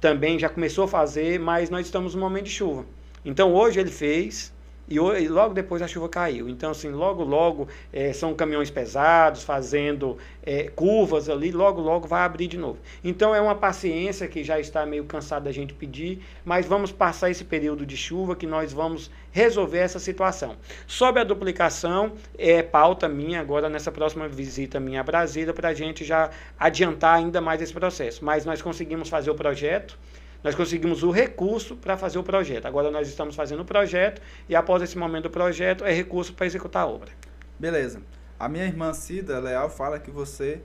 Também 0.00 0.38
já 0.38 0.48
começou 0.48 0.84
a 0.84 0.88
fazer, 0.88 1.40
mas 1.40 1.70
nós 1.70 1.86
estamos 1.86 2.14
no 2.14 2.20
momento 2.20 2.44
de 2.44 2.50
chuva. 2.50 2.86
Então 3.24 3.52
hoje 3.52 3.80
ele 3.80 3.90
fez, 3.90 4.53
e, 4.88 4.98
logo 5.28 5.54
depois 5.54 5.80
a 5.82 5.88
chuva 5.88 6.08
caiu. 6.08 6.48
Então, 6.48 6.70
assim, 6.70 6.90
logo, 6.90 7.22
logo 7.24 7.68
é, 7.92 8.12
são 8.12 8.34
caminhões 8.34 8.70
pesados 8.70 9.42
fazendo 9.42 10.18
é, 10.42 10.64
curvas 10.64 11.28
ali, 11.28 11.50
logo, 11.50 11.80
logo 11.80 12.06
vai 12.06 12.22
abrir 12.22 12.46
de 12.46 12.58
novo. 12.58 12.78
Então, 13.02 13.34
é 13.34 13.40
uma 13.40 13.54
paciência 13.54 14.28
que 14.28 14.44
já 14.44 14.60
está 14.60 14.84
meio 14.84 15.04
cansado 15.04 15.44
da 15.44 15.52
gente 15.52 15.72
pedir, 15.72 16.22
mas 16.44 16.66
vamos 16.66 16.92
passar 16.92 17.30
esse 17.30 17.44
período 17.44 17.86
de 17.86 17.96
chuva 17.96 18.36
que 18.36 18.46
nós 18.46 18.72
vamos 18.72 19.10
resolver 19.32 19.78
essa 19.78 19.98
situação. 19.98 20.56
Sobre 20.86 21.20
a 21.20 21.24
duplicação, 21.24 22.12
é 22.38 22.62
pauta 22.62 23.08
minha 23.08 23.40
agora 23.40 23.68
nessa 23.68 23.90
próxima 23.90 24.28
visita 24.28 24.78
minha 24.78 25.00
a 25.00 25.04
Brasília 25.04 25.52
para 25.52 25.70
a 25.70 25.74
gente 25.74 26.04
já 26.04 26.30
adiantar 26.58 27.16
ainda 27.16 27.40
mais 27.40 27.60
esse 27.60 27.72
processo. 27.72 28.24
Mas 28.24 28.44
nós 28.44 28.62
conseguimos 28.62 29.08
fazer 29.08 29.30
o 29.30 29.34
projeto 29.34 29.98
nós 30.44 30.54
conseguimos 30.54 31.02
o 31.02 31.10
recurso 31.10 31.74
para 31.74 31.96
fazer 31.96 32.18
o 32.18 32.22
projeto. 32.22 32.66
Agora 32.66 32.90
nós 32.90 33.08
estamos 33.08 33.34
fazendo 33.34 33.60
o 33.60 33.64
projeto 33.64 34.20
e 34.46 34.54
após 34.54 34.82
esse 34.82 34.98
momento 34.98 35.24
do 35.24 35.30
projeto 35.30 35.86
é 35.86 35.92
recurso 35.92 36.34
para 36.34 36.44
executar 36.44 36.82
a 36.82 36.86
obra. 36.86 37.10
Beleza. 37.58 38.02
A 38.38 38.46
minha 38.46 38.66
irmã 38.66 38.92
Cida 38.92 39.40
Leal 39.40 39.70
fala 39.70 39.98
que 39.98 40.10
você 40.10 40.60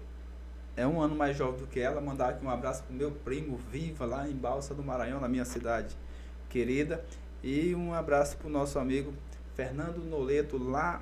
é 0.75 0.85
um 0.85 1.01
ano 1.01 1.15
mais 1.15 1.37
jovem 1.37 1.61
do 1.61 1.67
que 1.67 1.79
ela. 1.79 2.01
Mandar 2.01 2.31
aqui 2.31 2.45
um 2.45 2.49
abraço 2.49 2.83
para 2.83 2.93
o 2.93 2.97
meu 2.97 3.11
primo 3.11 3.57
Viva 3.71 4.05
lá 4.05 4.27
em 4.27 4.33
Balsa 4.33 4.75
do 4.75 4.83
Maranhão, 4.83 5.21
na 5.21 5.29
minha 5.29 5.45
cidade 5.45 5.95
querida. 6.49 7.01
E 7.41 7.73
um 7.73 7.93
abraço 7.93 8.35
para 8.35 8.47
o 8.47 8.51
nosso 8.51 8.77
amigo 8.79 9.13
Fernando 9.55 9.99
Noleto 10.03 10.57
lá 10.57 11.01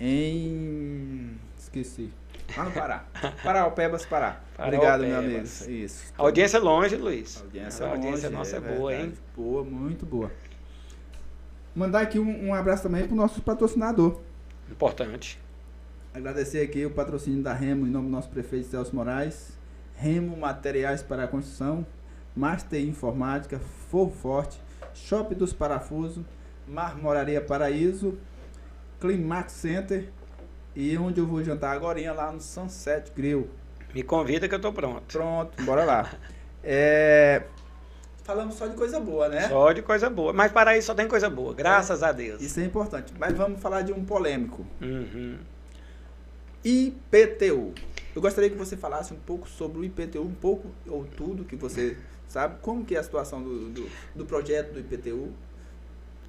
em. 0.00 1.36
Esqueci. 1.58 2.10
Lá 2.56 2.64
no 2.64 2.70
Pará. 2.70 3.04
Paraupebas, 3.42 4.06
Pará. 4.06 4.40
Obrigado, 4.58 5.04
meu 5.04 5.18
amigo. 5.18 5.44
Isso. 5.44 6.12
A 6.16 6.22
audiência 6.22 6.56
é 6.56 6.60
longe, 6.60 6.96
Luiz. 6.96 7.38
A 7.38 7.44
audiência, 7.44 7.84
a 7.84 7.88
é 7.88 7.92
audiência 7.92 8.30
nossa 8.30 8.56
é, 8.56 8.58
é 8.58 8.60
boa, 8.60 8.94
hein? 8.94 9.12
Boa, 9.36 9.64
muito 9.64 10.06
boa. 10.06 10.30
Mandar 11.74 12.00
aqui 12.00 12.18
um, 12.18 12.48
um 12.48 12.54
abraço 12.54 12.82
também 12.82 13.04
para 13.04 13.12
o 13.12 13.16
nosso 13.16 13.42
patrocinador. 13.42 14.20
Importante. 14.70 15.38
Agradecer 16.12 16.60
aqui 16.62 16.84
o 16.84 16.90
patrocínio 16.90 17.42
da 17.42 17.52
Remo 17.52 17.86
em 17.86 17.90
nome 17.90 18.06
do 18.06 18.12
nosso 18.12 18.28
prefeito 18.28 18.66
Celso 18.68 18.94
Moraes. 18.96 19.58
Remo 19.94 20.36
Materiais 20.36 21.02
para 21.02 21.24
a 21.24 21.28
Construção, 21.28 21.84
Master 22.34 22.80
Informática, 22.80 23.58
For 23.90 24.10
Forte, 24.10 24.60
Shop 24.94 25.34
dos 25.34 25.52
Parafusos, 25.52 26.24
Marmoraria 26.68 27.40
Paraíso, 27.40 28.16
Climax 29.00 29.52
Center 29.52 30.08
e 30.78 30.96
onde 30.96 31.18
eu 31.18 31.26
vou 31.26 31.42
jantar 31.42 31.74
agora 31.74 32.12
lá 32.12 32.30
no 32.30 32.40
Sunset 32.40 33.10
Grill. 33.10 33.50
Me 33.92 34.04
convida 34.04 34.48
que 34.48 34.54
eu 34.54 34.60
tô 34.60 34.72
pronto. 34.72 35.02
Pronto, 35.12 35.60
bora 35.64 35.84
lá. 35.84 36.08
é... 36.62 37.42
Falamos 38.22 38.54
só 38.54 38.68
de 38.68 38.76
coisa 38.76 39.00
boa, 39.00 39.28
né? 39.28 39.48
Só 39.48 39.72
de 39.72 39.82
coisa 39.82 40.08
boa. 40.08 40.32
Mas 40.32 40.52
para 40.52 40.78
isso 40.78 40.86
só 40.86 40.94
tem 40.94 41.08
coisa 41.08 41.28
boa, 41.28 41.52
graças 41.52 42.00
é, 42.00 42.06
a 42.06 42.12
Deus. 42.12 42.40
Isso 42.40 42.60
é 42.60 42.64
importante. 42.64 43.12
Mas 43.18 43.36
vamos 43.36 43.60
falar 43.60 43.82
de 43.82 43.92
um 43.92 44.04
polêmico. 44.04 44.64
Uhum. 44.80 45.38
IPTU. 46.64 47.74
Eu 48.14 48.22
gostaria 48.22 48.48
que 48.48 48.56
você 48.56 48.76
falasse 48.76 49.12
um 49.12 49.18
pouco 49.18 49.48
sobre 49.48 49.80
o 49.80 49.84
IPTU, 49.84 50.22
um 50.22 50.34
pouco 50.34 50.70
ou 50.86 51.04
tudo 51.04 51.44
que 51.44 51.56
você 51.56 51.96
sabe. 52.28 52.56
Como 52.62 52.84
que 52.84 52.94
é 52.94 53.00
a 53.00 53.02
situação 53.02 53.42
do, 53.42 53.70
do, 53.70 53.90
do 54.14 54.24
projeto 54.24 54.74
do 54.74 54.78
IPTU? 54.78 55.32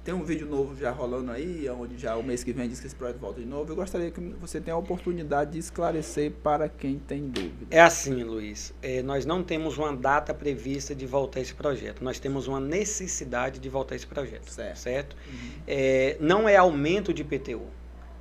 Tem 0.02 0.14
um 0.14 0.24
vídeo 0.24 0.46
novo 0.46 0.74
já 0.74 0.90
rolando 0.90 1.30
aí, 1.30 1.68
onde 1.68 1.98
já 1.98 2.16
o 2.16 2.22
mês 2.22 2.42
que 2.42 2.54
vem 2.54 2.66
diz 2.66 2.80
que 2.80 2.86
esse 2.86 2.96
projeto 2.96 3.18
volta 3.18 3.38
de 3.38 3.46
novo. 3.46 3.70
Eu 3.70 3.76
gostaria 3.76 4.10
que 4.10 4.18
você 4.40 4.58
tenha 4.58 4.74
a 4.74 4.78
oportunidade 4.78 5.52
de 5.52 5.58
esclarecer 5.58 6.32
para 6.42 6.70
quem 6.70 6.98
tem 6.98 7.28
dúvida. 7.28 7.66
É 7.70 7.82
assim, 7.82 8.22
Luiz. 8.22 8.72
É, 8.80 9.02
nós 9.02 9.26
não 9.26 9.42
temos 9.42 9.76
uma 9.76 9.94
data 9.94 10.32
prevista 10.32 10.94
de 10.94 11.04
voltar 11.04 11.40
esse 11.40 11.52
projeto. 11.52 12.02
Nós 12.02 12.18
temos 12.18 12.48
uma 12.48 12.58
necessidade 12.58 13.60
de 13.60 13.68
voltar 13.68 13.94
esse 13.94 14.06
projeto. 14.06 14.48
Certo. 14.48 14.78
certo? 14.78 15.16
Uhum. 15.30 15.50
É, 15.66 16.16
não 16.18 16.48
é 16.48 16.56
aumento 16.56 17.12
de 17.12 17.20
IPTU. 17.20 17.66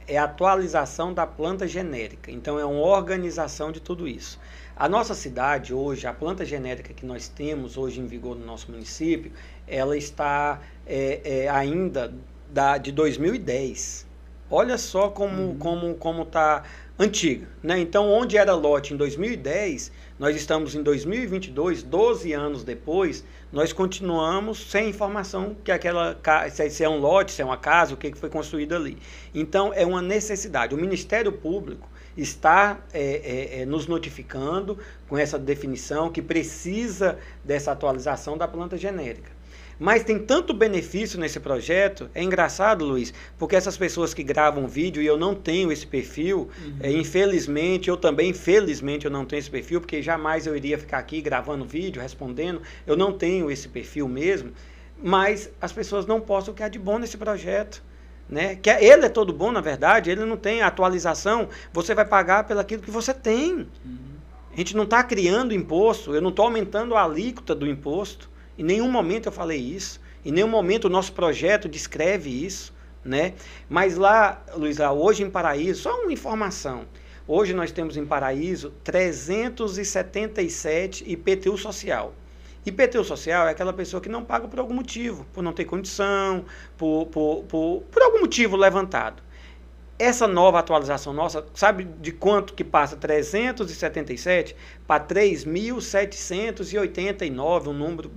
É 0.06 0.18
atualização 0.18 1.14
da 1.14 1.26
planta 1.26 1.66
genérica. 1.66 2.30
Então, 2.30 2.60
é 2.60 2.66
uma 2.66 2.82
organização 2.82 3.72
de 3.72 3.80
tudo 3.80 4.06
isso. 4.06 4.38
A 4.80 4.88
nossa 4.88 5.14
cidade 5.14 5.74
hoje, 5.74 6.08
a 6.08 6.14
planta 6.14 6.46
genérica 6.46 6.94
que 6.94 7.06
nós 7.06 7.28
temos 7.28 7.78
hoje 7.78 8.00
em 8.00 8.06
vigor 8.06 8.34
no 8.34 8.46
nosso 8.46 8.72
município, 8.72 9.30
ela 9.70 9.98
está 9.98 10.60
é, 10.86 11.22
é, 11.24 11.50
ainda 11.50 12.14
da, 12.52 12.78
de 12.78 12.92
2010. 12.92 14.08
Olha 14.52 14.78
só 14.78 15.10
como 15.10 15.42
uhum. 15.44 15.58
como 15.60 15.96
como 15.96 16.24
está 16.24 16.64
antiga, 16.98 17.48
né? 17.64 17.80
Então, 17.80 18.10
onde 18.10 18.36
era 18.36 18.54
lote 18.54 18.94
em 18.94 18.98
2010, 18.98 19.92
nós 20.18 20.36
estamos 20.36 20.76
em 20.76 20.84
2022, 20.84 21.82
12 21.84 22.34
anos 22.34 22.64
depois, 22.64 23.24
nós 23.54 23.72
continuamos 23.72 24.70
sem 24.70 24.90
informação 24.90 25.56
que 25.64 25.72
aquela 25.72 26.20
se 26.52 26.84
é 26.84 26.90
um 26.90 26.98
lote, 26.98 27.32
se 27.32 27.42
é 27.42 27.46
uma 27.46 27.56
casa, 27.56 27.94
o 27.94 27.98
que 27.98 28.14
foi 28.16 28.30
construído 28.30 28.76
ali. 28.76 28.98
Então, 29.34 29.72
é 29.74 29.86
uma 29.86 30.02
necessidade. 30.02 30.76
O 30.76 30.78
Ministério 30.78 31.32
Público 31.32 31.88
está 32.18 32.80
é, 32.92 33.02
é, 33.02 33.62
é, 33.62 33.66
nos 33.66 33.88
notificando 33.88 34.78
com 35.08 35.18
essa 35.18 35.40
definição 35.40 36.12
que 36.12 36.22
precisa 36.22 37.18
dessa 37.44 37.72
atualização 37.72 38.38
da 38.38 38.48
planta 38.48 38.78
genérica. 38.78 39.39
Mas 39.80 40.04
tem 40.04 40.20
tanto 40.20 40.54
benefício 40.54 41.18
nesse 41.18 41.40
projeto. 41.40 42.10
É 42.14 42.22
engraçado, 42.22 42.84
Luiz, 42.84 43.14
porque 43.38 43.56
essas 43.56 43.78
pessoas 43.78 44.14
que 44.14 44.22
gravam 44.22 44.68
vídeo 44.68 45.02
e 45.02 45.06
eu 45.06 45.18
não 45.18 45.34
tenho 45.34 45.72
esse 45.72 45.88
perfil, 45.88 46.50
uhum. 46.62 46.78
é, 46.82 46.92
infelizmente, 46.92 47.90
eu 47.90 47.96
também, 47.96 48.34
felizmente, 48.34 49.06
eu 49.06 49.12
não 49.12 49.26
tenho 49.26 49.40
esse 49.40 49.50
perfil, 49.50 49.80
porque 49.80 50.02
jamais 50.02 50.46
eu 50.46 50.56
iria 50.56 50.78
ficar 50.78 50.98
aqui 50.98 51.22
gravando 51.22 51.64
vídeo, 51.64 52.02
respondendo. 52.02 52.62
Eu 52.86 52.98
não 52.98 53.14
tenho 53.14 53.50
esse 53.50 53.70
perfil 53.70 54.10
mesmo. 54.10 54.52
Mas 55.02 55.50
as 55.62 55.72
pessoas 55.72 56.06
não 56.06 56.20
postam 56.20 56.54
o 56.54 56.58
que 56.58 56.62
há 56.62 56.68
de 56.68 56.78
bom 56.78 57.00
nesse 57.00 57.18
projeto. 57.18 57.82
Né? 58.30 58.56
Que 58.56 58.70
é, 58.70 58.84
ele 58.84 59.06
é 59.06 59.10
todo 59.10 59.34
bom, 59.34 59.52
na 59.52 59.62
verdade, 59.62 60.12
ele 60.12 60.24
não 60.24 60.38
tem 60.38 60.62
atualização, 60.62 61.50
você 61.74 61.96
vai 61.96 62.06
pagar 62.06 62.44
pelo 62.44 62.60
aquilo 62.60 62.84
que 62.84 62.92
você 62.92 63.12
tem. 63.12 63.54
Uhum. 63.54 64.10
A 64.54 64.58
gente 64.58 64.76
não 64.76 64.84
está 64.84 65.04
criando 65.04 65.54
imposto, 65.54 66.14
eu 66.14 66.22
não 66.22 66.30
estou 66.30 66.46
aumentando 66.46 66.96
a 66.96 67.04
alíquota 67.04 67.56
do 67.56 67.66
imposto. 67.66 68.30
Em 68.60 68.64
nenhum 68.64 68.92
momento 68.92 69.26
eu 69.28 69.32
falei 69.32 69.58
isso. 69.58 70.02
Em 70.26 70.34
nenhum 70.34 70.50
momento 70.50 70.84
o 70.86 70.90
nosso 70.90 71.14
projeto 71.14 71.70
descreve 71.70 72.30
isso. 72.30 72.74
Né? 73.06 73.36
Mas 73.70 73.96
lá, 73.96 74.44
Luiz, 74.54 74.82
hoje 74.82 75.24
em 75.24 75.30
Paraíso, 75.30 75.84
só 75.84 76.02
uma 76.02 76.12
informação. 76.12 76.86
Hoje 77.26 77.54
nós 77.54 77.72
temos 77.72 77.96
em 77.96 78.06
Paraíso 78.06 78.74
377 78.84 81.10
IPTU 81.10 81.58
social. 81.58 82.14
IPTU 82.66 83.06
social 83.06 83.48
é 83.48 83.52
aquela 83.52 83.72
pessoa 83.72 84.02
que 84.02 84.10
não 84.10 84.26
paga 84.26 84.46
por 84.46 84.60
algum 84.60 84.74
motivo, 84.74 85.26
por 85.32 85.42
não 85.42 85.54
ter 85.54 85.64
condição, 85.64 86.44
por, 86.78 87.06
por, 87.06 87.46
por, 87.46 87.84
por 87.90 88.02
algum 88.02 88.20
motivo 88.20 88.58
levantado. 88.58 89.24
Essa 89.98 90.28
nova 90.28 90.60
atualização 90.60 91.14
nossa, 91.14 91.46
sabe 91.54 91.88
de 92.02 92.12
quanto 92.12 92.54
que 92.54 92.66
passa 92.66 92.98
377 92.98 94.54
para 94.86 95.02
3.789, 95.06 97.68
um 97.68 97.74
número 97.74 98.12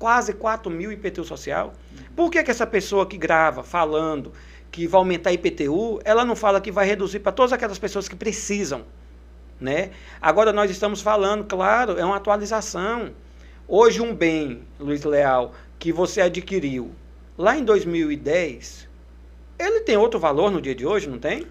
quase 0.00 0.32
4 0.32 0.70
mil 0.70 0.90
IPTU 0.90 1.22
social. 1.22 1.74
Por 2.16 2.30
que, 2.30 2.42
que 2.42 2.50
essa 2.50 2.66
pessoa 2.66 3.06
que 3.06 3.18
grava 3.18 3.62
falando 3.62 4.32
que 4.72 4.86
vai 4.86 4.98
aumentar 4.98 5.30
IPTU, 5.30 6.00
ela 6.04 6.24
não 6.24 6.34
fala 6.34 6.60
que 6.60 6.72
vai 6.72 6.86
reduzir 6.86 7.20
para 7.20 7.30
todas 7.30 7.52
aquelas 7.52 7.78
pessoas 7.78 8.08
que 8.08 8.16
precisam? 8.16 8.82
Né? 9.60 9.90
Agora 10.20 10.54
nós 10.54 10.70
estamos 10.70 11.02
falando, 11.02 11.44
claro, 11.44 11.98
é 11.98 12.04
uma 12.04 12.16
atualização. 12.16 13.10
Hoje 13.68 14.00
um 14.00 14.14
bem, 14.14 14.62
Luiz 14.78 15.04
Leal, 15.04 15.52
que 15.78 15.92
você 15.92 16.22
adquiriu 16.22 16.92
lá 17.36 17.56
em 17.58 17.62
2010, 17.62 18.88
ele 19.58 19.80
tem 19.80 19.98
outro 19.98 20.18
valor 20.18 20.50
no 20.50 20.62
dia 20.62 20.74
de 20.74 20.86
hoje, 20.86 21.10
não 21.10 21.18
tem? 21.18 21.46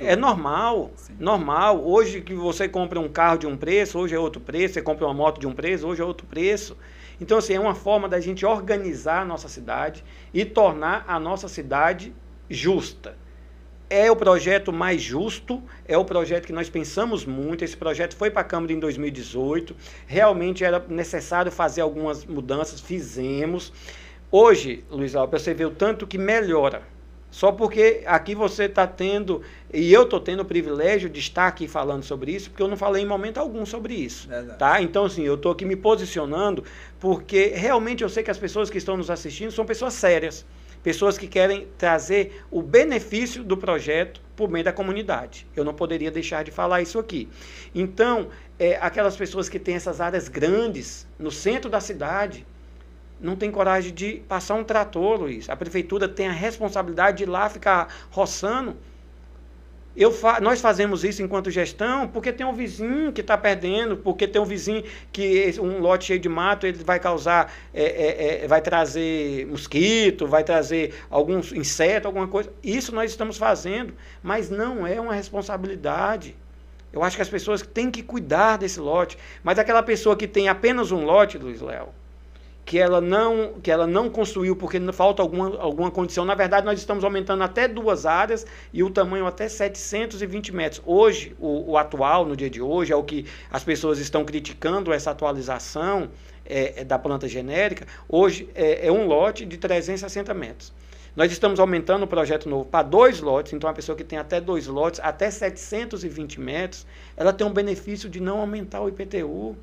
É 0.00 0.16
normal, 0.16 0.90
Sim. 0.96 1.14
normal. 1.20 1.86
Hoje 1.86 2.20
que 2.20 2.34
você 2.34 2.68
compra 2.68 2.98
um 2.98 3.08
carro 3.08 3.38
de 3.38 3.46
um 3.46 3.56
preço, 3.56 3.98
hoje 3.98 4.14
é 4.14 4.18
outro 4.18 4.40
preço. 4.40 4.74
Você 4.74 4.82
compra 4.82 5.06
uma 5.06 5.14
moto 5.14 5.40
de 5.40 5.46
um 5.46 5.52
preço, 5.52 5.86
hoje 5.86 6.02
é 6.02 6.04
outro 6.04 6.26
preço. 6.26 6.76
Então, 7.22 7.38
assim, 7.38 7.54
é 7.54 7.60
uma 7.60 7.76
forma 7.76 8.08
da 8.08 8.18
gente 8.18 8.44
organizar 8.44 9.22
a 9.22 9.24
nossa 9.24 9.48
cidade 9.48 10.02
e 10.34 10.44
tornar 10.44 11.04
a 11.06 11.20
nossa 11.20 11.46
cidade 11.46 12.12
justa. 12.50 13.16
É 13.88 14.10
o 14.10 14.16
projeto 14.16 14.72
mais 14.72 15.00
justo, 15.00 15.62
é 15.86 15.96
o 15.96 16.04
projeto 16.04 16.46
que 16.46 16.52
nós 16.52 16.68
pensamos 16.68 17.24
muito. 17.24 17.62
Esse 17.62 17.76
projeto 17.76 18.16
foi 18.16 18.28
para 18.28 18.40
a 18.40 18.44
Câmara 18.44 18.72
em 18.72 18.80
2018. 18.80 19.76
Realmente 20.04 20.64
era 20.64 20.84
necessário 20.88 21.52
fazer 21.52 21.82
algumas 21.82 22.24
mudanças, 22.24 22.80
fizemos. 22.80 23.72
Hoje, 24.28 24.84
Luiz 24.90 25.14
Alves, 25.14 25.42
você 25.42 25.54
vê 25.54 25.64
o 25.64 25.70
tanto 25.70 26.08
que 26.08 26.18
melhora. 26.18 26.82
Só 27.32 27.50
porque 27.50 28.02
aqui 28.04 28.34
você 28.34 28.64
está 28.64 28.86
tendo, 28.86 29.40
e 29.72 29.90
eu 29.90 30.02
estou 30.02 30.20
tendo 30.20 30.40
o 30.40 30.44
privilégio 30.44 31.08
de 31.08 31.18
estar 31.18 31.48
aqui 31.48 31.66
falando 31.66 32.02
sobre 32.02 32.30
isso, 32.30 32.50
porque 32.50 32.62
eu 32.62 32.68
não 32.68 32.76
falei 32.76 33.02
em 33.02 33.06
momento 33.06 33.38
algum 33.38 33.64
sobre 33.64 33.94
isso. 33.94 34.28
Tá? 34.58 34.82
Então, 34.82 35.06
assim, 35.06 35.22
eu 35.22 35.36
estou 35.36 35.50
aqui 35.50 35.64
me 35.64 35.74
posicionando, 35.74 36.62
porque 37.00 37.46
realmente 37.56 38.02
eu 38.02 38.08
sei 38.10 38.22
que 38.22 38.30
as 38.30 38.36
pessoas 38.36 38.68
que 38.68 38.76
estão 38.76 38.98
nos 38.98 39.10
assistindo 39.10 39.50
são 39.50 39.64
pessoas 39.64 39.94
sérias 39.94 40.44
pessoas 40.82 41.16
que 41.16 41.28
querem 41.28 41.68
trazer 41.78 42.42
o 42.50 42.60
benefício 42.60 43.44
do 43.44 43.56
projeto 43.56 44.20
por 44.34 44.50
meio 44.50 44.64
da 44.64 44.72
comunidade. 44.72 45.46
Eu 45.54 45.64
não 45.64 45.72
poderia 45.72 46.10
deixar 46.10 46.42
de 46.42 46.50
falar 46.50 46.82
isso 46.82 46.98
aqui. 46.98 47.28
Então, 47.74 48.28
é, 48.58 48.76
aquelas 48.80 49.16
pessoas 49.16 49.48
que 49.48 49.58
têm 49.58 49.76
essas 49.76 50.00
áreas 50.00 50.28
grandes 50.28 51.06
no 51.18 51.30
centro 51.30 51.70
da 51.70 51.80
cidade, 51.80 52.44
não 53.22 53.36
tem 53.36 53.50
coragem 53.50 53.94
de 53.94 54.22
passar 54.28 54.54
um 54.54 54.64
trator, 54.64 55.20
Luiz. 55.20 55.48
A 55.48 55.56
prefeitura 55.56 56.08
tem 56.08 56.28
a 56.28 56.32
responsabilidade 56.32 57.18
de 57.18 57.22
ir 57.22 57.26
lá 57.26 57.48
ficar 57.48 57.88
roçando 58.10 58.76
eu 59.94 60.10
fa 60.10 60.40
nós 60.40 60.60
fazemos 60.60 61.04
isso 61.04 61.22
enquanto 61.22 61.50
gestão 61.50 62.08
porque 62.08 62.32
tem 62.32 62.46
um 62.46 62.54
vizinho 62.54 63.12
que 63.12 63.20
está 63.20 63.36
perdendo, 63.36 63.96
porque 63.96 64.26
tem 64.26 64.40
um 64.40 64.44
vizinho 64.44 64.82
que 65.12 65.54
um 65.60 65.80
lote 65.80 66.06
cheio 66.06 66.18
de 66.18 66.28
mato 66.28 66.66
ele 66.66 66.82
vai 66.82 66.98
causar, 66.98 67.52
é, 67.74 67.84
é, 67.84 68.44
é, 68.44 68.48
vai 68.48 68.62
trazer 68.62 69.46
mosquito, 69.46 70.26
vai 70.26 70.42
trazer 70.42 70.94
alguns 71.10 71.52
insetos, 71.52 72.06
alguma 72.06 72.26
coisa. 72.26 72.50
Isso 72.62 72.94
nós 72.94 73.10
estamos 73.10 73.36
fazendo, 73.36 73.92
mas 74.22 74.48
não 74.48 74.86
é 74.86 74.98
uma 74.98 75.12
responsabilidade. 75.12 76.34
Eu 76.90 77.02
acho 77.02 77.16
que 77.16 77.22
as 77.22 77.28
pessoas 77.28 77.62
têm 77.62 77.90
que 77.90 78.02
cuidar 78.02 78.58
desse 78.58 78.80
lote. 78.80 79.18
Mas 79.42 79.58
aquela 79.58 79.82
pessoa 79.82 80.16
que 80.16 80.26
tem 80.26 80.48
apenas 80.48 80.90
um 80.90 81.04
lote, 81.04 81.38
Luiz 81.38 81.60
Léo, 81.60 81.88
que 82.64 82.78
ela 82.78 83.00
não 83.00 83.54
que 83.62 83.70
ela 83.70 83.86
não 83.86 84.08
construiu 84.08 84.54
porque 84.54 84.80
falta 84.92 85.22
alguma, 85.22 85.58
alguma 85.58 85.90
condição. 85.90 86.24
Na 86.24 86.34
verdade, 86.34 86.64
nós 86.64 86.78
estamos 86.78 87.04
aumentando 87.04 87.42
até 87.42 87.66
duas 87.66 88.06
áreas 88.06 88.46
e 88.72 88.82
o 88.82 88.90
tamanho 88.90 89.26
até 89.26 89.48
720 89.48 90.54
metros. 90.54 90.82
Hoje, 90.86 91.34
o, 91.38 91.72
o 91.72 91.78
atual, 91.78 92.24
no 92.24 92.36
dia 92.36 92.48
de 92.48 92.62
hoje, 92.62 92.92
é 92.92 92.96
o 92.96 93.02
que 93.02 93.26
as 93.50 93.64
pessoas 93.64 93.98
estão 93.98 94.24
criticando 94.24 94.92
essa 94.92 95.10
atualização 95.10 96.08
é, 96.46 96.80
é 96.80 96.84
da 96.84 96.98
planta 96.98 97.26
genérica. 97.28 97.86
Hoje 98.08 98.48
é, 98.54 98.86
é 98.86 98.92
um 98.92 99.06
lote 99.06 99.44
de 99.44 99.56
360 99.58 100.32
metros. 100.32 100.72
Nós 101.14 101.30
estamos 101.30 101.60
aumentando 101.60 102.04
o 102.04 102.06
projeto 102.06 102.48
novo 102.48 102.64
para 102.64 102.82
dois 102.82 103.20
lotes, 103.20 103.52
então 103.52 103.68
a 103.68 103.74
pessoa 103.74 103.94
que 103.94 104.02
tem 104.02 104.18
até 104.18 104.40
dois 104.40 104.66
lotes, 104.66 104.98
até 104.98 105.30
720 105.30 106.40
metros, 106.40 106.86
ela 107.14 107.34
tem 107.34 107.46
um 107.46 107.52
benefício 107.52 108.08
de 108.08 108.18
não 108.18 108.40
aumentar 108.40 108.80
o 108.80 108.88
IPTU. 108.88 109.54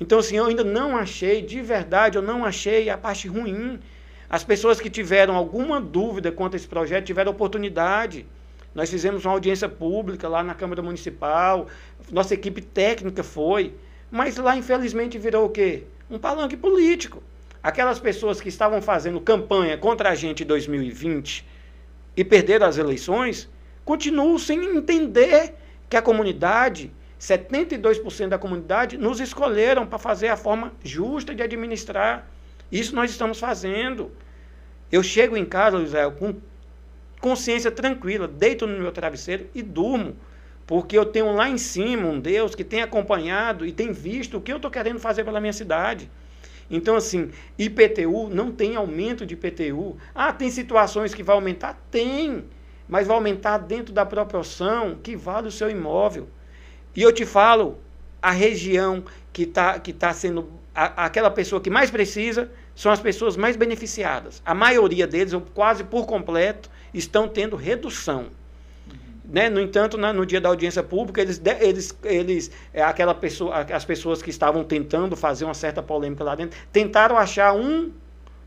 Então, 0.00 0.18
assim, 0.18 0.38
eu 0.38 0.46
ainda 0.46 0.64
não 0.64 0.96
achei, 0.96 1.42
de 1.42 1.60
verdade, 1.60 2.16
eu 2.16 2.22
não 2.22 2.42
achei 2.42 2.88
a 2.88 2.96
parte 2.96 3.28
ruim. 3.28 3.78
As 4.30 4.42
pessoas 4.42 4.80
que 4.80 4.88
tiveram 4.88 5.36
alguma 5.36 5.78
dúvida 5.78 6.32
quanto 6.32 6.54
a 6.54 6.56
esse 6.56 6.66
projeto 6.66 7.04
tiveram 7.04 7.30
oportunidade. 7.30 8.26
Nós 8.74 8.88
fizemos 8.88 9.26
uma 9.26 9.34
audiência 9.34 9.68
pública 9.68 10.26
lá 10.26 10.42
na 10.42 10.54
Câmara 10.54 10.80
Municipal, 10.80 11.66
nossa 12.10 12.34
equipe 12.34 12.62
técnica 12.62 13.22
foi, 13.22 13.74
mas 14.10 14.36
lá 14.36 14.56
infelizmente 14.56 15.18
virou 15.18 15.46
o 15.46 15.50
quê? 15.50 15.82
Um 16.08 16.18
palanque 16.18 16.56
político. 16.56 17.22
Aquelas 17.62 17.98
pessoas 17.98 18.40
que 18.40 18.48
estavam 18.48 18.80
fazendo 18.80 19.20
campanha 19.20 19.76
contra 19.76 20.10
a 20.10 20.14
gente 20.14 20.44
em 20.44 20.46
2020 20.46 21.44
e 22.16 22.24
perderam 22.24 22.66
as 22.66 22.78
eleições, 22.78 23.48
continuam 23.84 24.38
sem 24.38 24.76
entender 24.76 25.54
que 25.90 25.96
a 25.96 26.02
comunidade 26.02 26.90
72% 27.20 28.28
da 28.28 28.38
comunidade 28.38 28.96
nos 28.96 29.20
escolheram 29.20 29.86
para 29.86 29.98
fazer 29.98 30.28
a 30.28 30.36
forma 30.36 30.72
justa 30.82 31.34
de 31.34 31.42
administrar. 31.42 32.26
Isso 32.72 32.94
nós 32.94 33.10
estamos 33.10 33.38
fazendo. 33.38 34.10
Eu 34.90 35.02
chego 35.02 35.36
em 35.36 35.44
casa, 35.44 35.78
José, 35.78 36.10
com 36.12 36.34
consciência 37.20 37.70
tranquila, 37.70 38.26
deito 38.26 38.66
no 38.66 38.80
meu 38.80 38.90
travesseiro 38.90 39.46
e 39.54 39.62
durmo. 39.62 40.16
Porque 40.66 40.96
eu 40.96 41.04
tenho 41.04 41.32
lá 41.34 41.48
em 41.48 41.58
cima 41.58 42.08
um 42.08 42.18
Deus 42.18 42.54
que 42.54 42.64
tem 42.64 42.80
acompanhado 42.80 43.66
e 43.66 43.72
tem 43.72 43.92
visto 43.92 44.38
o 44.38 44.40
que 44.40 44.52
eu 44.52 44.56
estou 44.56 44.70
querendo 44.70 44.98
fazer 44.98 45.22
pela 45.22 45.40
minha 45.40 45.52
cidade. 45.52 46.10
Então, 46.70 46.96
assim, 46.96 47.30
IPTU 47.58 48.30
não 48.30 48.50
tem 48.50 48.76
aumento 48.76 49.26
de 49.26 49.34
IPTU. 49.34 49.98
Ah, 50.14 50.32
tem 50.32 50.48
situações 50.50 51.12
que 51.12 51.22
vai 51.22 51.34
aumentar? 51.34 51.78
Tem. 51.90 52.44
Mas 52.88 53.06
vai 53.06 53.16
aumentar 53.16 53.58
dentro 53.58 53.92
da 53.92 54.06
proporção 54.06 54.96
que 55.02 55.16
vale 55.16 55.48
o 55.48 55.52
seu 55.52 55.68
imóvel. 55.68 56.28
E 56.94 57.02
eu 57.02 57.12
te 57.12 57.24
falo, 57.24 57.78
a 58.20 58.30
região 58.30 59.04
que 59.32 59.42
está 59.42 59.78
que 59.78 59.92
tá 59.92 60.12
sendo 60.12 60.48
a, 60.74 61.06
aquela 61.06 61.30
pessoa 61.30 61.60
que 61.60 61.70
mais 61.70 61.90
precisa 61.90 62.50
são 62.74 62.90
as 62.90 63.00
pessoas 63.00 63.36
mais 63.36 63.56
beneficiadas. 63.56 64.40
A 64.44 64.54
maioria 64.54 65.06
deles, 65.06 65.32
ou 65.32 65.40
quase 65.40 65.84
por 65.84 66.06
completo, 66.06 66.70
estão 66.94 67.28
tendo 67.28 67.56
redução. 67.56 68.26
Né? 69.24 69.48
No 69.48 69.60
entanto, 69.60 69.96
na, 69.96 70.12
no 70.12 70.26
dia 70.26 70.40
da 70.40 70.48
audiência 70.48 70.82
pública, 70.82 71.20
eles, 71.20 71.40
eles, 71.60 71.96
eles 72.02 72.50
é, 72.72 72.82
aquela 72.82 73.14
pessoa, 73.14 73.60
as 73.60 73.84
pessoas 73.84 74.22
que 74.22 74.30
estavam 74.30 74.64
tentando 74.64 75.16
fazer 75.16 75.44
uma 75.44 75.54
certa 75.54 75.82
polêmica 75.82 76.24
lá 76.24 76.34
dentro, 76.34 76.58
tentaram 76.72 77.16
achar 77.16 77.52
um 77.52 77.92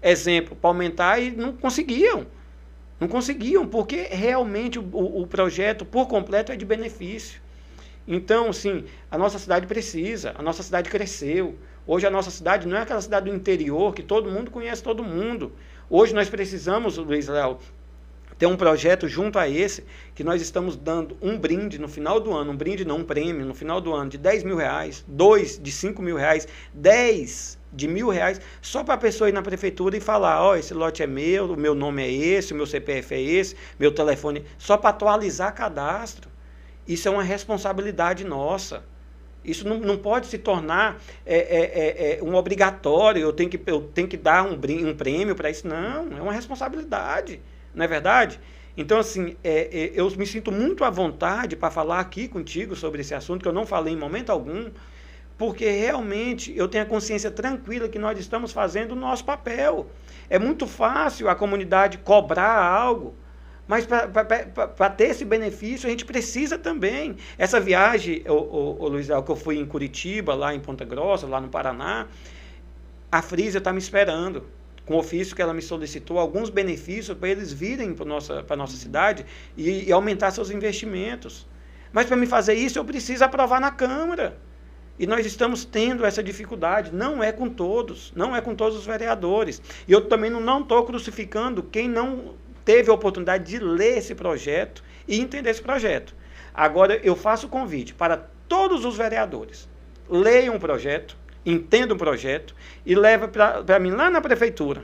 exemplo 0.01 0.55
para 0.55 0.69
aumentar 0.69 1.19
e 1.19 1.31
não 1.31 1.53
conseguiam. 1.53 2.25
Não 2.99 3.07
conseguiam, 3.07 3.67
porque 3.67 4.07
realmente 4.09 4.77
o, 4.77 5.21
o 5.21 5.27
projeto, 5.27 5.85
por 5.85 6.07
completo, 6.07 6.51
é 6.51 6.55
de 6.55 6.65
benefício. 6.65 7.42
Então, 8.07 8.51
sim, 8.51 8.83
a 9.09 9.17
nossa 9.17 9.39
cidade 9.39 9.65
precisa, 9.65 10.33
a 10.37 10.41
nossa 10.41 10.61
cidade 10.61 10.89
cresceu. 10.89 11.55
Hoje 11.87 12.05
a 12.05 12.09
nossa 12.09 12.31
cidade 12.31 12.67
não 12.67 12.77
é 12.77 12.81
aquela 12.81 13.01
cidade 13.01 13.29
do 13.29 13.35
interior 13.35 13.93
que 13.93 14.03
todo 14.03 14.29
mundo 14.29 14.51
conhece 14.51 14.83
todo 14.83 15.03
mundo. 15.03 15.53
Hoje 15.89 16.13
nós 16.13 16.29
precisamos, 16.29 16.97
Luiz 16.97 17.27
Léo, 17.27 17.59
ter 18.37 18.45
um 18.45 18.57
projeto 18.57 19.07
junto 19.07 19.39
a 19.39 19.47
esse, 19.47 19.85
que 20.13 20.23
nós 20.23 20.41
estamos 20.41 20.75
dando 20.75 21.15
um 21.21 21.37
brinde 21.37 21.79
no 21.79 21.87
final 21.87 22.19
do 22.19 22.33
ano, 22.33 22.51
um 22.51 22.57
brinde 22.57 22.83
não, 22.83 22.97
um 22.97 23.03
prêmio 23.03 23.45
no 23.45 23.53
final 23.53 23.79
do 23.79 23.93
ano 23.93 24.09
de 24.09 24.17
10 24.17 24.43
mil 24.43 24.57
reais, 24.57 25.05
dois 25.07 25.57
de 25.61 25.71
5 25.71 26.01
mil 26.01 26.17
reais, 26.17 26.47
10 26.73 27.59
de 27.71 27.87
mil 27.87 28.09
reais, 28.09 28.41
só 28.61 28.83
para 28.83 28.95
a 28.95 28.97
pessoa 28.97 29.29
ir 29.29 29.33
na 29.33 29.41
prefeitura 29.41 29.95
e 29.95 30.01
falar, 30.01 30.41
ó, 30.41 30.51
oh, 30.51 30.55
esse 30.55 30.73
lote 30.73 31.01
é 31.01 31.07
meu, 31.07 31.53
o 31.53 31.57
meu 31.57 31.73
nome 31.73 32.03
é 32.03 32.11
esse, 32.11 32.53
o 32.53 32.55
meu 32.55 32.67
CPF 32.67 33.15
é 33.15 33.21
esse, 33.21 33.55
meu 33.79 33.91
telefone, 33.91 34.43
só 34.57 34.77
para 34.77 34.89
atualizar 34.89 35.53
cadastro. 35.55 36.32
Isso 36.87 37.07
é 37.07 37.11
uma 37.11 37.23
responsabilidade 37.23 38.23
nossa. 38.23 38.83
Isso 39.43 39.67
não, 39.67 39.77
não 39.79 39.97
pode 39.97 40.27
se 40.27 40.37
tornar 40.37 41.01
é, 41.25 41.37
é, 41.37 42.15
é, 42.15 42.19
é 42.19 42.23
um 42.23 42.35
obrigatório, 42.35 43.21
eu 43.21 43.33
tenho 43.33 43.49
que, 43.49 43.59
eu 43.65 43.81
tenho 43.93 44.07
que 44.07 44.15
dar 44.15 44.43
um, 44.45 44.53
um 44.53 44.95
prêmio 44.95 45.35
para 45.35 45.49
isso. 45.49 45.67
Não, 45.67 46.17
é 46.17 46.21
uma 46.21 46.31
responsabilidade, 46.31 47.41
não 47.73 47.83
é 47.83 47.87
verdade? 47.87 48.39
Então, 48.75 48.97
assim, 48.97 49.35
é, 49.43 49.69
é, 49.71 49.91
eu 49.93 50.09
me 50.11 50.25
sinto 50.25 50.51
muito 50.51 50.83
à 50.83 50.89
vontade 50.89 51.55
para 51.55 51.69
falar 51.69 51.99
aqui 51.99 52.27
contigo 52.27 52.75
sobre 52.75 53.01
esse 53.01 53.13
assunto, 53.13 53.43
que 53.43 53.47
eu 53.47 53.53
não 53.53 53.65
falei 53.65 53.93
em 53.93 53.97
momento 53.97 54.31
algum, 54.31 54.71
porque 55.37 55.69
realmente 55.69 56.53
eu 56.55 56.67
tenho 56.67 56.83
a 56.83 56.87
consciência 56.87 57.29
tranquila 57.29 57.87
que 57.87 57.99
nós 57.99 58.17
estamos 58.17 58.51
fazendo 58.51 58.93
o 58.93 58.95
nosso 58.95 59.25
papel. 59.25 59.87
É 60.29 60.39
muito 60.39 60.65
fácil 60.65 61.29
a 61.29 61.35
comunidade 61.35 61.99
cobrar 61.99 62.63
algo 62.63 63.13
mas 63.67 63.85
para 63.85 64.89
ter 64.89 65.05
esse 65.05 65.23
benefício, 65.23 65.87
a 65.87 65.89
gente 65.89 66.03
precisa 66.05 66.57
também. 66.57 67.15
Essa 67.37 67.59
viagem, 67.59 68.23
o, 68.27 68.33
o, 68.33 68.83
o 68.83 68.87
Luiz, 68.89 69.07
que 69.07 69.31
eu 69.31 69.35
fui 69.35 69.57
em 69.57 69.65
Curitiba, 69.65 70.35
lá 70.35 70.53
em 70.53 70.59
Ponta 70.59 70.83
Grossa, 70.83 71.25
lá 71.25 71.39
no 71.39 71.47
Paraná, 71.47 72.07
a 73.11 73.21
Frisa 73.21 73.59
está 73.59 73.71
me 73.71 73.79
esperando, 73.79 74.43
com 74.85 74.95
o 74.95 74.97
ofício 74.97 75.35
que 75.35 75.41
ela 75.41 75.53
me 75.53 75.61
solicitou, 75.61 76.19
alguns 76.19 76.49
benefícios 76.49 77.17
para 77.17 77.29
eles 77.29 77.53
virem 77.53 77.93
para 77.93 78.03
a 78.03 78.07
nossa, 78.07 78.45
nossa 78.57 78.75
cidade 78.75 79.25
e, 79.55 79.85
e 79.87 79.91
aumentar 79.91 80.31
seus 80.31 80.49
investimentos. 80.49 81.47
Mas 81.93 82.07
para 82.07 82.17
me 82.17 82.25
fazer 82.25 82.55
isso, 82.55 82.77
eu 82.77 82.83
preciso 82.83 83.23
aprovar 83.23 83.61
na 83.61 83.71
Câmara. 83.71 84.37
E 84.97 85.07
nós 85.07 85.25
estamos 85.25 85.63
tendo 85.65 86.05
essa 86.05 86.21
dificuldade. 86.21 86.91
Não 86.93 87.23
é 87.23 87.31
com 87.31 87.49
todos, 87.49 88.11
não 88.15 88.35
é 88.35 88.41
com 88.41 88.53
todos 88.53 88.77
os 88.77 88.85
vereadores. 88.85 89.61
E 89.87 89.91
eu 89.91 90.01
também 90.01 90.29
não 90.29 90.61
estou 90.61 90.83
crucificando 90.83 91.63
quem 91.63 91.87
não 91.87 92.35
teve 92.65 92.89
a 92.89 92.93
oportunidade 92.93 93.43
de 93.45 93.59
ler 93.59 93.97
esse 93.97 94.15
projeto 94.15 94.83
e 95.07 95.19
entender 95.19 95.49
esse 95.49 95.61
projeto. 95.61 96.15
Agora, 96.53 96.99
eu 97.03 97.15
faço 97.15 97.47
o 97.47 97.49
convite 97.49 97.93
para 97.93 98.17
todos 98.47 98.85
os 98.85 98.95
vereadores. 98.95 99.67
Leiam 100.09 100.55
o 100.55 100.59
projeto, 100.59 101.17
entendam 101.45 101.95
o 101.95 101.99
projeto 101.99 102.55
e 102.85 102.95
levem 102.95 103.29
para 103.29 103.79
mim 103.79 103.91
lá 103.91 104.09
na 104.09 104.21
prefeitura. 104.21 104.83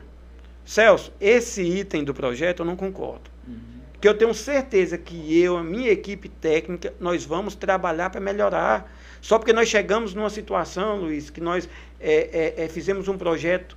Celso, 0.65 1.11
esse 1.19 1.61
item 1.61 2.03
do 2.03 2.13
projeto 2.13 2.59
eu 2.59 2.65
não 2.65 2.75
concordo. 2.75 3.29
Uhum. 3.47 3.79
que 3.99 4.07
eu 4.07 4.13
tenho 4.13 4.33
certeza 4.33 4.97
que 4.97 5.41
eu, 5.41 5.57
a 5.57 5.63
minha 5.63 5.89
equipe 5.91 6.29
técnica, 6.29 6.93
nós 6.99 7.25
vamos 7.25 7.55
trabalhar 7.55 8.09
para 8.09 8.21
melhorar. 8.21 8.91
Só 9.21 9.37
porque 9.37 9.51
nós 9.51 9.67
chegamos 9.67 10.13
numa 10.13 10.29
situação, 10.29 10.97
Luiz, 10.97 11.29
que 11.29 11.41
nós 11.41 11.67
é, 11.99 12.55
é, 12.57 12.65
é, 12.65 12.69
fizemos 12.69 13.07
um 13.07 13.17
projeto 13.17 13.75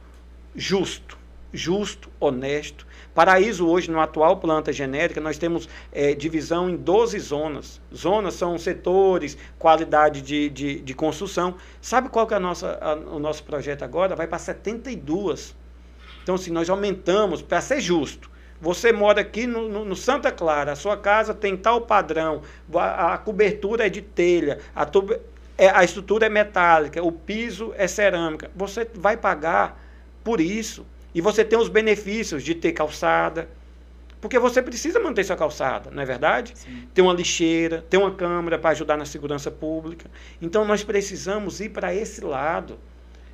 justo, 0.54 1.18
justo, 1.52 2.08
honesto. 2.18 2.86
Paraíso 3.14 3.68
hoje, 3.68 3.90
no 3.90 4.00
atual 4.00 4.38
planta 4.38 4.72
genérica, 4.72 5.20
nós 5.20 5.36
temos 5.36 5.68
é, 5.92 6.14
divisão 6.14 6.70
em 6.70 6.76
12 6.76 7.18
zonas. 7.18 7.80
Zonas 7.94 8.34
são 8.34 8.56
setores, 8.58 9.36
qualidade 9.58 10.22
de, 10.22 10.48
de, 10.48 10.80
de 10.80 10.94
construção. 10.94 11.56
Sabe 11.80 12.08
qual 12.08 12.26
que 12.26 12.34
é 12.34 12.38
a 12.38 12.40
nossa, 12.40 12.78
a, 12.80 12.94
o 12.94 13.18
nosso 13.18 13.44
projeto 13.44 13.82
agora? 13.82 14.16
Vai 14.16 14.26
para 14.26 14.38
72. 14.38 15.54
Então, 16.22 16.36
assim, 16.36 16.50
nós 16.50 16.70
aumentamos, 16.70 17.42
para 17.42 17.60
ser 17.60 17.80
justo, 17.80 18.30
você 18.60 18.92
mora 18.92 19.20
aqui 19.20 19.46
no, 19.46 19.68
no, 19.68 19.84
no, 19.84 19.96
Santa 19.96 20.30
Clara, 20.30 20.72
a 20.72 20.76
sua 20.76 20.96
casa 20.96 21.34
tem 21.34 21.56
tal 21.56 21.80
padrão, 21.80 22.42
a, 22.72 23.14
a 23.14 23.18
cobertura 23.18 23.86
é 23.86 23.90
de 23.90 24.00
telha, 24.00 24.60
a, 24.74 24.86
é, 25.58 25.68
a 25.68 25.82
estrutura 25.82 26.26
é 26.26 26.28
metálica, 26.28 27.02
o 27.02 27.10
piso 27.10 27.74
é 27.76 27.88
cerâmica. 27.88 28.50
Você 28.54 28.88
vai 28.94 29.16
pagar 29.16 29.80
por 30.22 30.40
isso. 30.40 30.86
E 31.14 31.20
você 31.20 31.44
tem 31.44 31.59
os 31.59 31.68
benefícios 31.68 32.43
de 32.43 32.55
ter 32.55 32.72
calçada, 32.72 33.48
porque 34.20 34.39
você 34.39 34.62
precisa 34.62 35.01
manter 35.01 35.24
sua 35.24 35.36
calçada, 35.36 35.90
não 35.90 36.02
é 36.02 36.06
verdade? 36.06 36.52
Sim. 36.55 36.89
Ter 36.94 37.02
uma 37.02 37.12
lixeira, 37.12 37.84
ter 37.90 37.97
uma 37.97 38.12
câmara 38.12 38.59
para 38.59 38.70
ajudar 38.70 38.97
na 38.97 39.05
segurança 39.05 39.51
pública. 39.51 40.10
Então 40.40 40.64
nós 40.64 40.84
precisamos 40.84 41.60
ir 41.60 41.70
para 41.70 41.94
esse 41.94 42.24
lado. 42.24 42.78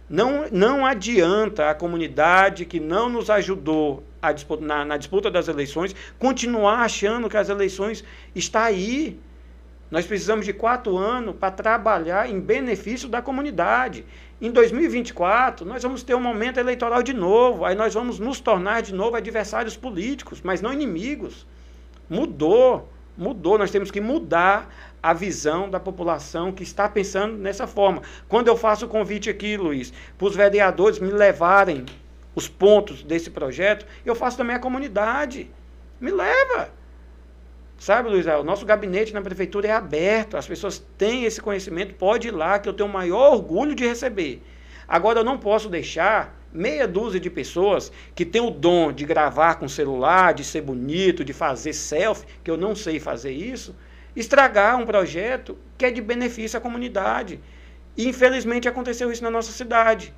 Não, 0.08 0.46
não 0.50 0.86
adianta 0.86 1.68
a 1.68 1.74
comunidade 1.74 2.64
que 2.64 2.80
não 2.80 3.10
nos 3.10 3.28
ajudou 3.28 4.02
disputa, 4.34 4.64
na, 4.64 4.84
na, 4.84 4.96
disputa 4.96 5.30
das 5.30 5.48
eleições 5.48 5.94
continuar 6.18 6.80
achando 6.80 7.28
que 7.28 7.36
as 7.36 7.48
eleições 7.48 8.02
está 8.34 8.64
aí. 8.64 9.20
Nós 9.90 10.06
precisamos 10.06 10.44
de 10.44 10.52
quatro 10.52 10.96
anos 10.96 11.36
para 11.36 11.50
trabalhar 11.50 12.28
em 12.28 12.40
benefício 12.40 13.08
da 13.08 13.22
comunidade. 13.22 14.04
Em 14.40 14.52
2024, 14.52 15.66
nós 15.66 15.82
vamos 15.82 16.04
ter 16.04 16.14
um 16.14 16.20
momento 16.20 16.60
eleitoral 16.60 17.02
de 17.02 17.12
novo, 17.12 17.64
aí 17.64 17.74
nós 17.74 17.92
vamos 17.92 18.20
nos 18.20 18.38
tornar 18.38 18.82
de 18.82 18.94
novo 18.94 19.16
adversários 19.16 19.76
políticos, 19.76 20.40
mas 20.44 20.60
não 20.60 20.72
inimigos. 20.72 21.44
Mudou, 22.08 22.88
mudou. 23.16 23.58
Nós 23.58 23.72
temos 23.72 23.90
que 23.90 24.00
mudar 24.00 24.72
a 25.02 25.12
visão 25.12 25.68
da 25.68 25.80
população 25.80 26.52
que 26.52 26.62
está 26.62 26.88
pensando 26.88 27.36
nessa 27.36 27.66
forma. 27.66 28.00
Quando 28.28 28.46
eu 28.46 28.56
faço 28.56 28.86
o 28.86 28.88
convite 28.88 29.28
aqui, 29.28 29.56
Luiz, 29.56 29.92
para 30.16 30.28
os 30.28 30.36
vereadores 30.36 31.00
me 31.00 31.10
levarem 31.10 31.84
os 32.32 32.46
pontos 32.46 33.02
desse 33.02 33.30
projeto, 33.30 33.84
eu 34.06 34.14
faço 34.14 34.36
também 34.36 34.54
a 34.54 34.60
comunidade. 34.60 35.50
Me 36.00 36.12
leva. 36.12 36.77
Sabe, 37.78 38.08
Luiz, 38.08 38.26
o 38.26 38.42
nosso 38.42 38.66
gabinete 38.66 39.14
na 39.14 39.22
prefeitura 39.22 39.68
é 39.68 39.70
aberto, 39.70 40.36
as 40.36 40.48
pessoas 40.48 40.84
têm 40.98 41.24
esse 41.24 41.40
conhecimento, 41.40 41.94
pode 41.94 42.26
ir 42.26 42.32
lá, 42.32 42.58
que 42.58 42.68
eu 42.68 42.72
tenho 42.72 42.88
o 42.88 42.92
maior 42.92 43.34
orgulho 43.34 43.72
de 43.72 43.86
receber. 43.86 44.42
Agora, 44.86 45.20
eu 45.20 45.24
não 45.24 45.38
posso 45.38 45.68
deixar 45.68 46.36
meia 46.52 46.88
dúzia 46.88 47.20
de 47.20 47.30
pessoas 47.30 47.92
que 48.16 48.24
têm 48.24 48.40
o 48.40 48.50
dom 48.50 48.90
de 48.90 49.04
gravar 49.04 49.56
com 49.56 49.68
celular, 49.68 50.34
de 50.34 50.42
ser 50.42 50.62
bonito, 50.62 51.24
de 51.24 51.32
fazer 51.32 51.72
selfie, 51.72 52.26
que 52.42 52.50
eu 52.50 52.56
não 52.56 52.74
sei 52.74 52.98
fazer 52.98 53.30
isso, 53.30 53.76
estragar 54.16 54.76
um 54.76 54.84
projeto 54.84 55.56
que 55.76 55.84
é 55.84 55.90
de 55.90 56.00
benefício 56.00 56.58
à 56.58 56.60
comunidade. 56.60 57.38
E 57.96 58.08
infelizmente 58.08 58.68
aconteceu 58.68 59.12
isso 59.12 59.22
na 59.22 59.30
nossa 59.30 59.52
cidade. 59.52 60.12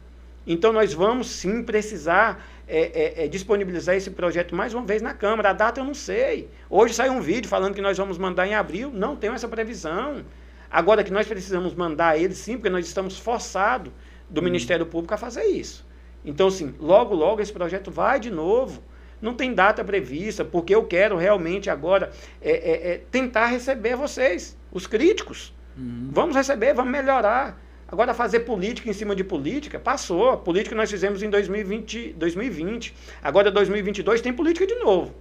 Então 0.46 0.72
nós 0.72 0.94
vamos 0.94 1.28
sim 1.28 1.62
precisar 1.62 2.42
é, 2.72 3.22
é, 3.22 3.24
é, 3.24 3.28
disponibilizar 3.28 3.96
esse 3.96 4.12
projeto 4.12 4.54
mais 4.54 4.72
uma 4.72 4.84
vez 4.84 5.02
na 5.02 5.12
Câmara. 5.12 5.50
A 5.50 5.52
data 5.52 5.80
eu 5.80 5.84
não 5.84 5.92
sei. 5.92 6.48
Hoje 6.70 6.94
saiu 6.94 7.12
um 7.12 7.20
vídeo 7.20 7.48
falando 7.48 7.74
que 7.74 7.80
nós 7.82 7.98
vamos 7.98 8.16
mandar 8.16 8.46
em 8.46 8.54
abril. 8.54 8.92
Não 8.94 9.16
tenho 9.16 9.32
essa 9.32 9.48
previsão. 9.48 10.24
Agora 10.70 11.02
que 11.02 11.10
nós 11.10 11.26
precisamos 11.26 11.74
mandar 11.74 12.16
ele 12.16 12.32
sim, 12.32 12.54
porque 12.54 12.70
nós 12.70 12.86
estamos 12.86 13.18
forçados 13.18 13.92
do 14.28 14.40
hum. 14.40 14.44
Ministério 14.44 14.86
Público 14.86 15.12
a 15.12 15.16
fazer 15.16 15.46
isso. 15.46 15.84
Então, 16.24 16.46
assim, 16.46 16.72
logo, 16.78 17.12
logo 17.12 17.42
esse 17.42 17.52
projeto 17.52 17.90
vai 17.90 18.20
de 18.20 18.30
novo. 18.30 18.80
Não 19.20 19.34
tem 19.34 19.52
data 19.52 19.82
prevista, 19.82 20.44
porque 20.44 20.72
eu 20.72 20.84
quero 20.84 21.16
realmente 21.16 21.68
agora 21.68 22.12
é, 22.40 22.52
é, 22.52 22.92
é 22.92 22.98
tentar 23.10 23.46
receber 23.46 23.96
vocês, 23.96 24.56
os 24.70 24.86
críticos. 24.86 25.52
Uhum. 25.76 26.08
Vamos 26.12 26.36
receber, 26.36 26.72
vamos 26.72 26.92
melhorar. 26.92 27.60
Agora, 27.90 28.14
fazer 28.14 28.40
política 28.40 28.88
em 28.88 28.92
cima 28.92 29.16
de 29.16 29.24
política, 29.24 29.78
passou. 29.78 30.30
A 30.30 30.36
política 30.36 30.76
nós 30.76 30.90
fizemos 30.90 31.22
em 31.22 31.28
2020, 31.28 32.12
2020. 32.12 32.94
Agora, 33.22 33.50
2022, 33.50 34.20
tem 34.20 34.32
política 34.32 34.66
de 34.66 34.76
novo. 34.76 35.14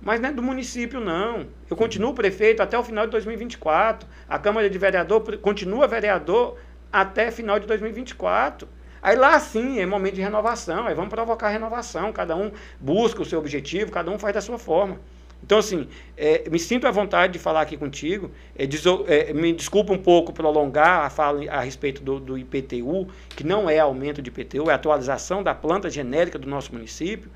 Mas 0.00 0.18
não 0.20 0.30
é 0.30 0.32
do 0.32 0.42
município, 0.42 0.98
não. 0.98 1.46
Eu 1.68 1.76
continuo 1.76 2.14
prefeito 2.14 2.62
até 2.62 2.78
o 2.78 2.82
final 2.82 3.04
de 3.04 3.12
2024. 3.12 4.08
A 4.28 4.38
Câmara 4.38 4.70
de 4.70 4.78
Vereador 4.78 5.36
continua 5.38 5.86
vereador 5.86 6.56
até 6.90 7.30
final 7.30 7.58
de 7.58 7.66
2024. 7.66 8.66
Aí 9.02 9.14
lá 9.14 9.38
sim 9.38 9.78
é 9.78 9.86
momento 9.86 10.14
de 10.14 10.22
renovação, 10.22 10.86
aí 10.86 10.94
vamos 10.94 11.10
provocar 11.10 11.50
renovação, 11.50 12.12
cada 12.12 12.34
um 12.34 12.50
busca 12.80 13.22
o 13.22 13.24
seu 13.24 13.38
objetivo, 13.38 13.92
cada 13.92 14.10
um 14.10 14.18
faz 14.18 14.34
da 14.34 14.40
sua 14.40 14.58
forma. 14.58 14.98
Então, 15.46 15.58
assim, 15.58 15.86
é, 16.16 16.50
me 16.50 16.58
sinto 16.58 16.88
à 16.88 16.90
vontade 16.90 17.34
de 17.34 17.38
falar 17.38 17.60
aqui 17.60 17.76
contigo. 17.76 18.32
É, 18.58 18.64
é, 19.06 19.32
me 19.32 19.52
desculpa 19.52 19.92
um 19.92 19.98
pouco 19.98 20.32
prolongar 20.32 21.06
a 21.06 21.08
fala 21.08 21.48
a 21.48 21.60
respeito 21.60 22.02
do, 22.02 22.18
do, 22.18 22.36
IPTU, 22.36 23.06
que 23.28 23.44
não 23.44 23.70
é 23.70 23.78
aumento 23.78 24.20
de 24.20 24.28
IPTU, 24.28 24.68
é 24.68 24.74
atualização 24.74 25.44
da 25.44 25.54
planta 25.54 25.88
genérica 25.88 26.36
do 26.36 26.48
nosso 26.48 26.72
município, 26.72 27.30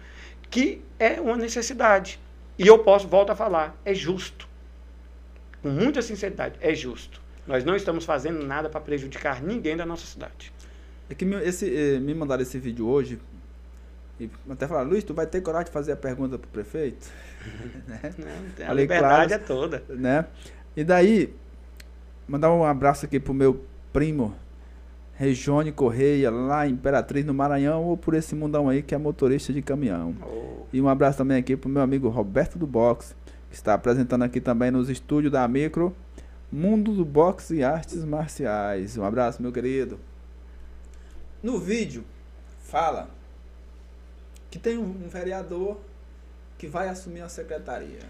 que 0.51 0.83
é 0.99 1.21
uma 1.21 1.37
necessidade. 1.37 2.19
E 2.59 2.67
eu 2.67 2.81
posso, 2.81 3.07
volto 3.07 3.31
a 3.31 3.37
falar, 3.37 3.81
é 3.85 3.95
justo. 3.95 4.49
Com 5.63 5.69
muita 5.69 6.03
sinceridade, 6.03 6.59
é 6.61 6.75
justo. 6.75 7.23
Nós 7.47 7.65
não 7.65 7.77
estamos 7.77 8.05
fazendo 8.05 8.45
nada 8.45 8.69
para 8.69 8.81
prejudicar 8.81 9.41
ninguém 9.41 9.77
da 9.77 9.87
nossa 9.87 10.05
cidade. 10.05 10.53
É 11.09 11.15
que 11.15 11.25
me, 11.25 11.37
esse, 11.45 11.73
eh, 11.73 12.01
me 12.01 12.13
mandaram 12.13 12.43
esse 12.43 12.59
vídeo 12.59 12.89
hoje 12.89 13.21
e 14.21 14.31
até 14.51 14.67
falaram, 14.67 14.91
Luiz, 14.91 15.03
tu 15.03 15.15
vai 15.15 15.27
ter 15.27 15.41
coragem 15.41 15.67
de 15.67 15.73
fazer 15.73 15.93
a 15.93 15.97
pergunta 15.97 16.39
pro 16.39 16.49
prefeito? 16.51 17.09
né? 17.89 18.01
Não, 18.19 18.65
a 18.65 18.69
Falei, 18.69 18.85
liberdade 18.85 19.29
claro, 19.29 19.33
é 19.33 19.39
toda. 19.39 19.83
Né? 19.89 20.27
E 20.77 20.85
daí, 20.85 21.35
mandar 22.29 22.53
um 22.53 22.63
abraço 22.63 23.07
aqui 23.07 23.19
pro 23.19 23.33
meu 23.33 23.65
primo, 23.93 24.35
Regione 25.15 25.73
Correia, 25.73 26.31
lá 26.31 26.67
em 26.67 26.73
Imperatriz, 26.73 27.25
no 27.25 27.33
Maranhão, 27.33 27.85
ou 27.85 27.97
por 27.97 28.15
esse 28.15 28.35
mundão 28.35 28.69
aí 28.69 28.83
que 28.83 28.95
é 28.95 28.99
motorista 28.99 29.53
de 29.53 29.63
caminhão. 29.63 30.15
Oh. 30.23 30.67
E 30.73 30.81
um 30.81 30.89
abraço 30.89 31.19
também 31.19 31.39
aqui 31.39 31.57
pro 31.57 31.69
meu 31.69 31.83
amigo 31.83 32.09
Roberto 32.09 32.59
do 32.59 32.67
Box, 32.67 33.17
que 33.49 33.57
está 33.57 33.75
apresentando 33.75 34.23
aqui 34.23 34.41
também 34.41 34.71
nos 34.71 34.89
estúdios 34.89 35.33
da 35.33 35.47
Micro, 35.49 35.95
Mundo 36.53 36.93
do 36.93 37.05
Boxe 37.05 37.57
e 37.57 37.65
Artes 37.65 38.05
Marciais. 38.05 38.97
Um 38.97 39.05
abraço, 39.05 39.41
meu 39.41 39.53
querido. 39.53 39.99
No 41.43 41.59
vídeo, 41.59 42.05
fala 42.65 43.09
que 44.51 44.59
tem 44.59 44.77
um, 44.77 45.09
vereador 45.09 45.79
que 46.59 46.67
vai 46.67 46.89
assumir 46.89 47.23
a 47.23 47.29
secretaria. 47.29 48.01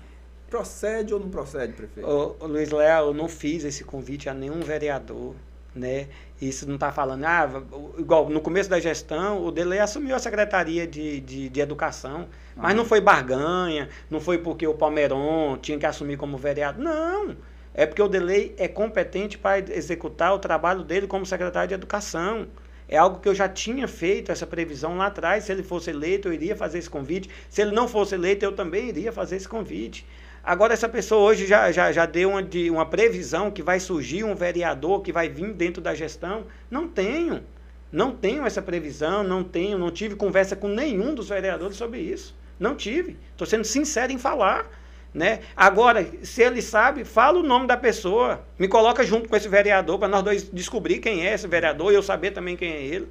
Procede 0.49 1.15
ou 1.15 1.21
não 1.21 1.31
procede, 1.31 1.73
prefeito? 1.73 2.09
Ô, 2.09 2.37
ô, 2.41 2.47
Luiz 2.47 2.71
Léo, 2.71 3.09
eu 3.09 3.15
não 3.15 3.29
fiz 3.29 3.63
esse 3.63 3.85
convite 3.85 4.29
a 4.29 4.35
nenhum 4.35 4.61
vereador, 4.61 5.35
né? 5.75 6.09
Isso 6.43 6.67
não 6.67 6.75
está 6.75 6.91
falando, 6.91 7.25
ah, 7.25 7.63
igual 7.99 8.29
no 8.29 8.41
começo 8.41 8.69
da 8.69 8.81
gestão, 8.81 9.45
o 9.45 9.53
Delei 9.53 9.79
assumiu 9.79 10.17
a 10.17 10.19
secretaria 10.19 10.87
de, 10.87 11.21
de, 11.21 11.49
de 11.49 11.61
educação, 11.61 12.27
mas 12.57 12.75
não 12.75 12.85
foi 12.85 13.01
barganha, 13.01 13.89
não 14.11 14.21
foi 14.21 14.39
porque 14.39 14.67
o 14.67 14.75
Palmeiron 14.75 15.57
tinha 15.59 15.79
que 15.79 15.87
assumir 15.87 16.17
como 16.17 16.37
vereador, 16.37 16.83
não. 16.83 17.37
É 17.73 17.87
porque 17.87 18.03
o 18.03 18.09
Delei 18.09 18.55
é 18.59 18.67
competente 18.67 19.39
para 19.39 19.59
executar 19.59 20.35
o 20.35 20.39
trabalho 20.39 20.83
dele 20.83 21.07
como 21.07 21.25
secretário 21.25 21.69
de 21.69 21.75
educação. 21.75 22.49
É 22.93 22.99
algo 22.99 23.21
que 23.21 23.29
eu 23.29 23.35
já 23.37 23.49
tinha 23.49 23.87
feito 23.87 24.33
essa 24.33 24.45
previsão 24.45 24.97
lá 24.97 25.07
atrás. 25.07 25.45
Se 25.45 25.53
ele 25.53 25.63
fosse 25.63 25.91
eleito, 25.91 26.27
eu 26.27 26.33
iria 26.33 26.57
fazer 26.57 26.79
esse 26.79 26.91
convite. 26.91 27.31
Se 27.49 27.63
ele 27.63 27.71
não 27.71 27.87
fosse 27.87 28.17
eleito, 28.17 28.45
eu 28.45 28.51
também 28.51 28.89
iria 28.89 29.13
fazer 29.13 29.37
esse 29.37 29.49
convite. 29.49 30.05
Agora, 30.43 30.73
essa 30.73 30.89
pessoa 30.89 31.21
hoje 31.23 31.47
já, 31.47 31.71
já, 31.71 31.93
já 31.93 32.05
deu 32.05 32.31
uma, 32.31 32.43
de, 32.43 32.69
uma 32.69 32.85
previsão 32.85 33.49
que 33.49 33.63
vai 33.63 33.79
surgir 33.79 34.25
um 34.25 34.35
vereador 34.35 35.03
que 35.03 35.13
vai 35.13 35.29
vir 35.29 35.53
dentro 35.53 35.81
da 35.81 35.95
gestão. 35.95 36.47
Não 36.69 36.89
tenho. 36.89 37.45
Não 37.93 38.11
tenho 38.11 38.45
essa 38.45 38.61
previsão, 38.61 39.23
não 39.23 39.45
tenho, 39.45 39.79
não 39.79 39.93
tive 39.93 40.17
conversa 40.17 40.57
com 40.57 40.67
nenhum 40.67 41.15
dos 41.15 41.29
vereadores 41.29 41.77
sobre 41.77 42.01
isso. 42.01 42.37
Não 42.59 42.75
tive. 42.75 43.17
Estou 43.31 43.47
sendo 43.47 43.65
sincero 43.65 44.11
em 44.11 44.19
falar. 44.19 44.69
Né? 45.13 45.41
Agora, 45.57 46.07
se 46.23 46.43
ele 46.43 46.63
sabe, 46.63 47.05
fala 47.05 47.41
o 47.41 47.43
nome 47.43 47.67
da 47.67 47.77
pessoa, 47.77 48.45
me 48.57 48.69
coloca 48.69 49.05
junto 49.05 49.29
com 49.29 49.35
esse 49.35 49.49
vereador 49.49 49.99
para 49.99 50.07
nós 50.07 50.23
dois 50.23 50.51
descobrir 50.51 50.99
quem 50.99 51.27
é 51.27 51.35
esse 51.35 51.49
vereador 51.49 51.91
e 51.91 51.97
eu 51.97 52.03
saber 52.03 52.31
também 52.31 52.57
quem 52.57 52.71
é 52.71 52.83
ele. 52.83 53.09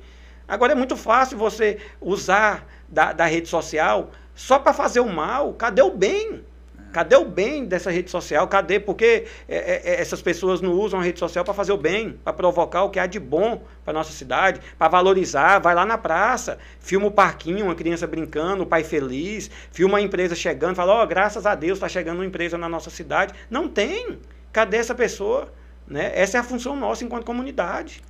Agora 0.47 0.71
é 0.71 0.75
muito 0.75 0.95
fácil 0.95 1.37
você 1.37 1.77
usar 1.99 2.65
da, 2.87 3.11
da 3.11 3.25
rede 3.25 3.49
social 3.49 4.11
só 4.33 4.57
para 4.57 4.73
fazer 4.73 5.01
o 5.01 5.09
mal. 5.09 5.53
Cadê 5.53 5.81
o 5.81 5.91
bem? 5.91 6.43
Cadê 6.91 7.15
o 7.15 7.25
bem 7.25 7.65
dessa 7.65 7.91
rede 7.91 8.09
social? 8.09 8.47
Cadê? 8.47 8.79
Porque 8.79 9.25
é, 9.47 9.57
é, 9.57 9.81
é 9.85 10.01
essas 10.01 10.21
pessoas 10.21 10.59
não 10.59 10.73
usam 10.73 10.99
a 10.99 11.03
rede 11.03 11.19
social 11.19 11.45
para 11.45 11.53
fazer 11.53 11.71
o 11.71 11.77
bem, 11.77 12.19
para 12.23 12.33
provocar 12.33 12.83
o 12.83 12.89
que 12.89 12.99
há 12.99 13.05
de 13.05 13.19
bom 13.19 13.63
para 13.85 13.93
nossa 13.93 14.11
cidade, 14.11 14.59
para 14.77 14.87
valorizar. 14.87 15.59
Vai 15.59 15.75
lá 15.75 15.85
na 15.85 15.97
praça, 15.97 16.57
filma 16.79 17.07
o 17.07 17.11
parquinho, 17.11 17.65
uma 17.65 17.75
criança 17.75 18.07
brincando, 18.07 18.63
o 18.63 18.65
pai 18.65 18.83
feliz, 18.83 19.49
filma 19.71 19.99
a 19.99 20.01
empresa 20.01 20.35
chegando, 20.35 20.75
fala: 20.75 20.93
Ó, 20.93 21.03
oh, 21.03 21.07
graças 21.07 21.45
a 21.45 21.53
Deus 21.53 21.77
está 21.77 21.87
chegando 21.87 22.17
uma 22.17 22.25
empresa 22.25 22.57
na 22.57 22.67
nossa 22.67 22.89
cidade. 22.89 23.33
Não 23.49 23.67
tem. 23.67 24.19
Cadê 24.51 24.77
essa 24.77 24.95
pessoa? 24.95 25.53
Né? 25.87 26.11
Essa 26.13 26.37
é 26.37 26.39
a 26.39 26.43
função 26.43 26.75
nossa 26.75 27.03
enquanto 27.03 27.25
comunidade. 27.25 28.01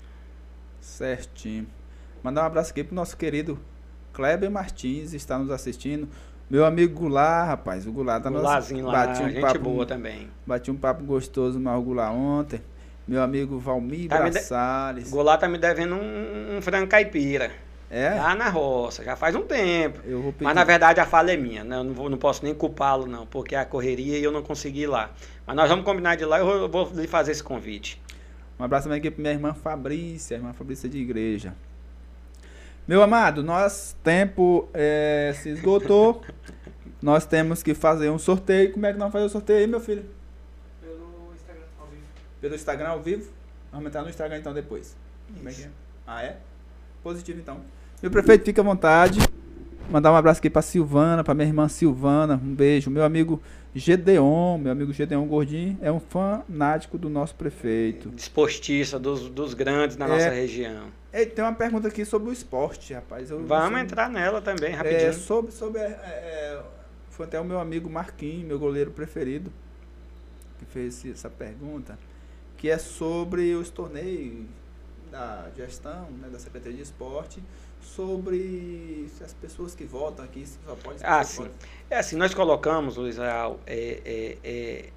Certinho. 0.80 1.68
Mandar 2.24 2.44
um 2.44 2.46
abraço 2.46 2.72
aqui 2.72 2.84
pro 2.84 2.96
nosso 2.96 3.16
querido 3.16 3.60
Kleber 4.14 4.52
Martins, 4.52 5.14
está 5.14 5.38
nos 5.38 5.52
assistindo. 5.52 6.10
Meu 6.50 6.66
amigo 6.66 7.00
Goulart, 7.00 7.48
rapaz, 7.48 7.86
o 7.86 7.92
Goulart 7.92 8.24
tá 8.24 8.30
Goulartzinho 8.32 8.88
lá, 8.88 9.06
bati 9.06 9.22
um 9.22 9.30
gente 9.30 9.42
papo, 9.42 9.60
boa 9.60 9.86
também. 9.86 10.28
Bati 10.48 10.72
um 10.72 10.76
papo 10.76 11.04
gostoso 11.04 11.60
no 11.60 11.82
Goulart 11.82 12.12
ontem. 12.12 12.60
Meu 13.08 13.22
amigo 13.22 13.60
Valmir 13.60 14.10
tá. 14.50 14.92
De... 14.94 15.02
Goulart 15.10 15.40
tá 15.40 15.48
me 15.48 15.60
devendo 15.60 15.96
um, 15.96 16.58
um 16.58 16.62
frango 16.62 16.88
caipira. 16.88 17.52
É? 17.92 18.16
Lá 18.16 18.36
na 18.36 18.50
roça, 18.50 19.04
já 19.04 19.16
faz 19.16 19.36
um 19.36 19.44
tempo. 19.44 20.00
Mas 20.40 20.56
na 20.56 20.64
verdade 20.64 21.00
a 21.00 21.06
fala 21.06 21.32
é 21.32 21.38
minha, 21.38 21.64
né? 21.64 21.78
Eu 21.78 21.84
não, 21.84 21.94
vou, 21.94 22.10
não 22.10 22.18
posso 22.18 22.44
nem 22.44 22.54
culpá-lo, 22.54 23.06
não, 23.08 23.26
porque 23.26 23.56
é 23.56 23.60
a 23.60 23.66
correria 23.66 24.18
e 24.18 24.24
eu 24.24 24.32
não 24.32 24.44
consegui 24.44 24.82
ir 24.82 24.88
lá. 24.88 25.12
Mas 25.46 25.56
nós 25.56 25.70
vamos 25.70 25.86
combinar 25.86 26.16
de 26.16 26.26
lá 26.26 26.38
e 26.38 26.42
eu 26.42 26.70
vou 26.70 26.92
lhe 26.94 27.08
fazer 27.08 27.32
esse 27.32 27.44
convite. 27.44 28.02
Um 28.60 28.64
abraço 28.64 28.86
também 28.86 29.00
aqui 29.00 29.10
para 29.10 29.22
minha 29.22 29.34
irmã 29.34 29.54
Fabrícia, 29.54 30.36
irmã 30.36 30.54
Fabrícia 30.54 30.90
de 30.90 30.98
igreja. 30.98 31.54
Meu 32.90 33.04
amado, 33.04 33.44
nosso 33.44 33.96
tempo 33.98 34.68
é, 34.74 35.32
se 35.36 35.50
esgotou. 35.50 36.24
nós 37.00 37.24
temos 37.24 37.62
que 37.62 37.76
fazer 37.76 38.10
um 38.10 38.18
sorteio. 38.18 38.72
Como 38.74 38.84
é 38.84 38.92
que 38.92 38.98
nós 38.98 39.12
fazemos 39.12 39.32
o 39.32 39.34
sorteio 39.34 39.60
aí, 39.60 39.68
meu 39.68 39.80
filho? 39.80 40.06
Pelo 40.82 41.32
Instagram 41.36 41.68
ao 41.80 41.86
vivo. 41.86 42.04
Pelo 42.42 42.56
Instagram 42.56 42.88
ao 42.88 43.00
vivo? 43.00 43.32
Vamos 43.72 43.86
entrar 43.86 44.02
no 44.02 44.10
Instagram 44.10 44.40
então 44.40 44.56
depois. 44.56 44.98
Como 45.38 45.48
é 45.48 45.54
que 45.54 45.62
é? 45.62 45.70
Ah, 46.08 46.24
é? 46.24 46.38
Positivo 47.04 47.40
então. 47.40 47.62
Meu 48.02 48.10
prefeito, 48.10 48.44
fica 48.44 48.60
à 48.60 48.66
vontade. 48.66 49.20
Mandar 49.92 50.12
um 50.12 50.16
abraço 50.16 50.40
aqui 50.40 50.50
para 50.50 50.64
Silvana, 50.64 51.24
para 51.24 51.36
minha 51.36 51.48
irmã 51.48 51.70
Silvana. 51.70 52.42
Um 52.44 52.56
beijo. 52.56 52.90
Meu 52.90 53.04
amigo 53.04 53.40
Gedeon, 53.76 54.58
meu 54.58 54.72
amigo 54.72 54.92
Gedeon 54.92 55.28
Gordinho, 55.28 55.78
é 55.80 55.92
um 55.92 56.00
fanático 56.00 56.98
do 56.98 57.08
nosso 57.08 57.36
prefeito. 57.36 58.10
Desportista 58.10 58.98
dos, 58.98 59.30
dos 59.30 59.54
grandes 59.54 59.96
na 59.96 60.08
é, 60.08 60.10
nossa 60.10 60.30
região. 60.32 60.88
Tem 61.12 61.44
uma 61.44 61.54
pergunta 61.54 61.88
aqui 61.88 62.06
sobre 62.06 62.30
o 62.30 62.34
esporte, 62.34 62.94
rapaz. 62.94 63.32
Eu, 63.32 63.44
Vamos 63.46 63.80
entrar 63.80 64.10
nela 64.10 64.42
também, 64.42 64.74
rapidinho. 64.74 65.10
É, 65.10 65.14
sobre, 65.14 65.52
sobre 65.52 65.82
é, 65.82 65.86
é, 65.86 66.64
foi 67.10 67.26
até 67.26 67.40
o 67.40 67.44
meu 67.44 67.60
amigo 67.60 67.90
Marquinhos, 67.90 68.46
meu 68.46 68.60
goleiro 68.60 68.92
preferido, 68.92 69.52
que 70.60 70.66
fez 70.66 71.04
essa 71.06 71.30
pergunta, 71.30 71.98
que 72.58 72.70
é 72.70 72.78
sobre 72.78 73.56
os 73.56 73.70
torneios 73.70 74.46
da 75.12 75.48
gestão, 75.56 76.08
né, 76.12 76.30
da 76.30 76.38
Secretaria 76.38 76.78
de 76.78 76.84
Esporte, 76.84 77.42
sobre 77.82 79.10
as 79.24 79.34
pessoas 79.34 79.74
que 79.74 79.84
votam 79.84 80.24
aqui 80.24 80.46
só 80.46 80.76
pode 80.76 81.00
Ah, 81.04 81.24
sim. 81.24 81.44
Pode... 81.44 81.54
É 81.90 81.98
assim, 81.98 82.16
nós 82.16 82.34
colocamos, 82.34 82.98
Luiz 82.98 83.18
Real, 83.18 83.60
é, 83.66 84.02
é, 84.06 84.38
é, 84.44 84.90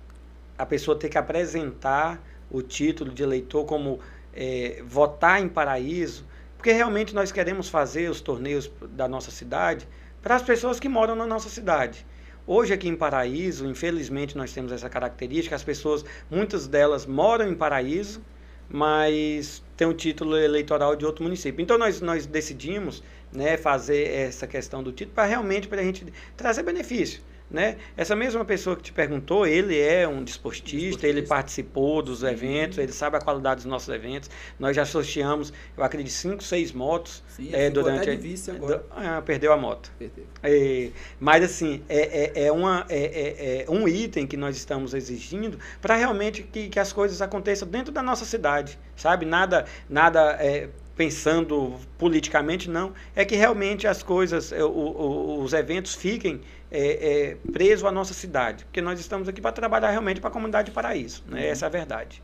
a 0.59 0.67
pessoa 0.67 0.99
ter 0.99 1.09
que 1.09 1.17
apresentar 1.17 2.23
o 2.51 2.61
título 2.61 3.11
de 3.13 3.23
eleitor 3.23 3.65
como 3.65 3.99
é, 4.33 4.83
votar 4.87 5.43
em 5.43 5.49
paraíso, 5.49 6.25
porque 6.57 6.73
realmente 6.73 7.15
nós 7.15 7.33
queremos 7.33 7.69
fazer 7.69 8.11
os 8.11 8.21
torneios 8.21 8.71
da 8.91 9.09
nossa 9.09 9.31
cidade 9.31 9.89
para 10.23 10.37
as 10.37 10.43
pessoas 10.43 10.79
que 10.79 10.89
moram 10.89 11.17
na 11.17 11.27
nossa 11.27 11.49
cidade. 11.49 12.07
Hoje 12.47 12.73
aqui 12.73 12.89
em 12.89 12.97
Paraíso, 12.97 13.67
infelizmente 13.67 14.37
nós 14.37 14.53
temos 14.53 14.73
essa 14.73 14.89
característica, 14.89 15.55
as 15.55 15.63
pessoas, 15.63 16.05
muitas 16.31 16.67
delas 16.67 17.07
moram 17.07 17.49
em 17.49 17.55
Paraíso, 17.55 18.21
mas 18.69 19.63
tem 19.77 19.87
o 19.87 19.93
título 19.93 20.37
eleitoral 20.37 20.97
de 20.97 21.05
outro 21.05 21.23
município. 21.23 21.63
Então 21.63 21.79
nós, 21.79 22.01
nós 22.01 22.27
decidimos 22.27 23.03
né, 23.33 23.57
fazer 23.57 24.09
essa 24.09 24.47
questão 24.47 24.83
do 24.83 24.91
título 24.91 25.15
para 25.15 25.27
realmente 25.27 25.69
para 25.69 25.81
a 25.81 25.85
gente 25.85 26.05
trazer 26.37 26.63
benefício. 26.63 27.21
Né? 27.53 27.77
Essa 27.97 28.17
mesma 28.17 28.47
pessoa 28.47 28.75
que 28.75 28.83
te 28.83 28.93
perguntou, 28.93 29.47
ele 29.47 29.79
é 29.79 30.09
um 30.09 30.25
desportista, 30.25 30.71
desportista. 30.71 31.07
ele 31.07 31.23
participou 31.23 32.01
dos 32.01 32.23
eventos, 32.23 32.79
ele 32.79 32.93
sabe 32.93 33.19
a 33.19 33.21
qualidade 33.21 33.57
dos 33.57 33.67
nossos 33.67 33.91
eventos. 33.91 34.31
Nós 34.59 34.75
já 34.75 34.87
sorteamos, 34.87 35.53
eu 35.77 35.85
acredito, 35.85 36.15
cinco, 36.15 36.43
seis 36.43 36.73
motos. 36.73 37.23
Sim, 37.29 37.51
é, 37.53 37.69
durante 37.69 38.09
até 38.09 38.17
de 38.17 38.51
agora. 38.51 38.87
Ah, 38.91 39.21
perdeu 39.21 39.53
a 39.53 39.57
moto. 39.59 39.93
Perdeu. 39.99 40.25
É, 40.43 40.89
mas 41.21 41.45
assim, 41.45 41.83
é, 41.91 42.41
é, 42.41 42.47
é, 42.47 42.53
uma, 42.53 42.87
é, 42.89 43.03
é, 43.03 43.65
é 43.65 43.71
um 43.71 43.87
item 43.87 44.27
que 44.27 44.37
nós 44.37 44.57
estamos 44.57 44.95
exigindo 44.95 45.59
para 45.81 45.95
realmente 45.95 46.43
que, 46.43 46.71
que 46.71 46.81
as 46.81 46.91
coisas 46.91 47.21
aconteçam 47.21 47.69
dentro 47.69 47.93
da 47.93 48.03
nossa 48.03 48.25
cidade, 48.25 48.79
sabe? 48.97 49.27
Nada, 49.27 49.67
nada 49.91 50.39
é, 50.41 50.71
pensando 50.97 51.75
politicamente, 51.99 52.71
não. 52.71 52.95
É 53.15 53.27
que 53.27 53.37
realmente 53.37 53.87
as 53.87 54.03
coisas, 54.03 54.53
o, 54.53 54.67
o, 54.67 55.43
os 55.43 55.53
eventos 55.53 55.95
fiquem 55.95 56.41
é, 56.73 57.33
é, 57.33 57.37
presos 57.53 57.85
à 57.85 57.93
nossa 57.93 58.15
cidade. 58.15 58.65
Porque 58.65 58.81
nós 58.81 58.99
estamos 58.99 59.29
aqui 59.29 59.41
para 59.41 59.53
trabalhar 59.53 59.91
realmente 59.91 60.21
para 60.21 60.31
a 60.31 60.33
comunidade 60.33 60.67
de 60.67 60.73
Paraíso. 60.73 61.23
Né? 61.29 61.41
Uhum. 61.41 61.47
Essa 61.47 61.67
é 61.67 61.69
a 61.69 61.71
verdade. 61.71 62.23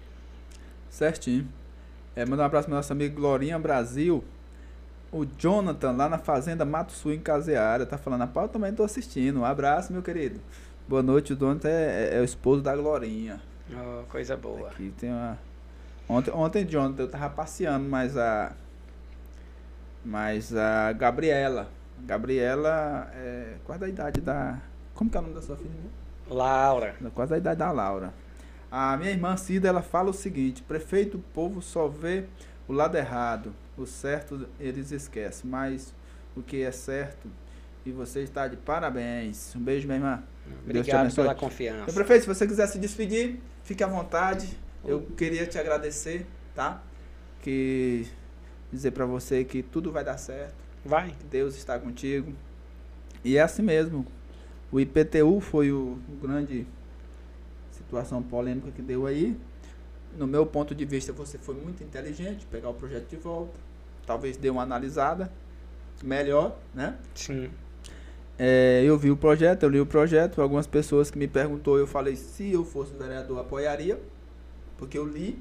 Certinho. 0.89 1.47
É, 2.17 2.25
mandar 2.25 2.45
um 2.45 2.47
abraço 2.47 2.67
para 2.67 2.77
nosso 2.77 2.93
amigo 2.93 3.15
Glorinha 3.15 3.59
Brasil. 3.59 4.25
O 5.13 5.25
Jonathan, 5.25 5.93
lá 5.93 6.09
na 6.09 6.19
Fazenda 6.19 6.65
Mato 6.65 6.93
Sul, 6.93 7.13
em 7.13 7.21
Caseara, 7.21 7.87
tá 7.87 7.97
falando, 7.97 8.23
a 8.23 8.27
pau 8.27 8.49
também 8.49 8.71
estou 8.71 8.87
assistindo. 8.87 9.41
Um 9.41 9.45
abraço, 9.45 9.93
meu 9.93 10.03
querido. 10.03 10.41
Boa 10.89 11.03
noite, 11.03 11.35
o 11.35 11.37
Jonathan 11.37 11.69
é, 11.69 12.11
é, 12.13 12.17
é 12.17 12.21
o 12.21 12.25
esposo 12.25 12.63
da 12.63 12.75
Glorinha. 12.75 13.41
Oh, 13.71 14.05
coisa 14.09 14.37
boa. 14.37 14.69
Aqui 14.69 14.93
tem 14.99 15.11
uma... 15.11 15.39
Ontem, 16.09 16.31
ontem 16.31 16.67
Jonathan, 16.67 17.03
eu 17.03 17.09
tava 17.09 17.29
passeando, 17.31 17.87
mas 17.89 18.17
a... 18.17 18.53
Mas 20.05 20.55
a 20.55 20.93
Gabriela, 20.93 21.69
Gabriela 22.07 23.11
é 23.15 23.57
quase 23.65 23.85
a 23.85 23.89
idade 23.89 24.21
da. 24.21 24.61
Como 24.95 25.11
que 25.11 25.17
é 25.17 25.21
o 25.21 25.23
nome 25.23 25.35
da 25.35 25.43
sua 25.43 25.57
filha? 25.57 25.71
Laura. 26.29 26.97
Quase 27.15 27.35
a 27.35 27.39
idade 27.39 27.59
da 27.59 27.71
Laura. 27.71 28.13
A 28.71 28.97
minha 28.97 29.11
irmã 29.11 29.37
Cida, 29.37 29.69
ela 29.69 29.83
fala 29.83 30.11
o 30.11 30.15
seguinte: 30.15 30.63
prefeito, 30.63 31.17
o 31.17 31.21
povo 31.21 31.63
só 31.63 31.89
vê 31.89 32.25
o 32.67 32.73
lado 32.73 32.97
errado, 32.97 33.55
o 33.77 33.87
certo 33.87 34.47
eles 34.61 34.93
esquecem, 34.93 35.49
mas 35.49 35.95
o 36.37 36.43
que 36.43 36.63
é 36.63 36.71
certo 36.71 37.29
e 37.87 37.93
você 37.93 38.21
está 38.21 38.47
de 38.47 38.57
parabéns. 38.57 39.55
Um 39.57 39.61
beijo, 39.61 39.87
minha 39.87 39.99
irmã. 39.99 40.23
Obrigado 40.63 41.15
pela 41.15 41.35
confiança. 41.35 41.87
Meu 41.87 41.95
prefeito, 41.95 42.23
se 42.23 42.29
você 42.29 42.47
quiser 42.47 42.67
se 42.67 42.79
despedir, 42.79 43.41
fique 43.65 43.83
à 43.83 43.87
vontade. 43.87 44.59
Eu 44.85 45.03
queria 45.17 45.47
te 45.47 45.59
agradecer, 45.59 46.27
tá? 46.55 46.83
Que 47.43 48.07
dizer 48.71 48.91
para 48.91 49.07
você 49.07 49.45
que 49.45 49.63
tudo 49.63 49.91
vai 49.91 50.05
dar 50.05 50.19
certo 50.19 50.68
Vai. 50.89 51.15
Deus 51.31 51.55
está 51.55 51.79
contigo. 51.79 52.33
E 53.23 53.37
é 53.37 53.43
assim 53.43 53.61
mesmo. 53.61 54.07
O 54.73 54.81
IPTU 54.81 55.39
foi 55.39 55.71
o, 55.71 55.99
o 56.09 56.17
grande 56.27 56.67
situação 57.71 58.23
polêmica 58.23 58.71
que 58.71 58.81
deu 58.81 59.07
aí. 59.07 59.37
No 60.17 60.27
meu 60.27 60.47
ponto 60.47 60.75
de 60.75 60.87
vista, 60.87 61.13
você 61.13 61.37
foi 61.37 61.55
muito 61.57 61.85
inteligente, 61.85 62.47
pegar 62.47 62.71
o 62.71 62.75
projeto 62.75 63.07
de 63.07 63.17
volta. 63.17 63.53
Talvez 64.07 64.39
dê 64.39 64.49
uma 64.49 64.63
analisada 64.63 65.31
melhor, 66.03 66.59
né? 66.75 66.97
Sim. 67.15 67.51
É, 68.39 68.83
eu 68.83 68.97
vi 68.97 69.11
o 69.11 69.17
projeto, 69.17 69.65
eu 69.65 69.69
li 69.69 69.81
o 69.81 69.85
projeto. 69.85 70.41
Algumas 70.41 70.67
pessoas 70.67 71.11
que 71.11 71.19
me 71.19 71.29
perguntou, 71.29 71.79
eu 71.79 71.87
falei 71.87 72.17
se 72.17 72.51
eu 72.51 72.65
fosse 72.65 72.95
vereador 72.95 73.41
apoiaria, 73.41 74.01
porque 74.79 74.97
eu 74.97 75.07
li 75.07 75.39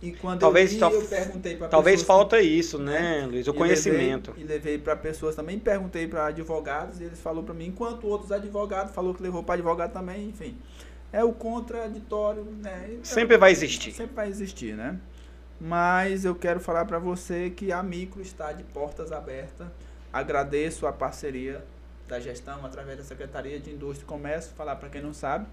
e 0.00 0.12
quando 0.12 0.38
talvez, 0.38 0.80
eu, 0.80 0.88
li, 0.88 0.94
eu 0.94 1.02
perguntei 1.06 1.56
para 1.56 1.68
Talvez 1.68 2.02
falta 2.02 2.40
isso, 2.40 2.78
né, 2.78 3.20
né, 3.20 3.26
Luiz? 3.26 3.48
O 3.48 3.50
e 3.50 3.54
conhecimento. 3.54 4.30
Levei, 4.30 4.44
e 4.44 4.48
levei 4.48 4.78
para 4.78 4.94
pessoas 4.94 5.34
também, 5.34 5.58
perguntei 5.58 6.06
para 6.06 6.26
advogados, 6.26 7.00
e 7.00 7.04
eles 7.04 7.20
falaram 7.20 7.44
para 7.44 7.54
mim, 7.54 7.66
enquanto 7.66 8.06
outros 8.06 8.30
advogados 8.30 8.94
falou 8.94 9.12
que 9.12 9.22
levou 9.22 9.42
para 9.42 9.54
advogado 9.54 9.92
também, 9.92 10.28
enfim. 10.28 10.56
É 11.12 11.24
o 11.24 11.32
contraditório, 11.32 12.44
né? 12.44 12.98
Sempre 13.02 13.34
é, 13.34 13.38
vai 13.38 13.50
existir. 13.50 13.92
Sempre 13.92 14.14
vai 14.14 14.28
existir, 14.28 14.76
né? 14.76 14.98
Mas 15.60 16.24
eu 16.24 16.34
quero 16.34 16.60
falar 16.60 16.84
para 16.84 17.00
você 17.00 17.50
que 17.50 17.72
a 17.72 17.82
Micro 17.82 18.22
está 18.22 18.52
de 18.52 18.62
portas 18.62 19.10
abertas. 19.10 19.66
Agradeço 20.12 20.86
a 20.86 20.92
parceria 20.92 21.64
da 22.06 22.20
gestão 22.20 22.64
através 22.64 22.98
da 22.98 23.04
Secretaria 23.04 23.58
de 23.58 23.70
Indústria 23.70 24.04
e 24.04 24.06
Comércio. 24.06 24.54
Falar 24.54 24.76
para 24.76 24.88
quem 24.88 25.02
não 25.02 25.12
sabe, 25.12 25.46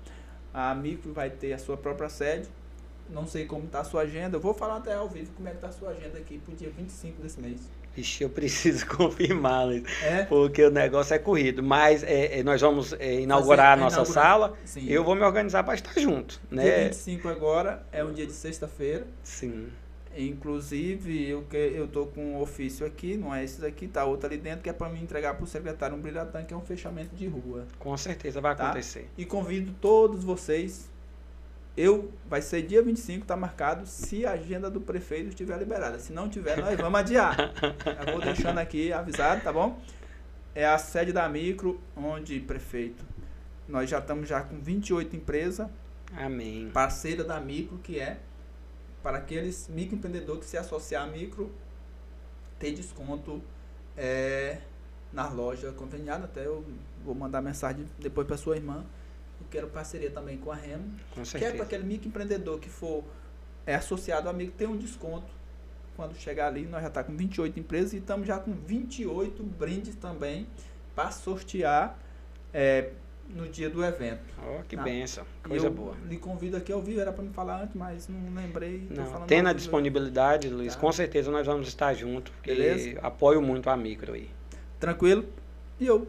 a 0.53 0.75
Micro 0.75 1.11
vai 1.13 1.31
ter 1.31 1.53
a 1.53 1.57
sua 1.57 1.75
própria 1.75 2.09
sede 2.09 2.47
não 3.09 3.25
sei 3.27 3.45
como 3.45 3.65
está 3.65 3.81
a 3.81 3.83
sua 3.83 4.01
agenda. 4.01 4.37
Eu 4.37 4.41
vou 4.41 4.53
falar 4.53 4.77
até 4.77 4.93
ao 4.93 5.07
vivo 5.07 5.31
como 5.35 5.47
é 5.47 5.51
que 5.51 5.57
está 5.57 5.67
a 5.67 5.71
sua 5.71 5.89
agenda 5.89 6.17
aqui 6.17 6.37
pro 6.39 6.55
dia 6.55 6.69
25 6.75 7.21
desse 7.21 7.39
mês. 7.39 7.61
Ixi, 7.97 8.23
eu 8.23 8.29
preciso 8.29 8.85
confirmar, 8.97 9.65
Luiz, 9.67 9.83
é? 10.03 10.25
porque 10.25 10.63
o 10.65 10.69
negócio 10.69 11.13
é 11.13 11.19
corrido. 11.19 11.63
Mas 11.63 12.03
é, 12.03 12.39
é, 12.39 12.43
nós 12.43 12.59
vamos 12.59 12.91
é, 12.93 13.21
inaugurar 13.21 13.77
a 13.77 13.81
nossa 13.81 14.01
inaugurar. 14.01 14.23
sala. 14.25 14.53
Sim. 14.65 14.85
Eu 14.89 15.03
vou 15.03 15.15
me 15.15 15.21
organizar 15.21 15.63
para 15.63 15.75
estar 15.75 15.97
junto. 15.99 16.41
Né? 16.51 16.63
Dia 16.63 16.83
25 16.89 17.29
agora 17.29 17.85
é 17.91 18.03
um 18.03 18.11
dia 18.11 18.25
de 18.25 18.33
sexta-feira. 18.33 19.07
Sim. 19.23 19.67
Inclusive, 20.17 21.27
eu, 21.29 21.43
que, 21.43 21.57
eu 21.57 21.87
tô 21.87 22.05
com 22.05 22.21
um 22.33 22.41
ofício 22.41 22.85
aqui, 22.85 23.17
não 23.17 23.33
é 23.35 23.43
esses 23.43 23.61
aqui, 23.63 23.87
tá 23.87 24.05
outro 24.05 24.27
ali 24.27 24.37
dentro, 24.37 24.61
que 24.61 24.69
é 24.69 24.73
para 24.73 24.89
mim 24.89 25.01
entregar 25.01 25.33
para 25.35 25.43
o 25.43 25.47
secretário 25.47 25.95
um 25.95 25.99
brilhantão, 26.01 26.43
que 26.43 26.53
é 26.53 26.57
um 26.57 26.61
fechamento 26.61 27.15
de 27.15 27.27
rua. 27.27 27.65
Com 27.79 27.95
certeza 27.97 28.39
vai 28.41 28.55
Tá. 28.55 28.65
acontecer. 28.65 29.09
E 29.17 29.25
convido 29.25 29.73
todos 29.81 30.23
vocês. 30.23 30.89
Eu 31.77 32.11
vai 32.29 32.41
ser 32.41 32.61
dia 32.61 32.81
25, 32.81 33.25
tá 33.25 33.35
marcado, 33.35 33.85
se 33.85 34.25
a 34.25 34.31
agenda 34.31 34.69
do 34.69 34.79
prefeito 34.79 35.29
estiver 35.29 35.57
liberada. 35.57 35.99
Se 35.99 36.13
não 36.13 36.29
tiver, 36.29 36.57
nós 36.57 36.77
vamos 36.77 36.99
adiar. 36.99 37.37
Eu 38.07 38.13
vou 38.13 38.21
deixando 38.21 38.59
aqui 38.59 38.93
avisado, 38.93 39.41
tá 39.41 39.51
bom? 39.51 39.81
É 40.53 40.65
a 40.65 40.77
sede 40.77 41.11
da 41.11 41.27
Micro, 41.27 41.81
onde 41.97 42.39
prefeito. 42.39 43.03
Nós 43.67 43.89
já 43.89 43.99
estamos 43.99 44.29
já 44.29 44.41
com 44.41 44.57
28 44.57 45.17
empresas 45.17 45.67
Amém. 46.15 46.69
parceira 46.71 47.25
da 47.25 47.41
Micro, 47.41 47.77
que 47.79 47.99
é 47.99 48.19
para 49.03 49.17
aqueles 49.17 49.67
microempreendedores 49.67 50.45
que 50.45 50.49
se 50.49 50.57
associar 50.57 51.03
à 51.03 51.07
Micro, 51.07 51.51
ter 52.57 52.71
desconto 52.73 53.41
é, 53.97 54.59
na 55.11 55.27
loja 55.27 55.71
conveniada. 55.73 56.23
Até 56.23 56.45
eu 56.45 56.63
vou 57.03 57.13
mandar 57.13 57.41
mensagem 57.41 57.85
depois 57.99 58.25
para 58.25 58.37
sua 58.37 58.55
irmã. 58.55 58.85
Eu 59.39 59.47
quero 59.49 59.67
parceria 59.67 60.09
também 60.11 60.37
com 60.37 60.51
a 60.51 60.55
Remo. 60.55 60.91
Com 61.13 61.21
é 61.21 61.25
certeza. 61.25 61.53
para 61.55 61.63
aquele 61.63 61.83
microempreendedor 61.83 62.59
que 62.59 62.69
for 62.69 63.03
é 63.65 63.75
associado 63.75 64.29
amigo 64.29 64.51
ter 64.51 64.67
um 64.67 64.77
desconto. 64.77 65.27
Quando 65.95 66.15
chegar 66.15 66.47
ali, 66.47 66.65
nós 66.65 66.81
já 66.81 66.89
está 66.89 67.03
com 67.03 67.15
28 67.15 67.59
empresas 67.59 67.93
e 67.93 67.97
estamos 67.97 68.27
já 68.27 68.37
com 68.37 68.51
28 68.53 69.41
brindes 69.43 69.95
também 69.95 70.45
para 70.93 71.09
sortear 71.11 71.97
é, 72.53 72.89
no 73.29 73.47
dia 73.47 73.69
do 73.69 73.83
evento. 73.83 74.23
Ó, 74.43 74.61
que 74.63 74.75
Tá. 74.75 74.83
benção. 74.83 75.25
Coisa 75.43 75.67
eu 75.67 75.71
boa. 75.71 75.95
lhe 76.07 76.17
convido 76.17 76.57
aqui 76.57 76.71
ao 76.71 76.81
vivo, 76.81 76.99
era 76.99 77.11
para 77.13 77.23
me 77.23 77.31
falar 77.33 77.63
antes, 77.63 77.75
mas 77.75 78.07
não 78.09 78.33
lembrei. 78.33 78.87
Não, 78.89 79.05
falando 79.05 79.27
tendo 79.27 79.45
a 79.47 79.49
ao 79.49 79.53
vivo. 79.53 79.59
disponibilidade, 79.59 80.49
Luiz, 80.49 80.75
Tá. 80.75 80.81
com 80.81 80.91
certeza 80.91 81.31
nós 81.31 81.45
vamos 81.47 81.67
estar 81.67 81.93
juntos, 81.93 82.31
Beleza. 82.45 82.99
apoio 83.01 83.41
muito 83.41 83.69
a 83.69 83.77
micro 83.77 84.13
aí. 84.13 84.29
Tranquilo? 84.79 85.25
E 85.79 85.87
eu 85.87 86.07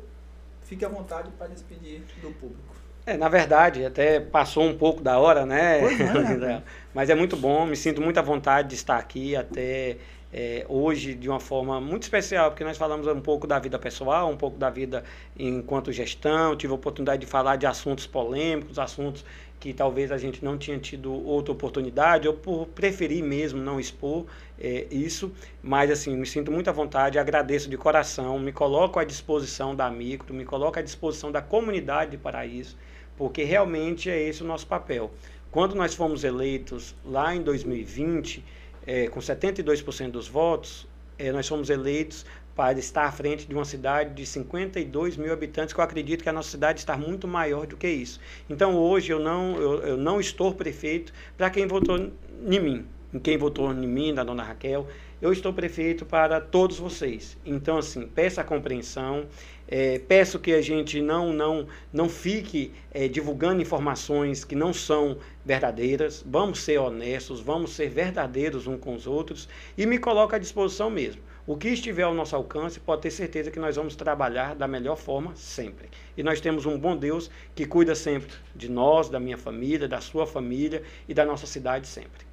fique 0.63 0.85
à 0.85 0.89
vontade 0.89 1.31
para 1.39 1.47
despedir 1.47 2.03
do 2.21 2.33
público. 2.33 2.76
É, 3.07 3.17
na 3.17 3.29
verdade, 3.29 3.85
até 3.85 4.19
passou 4.19 4.65
um 4.65 4.77
pouco 4.77 5.01
da 5.01 5.17
hora, 5.17 5.47
né? 5.47 5.79
É, 5.79 6.03
rapaz. 6.03 6.63
Mas 6.93 7.09
é 7.09 7.15
muito 7.15 7.37
bom, 7.37 7.65
me 7.65 7.77
sinto 7.77 8.03
muita 8.03 8.21
vontade 8.21 8.71
de 8.71 8.75
estar 8.75 8.97
aqui 8.97 9.37
até 9.37 9.97
é, 10.33 10.67
hoje 10.69 11.15
de 11.15 11.29
uma 11.29 11.39
forma 11.39 11.81
muito 11.81 12.03
especial, 12.03 12.51
porque 12.51 12.65
nós 12.65 12.77
falamos 12.77 13.07
um 13.07 13.21
pouco 13.21 13.47
da 13.47 13.61
vida 13.61 13.79
pessoal, 13.79 14.29
um 14.29 14.37
pouco 14.37 14.59
da 14.59 14.71
vida 14.71 15.05
enquanto 15.39 15.93
gestão, 15.93 16.57
tive 16.57 16.73
a 16.73 16.77
oportunidade 16.77 17.21
de 17.21 17.27
falar 17.27 17.55
de 17.55 17.65
assuntos 17.65 18.09
polêmicos, 18.09 18.77
assuntos 18.77 19.25
que 19.61 19.73
talvez 19.73 20.11
a 20.11 20.19
gente 20.19 20.45
não 20.45 20.59
tinha 20.59 20.79
tido 20.79 21.13
outra 21.13 21.53
oportunidade, 21.53 22.27
ou 22.27 22.35
por 22.35 22.67
preferir 22.67 23.23
mesmo 23.23 23.63
não 23.63 23.79
expor 23.79 24.27
é, 24.59 24.87
isso, 24.91 25.33
mas 25.63 25.91
assim, 25.91 26.17
me 26.17 26.27
sinto 26.27 26.51
muita 26.51 26.73
vontade, 26.73 27.19
agradeço 27.19 27.71
de 27.71 27.77
coração, 27.77 28.39
me 28.39 28.53
coloco 28.53 28.99
à 28.99 29.05
disposição 29.05 29.75
da 29.77 29.89
micro, 29.91 30.35
me 30.35 30.45
coloco 30.45 30.79
à 30.79 30.83
disposição 30.83 31.31
da 31.31 31.41
comunidade 31.41 32.11
de 32.11 32.19
Paraíso, 32.19 32.77
porque 33.17 33.43
realmente 33.45 34.11
é 34.11 34.21
esse 34.21 34.43
o 34.43 34.47
nosso 34.47 34.67
papel. 34.67 35.11
Quando 35.51 35.75
nós 35.75 35.95
fomos 35.95 36.25
eleitos 36.25 36.95
lá 37.05 37.35
em 37.35 37.43
2020, 37.43 38.45
eh, 38.87 39.09
com 39.09 39.21
72% 39.21 40.11
dos 40.11 40.29
votos, 40.29 40.87
eh, 41.19 41.33
nós 41.33 41.49
fomos 41.49 41.71
eleitos 41.71 42.27
para 42.55 42.79
estar 42.79 43.05
à 43.05 43.13
frente 43.13 43.47
de 43.47 43.55
uma 43.55 43.65
cidade 43.67 44.15
de 44.15 44.25
52 44.25 45.17
mil 45.17 45.33
habitantes, 45.33 45.75
que 45.75 45.81
eu 45.81 45.85
acredito 45.85 46.23
que 46.23 46.29
a 46.29 46.33
nossa 46.33 46.51
cidade 46.51 46.79
está 46.81 46.97
muito 46.97 47.29
maior 47.29 47.67
do 47.67 47.77
que 47.77 47.87
isso. 47.89 48.19
Então 48.49 48.75
hoje 48.75 49.13
eu 49.13 49.19
não, 49.19 49.57
eu, 49.57 49.83
eu 49.83 49.97
não 49.97 50.19
estou 50.19 50.55
prefeito 50.55 51.13
para 51.37 51.51
quem 51.51 51.67
votou 51.67 51.99
em 51.99 52.61
mim, 52.61 52.87
em 53.13 53.19
quem 53.19 53.37
votou 53.37 53.71
em 53.73 53.87
mim, 53.87 54.15
da 54.15 54.25
dona 54.25 54.43
Raquel, 54.43 54.87
eu 55.21 55.33
estou 55.33 55.53
prefeito 55.53 56.05
para 56.05 56.41
todos 56.41 56.79
vocês. 56.79 57.37
Então, 57.45 57.79
assim, 57.79 58.07
peço 58.07 58.41
a 58.41 58.45
compreensão, 58.45 59.27
eh, 59.67 59.99
peço 60.07 60.39
que 60.39 60.53
a 60.53 60.61
gente 60.61 61.01
não, 61.01 61.33
não, 61.33 61.67
não 61.93 62.09
fique 62.09 62.73
eh, 62.93 63.09
divulgando 63.09 63.63
informações 63.63 64.45
que 64.45 64.55
não 64.55 64.73
são 64.73 65.17
verdadeiras, 65.45 66.23
vamos 66.27 66.61
ser 66.61 66.79
honestos, 66.79 67.41
vamos 67.41 67.73
ser 67.73 67.89
verdadeiros 67.89 68.67
uns 68.67 68.79
com 68.79 68.95
os 68.95 69.07
outros 69.07 69.49
e 69.77 69.87
me 69.87 69.99
coloco 69.99 70.35
à 70.35 70.39
disposição 70.39 70.91
mesmo. 70.91 71.23
O 71.47 71.57
que 71.57 71.69
estiver 71.69 72.03
ao 72.03 72.13
nosso 72.13 72.35
alcance, 72.35 72.81
pode 72.81 73.03
ter 73.03 73.11
certeza 73.11 73.53
que 73.53 73.61
nós 73.61 73.77
vamos 73.77 73.95
trabalhar 73.95 74.57
da 74.57 74.67
melhor 74.67 74.97
forma 74.97 75.35
sempre. 75.37 75.89
E 76.17 76.23
nós 76.23 76.41
temos 76.41 76.67
um 76.67 76.77
bom 76.77 76.97
Deus 76.97 77.31
que 77.55 77.65
cuida 77.65 77.95
sempre 77.95 78.35
de 78.55 78.69
nós, 78.69 79.09
da 79.09 79.21
minha 79.21 79.39
família, 79.39 79.87
da 79.87 80.01
sua 80.01 80.27
família 80.27 80.83
e 81.09 81.15
da 81.15 81.25
nossa 81.25 81.47
cidade 81.47 81.87
sempre. 81.87 82.26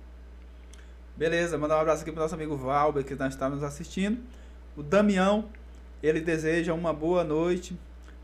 Beleza, 1.15 1.57
mandar 1.57 1.77
um 1.77 1.81
abraço 1.81 2.02
aqui 2.02 2.11
para 2.11 2.22
o 2.22 2.23
nosso 2.23 2.34
amigo 2.34 2.57
Valber, 2.57 3.03
que 3.03 3.14
nós 3.15 3.34
estamos 3.34 3.61
assistindo. 3.61 4.19
O 4.76 4.81
Damião, 4.81 5.45
ele 6.02 6.19
deseja 6.19 6.73
uma 6.73 6.91
boa 6.91 7.23
noite 7.23 7.77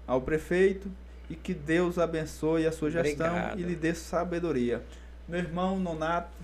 ao 0.07 0.21
prefeito 0.21 0.91
e 1.29 1.35
que 1.35 1.53
Deus 1.53 1.99
abençoe 1.99 2.65
a 2.65 2.71
sua 2.71 2.89
gestão 2.89 3.27
Obrigado. 3.27 3.59
e 3.59 3.63
lhe 3.63 3.75
dê 3.75 3.93
sabedoria. 3.93 4.83
Meu 5.27 5.39
irmão 5.39 5.79
Nonato, 5.79 6.35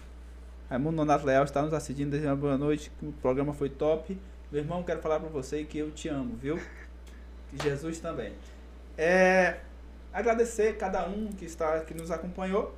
Raimundo 0.70 0.98
Nonato 0.98 1.26
Leal 1.26 1.44
está 1.44 1.62
nos 1.62 1.74
assistindo, 1.74 2.12
desejando 2.12 2.36
uma 2.36 2.42
boa 2.42 2.58
noite, 2.58 2.92
o 3.02 3.12
programa 3.12 3.54
foi 3.54 3.70
top. 3.70 4.18
Meu 4.52 4.62
irmão, 4.62 4.84
quero 4.84 5.02
falar 5.02 5.20
para 5.20 5.30
você 5.30 5.64
que 5.64 5.80
eu 5.80 5.90
te 5.92 6.08
amo, 6.08 6.36
viu? 6.36 6.60
Que 7.50 7.64
Jesus 7.64 8.00
também. 8.00 8.34
É, 8.98 9.58
agradecer 10.14 10.78
cada 10.78 11.08
um 11.08 11.28
que 11.28 11.46
está 11.46 11.80
que 11.82 11.94
nos 11.94 12.12
acompanhou. 12.12 12.76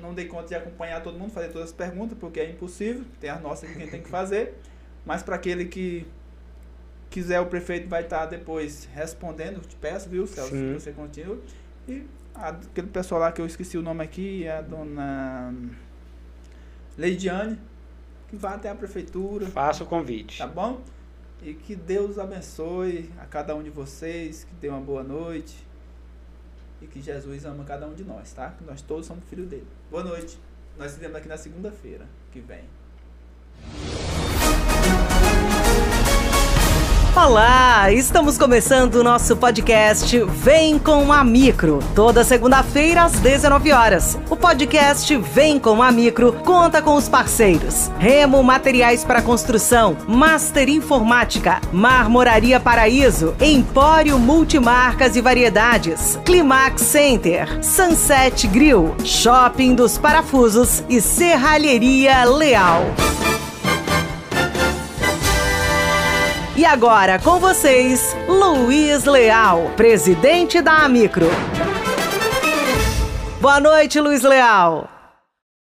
Não 0.00 0.14
dei 0.14 0.26
conta 0.26 0.48
de 0.48 0.54
acompanhar 0.54 1.02
todo 1.02 1.18
mundo, 1.18 1.30
fazer 1.30 1.48
todas 1.48 1.68
as 1.68 1.74
perguntas, 1.74 2.16
porque 2.18 2.40
é 2.40 2.50
impossível. 2.50 3.04
Tem 3.20 3.30
as 3.30 3.40
nossas 3.40 3.68
de 3.68 3.74
quem 3.76 3.88
tem 3.88 4.02
que 4.02 4.08
fazer. 4.08 4.54
Mas 5.04 5.22
para 5.22 5.36
aquele 5.36 5.64
que 5.66 6.06
quiser, 7.10 7.40
o 7.40 7.46
prefeito 7.46 7.88
vai 7.88 8.02
estar 8.02 8.26
depois 8.26 8.88
respondendo. 8.94 9.60
Te 9.60 9.76
peço, 9.76 10.08
viu, 10.08 10.26
Celso, 10.26 10.50
Sim. 10.50 10.74
que 10.74 10.80
você 10.80 10.92
continue. 10.92 11.40
E 11.88 12.04
aquele 12.34 12.88
pessoal 12.88 13.20
lá 13.20 13.32
que 13.32 13.40
eu 13.40 13.46
esqueci 13.46 13.76
o 13.76 13.82
nome 13.82 14.04
aqui, 14.04 14.44
é 14.44 14.58
a 14.58 14.60
dona 14.60 15.54
Leidiane, 16.96 17.58
que 18.28 18.36
vai 18.36 18.54
até 18.54 18.68
a 18.68 18.74
prefeitura. 18.74 19.46
Faça 19.46 19.84
o 19.84 19.86
convite. 19.86 20.38
Tá 20.38 20.46
bom? 20.46 20.80
E 21.42 21.54
que 21.54 21.76
Deus 21.76 22.18
abençoe 22.18 23.10
a 23.18 23.24
cada 23.24 23.54
um 23.54 23.62
de 23.62 23.70
vocês, 23.70 24.44
que 24.44 24.54
dê 24.54 24.68
uma 24.68 24.80
boa 24.80 25.02
noite. 25.02 25.67
E 26.80 26.86
que 26.86 27.00
Jesus 27.02 27.44
ama 27.44 27.64
cada 27.64 27.86
um 27.86 27.94
de 27.94 28.04
nós, 28.04 28.32
tá? 28.32 28.50
Que 28.50 28.64
nós 28.64 28.82
todos 28.82 29.06
somos 29.06 29.24
filhos 29.28 29.48
dele. 29.48 29.66
Boa 29.90 30.04
noite. 30.04 30.38
Nós 30.76 30.92
se 30.92 31.00
vemos 31.00 31.16
aqui 31.16 31.28
na 31.28 31.36
segunda-feira 31.36 32.06
que 32.32 32.40
vem. 32.40 32.64
Olá, 37.20 37.90
estamos 37.90 38.38
começando 38.38 38.94
o 38.94 39.02
nosso 39.02 39.36
podcast 39.36 40.16
Vem 40.24 40.78
com 40.78 41.12
a 41.12 41.24
Micro, 41.24 41.80
toda 41.92 42.22
segunda-feira 42.22 43.02
às 43.02 43.18
19 43.18 43.72
horas. 43.72 44.16
O 44.30 44.36
podcast 44.36 45.16
Vem 45.16 45.58
com 45.58 45.82
a 45.82 45.90
Micro 45.90 46.32
conta 46.44 46.80
com 46.80 46.94
os 46.94 47.08
parceiros: 47.08 47.90
Remo 47.98 48.40
Materiais 48.44 49.04
para 49.04 49.20
Construção, 49.20 49.96
Master 50.06 50.68
Informática, 50.68 51.60
Marmoraria 51.72 52.60
Paraíso, 52.60 53.34
Empório 53.40 54.16
Multimarcas 54.16 55.16
e 55.16 55.20
Variedades, 55.20 56.20
Climax 56.24 56.82
Center, 56.82 57.62
Sunset 57.64 58.46
Grill, 58.46 58.94
Shopping 59.04 59.74
dos 59.74 59.98
Parafusos 59.98 60.84
e 60.88 61.00
Serralheria 61.00 62.24
Leal. 62.24 62.84
E 66.58 66.64
agora 66.64 67.20
com 67.20 67.38
vocês, 67.38 68.16
Luiz 68.26 69.04
Leal, 69.04 69.70
presidente 69.76 70.60
da 70.60 70.78
Amicro. 70.78 71.28
Boa 73.40 73.60
noite, 73.60 74.00
Luiz 74.00 74.22
Leal. 74.22 74.97